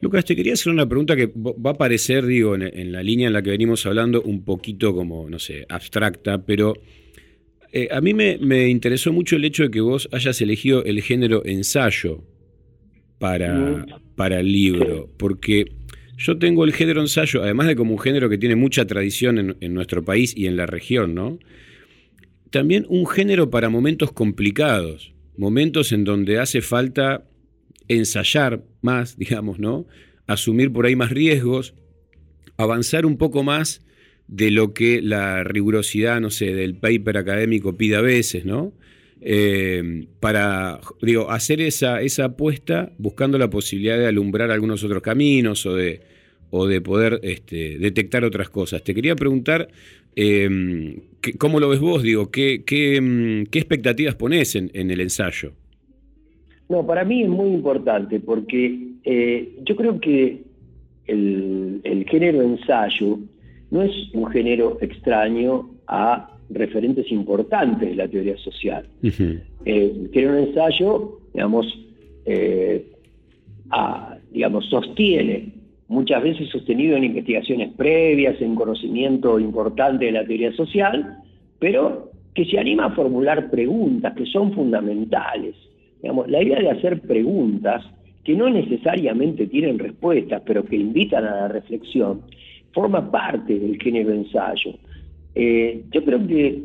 Lucas, 0.00 0.24
te 0.24 0.34
quería 0.34 0.54
hacer 0.54 0.72
una 0.72 0.88
pregunta 0.88 1.14
que 1.14 1.30
va 1.36 1.70
a 1.70 1.74
parecer, 1.74 2.26
digo, 2.26 2.56
en, 2.56 2.90
la 2.90 3.04
línea 3.04 3.28
en 3.28 3.32
la 3.32 3.42
que 3.42 3.50
venimos 3.50 3.86
hablando, 3.86 4.22
un 4.22 4.42
poquito 4.42 4.92
como, 4.92 5.30
no 5.30 5.38
sé, 5.38 5.66
abstracta, 5.68 6.44
pero 6.44 6.74
eh, 7.70 7.86
a 7.92 8.00
mí 8.00 8.12
me, 8.12 8.68
interesó 8.68 9.12
mucho 9.12 9.36
el 9.36 9.44
hecho 9.44 9.62
de 9.62 9.70
que 9.70 9.80
vos 9.80 10.08
hayas 10.10 10.40
elegido 10.40 10.82
el 10.82 11.00
género 11.00 11.44
ensayo 11.44 12.24
para, 13.20 13.86
para 14.20 14.40
el 14.40 14.52
libro, 14.52 15.08
porque 15.16 15.64
yo 16.18 16.36
tengo 16.36 16.66
el 16.66 16.74
género 16.74 17.00
ensayo, 17.00 17.42
además 17.42 17.68
de 17.68 17.74
como 17.74 17.92
un 17.92 17.98
género 17.98 18.28
que 18.28 18.36
tiene 18.36 18.54
mucha 18.54 18.86
tradición 18.86 19.56
en, 19.58 19.72
nuestro 19.72 20.04
país 20.04 20.34
y 20.36 20.46
en 20.46 20.58
la 20.58 20.66
región, 20.66 21.14
¿no? 21.14 21.38
También 22.50 22.84
un 22.90 23.06
género 23.06 23.48
para 23.48 23.70
momentos 23.70 24.12
complicados, 24.12 25.14
momentos 25.38 25.90
en 25.92 26.04
donde 26.04 26.38
hace 26.38 26.60
falta 26.60 27.24
ensayar 27.88 28.62
más, 28.82 29.16
digamos, 29.16 29.58
¿no? 29.58 29.86
Asumir 30.26 30.70
por 30.70 30.84
ahí 30.84 30.96
más 30.96 31.08
riesgos, 31.08 31.72
avanzar 32.58 33.06
un 33.06 33.16
poco 33.16 33.42
más 33.42 33.86
de 34.28 34.50
lo 34.50 34.74
que 34.74 35.00
la 35.00 35.44
rigurosidad, 35.44 36.20
no 36.20 36.28
sé, 36.28 36.52
del 36.54 36.74
paper 36.74 37.16
académico 37.16 37.78
pide 37.78 37.96
a 37.96 38.02
veces, 38.02 38.44
¿no? 38.44 38.74
Eh, 39.22 40.06
para, 40.18 40.80
digo, 41.02 41.30
hacer 41.30 41.60
esa, 41.60 42.00
esa 42.00 42.26
apuesta 42.26 42.92
buscando 42.98 43.36
la 43.36 43.50
posibilidad 43.50 43.98
de 43.98 44.06
alumbrar 44.06 44.50
algunos 44.50 44.82
otros 44.82 45.02
caminos 45.02 45.66
o 45.66 45.74
de, 45.74 46.00
o 46.50 46.66
de 46.66 46.80
poder 46.80 47.20
este, 47.22 47.78
detectar 47.78 48.24
otras 48.24 48.48
cosas. 48.48 48.82
Te 48.82 48.94
quería 48.94 49.14
preguntar, 49.16 49.68
em, 50.16 50.96
¿cómo 51.38 51.60
lo 51.60 51.68
ves 51.68 51.80
vos? 51.80 52.02
Digo, 52.02 52.30
¿qué, 52.30 52.62
qué, 52.64 52.96
em, 52.96 53.42
expectativas 53.42 54.14
pones 54.14 54.54
en, 54.56 54.70
el 54.72 55.00
ensayo? 55.00 55.52
No, 56.70 56.86
para 56.86 57.04
mí 57.04 57.22
es 57.22 57.28
muy 57.28 57.50
importante 57.50 58.20
porque 58.20 58.78
eh, 59.04 59.56
yo 59.64 59.76
creo 59.76 60.00
que 60.00 60.42
el, 61.06 61.80
el 61.84 62.08
género 62.08 62.42
ensayo 62.42 63.18
no 63.70 63.82
es 63.82 63.92
un 64.14 64.30
género 64.30 64.78
extraño 64.80 65.68
a 65.86 66.36
referentes 66.50 67.10
importantes 67.10 67.88
de 67.88 67.94
la 67.94 68.08
teoría 68.08 68.36
social. 68.38 68.84
Eh, 69.02 70.08
tiene 70.12 70.28
un 70.28 70.38
ensayo, 70.38 71.20
digamos, 71.32 71.66
eh, 72.24 72.86
digamos, 74.30 74.66
sostiene, 74.68 75.52
muchas 75.88 76.22
veces 76.22 76.48
sostenido 76.48 76.96
en 76.96 77.04
investigaciones 77.04 77.72
previas, 77.76 78.40
en 78.40 78.54
conocimiento 78.54 79.38
importante 79.38 80.06
de 80.06 80.12
la 80.12 80.24
teoría 80.24 80.52
social, 80.52 81.18
pero 81.58 82.10
que 82.34 82.44
se 82.44 82.58
anima 82.58 82.86
a 82.86 82.90
formular 82.90 83.50
preguntas 83.50 84.14
que 84.14 84.26
son 84.26 84.52
fundamentales. 84.52 85.54
Digamos, 86.00 86.28
la 86.28 86.42
idea 86.42 86.60
de 86.60 86.70
hacer 86.70 87.00
preguntas 87.00 87.84
que 88.24 88.34
no 88.34 88.48
necesariamente 88.48 89.46
tienen 89.46 89.78
respuestas, 89.78 90.42
pero 90.46 90.64
que 90.64 90.76
invitan 90.76 91.24
a 91.24 91.36
la 91.36 91.48
reflexión, 91.48 92.22
forma 92.72 93.10
parte 93.10 93.58
del 93.58 93.80
género 93.80 94.12
ensayo. 94.12 94.74
Eh, 95.34 95.82
yo 95.92 96.04
creo 96.04 96.26
que 96.26 96.46
eh, 96.46 96.64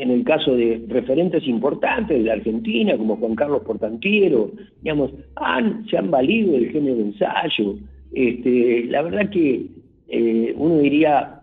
en 0.00 0.10
el 0.10 0.24
caso 0.24 0.54
de 0.54 0.82
referentes 0.88 1.46
importantes 1.46 2.18
de 2.18 2.24
la 2.24 2.34
Argentina, 2.34 2.96
como 2.96 3.16
Juan 3.16 3.34
Carlos 3.34 3.62
Portantiero, 3.64 4.52
digamos, 4.82 5.12
han, 5.36 5.86
se 5.88 5.96
han 5.96 6.10
valido 6.10 6.52
del 6.52 6.70
género 6.70 7.00
ensayo. 7.00 7.76
Este, 8.12 8.84
la 8.84 9.02
verdad 9.02 9.30
que 9.30 9.66
eh, 10.08 10.54
uno 10.56 10.78
diría, 10.78 11.34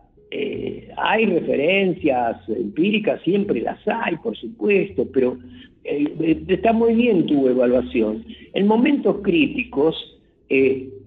hay 0.97 1.25
referencias 1.27 2.37
empíricas, 2.49 3.21
siempre 3.21 3.61
las 3.61 3.79
hay, 3.87 4.17
por 4.17 4.35
supuesto, 4.35 5.07
pero 5.13 5.37
está 5.85 6.73
muy 6.73 6.93
bien 6.93 7.25
tu 7.25 7.47
evaluación. 7.47 8.25
En 8.53 8.67
momentos 8.67 9.21
críticos, 9.23 9.95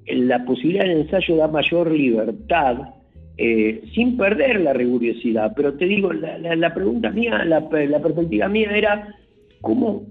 la 0.07 0.45
posibilidad 0.47 0.85
del 0.85 1.03
ensayo 1.03 1.37
da 1.37 1.49
mayor 1.49 1.91
libertad, 1.91 2.95
eh, 3.39 3.83
sin 3.95 4.17
perder 4.17 4.61
la 4.61 4.73
rigurosidad. 4.73 5.53
Pero 5.57 5.75
te 5.75 5.87
digo, 5.87 6.13
la, 6.13 6.75
pregunta 6.75 7.11
mía, 7.11 7.45
la, 7.45 7.69
perspectiva 7.69 8.49
mía 8.49 8.77
era, 8.77 9.15
¿cómo, 9.61 10.03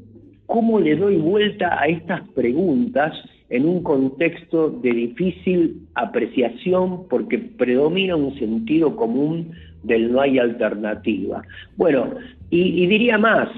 ¿cómo 0.46 0.80
le 0.80 0.96
doy 0.96 1.18
vuelta 1.18 1.80
a 1.80 1.88
estas 1.88 2.28
preguntas 2.30 3.14
en 3.50 3.66
un 3.68 3.84
contexto 3.84 4.70
de 4.70 4.92
difícil 4.92 5.88
apreciación 5.96 7.08
porque 7.10 7.38
predomina 7.38 8.16
un 8.16 8.38
sentido 8.40 8.96
común 8.96 9.52
del 9.84 10.12
no 10.12 10.22
hay 10.22 10.40
alternativa? 10.40 11.44
Bueno, 11.76 12.12
y 12.50 12.88
diría 12.88 13.18
más, 13.18 13.50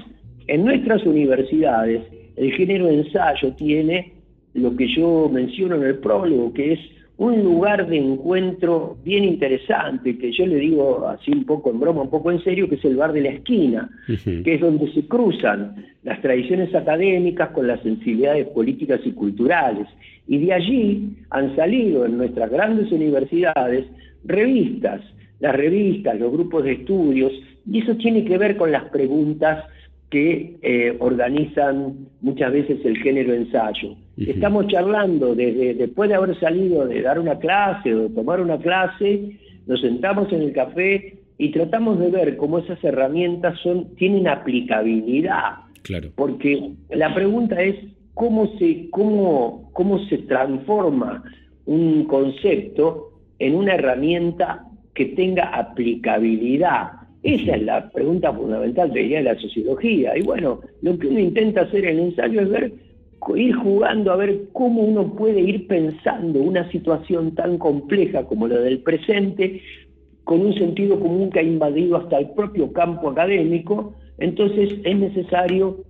en 0.48 0.64
nuestras 0.64 1.06
universidades 1.06 2.02
el 2.36 2.52
género 2.54 2.88
ensayo 2.88 3.52
tiene 3.52 4.14
lo 4.54 4.74
que 4.74 4.88
yo 4.88 5.28
menciono 5.32 5.76
en 5.76 5.84
el 5.84 5.98
prólogo, 5.98 6.52
que 6.52 6.72
es 6.72 6.80
un 7.20 7.44
lugar 7.44 7.86
de 7.86 7.98
encuentro 7.98 8.96
bien 9.04 9.24
interesante, 9.24 10.16
que 10.16 10.32
yo 10.32 10.46
le 10.46 10.56
digo 10.56 11.06
así 11.06 11.30
un 11.30 11.44
poco 11.44 11.70
en 11.70 11.78
broma, 11.78 12.00
un 12.00 12.08
poco 12.08 12.30
en 12.30 12.42
serio, 12.42 12.66
que 12.66 12.76
es 12.76 12.84
el 12.86 12.96
bar 12.96 13.12
de 13.12 13.20
la 13.20 13.28
esquina, 13.28 13.90
que 14.06 14.54
es 14.54 14.58
donde 14.58 14.90
se 14.94 15.06
cruzan 15.06 15.84
las 16.02 16.22
tradiciones 16.22 16.74
académicas 16.74 17.50
con 17.50 17.66
las 17.66 17.82
sensibilidades 17.82 18.48
políticas 18.48 19.00
y 19.04 19.12
culturales. 19.12 19.86
Y 20.26 20.38
de 20.38 20.54
allí 20.54 21.10
han 21.28 21.54
salido 21.56 22.06
en 22.06 22.16
nuestras 22.16 22.50
grandes 22.50 22.90
universidades 22.90 23.84
revistas, 24.24 25.02
las 25.40 25.54
revistas, 25.54 26.18
los 26.18 26.32
grupos 26.32 26.64
de 26.64 26.72
estudios, 26.72 27.32
y 27.70 27.80
eso 27.80 27.96
tiene 27.96 28.24
que 28.24 28.38
ver 28.38 28.56
con 28.56 28.72
las 28.72 28.84
preguntas 28.84 29.62
que 30.08 30.56
eh, 30.62 30.96
organizan 30.98 32.08
muchas 32.22 32.50
veces 32.50 32.78
el 32.82 32.96
género 32.96 33.34
ensayo. 33.34 33.94
Estamos 34.26 34.66
charlando 34.66 35.34
desde 35.34 35.74
después 35.74 36.10
de 36.10 36.16
haber 36.16 36.38
salido 36.38 36.86
de 36.86 37.02
dar 37.02 37.18
una 37.18 37.38
clase 37.38 37.94
o 37.94 38.02
de 38.02 38.10
tomar 38.10 38.40
una 38.40 38.58
clase, 38.58 39.38
nos 39.66 39.80
sentamos 39.80 40.30
en 40.32 40.42
el 40.42 40.52
café 40.52 41.18
y 41.38 41.50
tratamos 41.52 41.98
de 41.98 42.10
ver 42.10 42.36
cómo 42.36 42.58
esas 42.58 42.82
herramientas 42.84 43.58
son 43.60 43.94
tienen 43.96 44.28
aplicabilidad. 44.28 45.54
Claro. 45.82 46.10
Porque 46.14 46.72
la 46.90 47.14
pregunta 47.14 47.62
es 47.62 47.76
cómo 48.12 48.58
se, 48.58 48.90
cómo, 48.90 49.70
cómo 49.72 49.98
se 50.06 50.18
transforma 50.18 51.24
un 51.64 52.04
concepto 52.04 53.12
en 53.38 53.54
una 53.54 53.74
herramienta 53.74 54.66
que 54.94 55.06
tenga 55.06 55.44
aplicabilidad. 55.44 56.90
Esa 57.22 57.56
es 57.56 57.62
la 57.62 57.90
pregunta 57.90 58.32
fundamental 58.32 58.92
de 58.92 59.08
de 59.08 59.22
la 59.22 59.38
sociología. 59.38 60.16
Y 60.16 60.22
bueno, 60.22 60.60
lo 60.82 60.98
que 60.98 61.08
uno 61.08 61.20
intenta 61.20 61.62
hacer 61.62 61.86
en 61.86 61.98
el 61.98 62.04
ensayo 62.06 62.42
es 62.42 62.50
ver, 62.50 62.72
ir 63.36 63.54
jugando 63.54 64.12
a 64.12 64.16
ver 64.16 64.48
cómo 64.52 64.82
uno 64.82 65.14
puede 65.14 65.40
ir 65.40 65.66
pensando 65.66 66.40
una 66.40 66.70
situación 66.70 67.34
tan 67.34 67.58
compleja 67.58 68.24
como 68.24 68.48
la 68.48 68.58
del 68.58 68.80
presente, 68.80 69.62
con 70.24 70.40
un 70.40 70.54
sentido 70.54 70.98
común 70.98 71.30
que 71.30 71.40
ha 71.40 71.42
invadido 71.42 71.96
hasta 71.96 72.18
el 72.18 72.30
propio 72.30 72.72
campo 72.72 73.10
académico. 73.10 73.94
Entonces 74.18 74.74
es 74.84 74.96
necesario 74.96 75.84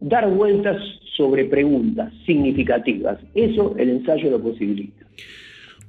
dar 0.00 0.30
vueltas 0.30 0.76
sobre 1.16 1.44
preguntas 1.44 2.12
significativas. 2.24 3.18
Eso 3.34 3.74
el 3.78 3.90
ensayo 3.90 4.30
lo 4.30 4.40
posibilita. 4.40 5.06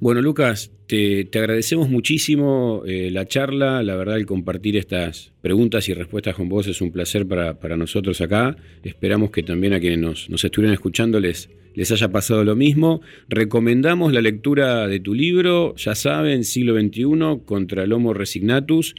Bueno, 0.00 0.20
Lucas, 0.20 0.72
te, 0.86 1.24
te 1.24 1.38
agradecemos 1.38 1.88
muchísimo 1.88 2.82
eh, 2.86 3.10
la 3.10 3.26
charla. 3.26 3.82
La 3.82 3.94
verdad, 3.96 4.16
el 4.16 4.26
compartir 4.26 4.76
estas 4.76 5.32
preguntas 5.40 5.88
y 5.88 5.94
respuestas 5.94 6.34
con 6.34 6.48
vos 6.48 6.66
es 6.66 6.80
un 6.80 6.92
placer 6.92 7.26
para, 7.26 7.58
para 7.60 7.76
nosotros 7.76 8.20
acá. 8.20 8.56
Esperamos 8.82 9.30
que 9.30 9.42
también 9.42 9.72
a 9.72 9.80
quienes 9.80 10.28
nos, 10.28 10.44
estuvieran 10.44 10.74
escuchando 10.74 11.20
les, 11.20 11.48
les 11.74 11.90
haya 11.92 12.10
pasado 12.10 12.44
lo 12.44 12.56
mismo. 12.56 13.00
Recomendamos 13.28 14.12
la 14.12 14.20
lectura 14.20 14.86
de 14.86 15.00
tu 15.00 15.14
libro, 15.14 15.74
ya 15.76 15.94
saben, 15.94 16.44
siglo 16.44 16.78
XXI, 16.78 17.44
contra 17.44 17.84
el 17.84 17.92
Homo 17.92 18.12
Resignatus. 18.12 18.94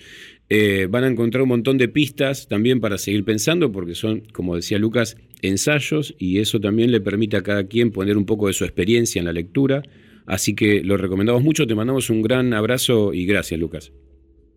Eh, 0.50 0.88
van 0.90 1.04
a 1.04 1.08
encontrar 1.08 1.42
un 1.44 1.50
montón 1.50 1.78
de 1.78 1.88
pistas 1.88 2.48
también 2.48 2.80
para 2.80 2.98
seguir 2.98 3.24
pensando, 3.24 3.72
porque 3.72 3.96
son, 3.96 4.22
como 4.34 4.56
decía 4.56 4.78
Lucas, 4.78 5.18
ensayos 5.42 6.16
y 6.18 6.40
eso 6.40 6.60
también 6.60 6.92
le 6.92 7.02
permite 7.02 7.38
a 7.38 7.42
cada 7.42 7.66
quien 7.66 7.92
poner 7.92 8.18
un 8.18 8.26
poco 8.26 8.48
de 8.48 8.54
su 8.54 8.64
experiencia 8.64 9.20
en 9.20 9.26
la 9.26 9.34
lectura. 9.34 9.84
Así 10.26 10.56
que 10.56 10.82
lo 10.84 10.98
recomendamos 10.98 11.44
mucho, 11.44 11.68
te 11.68 11.76
mandamos 11.76 12.10
un 12.10 12.22
gran 12.22 12.54
abrazo 12.54 13.14
y 13.14 13.26
gracias, 13.26 13.60
Lucas. 13.60 13.92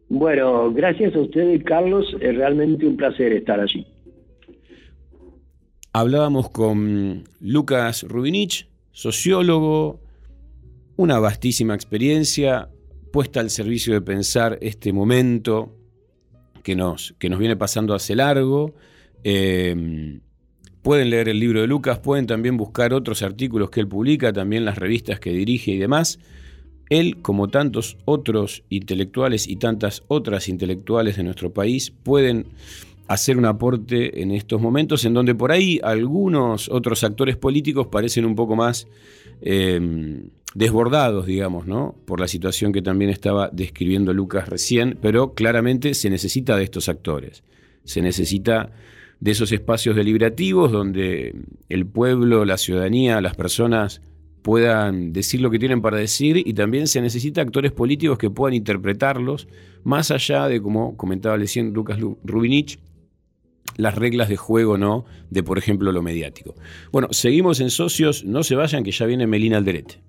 Bueno, 0.09 0.73
gracias 0.73 1.15
a 1.17 1.21
ustedes, 1.21 1.65
Carlos. 1.65 2.07
Es 2.21 2.37
realmente 2.37 2.87
un 2.87 2.97
placer 2.97 3.33
estar 3.33 3.59
allí. 3.59 3.87
Hablábamos 5.93 6.51
con 6.51 7.25
Lucas 7.41 8.05
Rubinich, 8.05 8.69
sociólogo, 8.93 10.01
una 10.97 11.19
vastísima 11.19 11.75
experiencia 11.75 12.69
puesta 13.13 13.41
al 13.41 13.51
servicio 13.51 13.95
de 13.95 14.03
pensar 14.03 14.59
este 14.61 14.93
momento 14.93 15.75
que 16.63 16.77
nos, 16.77 17.15
que 17.19 17.29
nos 17.31 17.39
viene 17.39 17.57
pasando 17.57 17.95
hace 17.95 18.15
largo. 18.15 18.75
Eh, 19.25 20.21
pueden 20.87 21.11
leer 21.11 21.29
el 21.29 21.41
libro 21.41 21.61
de 21.61 21.67
Lucas, 21.67 21.99
pueden 21.99 22.29
también 22.29 22.57
buscar 22.57 22.95
otros 22.95 23.23
artículos 23.23 23.71
que 23.71 23.81
él 23.81 23.89
publica, 23.89 24.33
también 24.33 24.65
las 24.65 24.79
revistas 24.79 25.19
que 25.19 25.31
dirige 25.31 25.73
y 25.73 25.79
demás. 25.79 26.21
Él, 26.91 27.21
como 27.23 27.49
tantos 27.49 27.97
otros 28.05 28.63
intelectuales 28.69 29.49
y 29.49 29.57
tantas 29.57 30.05
otras 30.07 30.49
intelectuales 30.49 31.17
de 31.17 31.25
nuestro 31.25 31.53
país, 31.53 31.91
pueden 31.91 32.47
hacer 33.09 33.37
un 33.37 33.47
aporte 33.47 34.23
en 34.23 34.31
estos 34.31 34.61
momentos 34.61 35.05
en 35.05 35.15
donde 35.15 35.35
por 35.35 35.51
ahí 35.51 35.81
algunos 35.83 36.69
otros 36.69 37.03
actores 37.03 37.37
políticos 37.37 37.89
parecen 37.89 38.25
un 38.25 38.37
poco 38.37 38.55
más 38.55 38.87
eh, 39.43 40.21
desbordados, 40.55 41.27
digamos, 41.27 41.67
¿no? 41.67 41.97
Por 42.05 42.21
la 42.21 42.29
situación 42.29 42.71
que 42.71 42.81
también 42.81 43.11
estaba 43.11 43.51
describiendo 43.53 44.13
Lucas 44.13 44.49
recién, 44.49 44.97
pero 45.03 45.35
claramente 45.35 45.95
se 45.95 46.11
necesita 46.11 46.57
de 46.57 46.63
estos 46.63 46.89
actores. 46.89 47.43
Se 47.83 48.03
necesita 48.03 48.71
de 49.21 49.31
esos 49.31 49.53
espacios 49.53 49.97
deliberativos 49.97 50.73
donde 50.73 51.35
el 51.69 51.87
pueblo, 51.87 52.45
la 52.45 52.59
ciudadanía, 52.59 53.21
las 53.21 53.35
personas 53.35 54.03
puedan 54.43 55.13
decir 55.13 55.41
lo 55.41 55.51
que 55.51 55.59
tienen 55.59 55.83
para 55.83 55.97
decir 55.97 56.37
y 56.37 56.55
también 56.55 56.87
se 56.87 57.01
necesita 57.01 57.41
actores 57.41 57.73
políticos 57.73 58.19
que 58.19 58.31
puedan 58.31 58.55
interpretarlos 58.55 59.49
más 59.83 60.11
allá 60.11 60.47
de, 60.47 60.63
como 60.63 60.97
comentaba 60.97 61.37
recién 61.37 61.73
Lucas 61.73 61.99
Rubinich, 62.23 62.79
las 63.77 63.95
reglas 63.95 64.29
de 64.29 64.37
juego, 64.37 64.79
¿no? 64.79 65.05
De, 65.31 65.43
por 65.43 65.59
ejemplo, 65.59 65.93
lo 65.93 66.03
mediático. 66.03 66.55
Bueno, 66.93 67.09
seguimos 67.11 67.61
en 67.61 67.71
socios, 67.71 68.25
no 68.25 68.43
se 68.43 68.55
vayan, 68.55 68.85
que 68.85 68.93
ya 68.93 69.07
viene 69.07 69.27
Melina 69.27 69.57
Alderete. 69.57 70.01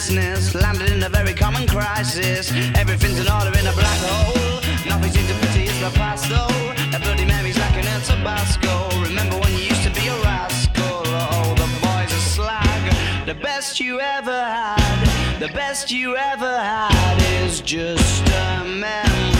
Niceness, 0.00 0.54
landed 0.54 0.90
in 0.90 1.02
a 1.02 1.08
very 1.10 1.34
common 1.34 1.66
crisis. 1.66 2.50
Everything's 2.74 3.20
in 3.20 3.28
order 3.28 3.52
in 3.58 3.66
a 3.66 3.72
black 3.72 4.00
hole. 4.00 4.60
Nothing 4.88 5.12
seems 5.12 5.28
to 5.28 5.34
pity 5.46 5.64
is 5.64 5.80
the 5.80 5.90
past 5.90 6.26
though. 6.30 6.96
A 6.96 7.00
Bloody 7.00 7.26
Mary's 7.26 7.58
like 7.58 7.76
an 7.76 7.86
El 7.86 8.00
Tabasco. 8.00 8.88
Remember 9.02 9.36
when 9.38 9.52
you 9.52 9.64
used 9.64 9.82
to 9.82 9.90
be 9.90 10.08
a 10.08 10.16
rascal? 10.22 11.02
Oh, 11.04 11.54
the 11.54 11.68
boys 11.84 12.12
are 12.18 12.26
slag. 12.34 13.26
The 13.26 13.34
best 13.34 13.78
you 13.78 14.00
ever 14.00 14.42
had, 14.42 15.38
the 15.38 15.48
best 15.48 15.90
you 15.90 16.16
ever 16.16 16.58
had 16.58 17.44
is 17.44 17.60
just 17.60 18.26
a 18.28 18.64
memory 18.64 19.39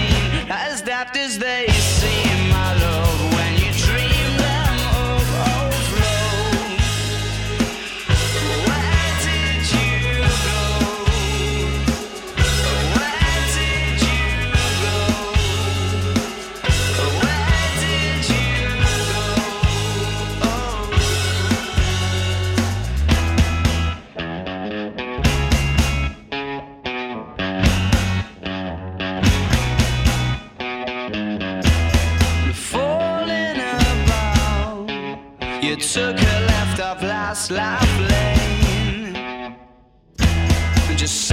as 0.51 0.81
daft 0.81 1.15
as 1.15 1.37
they 1.37 1.70
You 35.71 35.77
took 35.77 36.17
a 36.19 36.39
left 36.51 36.81
off 36.81 37.01
last 37.01 37.49
lane. 37.49 39.15
Just 40.97 41.29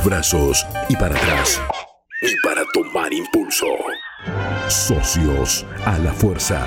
los 0.00 0.04
brazos 0.04 0.66
y 0.88 0.96
para 0.96 1.14
atrás, 1.16 1.60
ni 2.22 2.30
para 2.42 2.64
tomar 2.72 3.12
impulso. 3.12 3.66
Socios 4.68 5.66
a 5.84 5.98
la 5.98 6.12
fuerza. 6.12 6.66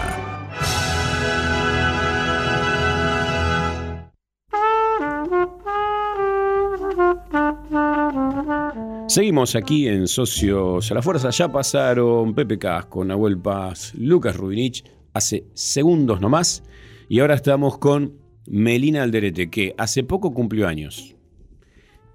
Seguimos 9.08 9.56
aquí 9.56 9.88
en 9.88 10.08
Socios 10.08 10.92
a 10.92 10.96
la 10.96 11.02
Fuerza. 11.02 11.30
Ya 11.30 11.52
pasaron 11.52 12.34
Pepe 12.34 12.58
Casco, 12.58 13.06
Nahuel 13.06 13.38
Paz, 13.38 13.94
Lucas 13.96 14.36
Rubinich, 14.36 14.84
hace 15.14 15.46
segundos 15.54 16.20
nomás. 16.20 16.64
Y 17.10 17.20
ahora 17.20 17.36
estamos 17.36 17.78
con 17.78 18.18
Melina 18.48 19.04
Alderete, 19.04 19.50
que 19.50 19.76
hace 19.78 20.04
poco 20.04 20.34
cumplió 20.34 20.68
años. 20.68 21.13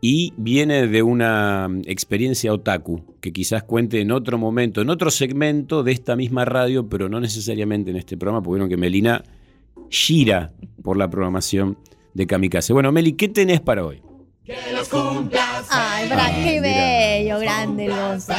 Y 0.01 0.33
viene 0.37 0.87
de 0.87 1.03
una 1.03 1.69
experiencia 1.87 2.53
otaku, 2.53 3.03
que 3.21 3.33
quizás 3.33 3.65
cuente 3.65 4.01
en 4.01 4.13
otro 4.13 4.39
momento, 4.39 4.81
en 4.81 4.91
otro 4.91 5.11
segmento 5.11 5.83
de 5.83 5.91
esta 5.93 6.15
misma 6.15 6.45
radio, 6.45 6.89
pero 6.89 7.09
no 7.09 7.19
necesariamente 7.21 7.91
en 7.91 7.97
este 7.97 8.17
programa, 8.17 8.41
porque 8.43 8.55
vieron 8.59 8.69
que 8.69 8.77
Melina 8.77 9.25
gira 9.91 10.53
por 10.83 10.97
la 10.97 11.11
programación 11.11 11.79
de 12.15 12.27
Kamikaze. 12.29 12.73
Bueno, 12.73 12.93
Meli, 12.93 13.15
¿qué 13.15 13.29
tenés 13.29 13.61
para 13.61 13.85
hoy? 13.85 14.01
Ay, 15.71 16.09
para 16.09 16.27
qué 16.43 16.61
bello, 16.61 17.39
grande 17.39 17.87
el 17.87 17.91
Gonza. 17.93 18.37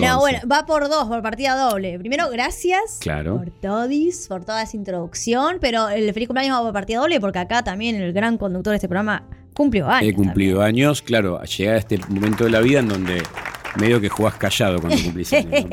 No, 0.00 0.20
bueno, 0.20 0.38
va 0.50 0.64
por 0.64 0.88
dos, 0.88 1.08
por 1.08 1.20
partida 1.20 1.54
doble. 1.56 1.98
Primero, 1.98 2.30
gracias 2.30 2.98
Claro. 3.00 3.36
por 3.38 3.50
todis, 3.50 4.28
por 4.28 4.44
toda 4.44 4.62
esa 4.62 4.76
introducción, 4.76 5.58
pero 5.60 5.88
el 5.88 6.12
feliz 6.14 6.28
cumpleaños 6.28 6.56
va 6.58 6.62
por 6.62 6.72
partida 6.72 7.00
doble 7.00 7.20
porque 7.20 7.40
acá 7.40 7.62
también 7.62 7.96
el 7.96 8.12
gran 8.12 8.38
conductor 8.38 8.70
de 8.70 8.76
este 8.76 8.88
programa 8.88 9.24
cumplió 9.54 9.88
años. 9.88 10.10
He 10.10 10.14
cumplido 10.14 10.62
años, 10.62 11.02
claro, 11.02 11.42
llega 11.42 11.76
este 11.76 11.98
momento 12.08 12.44
de 12.44 12.50
la 12.50 12.60
vida 12.60 12.80
en 12.80 12.88
donde 12.88 13.22
medio 13.76 14.00
que 14.00 14.08
jugás 14.08 14.34
callado 14.34 14.80
cuando 14.80 15.02
cumplís 15.02 15.32
años. 15.32 15.64
¿no? 15.64 15.70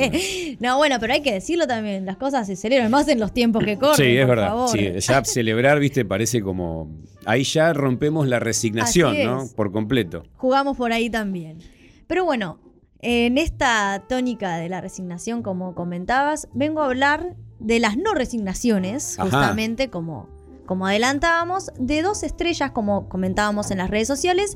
no, 0.60 0.78
bueno, 0.78 0.98
pero 1.00 1.14
hay 1.14 1.22
que 1.22 1.34
decirlo 1.34 1.68
también, 1.68 2.06
las 2.06 2.18
cosas 2.18 2.48
se 2.48 2.56
celebran 2.56 2.92
más 2.92 3.08
en 3.08 3.20
los 3.20 3.34
tiempos 3.34 3.64
que 3.64 3.78
corren. 3.78 3.96
Sí, 3.96 4.18
es 4.18 4.26
por 4.26 4.36
verdad. 4.36 4.48
favor. 4.48 4.70
Sí, 4.70 4.92
ya 5.00 5.24
celebrar, 5.24 5.80
viste, 5.80 6.06
parece 6.06 6.42
como. 6.42 6.90
Ahí 7.26 7.44
ya 7.44 7.74
rompemos 7.74 8.28
la 8.28 8.40
resignación, 8.40 9.16
¿no? 9.24 9.48
Por 9.56 9.72
completo. 9.72 10.24
Jugamos 10.38 10.78
por 10.78 10.94
ahí 10.94 11.10
también. 11.10 11.60
Pero 12.08 12.26
bueno, 12.26 12.60
en 13.02 13.38
esta 13.38 14.04
tónica 14.08 14.58
de 14.58 14.70
la 14.70 14.82
resignación, 14.82 15.44
como 15.44 15.76
comentabas, 15.76 16.48
vengo 16.54 16.82
a 16.82 16.86
hablar 16.86 17.36
de 17.60 17.80
las 17.80 17.98
no 17.98 18.14
resignaciones, 18.14 19.20
Ajá. 19.20 19.30
justamente 19.30 19.90
como, 19.90 20.30
como 20.70 20.86
adelantábamos, 20.86 21.72
de 21.80 22.04
dos 22.04 22.22
estrellas, 22.22 22.70
como 22.70 23.10
comentábamos 23.10 23.72
en 23.72 23.80
las 23.80 23.90
redes 23.90 24.08
sociales, 24.08 24.56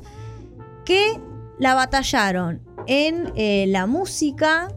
que 0.84 1.20
la 1.58 1.74
batallaron 1.74 2.62
en 2.86 3.32
eh, 3.34 3.64
la 3.66 3.88
música, 3.88 4.72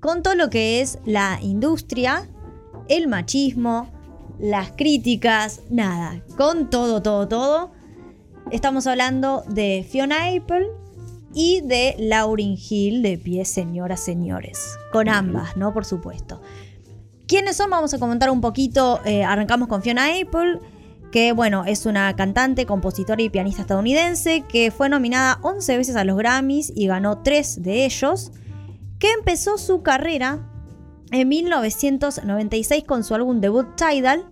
con 0.00 0.24
todo 0.24 0.34
lo 0.34 0.50
que 0.50 0.80
es 0.80 0.98
la 1.04 1.38
industria, 1.40 2.28
el 2.88 3.06
machismo, 3.06 3.92
las 4.40 4.72
críticas, 4.72 5.60
nada, 5.70 6.20
con 6.36 6.68
todo, 6.68 7.00
todo, 7.00 7.28
todo. 7.28 7.70
Estamos 8.50 8.88
hablando 8.88 9.44
de 9.46 9.86
Fiona 9.88 10.34
Apple 10.36 10.66
y 11.32 11.60
de 11.60 11.94
Lauryn 11.96 12.58
Hill 12.58 13.02
de 13.02 13.18
pie, 13.18 13.44
señoras, 13.44 14.00
señores. 14.00 14.76
Con 14.90 15.08
ambas, 15.08 15.56
¿no? 15.56 15.72
Por 15.72 15.84
supuesto. 15.84 16.42
¿Quiénes 17.30 17.56
son? 17.56 17.70
Vamos 17.70 17.94
a 17.94 17.98
comentar 18.00 18.28
un 18.28 18.40
poquito. 18.40 18.98
eh, 19.04 19.22
arrancamos 19.22 19.68
con 19.68 19.82
Fiona 19.82 20.06
Apple, 20.20 20.58
que 21.12 21.30
bueno, 21.30 21.62
es 21.64 21.86
una 21.86 22.16
cantante, 22.16 22.66
compositora 22.66 23.22
y 23.22 23.30
pianista 23.30 23.62
estadounidense 23.62 24.42
que 24.48 24.72
fue 24.72 24.88
nominada 24.88 25.38
11 25.42 25.76
veces 25.76 25.94
a 25.94 26.02
los 26.02 26.16
Grammys 26.16 26.72
y 26.74 26.88
ganó 26.88 27.18
3 27.18 27.62
de 27.62 27.84
ellos, 27.84 28.32
que 28.98 29.12
empezó 29.12 29.58
su 29.58 29.82
carrera 29.82 30.44
en 31.12 31.28
1996 31.28 32.82
con 32.82 33.04
su 33.04 33.14
álbum 33.14 33.40
debut 33.40 33.76
Tidal, 33.76 34.24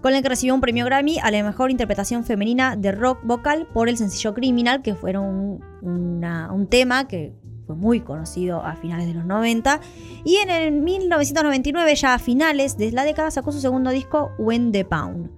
con 0.00 0.14
el 0.14 0.22
que 0.22 0.28
recibió 0.28 0.54
un 0.54 0.60
premio 0.60 0.84
Grammy 0.84 1.18
a 1.18 1.32
la 1.32 1.42
mejor 1.42 1.72
interpretación 1.72 2.22
femenina 2.22 2.76
de 2.76 2.92
rock 2.92 3.18
vocal 3.24 3.66
por 3.74 3.88
el 3.88 3.96
sencillo 3.96 4.34
Criminal, 4.34 4.82
que 4.82 4.94
fue 4.94 5.16
un, 5.18 5.64
una- 5.82 6.52
un 6.52 6.68
tema 6.68 7.08
que 7.08 7.34
fue 7.66 7.74
muy 7.74 8.00
conocido 8.00 8.64
a 8.64 8.76
finales 8.76 9.06
de 9.06 9.14
los 9.14 9.24
90. 9.24 9.80
Y 10.24 10.36
en 10.36 10.50
el 10.50 10.72
1999, 10.72 11.94
ya 11.96 12.14
a 12.14 12.18
finales 12.18 12.78
de 12.78 12.92
la 12.92 13.04
década, 13.04 13.30
sacó 13.30 13.52
su 13.52 13.60
segundo 13.60 13.90
disco, 13.90 14.30
When 14.38 14.72
the 14.72 14.84
Pound, 14.84 15.30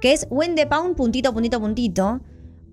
que 0.00 0.12
es 0.12 0.26
When 0.30 0.54
the 0.54 0.66
Pound, 0.66 0.96
puntito, 0.96 1.32
puntito, 1.32 1.60
puntito, 1.60 2.20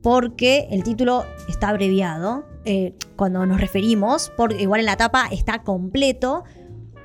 porque 0.02 0.68
el 0.72 0.84
título 0.84 1.26
está 1.48 1.70
abreviado 1.70 2.46
eh, 2.66 2.96
cuando 3.16 3.46
nos 3.46 3.60
referimos, 3.60 4.32
porque 4.38 4.62
igual 4.62 4.80
en 4.80 4.86
la 4.86 4.98
tapa 4.98 5.28
está 5.32 5.64
completo, 5.64 6.44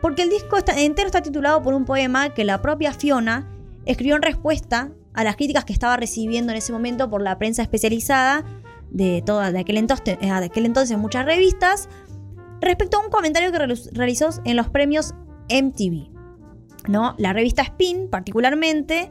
porque 0.00 0.22
el 0.22 0.30
disco 0.30 0.56
entero 0.76 1.06
está 1.06 1.22
titulado 1.22 1.62
por 1.62 1.74
un 1.74 1.84
poema 1.84 2.32
que 2.32 2.44
la 2.44 2.62
propia 2.62 2.92
Fiona 2.92 3.50
escribió 3.84 4.16
en 4.16 4.22
respuesta 4.22 4.92
a 5.14 5.24
las 5.24 5.36
críticas 5.36 5.64
que 5.64 5.72
estaba 5.72 5.96
recibiendo 5.96 6.52
en 6.52 6.58
ese 6.58 6.72
momento 6.72 7.10
por 7.10 7.22
la 7.22 7.38
prensa 7.38 7.62
especializada 7.62 8.44
de, 8.90 9.22
toda, 9.24 9.52
de, 9.52 9.58
aquel, 9.60 9.76
entonces, 9.76 10.18
de 10.20 10.30
aquel 10.30 10.66
entonces 10.66 10.96
muchas 10.98 11.26
revistas, 11.26 11.88
respecto 12.60 12.98
a 12.98 13.04
un 13.04 13.10
comentario 13.10 13.52
que 13.52 13.58
realiz- 13.58 13.90
realizó 13.92 14.30
en 14.44 14.56
los 14.56 14.68
premios 14.68 15.14
MTV. 15.50 16.10
¿no? 16.88 17.14
La 17.18 17.32
revista 17.32 17.62
Spin, 17.62 18.08
particularmente, 18.08 19.10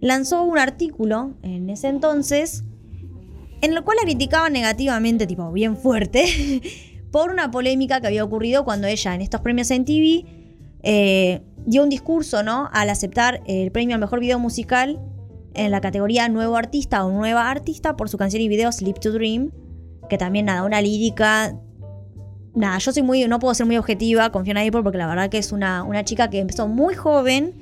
lanzó 0.00 0.42
un 0.42 0.58
artículo 0.58 1.34
en 1.42 1.70
ese 1.70 1.88
entonces 1.88 2.64
en 3.60 3.72
el 3.74 3.84
cual 3.84 3.96
la 4.00 4.04
criticaba 4.04 4.50
negativamente, 4.50 5.26
tipo 5.26 5.52
bien 5.52 5.76
fuerte, 5.76 6.60
por 7.12 7.30
una 7.30 7.50
polémica 7.50 8.00
que 8.00 8.08
había 8.08 8.24
ocurrido 8.24 8.64
cuando 8.64 8.88
ella 8.88 9.14
en 9.14 9.20
estos 9.20 9.40
premios 9.40 9.70
MTV 9.70 10.24
eh, 10.82 11.42
dio 11.64 11.84
un 11.84 11.88
discurso, 11.88 12.42
¿no? 12.42 12.68
Al 12.72 12.90
aceptar 12.90 13.40
el 13.46 13.70
premio 13.70 13.94
al 13.94 14.00
mejor 14.00 14.18
video 14.18 14.40
musical 14.40 14.98
en 15.54 15.70
la 15.70 15.80
categoría 15.80 16.28
Nuevo 16.28 16.56
Artista 16.56 17.04
o 17.04 17.10
Nueva 17.10 17.50
Artista 17.50 17.96
por 17.96 18.08
su 18.08 18.18
canción 18.18 18.42
y 18.42 18.48
video 18.48 18.70
Sleep 18.72 18.98
to 18.98 19.12
Dream, 19.12 19.50
que 20.08 20.18
también 20.18 20.46
nada, 20.46 20.64
una 20.64 20.80
lírica. 20.80 21.56
Nada, 22.54 22.78
yo 22.78 22.92
soy 22.92 23.02
muy, 23.02 23.26
no 23.28 23.38
puedo 23.38 23.54
ser 23.54 23.66
muy 23.66 23.78
objetiva 23.78 24.30
con 24.30 24.44
Fiona 24.44 24.60
Apple 24.60 24.82
porque 24.82 24.98
la 24.98 25.06
verdad 25.06 25.30
que 25.30 25.38
es 25.38 25.52
una, 25.52 25.84
una 25.84 26.04
chica 26.04 26.28
que 26.28 26.38
empezó 26.38 26.68
muy 26.68 26.94
joven 26.94 27.54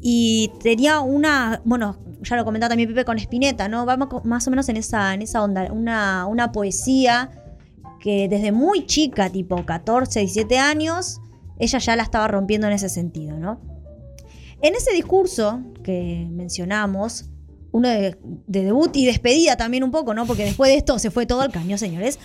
y 0.00 0.52
tenía 0.62 1.00
una, 1.00 1.60
bueno, 1.64 1.96
ya 2.22 2.36
lo 2.36 2.44
comentaba 2.44 2.68
también 2.68 2.88
Pepe 2.88 3.04
con 3.04 3.18
Spinetta, 3.18 3.68
¿no? 3.68 3.84
Va 3.84 3.96
más 3.96 4.46
o 4.46 4.50
menos 4.50 4.68
en 4.68 4.76
esa, 4.76 5.12
en 5.14 5.22
esa 5.22 5.42
onda, 5.42 5.72
una, 5.72 6.26
una 6.26 6.52
poesía 6.52 7.30
que 8.00 8.28
desde 8.28 8.52
muy 8.52 8.86
chica, 8.86 9.28
tipo 9.28 9.64
14, 9.64 10.20
17 10.20 10.58
años, 10.58 11.20
ella 11.58 11.78
ya 11.78 11.96
la 11.96 12.04
estaba 12.04 12.28
rompiendo 12.28 12.66
en 12.68 12.74
ese 12.74 12.88
sentido, 12.88 13.38
¿no? 13.38 13.60
En 14.60 14.74
ese 14.74 14.92
discurso 14.92 15.62
que 15.82 16.26
mencionamos, 16.30 17.30
uno 17.70 17.88
de, 17.88 18.16
de 18.46 18.64
debut 18.64 18.96
y 18.96 19.06
despedida 19.06 19.56
también 19.56 19.84
un 19.84 19.90
poco, 19.90 20.14
¿no? 20.14 20.26
Porque 20.26 20.44
después 20.44 20.70
de 20.70 20.76
esto 20.76 20.98
se 20.98 21.10
fue 21.10 21.26
todo 21.26 21.42
al 21.42 21.52
caño, 21.52 21.78
señores. 21.78 22.18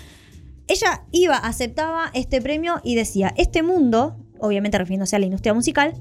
Ella 0.68 1.04
iba, 1.12 1.36
aceptaba 1.36 2.10
este 2.14 2.42
premio 2.42 2.80
y 2.84 2.96
decía, 2.96 3.34
este 3.38 3.64
mundo, 3.64 4.18
obviamente 4.40 4.78
refiriéndose 4.78 5.16
a 5.16 5.20
la 5.20 5.26
industria 5.26 5.54
musical, 5.54 5.94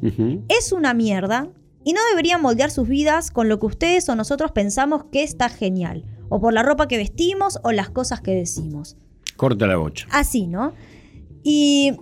es 0.48 0.72
una 0.72 0.94
mierda 0.94 1.48
y 1.84 1.92
no 1.92 2.00
deberían 2.10 2.40
moldear 2.40 2.70
sus 2.70 2.88
vidas 2.88 3.30
con 3.30 3.48
lo 3.48 3.58
que 3.58 3.66
ustedes 3.66 4.08
o 4.08 4.14
nosotros 4.14 4.52
pensamos 4.52 5.04
que 5.10 5.22
está 5.24 5.48
genial, 5.48 6.04
o 6.28 6.40
por 6.40 6.52
la 6.52 6.62
ropa 6.62 6.86
que 6.86 6.96
vestimos 6.96 7.58
o 7.64 7.72
las 7.72 7.90
cosas 7.90 8.20
que 8.20 8.34
decimos. 8.34 8.96
Corta 9.36 9.66
la 9.66 9.76
bocha. 9.76 10.06
Así, 10.10 10.46
¿no? 10.46 10.72
Y 11.42 11.94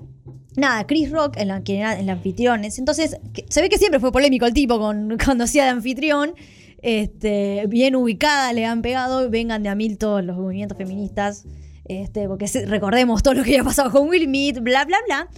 nada, 0.57 0.87
Chris 0.87 1.11
Rock, 1.11 1.37
en 1.37 1.63
que 1.63 1.79
era 1.79 1.99
el 1.99 2.09
anfitrión, 2.11 2.65
es- 2.65 2.79
entonces 2.79 3.17
se 3.49 3.61
ve 3.63 3.69
que 3.69 3.79
siempre 3.79 4.01
fue 4.01 4.13
polémico 4.13 4.47
el 4.47 4.53
tipo 4.55 4.79
con, 4.79 5.17
cuando 5.25 5.45
hacía 5.45 5.65
de 5.65 5.71
anfitrión. 5.71 6.35
Este, 6.83 7.65
bien 7.69 7.95
ubicada, 7.95 8.53
le 8.55 8.65
han 8.65 8.81
pegado, 8.83 9.29
vengan 9.29 9.63
de 9.63 9.69
a 9.69 9.75
mil 9.75 9.99
todos 9.99 10.25
los 10.25 10.37
movimientos 10.37 10.79
feministas, 10.79 11.45
este, 11.85 12.27
porque 12.27 12.47
recordemos 12.67 13.23
todo 13.23 13.35
lo 13.35 13.43
que 13.43 13.51
había 13.51 13.65
pasado 13.65 13.91
con 13.91 14.09
Will 14.09 14.25
Smith, 14.25 14.61
bla, 14.61 14.85
bla, 14.87 14.97
bla. 15.07 15.29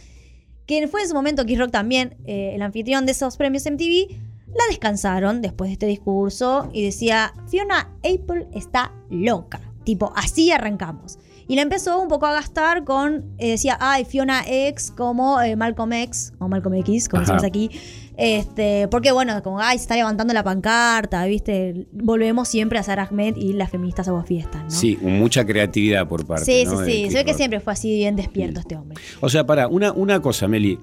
Que 0.67 0.87
fue 0.87 1.03
en 1.03 1.09
su 1.09 1.15
momento 1.15 1.45
Chris 1.45 1.59
Rock 1.59 1.73
también, 1.73 2.17
eh, 2.27 2.53
el 2.55 2.63
anfitrión 2.63 3.07
de 3.07 3.13
esos 3.13 3.37
premios 3.37 3.67
MTV, 3.67 4.09
la 4.47 4.65
descansaron 4.69 5.43
después 5.43 5.69
de 5.71 5.73
este 5.73 5.87
discurso 5.87 6.71
y 6.73 6.85
decía, 6.85 7.33
Fiona 7.49 7.91
Apple 8.05 8.47
está 8.55 8.93
loca. 9.11 9.61
Tipo, 9.83 10.13
así 10.15 10.53
arrancamos. 10.53 11.19
Y 11.49 11.57
la 11.57 11.63
empezó 11.63 12.01
un 12.01 12.09
poco 12.09 12.27
a 12.27 12.33
gastar 12.33 12.85
con, 12.85 13.25
eh, 13.39 13.51
decía, 13.51 13.77
ay, 13.81 14.05
Fiona 14.05 14.43
X 14.47 14.93
como 14.97 15.41
eh, 15.41 15.57
Malcolm 15.57 15.93
X, 15.93 16.33
o 16.39 16.49
Malcolm 16.49 16.75
X, 16.77 17.09
como 17.09 17.23
Ajá. 17.23 17.33
decimos 17.35 17.45
aquí. 17.45 17.71
Este, 18.17 18.89
porque 18.89 19.11
bueno, 19.11 19.43
como, 19.43 19.59
ay, 19.59 19.79
se 19.79 19.83
está 19.85 19.97
levantando 19.97 20.35
la 20.35 20.45
pancarta, 20.45 21.25
¿viste? 21.25 21.87
Volvemos 21.93 22.49
siempre 22.49 22.79
a 22.79 22.83
Sarah 22.83 23.09
Ahmed 23.11 23.37
y 23.37 23.55
las 23.55 23.71
feministas 23.71 24.07
aguafiestas, 24.09 24.65
¿no? 24.65 24.71
Sí, 24.71 24.99
mucha 25.01 25.47
creatividad 25.47 26.07
por 26.07 26.27
parte. 26.27 26.45
sí, 26.45 26.65
¿no? 26.65 26.85
sí, 26.85 26.93
sí. 26.93 27.11
Se 27.11 27.19
ve 27.19 27.25
que 27.25 27.35
siempre 27.35 27.61
fue 27.61 27.73
así 27.73 27.95
bien 27.95 28.17
despierto 28.17 28.61
este 28.61 28.77
hombre. 28.77 28.99
O 29.21 29.29
sea, 29.29 29.47
para, 29.47 29.69
una, 29.69 29.93
una 29.93 30.21
cosa, 30.21 30.47
Meli. 30.49 30.79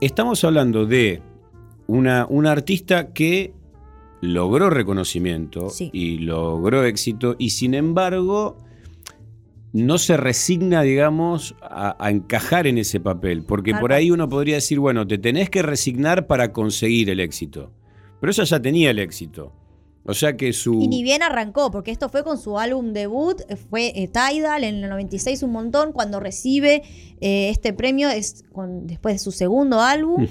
Estamos 0.00 0.42
hablando 0.42 0.84
de 0.84 1.22
una, 1.86 2.26
una 2.28 2.50
artista 2.50 3.12
que 3.12 3.54
logró 4.20 4.70
reconocimiento 4.70 5.68
y 5.92 6.18
logró 6.18 6.84
éxito, 6.84 7.36
y 7.38 7.50
sin 7.50 7.74
embargo 7.74 8.56
no 9.72 9.98
se 9.98 10.16
resigna, 10.16 10.82
digamos, 10.82 11.54
a, 11.62 11.96
a 11.98 12.10
encajar 12.10 12.66
en 12.66 12.78
ese 12.78 13.00
papel. 13.00 13.44
Porque 13.44 13.74
por 13.74 13.92
ahí 13.92 14.10
uno 14.10 14.28
podría 14.28 14.56
decir, 14.56 14.78
bueno, 14.78 15.06
te 15.06 15.18
tenés 15.18 15.50
que 15.50 15.62
resignar 15.62 16.26
para 16.26 16.52
conseguir 16.52 17.10
el 17.10 17.20
éxito. 17.20 17.72
Pero 18.20 18.30
ella 18.30 18.44
ya 18.44 18.60
tenía 18.60 18.90
el 18.90 18.98
éxito. 18.98 19.52
O 20.04 20.14
sea 20.14 20.36
que 20.36 20.52
su. 20.52 20.80
Y 20.82 20.88
ni 20.88 21.02
bien 21.04 21.22
arrancó, 21.22 21.70
porque 21.70 21.92
esto 21.92 22.08
fue 22.08 22.24
con 22.24 22.36
su 22.36 22.58
álbum 22.58 22.92
debut, 22.92 23.40
eh, 23.48 23.54
fue 23.56 23.92
eh, 23.94 24.08
Tidal 24.08 24.64
en 24.64 24.82
el 24.82 24.90
96 24.90 25.44
un 25.44 25.52
montón, 25.52 25.92
cuando 25.92 26.18
recibe 26.18 26.82
eh, 27.20 27.50
este 27.50 27.72
premio 27.72 28.08
es 28.08 28.44
con, 28.52 28.88
después 28.88 29.14
de 29.14 29.18
su 29.20 29.30
segundo 29.30 29.80
álbum. 29.80 30.26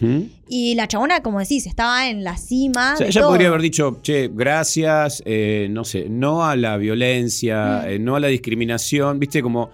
Y 0.49 0.75
la 0.75 0.89
chabona, 0.89 1.21
como 1.23 1.39
decís, 1.39 1.65
estaba 1.67 2.09
en 2.09 2.25
la 2.25 2.35
cima. 2.35 2.95
O 2.95 2.97
sea, 2.97 3.05
de 3.05 3.11
ella 3.11 3.21
todo. 3.21 3.29
podría 3.29 3.47
haber 3.47 3.61
dicho, 3.61 3.99
che, 4.01 4.29
gracias, 4.33 5.23
eh, 5.25 5.67
no 5.71 5.85
sé, 5.85 6.09
no 6.09 6.43
a 6.43 6.57
la 6.57 6.75
violencia, 6.77 7.83
Mm. 7.85 7.89
eh, 7.89 7.99
no 7.99 8.15
a 8.17 8.19
la 8.19 8.27
discriminación, 8.27 9.19
viste, 9.19 9.41
como 9.41 9.69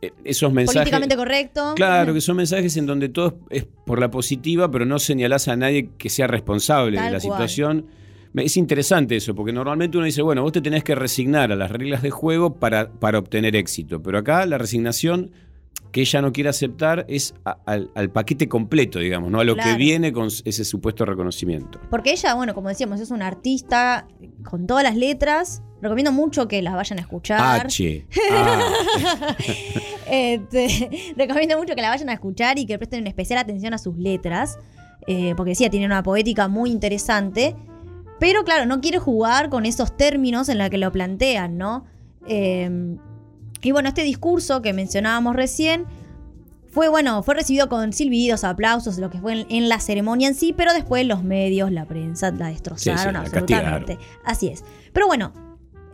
eh, 0.00 0.12
esos 0.22 0.52
mensajes. 0.52 0.76
Políticamente 0.82 1.16
correcto. 1.16 1.72
Claro, 1.74 2.14
que 2.14 2.20
son 2.20 2.36
mensajes 2.36 2.76
en 2.76 2.86
donde 2.86 3.08
todo 3.08 3.36
es, 3.50 3.62
es 3.62 3.68
por 3.84 3.98
la 3.98 4.10
positiva, 4.12 4.70
pero 4.70 4.84
no 4.86 5.00
señalás 5.00 5.48
a 5.48 5.56
nadie 5.56 5.88
que 5.98 6.08
sea 6.08 6.28
responsable 6.28 6.96
Tal 6.98 7.06
de 7.06 7.12
la 7.12 7.18
cual. 7.18 7.32
situación. 7.32 7.86
Es 8.34 8.56
interesante 8.56 9.16
eso, 9.16 9.34
porque 9.34 9.52
normalmente 9.52 9.96
uno 9.96 10.06
dice, 10.06 10.20
bueno, 10.22 10.42
vos 10.42 10.52
te 10.52 10.60
tenés 10.60 10.82
que 10.84 10.94
resignar 10.94 11.52
a 11.52 11.56
las 11.56 11.70
reglas 11.70 12.02
de 12.02 12.10
juego 12.10 12.54
para, 12.54 12.90
para 12.90 13.18
obtener 13.18 13.54
éxito, 13.56 14.02
pero 14.02 14.18
acá 14.18 14.44
la 14.46 14.58
resignación 14.58 15.30
que 15.92 16.00
ella 16.00 16.20
no 16.20 16.32
quiere 16.32 16.50
aceptar 16.50 17.04
es 17.08 17.34
a- 17.44 17.58
al, 17.66 17.90
al 17.94 18.10
paquete 18.10 18.48
completo, 18.48 18.98
digamos, 18.98 19.30
¿no? 19.30 19.38
A 19.38 19.44
lo 19.44 19.54
que 19.54 19.76
viene 19.76 20.12
con 20.12 20.26
ese 20.26 20.64
supuesto 20.64 21.04
reconocimiento. 21.04 21.78
Porque 21.88 22.10
ella, 22.10 22.34
bueno, 22.34 22.52
como 22.54 22.68
decíamos, 22.68 22.98
es 23.00 23.12
una 23.12 23.28
artista 23.28 24.08
con 24.42 24.66
todas 24.66 24.82
las 24.82 24.96
letras. 24.96 25.62
Recomiendo 25.80 26.10
mucho 26.10 26.48
que 26.48 26.60
las 26.62 26.74
vayan 26.74 26.98
a 26.98 27.02
escuchar. 27.02 27.66
H. 27.66 28.06
Ah. 28.32 29.36
Este, 30.10 31.14
recomiendo 31.16 31.56
mucho 31.58 31.74
que 31.74 31.82
la 31.82 31.88
vayan 31.90 32.08
a 32.10 32.12
escuchar 32.14 32.58
y 32.58 32.66
que 32.66 32.76
presten 32.78 33.00
una 33.00 33.08
especial 33.10 33.38
atención 33.38 33.74
a 33.74 33.78
sus 33.78 33.96
letras. 33.96 34.58
eh, 35.06 35.34
porque 35.36 35.50
decía, 35.50 35.68
tiene 35.70 35.86
una 35.86 36.02
poética 36.02 36.48
muy 36.48 36.70
interesante. 36.70 37.54
Pero 38.20 38.44
claro, 38.44 38.66
no 38.66 38.80
quiere 38.80 38.98
jugar 38.98 39.50
con 39.50 39.66
esos 39.66 39.96
términos 39.96 40.48
en 40.48 40.58
los 40.58 40.70
que 40.70 40.78
lo 40.78 40.90
plantean, 40.92 41.58
¿no? 41.58 41.84
Eh, 42.26 42.96
y 43.64 43.72
bueno, 43.72 43.88
este 43.88 44.02
discurso 44.02 44.62
que 44.62 44.72
mencionábamos 44.72 45.34
recién 45.34 45.86
fue, 46.74 46.88
bueno, 46.88 47.22
fue 47.22 47.34
recibido 47.34 47.68
con 47.68 47.92
silbidos, 47.92 48.44
aplausos, 48.44 48.98
lo 48.98 49.08
que 49.08 49.18
fue 49.18 49.32
en, 49.32 49.46
en 49.48 49.68
la 49.68 49.78
ceremonia 49.78 50.28
en 50.28 50.34
sí, 50.34 50.52
pero 50.52 50.74
después 50.74 51.06
los 51.06 51.22
medios, 51.22 51.70
la 51.70 51.86
prensa 51.86 52.30
la 52.32 52.48
destrozaron 52.48 52.98
Sí, 52.98 53.06
sí, 53.06 53.12
la 53.12 53.20
absolutamente. 53.20 53.98
Así 54.24 54.48
es. 54.48 54.64
Pero 54.92 55.06
bueno, 55.06 55.32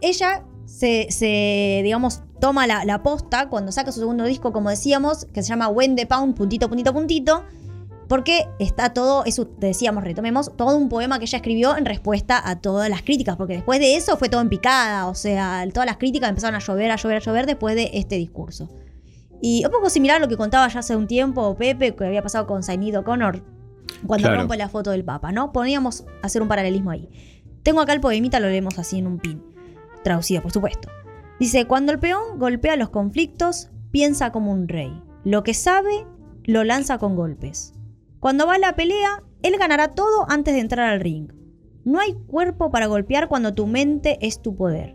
ella 0.01 0.43
se, 0.65 1.09
se, 1.11 1.83
digamos, 1.85 2.23
toma 2.41 2.67
la, 2.67 2.85
la 2.85 3.03
posta 3.03 3.49
cuando 3.51 3.73
saca 3.73 3.93
su 3.93 4.01
segundo 4.01 4.25
disco, 4.25 4.53
como 4.53 4.71
decíamos, 4.71 5.27
que 5.27 5.43
se 5.43 5.51
llama 5.51 5.69
When 5.69 5.97
the 5.97 6.07
Pound, 6.07 6.35
puntito, 6.35 6.69
puntito, 6.69 6.93
puntito, 6.93 7.45
porque 8.11 8.49
está 8.59 8.93
todo, 8.93 9.24
eso 9.24 9.49
decíamos, 9.59 10.03
retomemos, 10.03 10.57
todo 10.57 10.77
un 10.77 10.89
poema 10.89 11.20
que 11.20 11.27
ella 11.27 11.37
escribió 11.37 11.77
en 11.77 11.85
respuesta 11.85 12.43
a 12.45 12.61
todas 12.61 12.91
las 12.91 13.03
críticas, 13.03 13.37
porque 13.37 13.53
después 13.53 13.78
de 13.78 13.95
eso 13.95 14.16
fue 14.16 14.28
todo 14.28 14.41
en 14.41 14.49
picada, 14.49 15.07
o 15.07 15.15
sea, 15.15 15.65
todas 15.73 15.87
las 15.87 15.97
críticas 15.97 16.28
empezaron 16.28 16.57
a 16.57 16.59
llover, 16.59 16.91
a 16.91 16.97
llover, 16.97 17.19
a 17.19 17.20
llover 17.20 17.47
después 17.47 17.77
de 17.77 17.89
este 17.95 18.16
discurso. 18.16 18.69
Y 19.41 19.65
un 19.65 19.70
poco 19.70 19.91
similar 19.91 20.16
a 20.16 20.19
lo 20.19 20.27
que 20.27 20.37
contaba 20.37 20.66
ya 20.66 20.81
hace 20.81 20.97
un 20.97 21.07
tiempo 21.07 21.55
Pepe, 21.55 21.95
que 21.95 22.05
había 22.05 22.20
pasado 22.20 22.49
con 22.49 22.65
Zainid 22.65 22.99
O'Connor, 22.99 23.45
cuando 24.05 24.27
Claro. 24.27 24.41
rompe 24.41 24.57
la 24.57 24.69
foto 24.69 24.91
del 24.91 25.05
Papa, 25.05 25.31
¿no? 25.31 25.53
Poníamos 25.53 26.05
a 26.20 26.27
hacer 26.27 26.43
un 26.43 26.49
paralelismo 26.49 26.91
ahí. 26.91 27.09
Tengo 27.62 27.81
acá 27.81 27.93
el 27.93 28.01
poemita, 28.01 28.41
lo 28.41 28.49
leemos 28.49 28.77
así 28.81 28.99
en 28.99 29.07
un 29.07 29.20
pin, 29.20 29.41
traducido 30.03 30.43
por 30.43 30.51
supuesto. 30.51 30.89
Dice, 31.39 31.69
cuando 31.69 31.93
el 31.93 32.01
peón 32.01 32.41
golpea 32.41 32.74
los 32.74 32.89
conflictos, 32.89 33.70
piensa 33.93 34.32
como 34.32 34.51
un 34.51 34.66
rey. 34.66 35.01
Lo 35.23 35.45
que 35.45 35.55
sabe, 35.55 36.07
lo 36.43 36.65
lanza 36.65 36.99
con 36.99 37.15
golpes. 37.15 37.74
Cuando 38.21 38.47
va 38.47 38.57
a 38.57 38.59
la 38.59 38.77
pelea, 38.77 39.23
él 39.43 39.57
ganará 39.59 39.89
todo 39.89 40.27
antes 40.29 40.53
de 40.53 40.61
entrar 40.61 40.91
al 40.91 41.01
ring. 41.01 41.33
No 41.85 41.99
hay 41.99 42.13
cuerpo 42.13 42.71
para 42.71 42.87
golpear 42.87 43.29
cuando 43.29 43.55
tu 43.55 43.67
mente 43.67 44.19
es 44.21 44.43
tu 44.43 44.55
poder. 44.55 44.95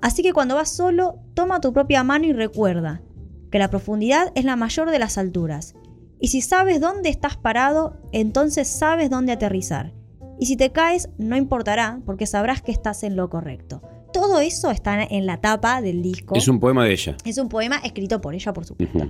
Así 0.00 0.22
que 0.22 0.32
cuando 0.32 0.54
vas 0.54 0.70
solo, 0.70 1.18
toma 1.34 1.60
tu 1.60 1.72
propia 1.72 2.04
mano 2.04 2.26
y 2.26 2.32
recuerda 2.32 3.02
que 3.50 3.58
la 3.58 3.68
profundidad 3.68 4.30
es 4.36 4.44
la 4.44 4.54
mayor 4.54 4.90
de 4.90 5.00
las 5.00 5.18
alturas. 5.18 5.74
Y 6.20 6.28
si 6.28 6.40
sabes 6.40 6.80
dónde 6.80 7.08
estás 7.08 7.36
parado, 7.36 7.96
entonces 8.12 8.68
sabes 8.68 9.10
dónde 9.10 9.32
aterrizar. 9.32 9.92
Y 10.38 10.46
si 10.46 10.56
te 10.56 10.70
caes, 10.70 11.08
no 11.18 11.36
importará, 11.36 12.00
porque 12.06 12.26
sabrás 12.26 12.62
que 12.62 12.70
estás 12.70 13.02
en 13.02 13.16
lo 13.16 13.28
correcto. 13.28 13.82
Todo 14.12 14.38
eso 14.38 14.70
está 14.70 15.02
en 15.02 15.26
la 15.26 15.40
tapa 15.40 15.82
del 15.82 16.00
disco. 16.00 16.36
Es 16.36 16.46
un 16.46 16.60
poema 16.60 16.84
de 16.84 16.92
ella. 16.92 17.16
Es 17.24 17.38
un 17.38 17.48
poema 17.48 17.78
escrito 17.78 18.20
por 18.20 18.34
ella, 18.34 18.52
por 18.52 18.64
supuesto. 18.64 19.08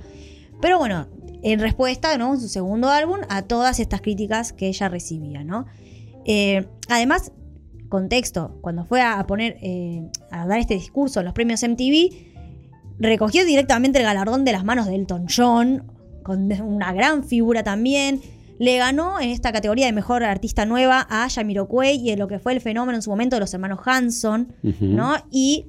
Pero 0.61 0.79
bueno, 0.79 1.07
en 1.47 1.61
respuesta, 1.61 2.19
¿no? 2.19 2.35
En 2.35 2.41
su 2.41 2.49
segundo 2.49 2.91
álbum, 2.91 3.19
a 3.29 3.43
todas 3.43 3.79
estas 3.79 4.01
críticas 4.01 4.53
que 4.53 4.67
ella 4.67 4.89
recibía, 4.89 5.45
¿no? 5.45 5.67
Eh, 6.25 6.67
además, 6.89 7.31
contexto, 7.89 8.59
cuando 8.63 8.85
fue 8.85 9.01
a 9.01 9.25
poner, 9.29 9.57
eh, 9.63 10.11
a 10.33 10.45
dar 10.49 10.59
este 10.59 10.75
discurso 10.75 11.21
en 11.21 11.27
los 11.27 11.35
premios 11.35 11.63
MTV, 11.63 12.11
recogió 12.99 13.45
directamente 13.45 14.01
el 14.01 14.05
galardón 14.05 14.45
de 14.45 14.51
las 14.51 14.65
manos 14.65 14.87
de 14.87 14.97
Elton 14.97 15.27
John, 15.35 15.85
con 16.25 16.51
una 16.61 16.93
gran 16.93 17.23
figura 17.23 17.63
también. 17.63 18.21
Le 18.59 18.79
ganó 18.79 19.21
en 19.21 19.29
esta 19.29 19.53
categoría 19.53 19.87
de 19.87 19.93
mejor 19.93 20.25
artista 20.25 20.67
nueva 20.67 21.07
a 21.09 21.29
Jamiroquai 21.31 21.95
y 21.95 22.11
en 22.11 22.19
lo 22.19 22.27
que 22.27 22.41
fue 22.41 22.55
el 22.55 22.61
fenómeno 22.61 22.97
en 22.97 23.03
su 23.03 23.11
momento 23.11 23.37
de 23.37 23.41
los 23.41 23.55
hermanos 23.55 23.79
Hanson. 23.85 24.53
¿no? 24.81 25.15
Y 25.31 25.67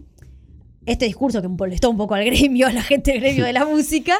este 0.87 1.05
discurso 1.05 1.39
que 1.41 1.49
molestó 1.49 1.91
un 1.91 1.97
poco 1.97 2.15
al 2.15 2.25
gremio, 2.25 2.65
a 2.65 2.71
la 2.71 2.81
gente 2.81 3.11
del 3.11 3.21
gremio 3.21 3.45
de 3.45 3.53
la 3.53 3.65
música, 3.65 4.15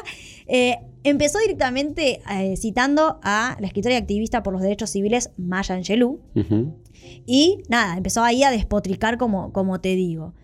eh, 0.46 0.78
empezó 1.04 1.38
directamente 1.38 2.20
eh, 2.30 2.56
citando 2.56 3.18
a 3.22 3.56
la 3.60 3.66
escritora 3.66 3.94
y 3.94 3.98
activista 3.98 4.42
por 4.42 4.52
los 4.52 4.62
derechos 4.62 4.90
civiles 4.90 5.30
Maya 5.36 5.74
Angelou. 5.74 6.20
Y 7.26 7.62
nada, 7.68 7.96
empezó 7.96 8.22
ahí 8.22 8.42
a 8.42 8.50
despotricar 8.50 9.18
como, 9.18 9.52
como 9.52 9.80
te 9.80 9.94
digo. 9.94 10.34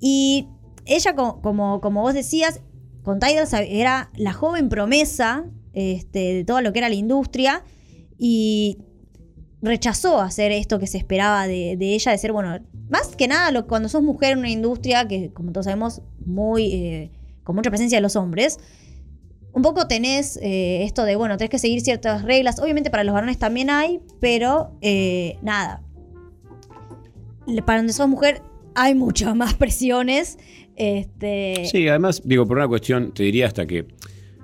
Y 0.00 0.48
ella, 0.84 1.14
co- 1.14 1.40
como, 1.40 1.80
como 1.80 2.02
vos 2.02 2.14
decías, 2.14 2.60
con 3.02 3.18
Tidal 3.20 3.46
era 3.68 4.10
la 4.16 4.32
joven 4.32 4.68
promesa 4.68 5.46
este, 5.72 6.34
de 6.34 6.44
todo 6.44 6.60
lo 6.60 6.72
que 6.72 6.80
era 6.80 6.88
la 6.88 6.94
industria 6.94 7.64
y 8.18 8.78
rechazó 9.62 10.20
hacer 10.20 10.52
esto 10.52 10.78
que 10.78 10.86
se 10.86 10.98
esperaba 10.98 11.46
de, 11.46 11.76
de 11.76 11.94
ella, 11.94 12.12
de 12.12 12.18
ser, 12.18 12.32
bueno, 12.32 12.58
más 12.88 13.16
que 13.16 13.26
nada 13.28 13.50
lo, 13.50 13.66
cuando 13.66 13.88
sos 13.88 14.02
mujer 14.02 14.32
en 14.32 14.38
una 14.40 14.50
industria 14.50 15.08
que, 15.08 15.32
como 15.32 15.52
todos 15.52 15.64
sabemos, 15.64 16.02
muy 16.24 16.72
eh, 16.72 17.10
con 17.42 17.56
mucha 17.56 17.70
presencia 17.70 17.98
de 17.98 18.02
los 18.02 18.16
hombres, 18.16 18.58
un 19.56 19.62
poco 19.62 19.88
tenés 19.88 20.36
eh, 20.42 20.84
esto 20.84 21.04
de, 21.06 21.16
bueno, 21.16 21.38
tenés 21.38 21.48
que 21.48 21.58
seguir 21.58 21.80
ciertas 21.80 22.22
reglas. 22.22 22.60
Obviamente 22.60 22.90
para 22.90 23.04
los 23.04 23.14
varones 23.14 23.38
también 23.38 23.70
hay, 23.70 24.00
pero 24.20 24.76
eh, 24.82 25.38
nada. 25.40 25.82
Para 27.64 27.78
donde 27.78 27.94
sos 27.94 28.06
mujer 28.06 28.42
hay 28.74 28.94
muchas 28.94 29.34
más 29.34 29.54
presiones. 29.62 30.38
Este, 30.76 31.64
Sí, 31.72 31.88
además, 31.88 32.20
digo, 32.22 32.46
por 32.46 32.58
una 32.58 32.68
cuestión, 32.68 33.14
te 33.14 33.22
diría 33.22 33.46
hasta 33.46 33.66
que 33.66 33.86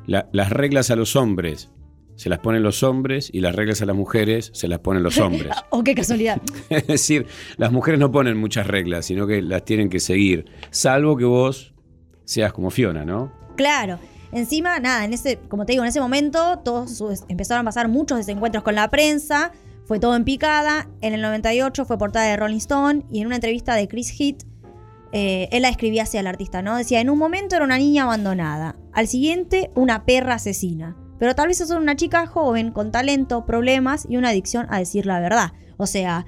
la- 0.06 0.30
las 0.32 0.48
reglas 0.48 0.90
a 0.90 0.96
los 0.96 1.14
hombres 1.14 1.68
se 2.16 2.30
las 2.30 2.38
ponen 2.38 2.62
los 2.62 2.82
hombres 2.82 3.28
y 3.30 3.40
las 3.40 3.54
reglas 3.54 3.82
a 3.82 3.84
las 3.86 3.96
mujeres 3.96 4.50
se 4.54 4.66
las 4.66 4.78
ponen 4.78 5.02
los 5.02 5.18
hombres. 5.18 5.52
oh, 5.70 5.84
qué 5.84 5.94
casualidad. 5.94 6.40
es 6.70 6.86
decir, 6.86 7.26
las 7.58 7.70
mujeres 7.70 8.00
no 8.00 8.10
ponen 8.10 8.38
muchas 8.38 8.66
reglas, 8.66 9.04
sino 9.04 9.26
que 9.26 9.42
las 9.42 9.62
tienen 9.66 9.90
que 9.90 10.00
seguir, 10.00 10.46
salvo 10.70 11.18
que 11.18 11.26
vos 11.26 11.74
seas 12.24 12.54
como 12.54 12.70
Fiona, 12.70 13.04
¿no? 13.04 13.30
Claro. 13.58 13.98
Encima, 14.32 14.78
nada, 14.80 15.04
en 15.04 15.12
ese, 15.12 15.38
como 15.48 15.66
te 15.66 15.72
digo, 15.72 15.84
en 15.84 15.88
ese 15.90 16.00
momento 16.00 16.58
todos 16.60 16.96
sus- 16.96 17.24
empezaron 17.28 17.62
a 17.62 17.68
pasar 17.68 17.88
muchos 17.88 18.18
desencuentros 18.18 18.64
con 18.64 18.74
la 18.74 18.88
prensa, 18.88 19.52
fue 19.84 19.98
todo 20.00 20.16
en 20.16 20.24
picada. 20.24 20.88
En 21.00 21.12
el 21.12 21.20
98 21.20 21.84
fue 21.84 21.98
portada 21.98 22.26
de 22.26 22.36
Rolling 22.36 22.56
Stone 22.58 23.04
y 23.10 23.20
en 23.20 23.26
una 23.26 23.34
entrevista 23.36 23.74
de 23.74 23.88
Chris 23.88 24.10
Heath, 24.18 24.44
eh, 25.12 25.48
él 25.52 25.62
la 25.62 25.68
escribía 25.68 26.04
hacia 26.04 26.20
el 26.20 26.26
artista, 26.26 26.62
¿no? 26.62 26.76
Decía, 26.76 27.00
en 27.00 27.10
un 27.10 27.18
momento 27.18 27.54
era 27.56 27.64
una 27.66 27.76
niña 27.76 28.04
abandonada, 28.04 28.76
al 28.94 29.06
siguiente 29.08 29.70
una 29.74 30.06
perra 30.06 30.34
asesina, 30.36 30.96
pero 31.18 31.34
tal 31.34 31.48
vez 31.48 31.60
es 31.60 31.70
una 31.70 31.94
chica 31.96 32.26
joven 32.26 32.70
con 32.72 32.90
talento, 32.90 33.44
problemas 33.44 34.06
y 34.08 34.16
una 34.16 34.30
adicción 34.30 34.66
a 34.70 34.78
decir 34.78 35.04
la 35.04 35.20
verdad. 35.20 35.52
O 35.76 35.86
sea, 35.86 36.24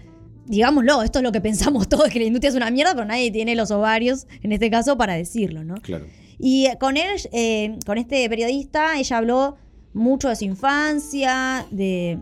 digámoslo, 0.47 1.03
esto 1.03 1.21
es 1.21 1.23
lo 1.23 1.33
que 1.33 1.41
pensamos 1.41 1.89
todos, 1.89 2.09
que 2.11 2.19
la 2.19 2.27
industria 2.27 2.51
es 2.51 2.57
una 2.57 2.71
mierda, 2.71 2.93
pero 2.93 3.07
nadie 3.07 3.31
tiene 3.31 3.55
los 3.55 3.71
ovarios, 3.71 4.27
en 4.43 4.53
este 4.53 4.71
caso, 4.71 4.99
para 4.99 5.15
decirlo, 5.15 5.65
¿no? 5.65 5.77
Claro. 5.77 6.05
Y 6.39 6.67
eh, 6.67 6.77
con 6.79 6.97
él, 6.97 7.21
eh, 7.33 7.79
con 7.87 7.99
este 7.99 8.29
periodista, 8.29 8.99
ella 8.99 9.19
habló 9.19 9.57
mucho 9.93 10.29
de 10.29 10.37
su 10.37 10.45
infancia, 10.45 11.67
de 11.71 12.19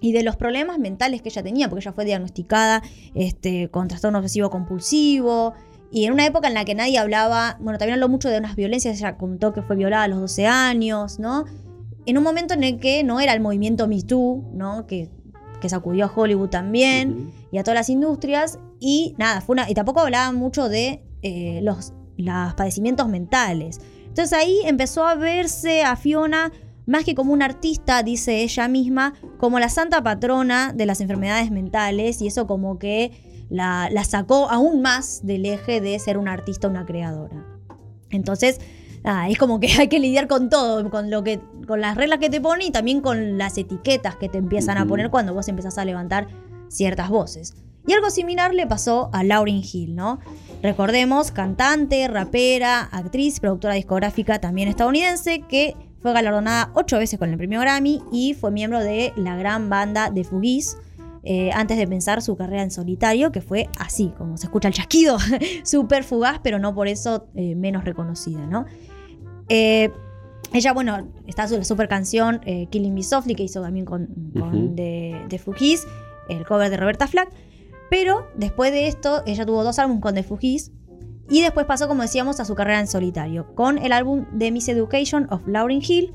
y 0.00 0.12
de 0.12 0.22
los 0.22 0.36
problemas 0.36 0.78
mentales 0.78 1.22
que 1.22 1.28
ella 1.28 1.42
tenía, 1.42 1.68
porque 1.68 1.84
ella 1.84 1.92
fue 1.92 2.04
diagnosticada 2.04 2.82
este, 3.14 3.68
con 3.68 3.88
trastorno 3.88 4.18
obsesivo 4.18 4.50
compulsivo. 4.50 5.54
Y 5.90 6.04
en 6.04 6.12
una 6.12 6.26
época 6.26 6.48
en 6.48 6.54
la 6.54 6.64
que 6.64 6.74
nadie 6.74 6.98
hablaba, 6.98 7.56
bueno, 7.60 7.78
también 7.78 7.94
habló 7.94 8.08
mucho 8.08 8.28
de 8.28 8.38
unas 8.38 8.56
violencias, 8.56 8.98
ella 8.98 9.16
contó 9.16 9.52
que 9.52 9.62
fue 9.62 9.76
violada 9.76 10.04
a 10.04 10.08
los 10.08 10.20
12 10.20 10.46
años, 10.46 11.18
¿no? 11.18 11.44
En 12.06 12.18
un 12.18 12.24
momento 12.24 12.54
en 12.54 12.64
el 12.64 12.78
que 12.78 13.04
no 13.04 13.20
era 13.20 13.32
el 13.32 13.40
movimiento 13.40 13.88
Me 13.88 14.02
Too, 14.02 14.44
¿no? 14.52 14.86
Que, 14.86 15.08
que 15.60 15.68
sacudió 15.68 16.04
a 16.04 16.12
Hollywood 16.14 16.50
también 16.50 17.32
y 17.50 17.58
a 17.58 17.62
todas 17.62 17.76
las 17.76 17.88
industrias. 17.88 18.58
Y 18.78 19.14
nada, 19.18 19.40
fue 19.40 19.54
una. 19.54 19.70
Y 19.70 19.74
tampoco 19.74 20.00
hablaba 20.00 20.30
mucho 20.32 20.68
de 20.68 21.02
eh, 21.22 21.60
los, 21.62 21.94
los 22.16 22.54
padecimientos 22.54 23.08
mentales. 23.08 23.80
Entonces 24.06 24.32
ahí 24.32 24.60
empezó 24.64 25.06
a 25.06 25.14
verse 25.14 25.82
a 25.82 25.96
Fiona 25.96 26.52
más 26.86 27.04
que 27.04 27.14
como 27.14 27.32
una 27.32 27.44
artista, 27.44 28.02
dice 28.02 28.42
ella 28.42 28.68
misma, 28.68 29.14
como 29.38 29.58
la 29.58 29.68
santa 29.68 30.02
patrona 30.02 30.72
de 30.72 30.86
las 30.86 31.00
enfermedades 31.00 31.50
mentales. 31.50 32.22
Y 32.22 32.28
eso 32.28 32.46
como 32.46 32.78
que 32.78 33.44
la, 33.50 33.88
la 33.90 34.04
sacó 34.04 34.48
aún 34.48 34.82
más 34.82 35.26
del 35.26 35.46
eje 35.46 35.80
de 35.80 35.98
ser 35.98 36.16
una 36.16 36.32
artista, 36.32 36.68
una 36.68 36.86
creadora. 36.86 37.44
Entonces, 38.10 38.60
nada, 39.02 39.28
es 39.28 39.36
como 39.36 39.60
que 39.60 39.68
hay 39.78 39.88
que 39.88 39.98
lidiar 39.98 40.28
con 40.28 40.48
todo, 40.48 40.88
con 40.90 41.10
lo 41.10 41.22
que, 41.24 41.40
con 41.66 41.80
las 41.80 41.96
reglas 41.96 42.18
que 42.18 42.30
te 42.30 42.40
pone 42.40 42.66
y 42.66 42.70
también 42.70 43.00
con 43.00 43.36
las 43.36 43.58
etiquetas 43.58 44.16
que 44.16 44.28
te 44.28 44.38
empiezan 44.38 44.78
a 44.78 44.86
poner 44.86 45.10
cuando 45.10 45.34
vos 45.34 45.48
empezás 45.48 45.78
a 45.78 45.84
levantar 45.84 46.28
ciertas 46.68 47.10
voces. 47.10 47.54
Y 47.86 47.92
algo 47.92 48.10
similar 48.10 48.54
le 48.54 48.66
pasó 48.66 49.10
a 49.12 49.22
Lauryn 49.22 49.62
Hill, 49.62 49.94
¿no? 49.94 50.18
Recordemos, 50.62 51.30
cantante, 51.30 52.08
rapera, 52.08 52.80
actriz, 52.80 53.40
productora 53.40 53.74
discográfica 53.74 54.40
también 54.40 54.68
estadounidense, 54.68 55.42
que 55.48 55.76
fue 56.00 56.12
galardonada 56.12 56.70
ocho 56.74 56.98
veces 56.98 57.18
con 57.18 57.30
el 57.30 57.36
premio 57.36 57.60
Grammy 57.60 58.02
y 58.10 58.34
fue 58.34 58.50
miembro 58.50 58.80
de 58.80 59.12
la 59.16 59.36
gran 59.36 59.68
banda 59.68 60.10
de 60.10 60.24
Fugees. 60.24 60.76
eh, 61.28 61.50
antes 61.52 61.76
de 61.76 61.88
pensar 61.88 62.22
su 62.22 62.36
carrera 62.36 62.62
en 62.62 62.70
solitario, 62.70 63.32
que 63.32 63.40
fue 63.40 63.68
así, 63.80 64.12
como 64.16 64.36
se 64.36 64.46
escucha 64.46 64.68
el 64.68 64.74
chasquido, 64.74 65.18
súper 65.64 66.04
fugaz, 66.04 66.38
pero 66.40 66.60
no 66.60 66.72
por 66.72 66.86
eso 66.86 67.26
eh, 67.34 67.56
menos 67.56 67.84
reconocida, 67.84 68.46
¿no? 68.46 68.64
Eh, 69.48 69.90
ella, 70.52 70.72
bueno, 70.72 71.08
está 71.26 71.48
su 71.48 71.56
la 71.56 71.64
super 71.64 71.88
canción 71.88 72.40
Killing 72.70 72.94
Me 72.94 73.02
Softly, 73.02 73.34
que 73.34 73.42
hizo 73.42 73.60
también 73.60 73.84
con, 73.84 74.06
con 74.38 74.76
de, 74.76 75.20
de 75.28 75.38
Fugees, 75.40 75.84
el 76.28 76.46
cover 76.46 76.70
de 76.70 76.76
Roberta 76.76 77.08
Flack. 77.08 77.30
Pero 77.90 78.26
después 78.34 78.72
de 78.72 78.88
esto, 78.88 79.22
ella 79.26 79.46
tuvo 79.46 79.64
dos 79.64 79.78
álbumes 79.78 80.02
con 80.02 80.14
The 80.14 80.22
Fugees. 80.22 80.72
Y 81.28 81.42
después 81.42 81.66
pasó, 81.66 81.88
como 81.88 82.02
decíamos, 82.02 82.38
a 82.38 82.44
su 82.44 82.54
carrera 82.54 82.80
en 82.80 82.86
solitario, 82.86 83.52
con 83.54 83.78
el 83.78 83.92
álbum 83.92 84.26
The 84.38 84.52
Miseducation 84.52 85.26
of 85.30 85.46
Lauryn 85.46 85.82
Hill, 85.86 86.12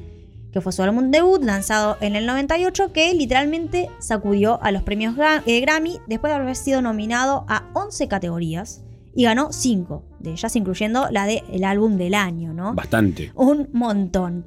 que 0.53 0.61
fue 0.61 0.72
su 0.72 0.84
álbum 0.84 1.11
debut, 1.11 1.43
lanzado 1.43 1.98
en 2.02 2.15
el 2.15 2.26
98, 2.26 2.93
que 2.93 3.14
literalmente 3.14 3.89
sacudió 3.99 4.61
a 4.61 4.72
los 4.72 4.84
premios 4.84 5.15
eh, 5.45 5.60
Grammy 5.61 5.99
después 6.07 6.31
de 6.31 6.39
haber 6.39 6.56
sido 6.56 6.81
nominado 6.81 7.45
a 7.48 7.69
11 7.73 8.07
categorías 8.07 8.84
y 9.14 9.23
ganó 9.23 9.52
5 9.52 10.03
de 10.19 10.31
ellas, 10.31 10.56
incluyendo 10.56 11.10
la 11.11 11.26
del 11.26 11.43
el 11.52 11.64
álbum 11.64 11.98
del 11.98 12.14
año, 12.14 12.53
¿no? 12.53 12.73
Bastante. 12.73 13.31
Un 13.35 13.69
montón. 13.73 14.45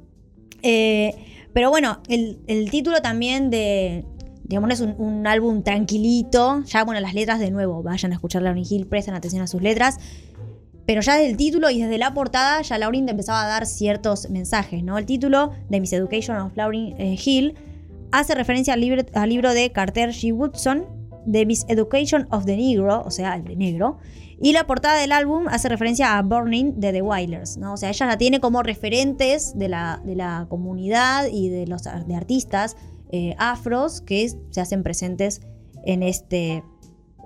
Eh, 0.61 1.13
pero 1.53 1.69
bueno, 1.69 1.99
el, 2.07 2.39
el 2.47 2.69
título 2.71 3.01
también 3.01 3.49
de. 3.49 4.05
Digamos, 4.47 4.69
es 4.71 4.81
un, 4.81 4.95
un 4.97 5.27
álbum 5.27 5.63
tranquilito. 5.63 6.63
Ya, 6.65 6.83
bueno, 6.83 7.01
las 7.01 7.13
letras 7.13 7.39
de 7.39 7.51
nuevo, 7.51 7.81
vayan 7.83 8.11
a 8.11 8.15
escuchar 8.15 8.41
Lauryn 8.41 8.65
Hill, 8.69 8.87
presten 8.87 9.15
atención 9.15 9.41
a 9.41 9.47
sus 9.47 9.61
letras. 9.61 9.97
Pero 10.85 11.01
ya 11.01 11.15
desde 11.15 11.31
el 11.31 11.37
título 11.37 11.69
y 11.69 11.81
desde 11.81 11.97
la 11.97 12.13
portada, 12.13 12.61
ya 12.61 12.77
Lauryn 12.77 13.05
te 13.05 13.11
empezaba 13.11 13.43
a 13.43 13.47
dar 13.47 13.65
ciertos 13.65 14.29
mensajes, 14.29 14.83
¿no? 14.83 14.97
El 14.97 15.05
título 15.05 15.51
de 15.69 15.79
Miss 15.79 15.93
Education 15.93 16.37
of 16.37 16.55
Lauryn 16.55 16.95
eh, 16.99 17.17
Hill 17.23 17.55
hace 18.11 18.35
referencia 18.35 18.75
al 18.75 18.81
libro, 18.81 19.01
al 19.13 19.29
libro 19.29 19.53
de 19.53 19.71
Carter 19.71 20.09
G. 20.11 20.31
Woodson, 20.31 20.85
The 21.29 21.45
Miss 21.47 21.65
Education 21.69 22.27
of 22.29 22.45
the 22.45 22.55
Negro, 22.55 23.01
o 23.03 23.09
sea, 23.09 23.35
el 23.35 23.45
de 23.45 23.55
negro. 23.55 23.97
Y 24.39 24.53
la 24.53 24.67
portada 24.67 24.99
del 24.99 25.11
álbum 25.11 25.47
hace 25.47 25.69
referencia 25.69 26.17
a 26.17 26.21
Burning 26.21 26.79
de 26.79 26.91
The 26.91 27.01
Wailers, 27.01 27.57
¿no? 27.57 27.73
O 27.73 27.77
sea, 27.77 27.89
ella 27.89 28.05
la 28.05 28.17
tiene 28.17 28.39
como 28.39 28.61
referentes 28.61 29.57
de 29.57 29.69
la, 29.69 30.01
de 30.03 30.15
la 30.15 30.45
comunidad 30.49 31.27
y 31.31 31.49
de 31.49 31.65
los 31.65 31.83
de 31.83 32.15
artistas 32.15 32.75
eh, 33.11 33.35
afros 33.37 34.01
que 34.01 34.29
se 34.49 34.61
hacen 34.61 34.83
presentes 34.83 35.41
en 35.85 36.03
este, 36.03 36.63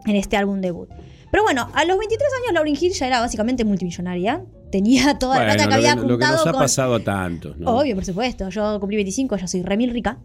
en 0.05 0.15
este 0.15 0.37
álbum 0.37 0.61
debut. 0.61 0.89
Pero 1.31 1.43
bueno, 1.43 1.69
a 1.73 1.85
los 1.85 1.97
23 1.97 2.29
años 2.41 2.53
Lauryn 2.53 2.77
Hill 2.79 2.93
ya 2.93 3.07
era 3.07 3.19
básicamente 3.19 3.63
multimillonaria. 3.63 4.43
Tenía 4.71 5.17
toda 5.19 5.39
la 5.39 5.53
plata 5.53 5.67
que 5.67 5.73
había 5.73 5.95
que, 5.95 6.01
lo 6.01 6.07
que 6.07 6.13
juntado 6.13 6.37
nos 6.37 6.47
ha 6.47 6.51
con... 6.51 6.61
pasado 6.61 6.95
a 6.95 7.03
tantos, 7.03 7.57
¿no? 7.57 7.77
Obvio, 7.77 7.95
por 7.95 8.05
supuesto. 8.05 8.49
Yo 8.49 8.79
cumplí 8.79 8.97
25, 8.97 9.37
ya 9.37 9.47
soy 9.47 9.61
remil 9.61 9.91
rica. 9.91 10.19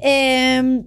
Eh, 0.00 0.82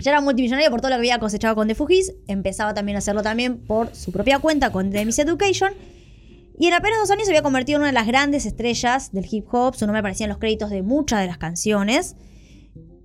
ya 0.00 0.12
era 0.12 0.20
multimillonaria 0.20 0.70
por 0.70 0.80
todo 0.80 0.90
lo 0.90 0.96
que 0.96 1.00
había 1.00 1.18
cosechado 1.18 1.54
con 1.54 1.68
The 1.68 1.74
Fugees. 1.74 2.14
Empezaba 2.26 2.72
también 2.72 2.96
a 2.96 2.98
hacerlo 3.00 3.22
también 3.22 3.58
por 3.58 3.94
su 3.94 4.12
propia 4.12 4.38
cuenta 4.38 4.72
con 4.72 4.90
The 4.90 5.04
Miss 5.04 5.18
Education. 5.18 5.72
Y 6.58 6.66
en 6.66 6.74
apenas 6.74 6.98
dos 7.00 7.10
años 7.10 7.24
se 7.24 7.30
había 7.30 7.42
convertido 7.42 7.76
en 7.76 7.82
una 7.82 7.88
de 7.88 7.94
las 7.94 8.06
grandes 8.06 8.46
estrellas 8.46 9.12
del 9.12 9.26
hip 9.30 9.46
hop. 9.52 9.74
Su 9.74 9.86
nombre 9.86 10.00
aparecía 10.00 10.24
en 10.24 10.30
los 10.30 10.38
créditos 10.38 10.70
de 10.70 10.82
muchas 10.82 11.20
de 11.20 11.26
las 11.26 11.38
canciones. 11.38 12.16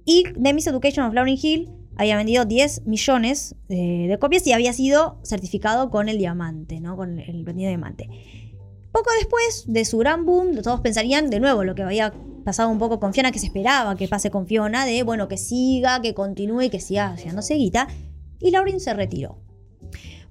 Y 0.06 0.24
The 0.42 0.54
Miss 0.54 0.68
Education 0.68 1.06
of 1.06 1.14
Lauryn 1.14 1.38
Hill 1.42 1.70
había 1.98 2.18
vendido 2.18 2.46
10 2.46 2.86
millones 2.86 3.56
eh, 3.70 4.08
de 4.08 4.20
copias 4.20 4.46
y 4.48 4.54
había 4.54 4.72
sido 4.74 5.20
certificado 5.24 5.90
con 5.90 6.10
el 6.10 6.18
diamante, 6.18 6.80
¿no? 6.80 6.96
Con 6.96 7.20
el 7.20 7.44
vendido 7.44 7.70
diamante. 7.70 8.08
Poco 8.92 9.10
después 9.18 9.66
de 9.68 9.84
su 9.84 9.98
gran 9.98 10.26
boom, 10.26 10.62
todos 10.62 10.80
pensarían 10.82 11.30
de 11.30 11.40
nuevo 11.40 11.64
lo 11.64 11.76
que 11.76 11.84
había 11.84 12.14
pasado 12.46 12.70
un 12.70 12.78
poco 12.78 13.00
con 13.00 13.14
Fiona, 13.14 13.32
que 13.32 13.40
se 13.40 13.48
esperaba 13.48 13.98
que 13.98 14.08
pase 14.08 14.30
con 14.30 14.48
Fiona, 14.48 14.86
de 14.86 15.04
bueno, 15.04 15.28
que 15.28 15.38
siga, 15.38 16.02
que 16.02 16.14
continúe, 16.14 16.70
que 16.70 16.80
siga 16.80 17.16
llenándose 17.16 17.56
guita. 17.56 17.88
Y 18.40 18.52
Lauryn 18.52 18.80
se 18.80 18.94
retiró. 18.94 19.42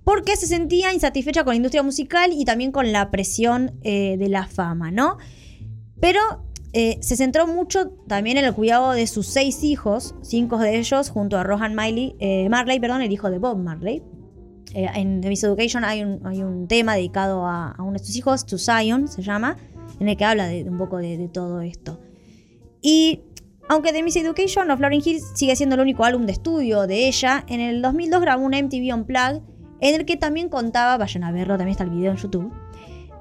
Porque 0.04 0.36
se 0.36 0.46
sentía 0.46 0.92
insatisfecha 0.92 1.44
con 1.44 1.52
la 1.52 1.56
industria 1.56 1.82
musical 1.82 2.32
y 2.32 2.44
también 2.44 2.72
con 2.72 2.92
la 2.92 3.10
presión 3.10 3.78
eh, 3.82 4.16
de 4.18 4.28
la 4.28 4.46
fama, 4.46 4.90
¿no? 4.90 5.18
Pero 6.00 6.20
eh, 6.76 6.98
se 7.00 7.16
centró 7.16 7.46
mucho 7.46 7.90
también 8.08 8.36
en 8.36 8.44
el 8.44 8.52
cuidado 8.52 8.90
de 8.90 9.06
sus 9.06 9.28
seis 9.28 9.62
hijos, 9.62 10.16
cinco 10.22 10.58
de 10.58 10.76
ellos 10.76 11.08
junto 11.08 11.38
a 11.38 11.44
Rohan 11.44 11.76
Miley, 11.76 12.16
eh, 12.18 12.48
Marley, 12.48 12.80
perdón, 12.80 13.00
el 13.00 13.12
hijo 13.12 13.30
de 13.30 13.38
Bob 13.38 13.58
Marley. 13.58 14.02
Eh, 14.74 14.88
en 14.96 15.20
The 15.20 15.28
Miss 15.28 15.44
Education 15.44 15.84
hay 15.84 16.02
un, 16.02 16.66
tema 16.66 16.96
dedicado 16.96 17.46
a, 17.46 17.76
uno 17.78 17.92
de 17.92 18.00
sus 18.00 18.16
hijos, 18.16 18.44
To 18.46 18.58
Zion 18.58 19.06
se 19.06 19.22
llama, 19.22 19.56
en 20.00 20.08
el 20.08 20.16
que 20.16 20.24
habla 20.24 20.48
un 20.66 20.76
poco 20.76 20.98
de, 20.98 21.16
de 21.16 21.28
todo 21.28 21.60
esto. 21.60 22.00
Y 22.82 23.20
aunque 23.68 23.92
The 23.92 24.02
Miss 24.02 24.16
Education 24.16 24.68
of 24.72 24.80
Lauryn 24.80 25.00
Hill 25.04 25.20
sigue 25.36 25.54
siendo 25.54 25.76
el 25.76 25.80
único 25.80 26.04
álbum 26.04 26.26
de 26.26 26.32
estudio 26.32 26.88
de 26.88 27.06
ella, 27.06 27.44
en 27.46 27.60
el 27.60 27.82
2002 27.82 28.20
grabó 28.20 28.44
un 28.44 28.50
MTV 28.50 28.92
Unplugged 28.92 29.42
en 29.80 29.94
el 29.94 30.04
que 30.06 30.16
también 30.16 30.48
contaba, 30.48 30.96
vayan 30.96 31.22
a 31.22 31.30
verlo, 31.30 31.56
también 31.56 31.72
está 31.72 31.84
el 31.84 31.90
video 31.90 32.10
en 32.10 32.16
YouTube, 32.16 32.52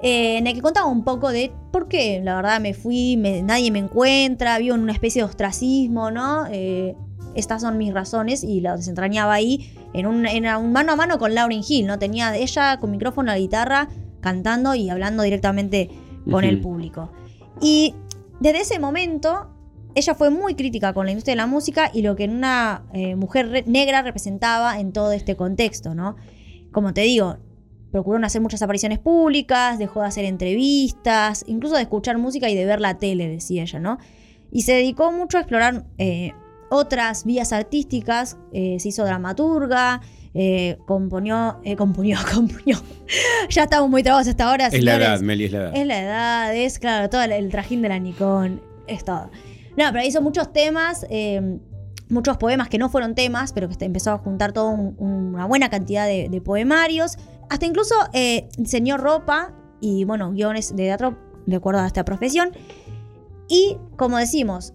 eh, 0.04 0.38
en 0.38 0.46
el 0.48 0.54
que 0.54 0.62
contaba 0.62 0.86
un 0.88 1.04
poco 1.04 1.30
de 1.30 1.52
por 1.72 1.88
qué, 1.88 2.22
la 2.24 2.36
verdad, 2.36 2.60
me 2.62 2.74
fui, 2.76 3.18
me- 3.18 3.42
nadie 3.42 3.72
me 3.72 3.80
encuentra, 3.80 4.58
vivo 4.60 4.76
en 4.76 4.82
una 4.82 4.92
especie 4.94 5.22
de 5.22 5.26
ostracismo, 5.30 6.12
¿no? 6.12 6.46
Eh, 6.52 6.96
estas 7.36 7.62
son 7.64 7.78
mis 7.80 7.92
razones 7.94 8.44
y 8.44 8.62
la 8.62 8.76
desentrañaba 8.78 9.34
ahí 9.34 9.74
en 9.94 10.06
un, 10.06 10.28
en 10.28 10.46
un 10.56 10.72
mano 10.72 10.92
a 10.92 10.96
mano 10.96 11.18
con 11.18 11.34
Lauryn 11.34 11.64
Hill, 11.68 11.88
¿no? 11.88 11.98
Tenía 11.98 12.36
ella 12.38 12.78
con 12.80 12.92
micrófono 12.92 13.32
a 13.32 13.36
guitarra 13.38 13.90
cantando 14.22 14.76
y 14.76 14.90
hablando 14.90 15.24
directamente 15.24 15.90
con 16.30 16.44
el 16.44 16.62
público. 16.62 17.12
Y 17.62 17.96
desde 18.40 18.62
ese 18.62 18.80
momento, 18.80 19.50
ella 19.96 20.16
fue 20.16 20.30
muy 20.30 20.56
crítica 20.56 20.94
con 20.94 21.06
la 21.06 21.12
industria 21.12 21.34
de 21.34 21.38
la 21.38 21.48
música 21.48 21.90
y 21.94 22.02
lo 22.02 22.16
que 22.16 22.26
una 22.26 22.84
eh, 22.94 23.16
mujer 23.16 23.50
re- 23.50 23.64
negra 23.68 24.02
representaba 24.02 24.80
en 24.80 24.92
todo 24.94 25.12
este 25.12 25.36
contexto, 25.36 25.96
¿no? 25.96 26.16
Como 26.72 26.94
te 26.94 27.02
digo, 27.02 27.38
procuró 27.94 28.20
no 28.20 28.26
hacer 28.28 28.41
muchas 28.41 28.61
apariciones 28.61 28.99
públicas, 28.99 29.78
dejó 29.80 30.02
de 30.02 30.07
hacer 30.07 30.26
entrevistas, 30.26 31.45
incluso 31.48 31.76
de 31.76 31.84
escuchar 31.84 32.18
música 32.18 32.49
y 32.49 32.56
de 32.56 32.65
ver 32.65 32.82
la 32.82 32.98
tele, 32.98 33.28
decía 33.30 33.61
ella, 33.64 33.80
¿no? 33.80 33.99
Y 34.52 34.64
se 34.64 34.74
dedicó 34.74 35.11
mucho 35.11 35.38
a 35.38 35.41
explorar 35.41 35.86
eh, 35.98 36.32
otras 36.70 37.24
vías 37.24 37.53
artísticas, 37.53 38.38
eh, 38.52 38.78
se 38.80 38.90
hizo 38.90 39.06
dramaturga, 39.06 40.02
eh, 40.34 40.78
componió, 40.88 41.60
eh, 41.64 41.76
componió, 41.76 42.18
componió. 42.34 42.78
ya 43.49 43.64
estamos 43.64 43.90
muy 43.90 44.02
trabados 44.03 44.28
hasta 44.28 44.49
ahora. 44.49 44.68
Es 44.68 44.84
la 44.84 44.95
edad, 44.95 45.20
Meli, 45.22 45.45
es 45.45 45.52
la 45.52 45.60
edad. 45.60 45.76
Es 45.76 45.88
la 45.88 46.02
edad, 46.02 46.56
es 46.56 46.80
claro, 46.80 47.10
todo 47.10 47.22
el- 47.24 47.32
el 47.32 47.49
trajín 47.49 47.82
de 47.84 47.90
la 47.90 47.99
Nikon, 47.99 48.60
es 48.88 49.06
todo. 49.06 49.30
No, 49.78 49.86
pero 49.91 50.03
hizo 50.03 50.22
muchos 50.22 50.52
temas, 50.52 51.06
eh, 51.11 51.60
muchos 52.10 52.38
poemas 52.38 52.70
que 52.70 52.80
no 52.80 52.90
fueron 52.90 53.14
temas, 53.15 53.53
pero 53.53 53.70
que 53.70 53.86
empezó 53.86 54.11
a 54.11 54.18
juntar 54.18 54.52
toda 54.52 54.72
una 54.72 55.45
buena 55.45 55.70
cantidad 55.70 56.07
de, 56.07 56.28
de 56.30 56.41
poemarios. 56.41 57.18
Hasta 57.54 57.68
incluso 57.68 57.94
eh, 58.14 58.48
diseñó 58.58 58.98
ropa 58.98 59.54
y, 59.80 60.06
bueno, 60.06 60.32
guiones 60.32 60.72
de 60.76 60.86
teatro 60.86 61.16
de 61.46 61.56
acuerdo 61.58 61.82
a 61.82 61.86
esta 61.86 62.04
profesión. 62.04 62.50
Y, 63.48 63.78
como 63.96 64.18
decimos, 64.18 64.74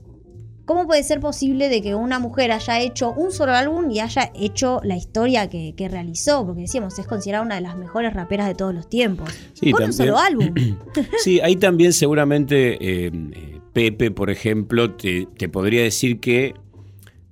¿cómo 0.64 0.86
puede 0.86 1.02
ser 1.02 1.18
posible 1.18 1.68
de 1.70 1.82
que 1.82 1.96
una 1.96 2.20
mujer 2.20 2.52
haya 2.52 2.78
hecho 2.80 3.10
un 3.14 3.32
solo 3.32 3.50
álbum 3.54 3.90
y 3.90 3.98
haya 3.98 4.30
hecho 4.32 4.80
la 4.84 4.94
historia 4.96 5.50
que, 5.50 5.74
que 5.76 5.88
realizó? 5.88 6.46
Porque 6.46 6.60
decíamos, 6.60 6.96
es 7.00 7.08
considerada 7.08 7.44
una 7.44 7.56
de 7.56 7.62
las 7.62 7.76
mejores 7.76 8.14
raperas 8.14 8.46
de 8.46 8.54
todos 8.54 8.72
los 8.72 8.88
tiempos. 8.88 9.28
Sí, 9.54 9.72
Con 9.72 9.82
un 9.82 9.90
también- 9.90 9.92
solo 10.08 10.18
álbum. 10.18 10.54
Sí, 11.24 11.40
ahí 11.40 11.56
también 11.56 11.92
seguramente 11.92 12.78
eh, 12.80 13.10
Pepe, 13.72 14.12
por 14.12 14.30
ejemplo, 14.30 14.94
te, 14.94 15.26
te 15.36 15.48
podría 15.48 15.82
decir 15.82 16.20
que 16.20 16.54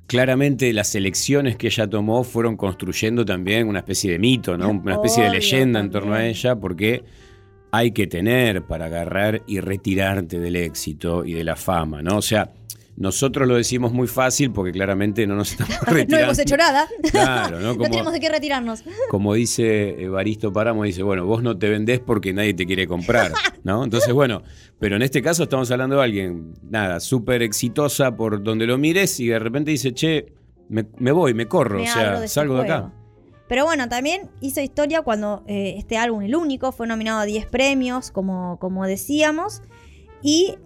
claramente 0.06 0.72
las 0.72 0.94
elecciones 0.94 1.56
que 1.56 1.66
ella 1.68 1.88
tomó 1.88 2.24
fueron 2.24 2.56
construyendo 2.56 3.24
también 3.24 3.68
una 3.68 3.80
especie 3.80 4.12
de 4.12 4.18
mito, 4.18 4.56
¿no? 4.56 4.70
Una 4.70 4.94
especie 4.94 5.24
de 5.24 5.30
leyenda 5.30 5.80
en 5.80 5.90
torno 5.90 6.14
a 6.14 6.24
ella, 6.24 6.56
porque 6.56 7.04
hay 7.72 7.90
que 7.92 8.06
tener 8.06 8.62
para 8.62 8.86
agarrar 8.86 9.42
y 9.46 9.60
retirarte 9.60 10.38
del 10.38 10.56
éxito 10.56 11.24
y 11.24 11.34
de 11.34 11.44
la 11.44 11.56
fama, 11.56 12.02
¿no? 12.02 12.18
O 12.18 12.22
sea, 12.22 12.52
nosotros 12.96 13.46
lo 13.46 13.56
decimos 13.56 13.92
muy 13.92 14.06
fácil 14.08 14.50
porque 14.52 14.72
claramente 14.72 15.26
no 15.26 15.34
nos 15.36 15.52
estamos 15.52 15.74
no 15.86 15.92
retirando. 15.92 16.24
hemos 16.24 16.38
hecho 16.38 16.56
nada. 16.56 16.88
Claro, 17.10 17.60
¿no? 17.60 17.76
Como- 17.76 17.90
tenemos 17.90 18.12
de 18.12 18.20
qué 18.20 18.28
retirarnos. 18.28 18.82
como 19.10 19.34
dice 19.34 20.02
Evaristo 20.02 20.52
Páramo, 20.52 20.84
dice, 20.84 21.02
bueno, 21.02 21.26
vos 21.26 21.42
no 21.42 21.58
te 21.58 21.68
vendés 21.68 22.00
porque 22.00 22.32
nadie 22.32 22.54
te 22.54 22.66
quiere 22.66 22.86
comprar, 22.86 23.32
¿no? 23.64 23.84
Entonces, 23.84 24.12
bueno, 24.12 24.42
pero 24.78 24.96
en 24.96 25.02
este 25.02 25.20
caso 25.22 25.42
estamos 25.42 25.70
hablando 25.70 25.96
de 25.96 26.04
alguien, 26.04 26.54
nada, 26.62 27.00
súper 27.00 27.42
exitosa 27.42 28.16
por 28.16 28.42
donde 28.42 28.66
lo 28.66 28.78
mires 28.78 29.20
y 29.20 29.26
de 29.28 29.38
repente 29.38 29.70
dice, 29.70 29.92
che, 29.92 30.32
me, 30.68 30.86
me 30.98 31.12
voy, 31.12 31.34
me 31.34 31.46
corro, 31.46 31.78
Me 31.78 31.88
o 31.90 31.92
sea, 31.92 32.10
de 32.10 32.14
este 32.16 32.28
salgo 32.28 32.56
de 32.56 32.62
acá. 32.62 32.92
Pero 33.48 33.64
bueno, 33.64 33.88
también 33.88 34.30
hizo 34.40 34.60
historia 34.60 35.02
cuando 35.02 35.44
eh, 35.46 35.74
este 35.78 35.96
álbum, 35.98 36.22
el 36.22 36.34
único, 36.34 36.72
fue 36.72 36.88
nominado 36.88 37.20
a 37.20 37.24
10 37.26 37.46
premios, 37.46 38.10
como, 38.10 38.58
como 38.58 38.84
decíamos. 38.86 39.62
Y 40.20 40.56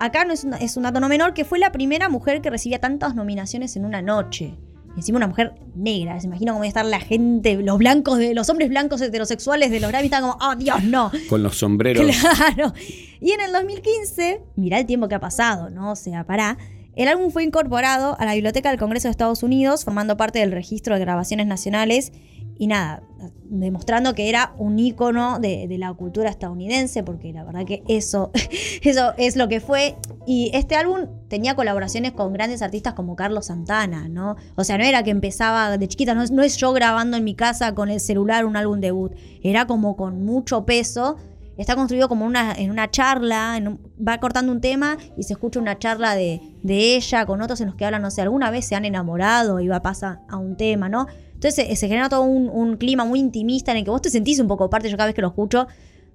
acá 0.00 0.24
no 0.24 0.32
es, 0.32 0.44
una- 0.44 0.56
es 0.58 0.76
un 0.76 0.82
dato 0.84 1.00
no 1.00 1.08
menor, 1.08 1.34
que 1.34 1.44
fue 1.44 1.58
la 1.58 1.72
primera 1.72 2.08
mujer 2.08 2.40
que 2.42 2.50
recibía 2.50 2.80
tantas 2.80 3.14
nominaciones 3.14 3.76
en 3.76 3.84
una 3.84 4.02
noche. 4.02 4.54
Y 4.94 5.00
encima 5.00 5.18
una 5.18 5.26
mujer 5.26 5.52
negra. 5.74 6.18
Se 6.20 6.26
imagina 6.26 6.52
cómo 6.52 6.64
a 6.64 6.66
estar 6.66 6.84
la 6.86 7.00
gente, 7.00 7.56
los 7.56 7.76
blancos, 7.76 8.16
de 8.18 8.32
los 8.34 8.48
hombres 8.48 8.70
blancos 8.70 9.00
heterosexuales 9.02 9.70
de 9.70 9.78
los 9.80 9.90
Grammy, 9.90 10.06
estaban 10.06 10.30
como, 10.30 10.42
oh 10.50 10.56
Dios, 10.56 10.82
no. 10.84 11.10
Con 11.28 11.42
los 11.42 11.58
sombreros. 11.58 12.02
Claro. 12.36 12.72
Y 13.20 13.32
en 13.32 13.40
el 13.42 13.52
2015, 13.52 14.40
mirá 14.56 14.78
el 14.78 14.86
tiempo 14.86 15.06
que 15.08 15.14
ha 15.14 15.20
pasado, 15.20 15.68
¿no? 15.70 15.92
O 15.92 15.96
sea, 15.96 16.24
pará. 16.24 16.56
El 16.96 17.08
álbum 17.08 17.30
fue 17.30 17.44
incorporado 17.44 18.16
a 18.18 18.24
la 18.24 18.32
Biblioteca 18.32 18.70
del 18.70 18.78
Congreso 18.78 19.08
de 19.08 19.10
Estados 19.10 19.42
Unidos, 19.42 19.84
formando 19.84 20.16
parte 20.16 20.38
del 20.38 20.50
registro 20.50 20.94
de 20.94 21.00
grabaciones 21.00 21.46
nacionales. 21.46 22.10
Y 22.58 22.68
nada, 22.68 23.02
demostrando 23.44 24.14
que 24.14 24.30
era 24.30 24.54
un 24.56 24.78
ícono 24.78 25.38
de, 25.38 25.68
la 25.78 25.92
cultura 25.92 26.30
estadounidense, 26.30 27.02
porque 27.02 27.34
la 27.34 27.44
verdad 27.44 27.66
que 27.66 27.82
eso, 27.86 28.30
eso 28.82 29.12
es 29.18 29.36
lo 29.36 29.46
que 29.46 29.60
fue. 29.60 29.96
Y 30.26 30.50
este 30.54 30.74
álbum 30.74 31.00
tenía 31.28 31.54
colaboraciones 31.54 32.12
con 32.12 32.32
grandes 32.32 32.62
artistas 32.62 32.94
como 32.94 33.14
Carlos 33.14 33.46
Santana, 33.46 34.08
¿no? 34.08 34.36
O 34.54 34.64
sea, 34.64 34.78
no 34.78 34.84
era 34.84 35.02
que 35.02 35.10
empezaba 35.10 35.76
de 35.76 35.88
chiquita, 35.88 36.14
no 36.14 36.42
es 36.42 36.56
yo 36.56 36.72
grabando 36.72 37.18
en 37.18 37.24
mi 37.24 37.34
casa 37.34 37.74
con 37.74 37.90
el 37.90 38.00
celular 38.00 38.46
un 38.46 38.56
álbum 38.56 38.80
debut, 38.80 39.12
era 39.42 39.66
como 39.66 39.96
con 39.96 40.24
mucho 40.24 40.64
peso. 40.64 41.18
Está 41.58 41.74
construido 41.74 42.08
como 42.08 42.26
una, 42.26 42.52
en 42.52 42.70
una 42.70 42.90
charla, 42.90 43.56
en 43.56 43.68
un- 43.68 43.80
va 44.06 44.18
cortando 44.18 44.52
un 44.52 44.60
tema 44.60 44.98
y 45.16 45.22
se 45.22 45.32
escucha 45.32 45.58
una 45.58 45.78
charla 45.78 46.14
de, 46.14 46.40
de 46.62 46.96
ella 46.96 47.24
con 47.26 47.40
otros 47.40 47.60
en 47.60 47.66
los 47.68 47.76
que 47.76 47.84
hablan, 47.84 48.02
no 48.02 48.10
sé, 48.10 48.20
alguna 48.22 48.50
vez 48.50 48.66
se 48.66 48.74
han 48.74 48.84
enamorado 48.84 49.60
y 49.60 49.68
va 49.68 49.80
pasa 49.82 50.20
a 50.28 50.36
un 50.36 50.56
tema, 50.56 50.88
¿no? 50.88 51.06
Entonces 51.34 51.54
se, 51.66 51.76
se 51.76 51.88
genera 51.88 52.08
todo 52.08 52.22
un, 52.22 52.48
un 52.48 52.76
clima 52.76 53.04
muy 53.04 53.20
intimista 53.20 53.70
en 53.72 53.78
el 53.78 53.84
que 53.84 53.90
vos 53.90 54.02
te 54.02 54.10
sentís 54.10 54.38
un 54.40 54.48
poco 54.48 54.68
parte, 54.70 54.88
yo 54.90 54.96
cada 54.96 55.06
vez 55.06 55.14
que 55.14 55.22
lo 55.22 55.28
escucho, 55.28 55.66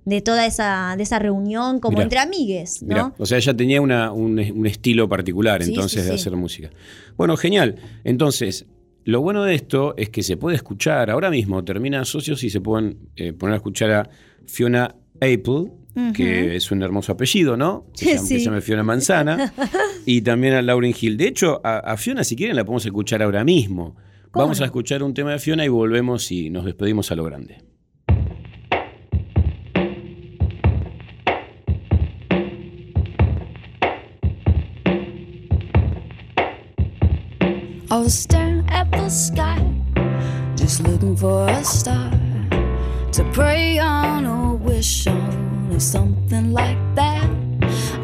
de 0.04 0.20
toda 0.22 0.48
esa, 0.48 0.96
de 0.98 1.04
esa 1.04 1.20
reunión 1.20 1.80
como 1.80 1.92
Mirá. 1.98 2.04
entre 2.04 2.20
amigues, 2.20 2.82
¿no? 2.82 2.88
Mirá, 2.88 3.14
o 3.20 3.26
sea, 3.26 3.38
ella 3.38 3.56
tenía 3.56 3.82
una- 3.82 4.12
un, 4.12 4.40
un 4.40 4.66
estilo 4.66 5.08
particular 5.08 5.62
Sí, 5.64 5.70
entonces 5.70 6.02
sí, 6.04 6.10
de 6.10 6.16
hacer 6.16 6.36
música. 6.36 6.72
Bueno, 7.18 7.38
genial. 7.38 7.76
Entonces, 8.04 8.66
lo 9.04 9.22
bueno 9.22 9.44
de 9.44 9.54
esto 9.56 9.94
es 9.98 10.10
que 10.10 10.24
se 10.24 10.38
puede 10.38 10.56
escuchar 10.56 11.10
ahora 11.12 11.30
mismo, 11.30 11.64
termina 11.64 12.04
Socios 12.06 12.44
y 12.44 12.50
se 12.50 12.62
pueden 12.62 13.10
eh, 13.16 13.32
poner 13.34 13.54
a 13.54 13.58
escuchar 13.58 13.92
a 13.92 14.10
Fiona 14.48 14.96
Apple, 15.22 15.72
que 16.16 16.56
es 16.56 16.72
un 16.72 16.82
hermoso 16.84 17.12
apellido, 17.14 17.56
¿no? 17.56 17.86
Que 17.98 18.06
se 18.06 18.12
llama, 18.16 18.22
que 18.22 18.28
Sí. 18.28 18.40
se 18.40 18.46
llama 18.46 18.62
Fiona 18.62 18.84
Manzana. 18.84 19.54
y 20.06 20.22
también 20.22 20.54
a 20.56 20.62
Lauryn 20.62 20.94
Hill. 21.00 21.16
De 21.18 21.28
hecho, 21.28 21.62
a, 21.64 21.78
a 21.80 21.98
Fiona, 21.98 22.24
si 22.24 22.36
quieren, 22.36 22.56
la 22.56 22.64
podemos 22.66 22.86
escuchar 22.86 23.22
ahora 23.22 23.44
mismo. 23.44 23.96
¿Cómo 24.32 24.46
Vamos 24.46 24.60
no? 24.60 24.64
a 24.64 24.66
escuchar 24.68 25.04
un 25.04 25.14
tema 25.14 25.32
de 25.32 25.40
Fiona 25.40 25.64
y 25.66 25.70
volvemos 25.70 26.32
y 26.32 26.50
nos 26.50 26.66
despedimos 26.66 27.12
a 27.12 27.16
lo 27.16 27.24
grande. 27.26 27.58
I 37.90 37.98
was 38.00 38.18
staring 38.18 38.66
at 38.70 38.90
the 38.92 39.10
sky, 39.10 39.60
just 40.56 40.82
looking 40.82 41.16
for 41.16 41.48
a 41.50 41.64
star 41.64 42.10
to 43.12 43.24
pray 43.34 43.78
on 43.80 44.26
wish 44.82 45.06
or 45.06 45.80
something 45.80 46.54
like 46.54 46.82
that. 46.96 47.30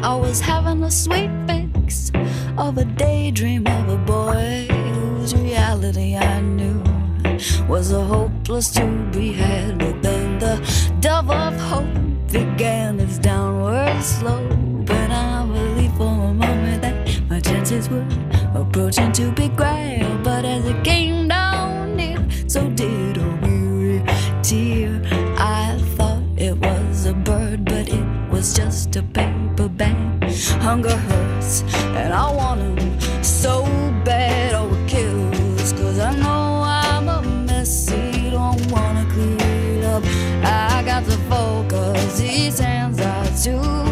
I 0.00 0.14
was 0.14 0.40
having 0.40 0.84
a 0.84 0.90
sweet 0.90 1.30
fix 1.48 2.12
of 2.56 2.78
a 2.78 2.84
daydream 2.84 3.66
of 3.66 3.88
a 3.88 3.96
boy 3.96 4.68
whose 4.70 5.34
reality 5.34 6.14
I 6.14 6.40
knew 6.40 6.80
was 7.66 7.90
a 7.90 8.00
hopeless 8.00 8.70
to 8.74 8.86
be 9.10 9.32
had. 9.32 9.78
But 9.80 10.02
then 10.02 10.38
the 10.38 10.54
dove 11.00 11.30
of 11.32 11.56
hope 11.58 11.98
began 12.30 13.00
its 13.00 13.18
downward 13.18 14.00
slope, 14.00 14.88
and 15.00 15.12
I 15.12 15.46
believed 15.46 15.96
for 15.96 16.14
a 16.30 16.34
moment 16.46 16.82
that 16.82 16.96
my 17.28 17.40
chances 17.40 17.88
were 17.88 18.06
approaching 18.54 19.10
to 19.18 19.32
be 19.32 19.48
grabbed. 19.48 20.22
But 20.22 20.44
as 20.44 20.64
it 20.64 20.84
came 20.84 20.97
Hunger 30.46 30.96
hurts, 30.96 31.62
and 31.96 32.12
I 32.14 32.30
want 32.30 32.60
want 32.60 32.60
'em 32.60 33.22
so 33.22 33.64
bad. 34.04 34.54
Oh, 34.54 34.72
it 34.72 34.88
kills, 34.88 35.72
cause 35.72 35.98
I 35.98 36.12
know 36.14 36.62
I'm 36.62 37.08
a 37.08 37.22
messy, 37.22 38.30
don't 38.30 38.60
wanna 38.70 39.04
clean 39.12 39.84
up. 39.84 40.02
I 40.44 40.82
got 40.84 41.04
to 41.06 41.16
focus, 41.28 42.18
these 42.18 42.58
hands 42.58 43.00
are 43.00 43.26
too 43.44 43.87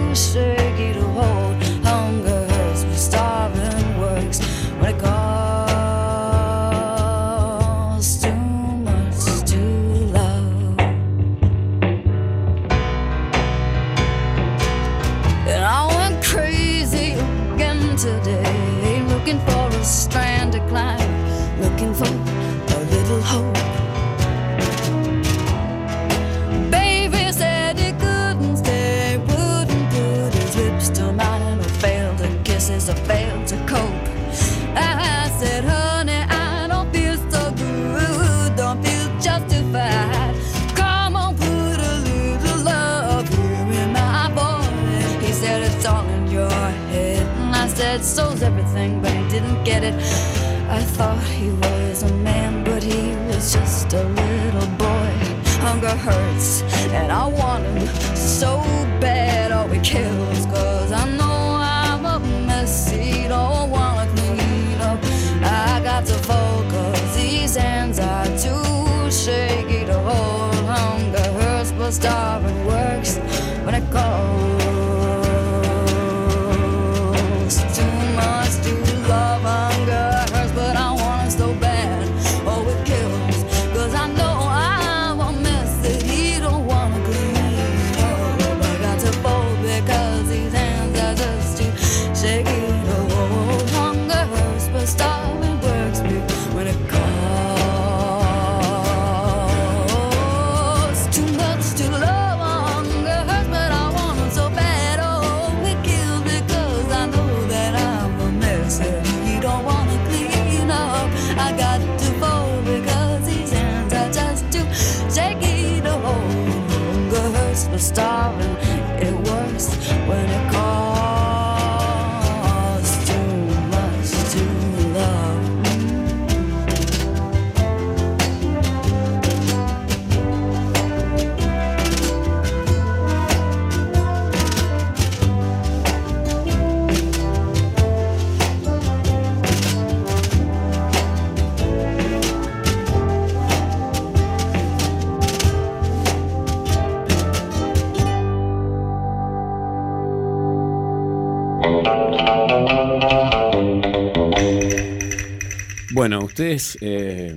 ustedes 156.37 156.77
eh, 156.83 157.35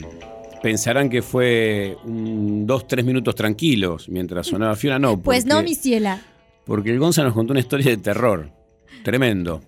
pensarán 0.61 1.09
que 1.09 1.21
fue 1.21 1.95
un, 2.03 2.67
dos, 2.67 2.85
tres 2.85 3.05
minutos 3.05 3.34
tranquilos 3.34 4.09
mientras 4.09 4.47
sonaba 4.47 4.76
Fiona. 4.76 4.99
No, 4.99 5.17
Pues 5.21 5.45
no, 5.45 5.55
porque- 5.55 5.69
mi 5.69 5.76
ciela. 5.76 6.21
Porque 6.65 6.91
el 6.91 6.99
Gonza 6.99 7.23
nos 7.23 7.34
contó 7.34 7.53
una 7.53 7.61
historia 7.61 7.89
de 7.91 7.97
terror. 7.97 8.51
Tremendo. 9.03 9.61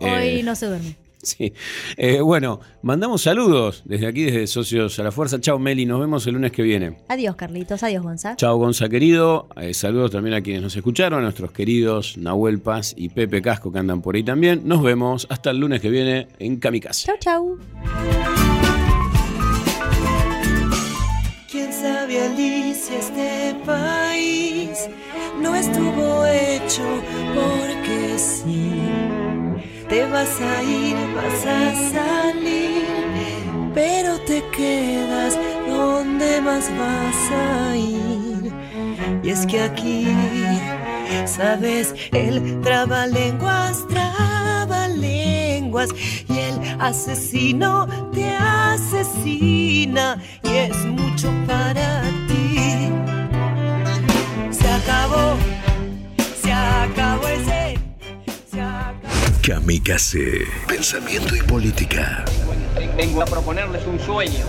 Hoy 0.00 0.10
Eh, 0.10 0.42
no 0.44 0.54
se 0.56 0.66
duerme. 0.66 0.96
Sí. 1.24 1.52
Eh, 1.96 2.20
bueno, 2.20 2.58
mandamos 2.82 3.22
saludos 3.22 3.82
desde 3.84 4.08
aquí, 4.08 4.24
desde 4.24 4.44
Socios 4.48 4.98
a 4.98 5.04
la 5.04 5.12
Fuerza. 5.12 5.40
Chao, 5.40 5.56
Meli. 5.56 5.86
Nos 5.86 6.00
vemos 6.00 6.26
el 6.26 6.34
lunes 6.34 6.50
que 6.50 6.62
viene. 6.64 6.96
Adiós, 7.08 7.36
Carlitos. 7.36 7.80
Adiós, 7.84 8.02
Gonza. 8.02 8.34
Chao, 8.34 8.56
Gonza 8.56 8.88
querido. 8.88 9.46
Eh, 9.56 9.72
saludos 9.72 10.10
también 10.10 10.34
a 10.34 10.40
quienes 10.40 10.62
nos 10.62 10.74
escucharon, 10.74 11.20
a 11.20 11.22
nuestros 11.22 11.52
queridos 11.52 12.18
Nahuel 12.18 12.58
Paz 12.58 12.92
y 12.96 13.08
Pepe 13.10 13.40
Casco 13.40 13.70
que 13.70 13.78
andan 13.78 14.02
por 14.02 14.16
ahí 14.16 14.24
también. 14.24 14.62
Nos 14.64 14.82
vemos 14.82 15.28
hasta 15.30 15.50
el 15.52 15.58
lunes 15.58 15.80
que 15.80 15.90
viene 15.90 16.26
en 16.40 16.56
Kamikaze. 16.56 17.06
Chau, 17.06 17.16
chau. 17.20 18.61
¿Quién 22.04 22.10
sabe, 22.10 22.26
Alicia, 22.26 22.98
este 22.98 23.54
país 23.64 24.88
no 25.40 25.54
estuvo 25.54 26.26
hecho 26.26 26.82
porque 27.32 28.18
sí? 28.18 28.72
Te 29.88 30.04
vas 30.06 30.40
a 30.40 30.62
ir, 30.64 30.96
vas 31.14 31.46
a 31.46 31.74
salir, 31.92 32.86
pero 33.72 34.18
te 34.20 34.42
quedas 34.56 35.38
donde 35.68 36.40
más 36.40 36.70
vas 36.76 37.30
a 37.30 37.76
ir. 37.76 38.52
Y 39.22 39.30
es 39.30 39.46
que 39.46 39.60
aquí, 39.60 40.08
sabes, 41.26 41.94
el 42.12 42.60
trabalenguas, 42.62 43.86
y 46.28 46.38
el 46.38 46.80
asesino 46.80 47.88
te 48.12 48.28
asesina, 48.36 50.22
y 50.44 50.48
es 50.48 50.76
mucho 50.84 51.32
para 51.46 52.02
ti. 52.28 52.90
Se 54.50 54.68
acabó, 54.68 55.36
se 56.42 56.52
acabó 56.52 57.26
ese. 57.28 57.78
Se 58.50 58.60
acabó. 58.60 58.98
Kamikaze. 59.42 60.46
Pensamiento 60.68 61.34
y 61.34 61.40
política. 61.40 62.24
Vengo 62.96 63.22
a 63.22 63.24
proponerles 63.24 63.86
un 63.86 63.98
sueño. 63.98 64.44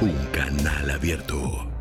Un 0.00 0.14
canal 0.32 0.90
abierto. 0.90 1.73